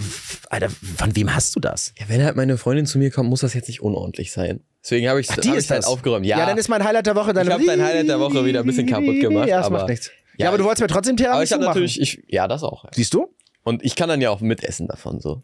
Alter, 0.50 0.70
von 0.70 1.16
wem 1.16 1.34
hast 1.34 1.56
du 1.56 1.60
das? 1.60 1.94
ja, 2.00 2.08
wenn 2.10 2.24
halt 2.24 2.36
meine 2.36 2.58
Freundin 2.58 2.86
zu 2.86 2.98
mir 3.00 3.12
kommt, 3.12 3.30
muss 3.30 3.42
das 3.42 3.54
jetzt 3.54 3.68
nicht 3.68 3.82
unordentlich 3.82 4.32
sein. 4.32 4.62
Deswegen 4.84 5.10
habe 5.10 5.20
ich 5.20 5.30
Ach, 5.30 5.36
die 5.38 5.50
hab 5.50 5.58
ist 5.58 5.66
ich 5.66 5.72
halt 5.72 5.86
aufgeräumt. 5.86 6.26
Ja, 6.26 6.40
Ja, 6.40 6.46
dann 6.46 6.58
ist 6.58 6.70
mein 6.70 6.84
Highlight 6.84 7.08
der 7.08 7.16
Woche 7.16 7.34
dann. 7.34 7.46
Ich 7.48 7.54
hab 7.54 7.62
dein 7.66 7.84
Highlight 7.84 8.08
der 8.08 8.20
Woche 8.20 8.46
wieder 8.46 8.62
ein 8.62 8.66
bisschen 8.66 8.86
kaputt 8.88 9.20
gemacht, 9.20 9.48
Ja, 9.50 9.58
das 9.58 9.66
aber- 9.68 9.80
macht 9.80 9.90
nichts. 9.90 10.08
Ja, 10.38 10.44
Ja, 10.46 10.50
aber 10.50 10.58
du 10.60 10.64
wolltest 10.66 10.82
mir 10.82 10.88
trotzdem 10.88 11.18
Tiramisu 11.18 11.36
aber 11.36 11.44
ich 11.44 11.52
habe 11.52 11.64
machen. 11.66 11.70
natürlich, 11.74 12.00
ich, 12.00 12.24
ja, 12.28 12.48
das 12.48 12.64
auch. 12.64 12.86
Siehst 12.94 13.14
du? 13.14 13.34
Und 13.64 13.84
ich 13.84 13.96
kann 13.96 14.08
dann 14.08 14.22
ja 14.22 14.30
auch 14.30 14.40
mitessen 14.40 14.88
davon 14.88 15.20
so. 15.20 15.42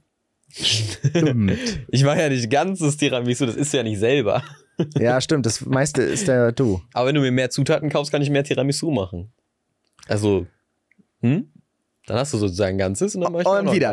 Ich 1.89 2.05
war 2.05 2.17
ja 2.17 2.29
nicht 2.29 2.49
ganzes 2.49 2.97
Tiramisu, 2.97 3.45
das 3.45 3.55
ist 3.55 3.73
ja 3.73 3.83
nicht 3.83 3.99
selber. 3.99 4.43
ja, 4.97 5.19
stimmt. 5.21 5.45
Das 5.45 5.65
meiste 5.65 6.01
ist 6.03 6.27
der 6.27 6.51
du. 6.51 6.81
Aber 6.93 7.07
wenn 7.07 7.15
du 7.15 7.21
mir 7.21 7.31
mehr 7.31 7.49
Zutaten 7.49 7.89
kaufst, 7.89 8.11
kann 8.11 8.21
ich 8.21 8.29
mehr 8.29 8.43
Tiramisu 8.43 8.91
machen. 8.91 9.31
Also, 10.07 10.45
hm? 11.21 11.51
Dann 12.05 12.17
hast 12.17 12.33
du 12.33 12.37
sozusagen 12.37 12.77
ganzes 12.77 13.15
und 13.15 13.21
dann 13.21 13.31
mach 13.31 13.39
ich 13.39 13.47
Und 13.47 13.71
wieder. 13.71 13.91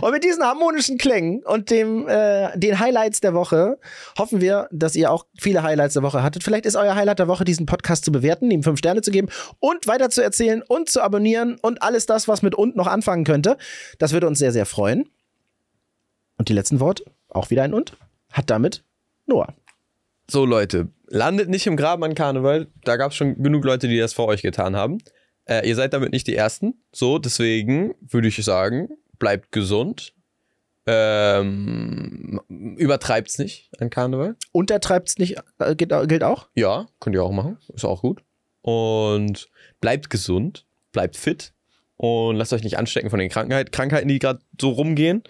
Und 0.00 0.12
mit 0.12 0.22
diesen 0.22 0.44
harmonischen 0.44 0.96
Klängen 0.96 1.42
und 1.44 1.70
dem, 1.70 2.06
äh, 2.08 2.56
den 2.56 2.78
Highlights 2.78 3.20
der 3.20 3.34
Woche 3.34 3.80
hoffen 4.16 4.40
wir, 4.40 4.68
dass 4.70 4.94
ihr 4.94 5.10
auch 5.10 5.26
viele 5.40 5.64
Highlights 5.64 5.94
der 5.94 6.04
Woche 6.04 6.22
hattet. 6.22 6.44
Vielleicht 6.44 6.66
ist 6.66 6.76
euer 6.76 6.94
Highlight 6.94 7.18
der 7.18 7.26
Woche, 7.26 7.44
diesen 7.44 7.66
Podcast 7.66 8.04
zu 8.04 8.12
bewerten, 8.12 8.48
ihm 8.50 8.62
fünf 8.62 8.78
Sterne 8.78 9.02
zu 9.02 9.10
geben 9.10 9.28
und 9.58 9.88
weiter 9.88 10.08
zu 10.10 10.22
erzählen 10.22 10.62
und 10.62 10.88
zu 10.88 11.02
abonnieren 11.02 11.58
und 11.60 11.82
alles 11.82 12.06
das, 12.06 12.28
was 12.28 12.42
mit 12.42 12.54
und 12.54 12.76
noch 12.76 12.86
anfangen 12.86 13.24
könnte. 13.24 13.56
Das 13.98 14.12
würde 14.12 14.28
uns 14.28 14.38
sehr, 14.38 14.52
sehr 14.52 14.66
freuen. 14.66 15.08
Und 16.38 16.48
die 16.48 16.54
letzten 16.54 16.78
Worte, 16.78 17.04
auch 17.28 17.50
wieder 17.50 17.64
ein 17.64 17.74
und, 17.74 17.96
hat 18.30 18.50
damit 18.50 18.84
Noah. 19.26 19.54
So, 20.30 20.44
Leute, 20.44 20.88
landet 21.06 21.48
nicht 21.48 21.66
im 21.66 21.76
Graben 21.76 22.04
an 22.04 22.14
Karneval. 22.14 22.68
Da 22.84 22.96
gab 22.96 23.10
es 23.10 23.16
schon 23.16 23.42
genug 23.42 23.64
Leute, 23.64 23.88
die 23.88 23.98
das 23.98 24.12
vor 24.12 24.26
euch 24.28 24.42
getan 24.42 24.76
haben. 24.76 24.98
Äh, 25.44 25.68
ihr 25.68 25.74
seid 25.74 25.92
damit 25.92 26.12
nicht 26.12 26.26
die 26.26 26.36
Ersten. 26.36 26.82
So, 26.92 27.18
deswegen 27.18 27.94
würde 28.00 28.28
ich 28.28 28.42
sagen, 28.44 28.88
bleibt 29.18 29.52
gesund. 29.52 30.14
Ähm, 30.84 32.40
übertreibt's 32.76 33.38
nicht 33.38 33.70
an 33.78 33.90
Karneval. 33.90 34.36
Untertreibt's 34.50 35.18
nicht, 35.18 35.36
äh, 35.58 35.76
gilt, 35.76 35.92
gilt 36.08 36.24
auch? 36.24 36.48
Ja, 36.54 36.86
könnt 36.98 37.14
ihr 37.14 37.22
auch 37.22 37.30
machen. 37.30 37.58
Ist 37.72 37.84
auch 37.84 38.02
gut. 38.02 38.22
Und 38.62 39.48
bleibt 39.80 40.10
gesund, 40.10 40.66
bleibt 40.92 41.16
fit 41.16 41.52
Und 41.96 42.36
lasst 42.36 42.52
euch 42.52 42.64
nicht 42.64 42.78
anstecken 42.78 43.10
von 43.10 43.18
den 43.18 43.28
Krankheit, 43.28 43.70
Krankheiten, 43.70 44.08
die 44.08 44.18
gerade 44.18 44.40
so 44.60 44.70
rumgehen. 44.70 45.22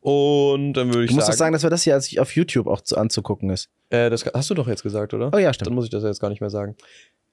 Und 0.00 0.74
dann 0.74 0.88
würde 0.88 1.04
ich 1.04 1.10
Du 1.10 1.16
musst 1.16 1.26
sagen, 1.26 1.34
doch 1.34 1.38
sagen, 1.38 1.52
dass 1.52 1.62
wir 1.64 1.70
das 1.70 1.82
hier 1.82 1.94
als 1.94 2.16
auf 2.16 2.34
YouTube 2.34 2.66
auch 2.66 2.80
zu, 2.80 2.96
anzugucken 2.96 3.50
ist. 3.50 3.68
Äh, 3.90 4.10
das 4.10 4.24
hast 4.26 4.50
du 4.50 4.54
doch 4.54 4.68
jetzt 4.68 4.82
gesagt, 4.82 5.14
oder? 5.14 5.30
Oh 5.32 5.38
ja, 5.38 5.46
Dann 5.46 5.54
stimmt. 5.54 5.70
muss 5.74 5.84
ich 5.84 5.90
das 5.90 6.02
jetzt 6.04 6.20
gar 6.20 6.28
nicht 6.30 6.40
mehr 6.40 6.50
sagen. 6.50 6.76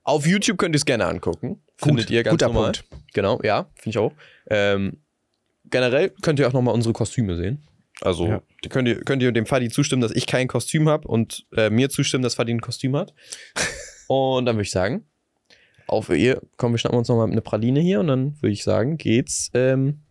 Auf 0.03 0.27
YouTube 0.27 0.57
könnt 0.57 0.75
ihr 0.75 0.77
es 0.77 0.85
gerne 0.85 1.05
angucken. 1.05 1.61
Findet 1.77 2.09
ihr 2.11 2.23
ganz 2.23 2.33
guter 2.33 2.47
normal. 2.47 2.73
Punkt. 2.73 2.85
Genau, 3.13 3.39
ja, 3.43 3.67
finde 3.75 3.89
ich 3.89 3.97
auch. 3.97 4.13
Ähm, 4.49 4.97
generell 5.69 6.11
könnt 6.21 6.39
ihr 6.39 6.47
auch 6.47 6.53
nochmal 6.53 6.73
unsere 6.75 6.93
Kostüme 6.93 7.35
sehen. 7.35 7.63
Also 8.01 8.27
Ja. 8.27 8.41
könnt, 8.69 8.87
ihr, 8.87 9.03
könnt 9.03 9.23
ihr 9.23 9.31
dem 9.31 9.45
Fadi 9.45 9.69
zustimmen, 9.69 10.01
dass 10.01 10.11
ich 10.11 10.27
kein 10.27 10.47
Kostüm 10.47 10.87
habe 10.89 11.07
und 11.07 11.45
äh, 11.55 11.69
mir 11.69 11.89
zustimmen, 11.89 12.23
dass 12.23 12.35
Fadi 12.35 12.53
ein 12.53 12.61
Kostüm 12.61 12.95
hat. 12.95 13.13
und 14.07 14.45
dann 14.45 14.55
würde 14.57 14.63
ich 14.63 14.71
sagen, 14.71 15.05
auf 15.87 16.09
ihr, 16.09 16.41
komm, 16.57 16.73
wir 16.73 16.77
schnappen 16.77 16.99
uns 16.99 17.07
nochmal 17.07 17.29
eine 17.31 17.41
Praline 17.41 17.79
hier 17.79 17.99
und 17.99 18.07
dann 18.07 18.41
würde 18.41 18.53
ich 18.53 18.63
sagen, 18.63 18.97
geht's 18.97 19.49
ähm, 19.53 20.01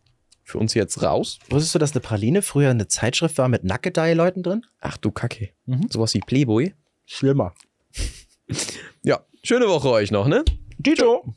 für 0.45 0.59
uns 0.59 0.75
jetzt 0.75 1.03
raus. 1.03 1.39
Wusstest 1.49 1.75
du, 1.75 1.79
dass 1.79 1.93
eine 1.93 2.01
Praline 2.01 2.43
früher 2.43 2.71
eine 2.71 2.87
Zeitschrift 2.87 3.39
war 3.39 3.49
mit 3.49 3.65
Nackedei-Leuten 3.65 4.43
drin? 4.43 4.65
Ach 4.81 4.97
du 4.97 5.11
Kacke. 5.11 5.51
Mhm. 5.67 5.89
Sowas 5.91 6.15
wie 6.15 6.21
Playboy. 6.21 6.75
Schlimmer. 7.07 7.55
Ja, 9.03 9.21
schöne 9.43 9.69
Woche 9.69 9.91
euch 9.91 10.11
noch, 10.11 10.27
ne? 10.29 10.45
Tito. 10.83 11.35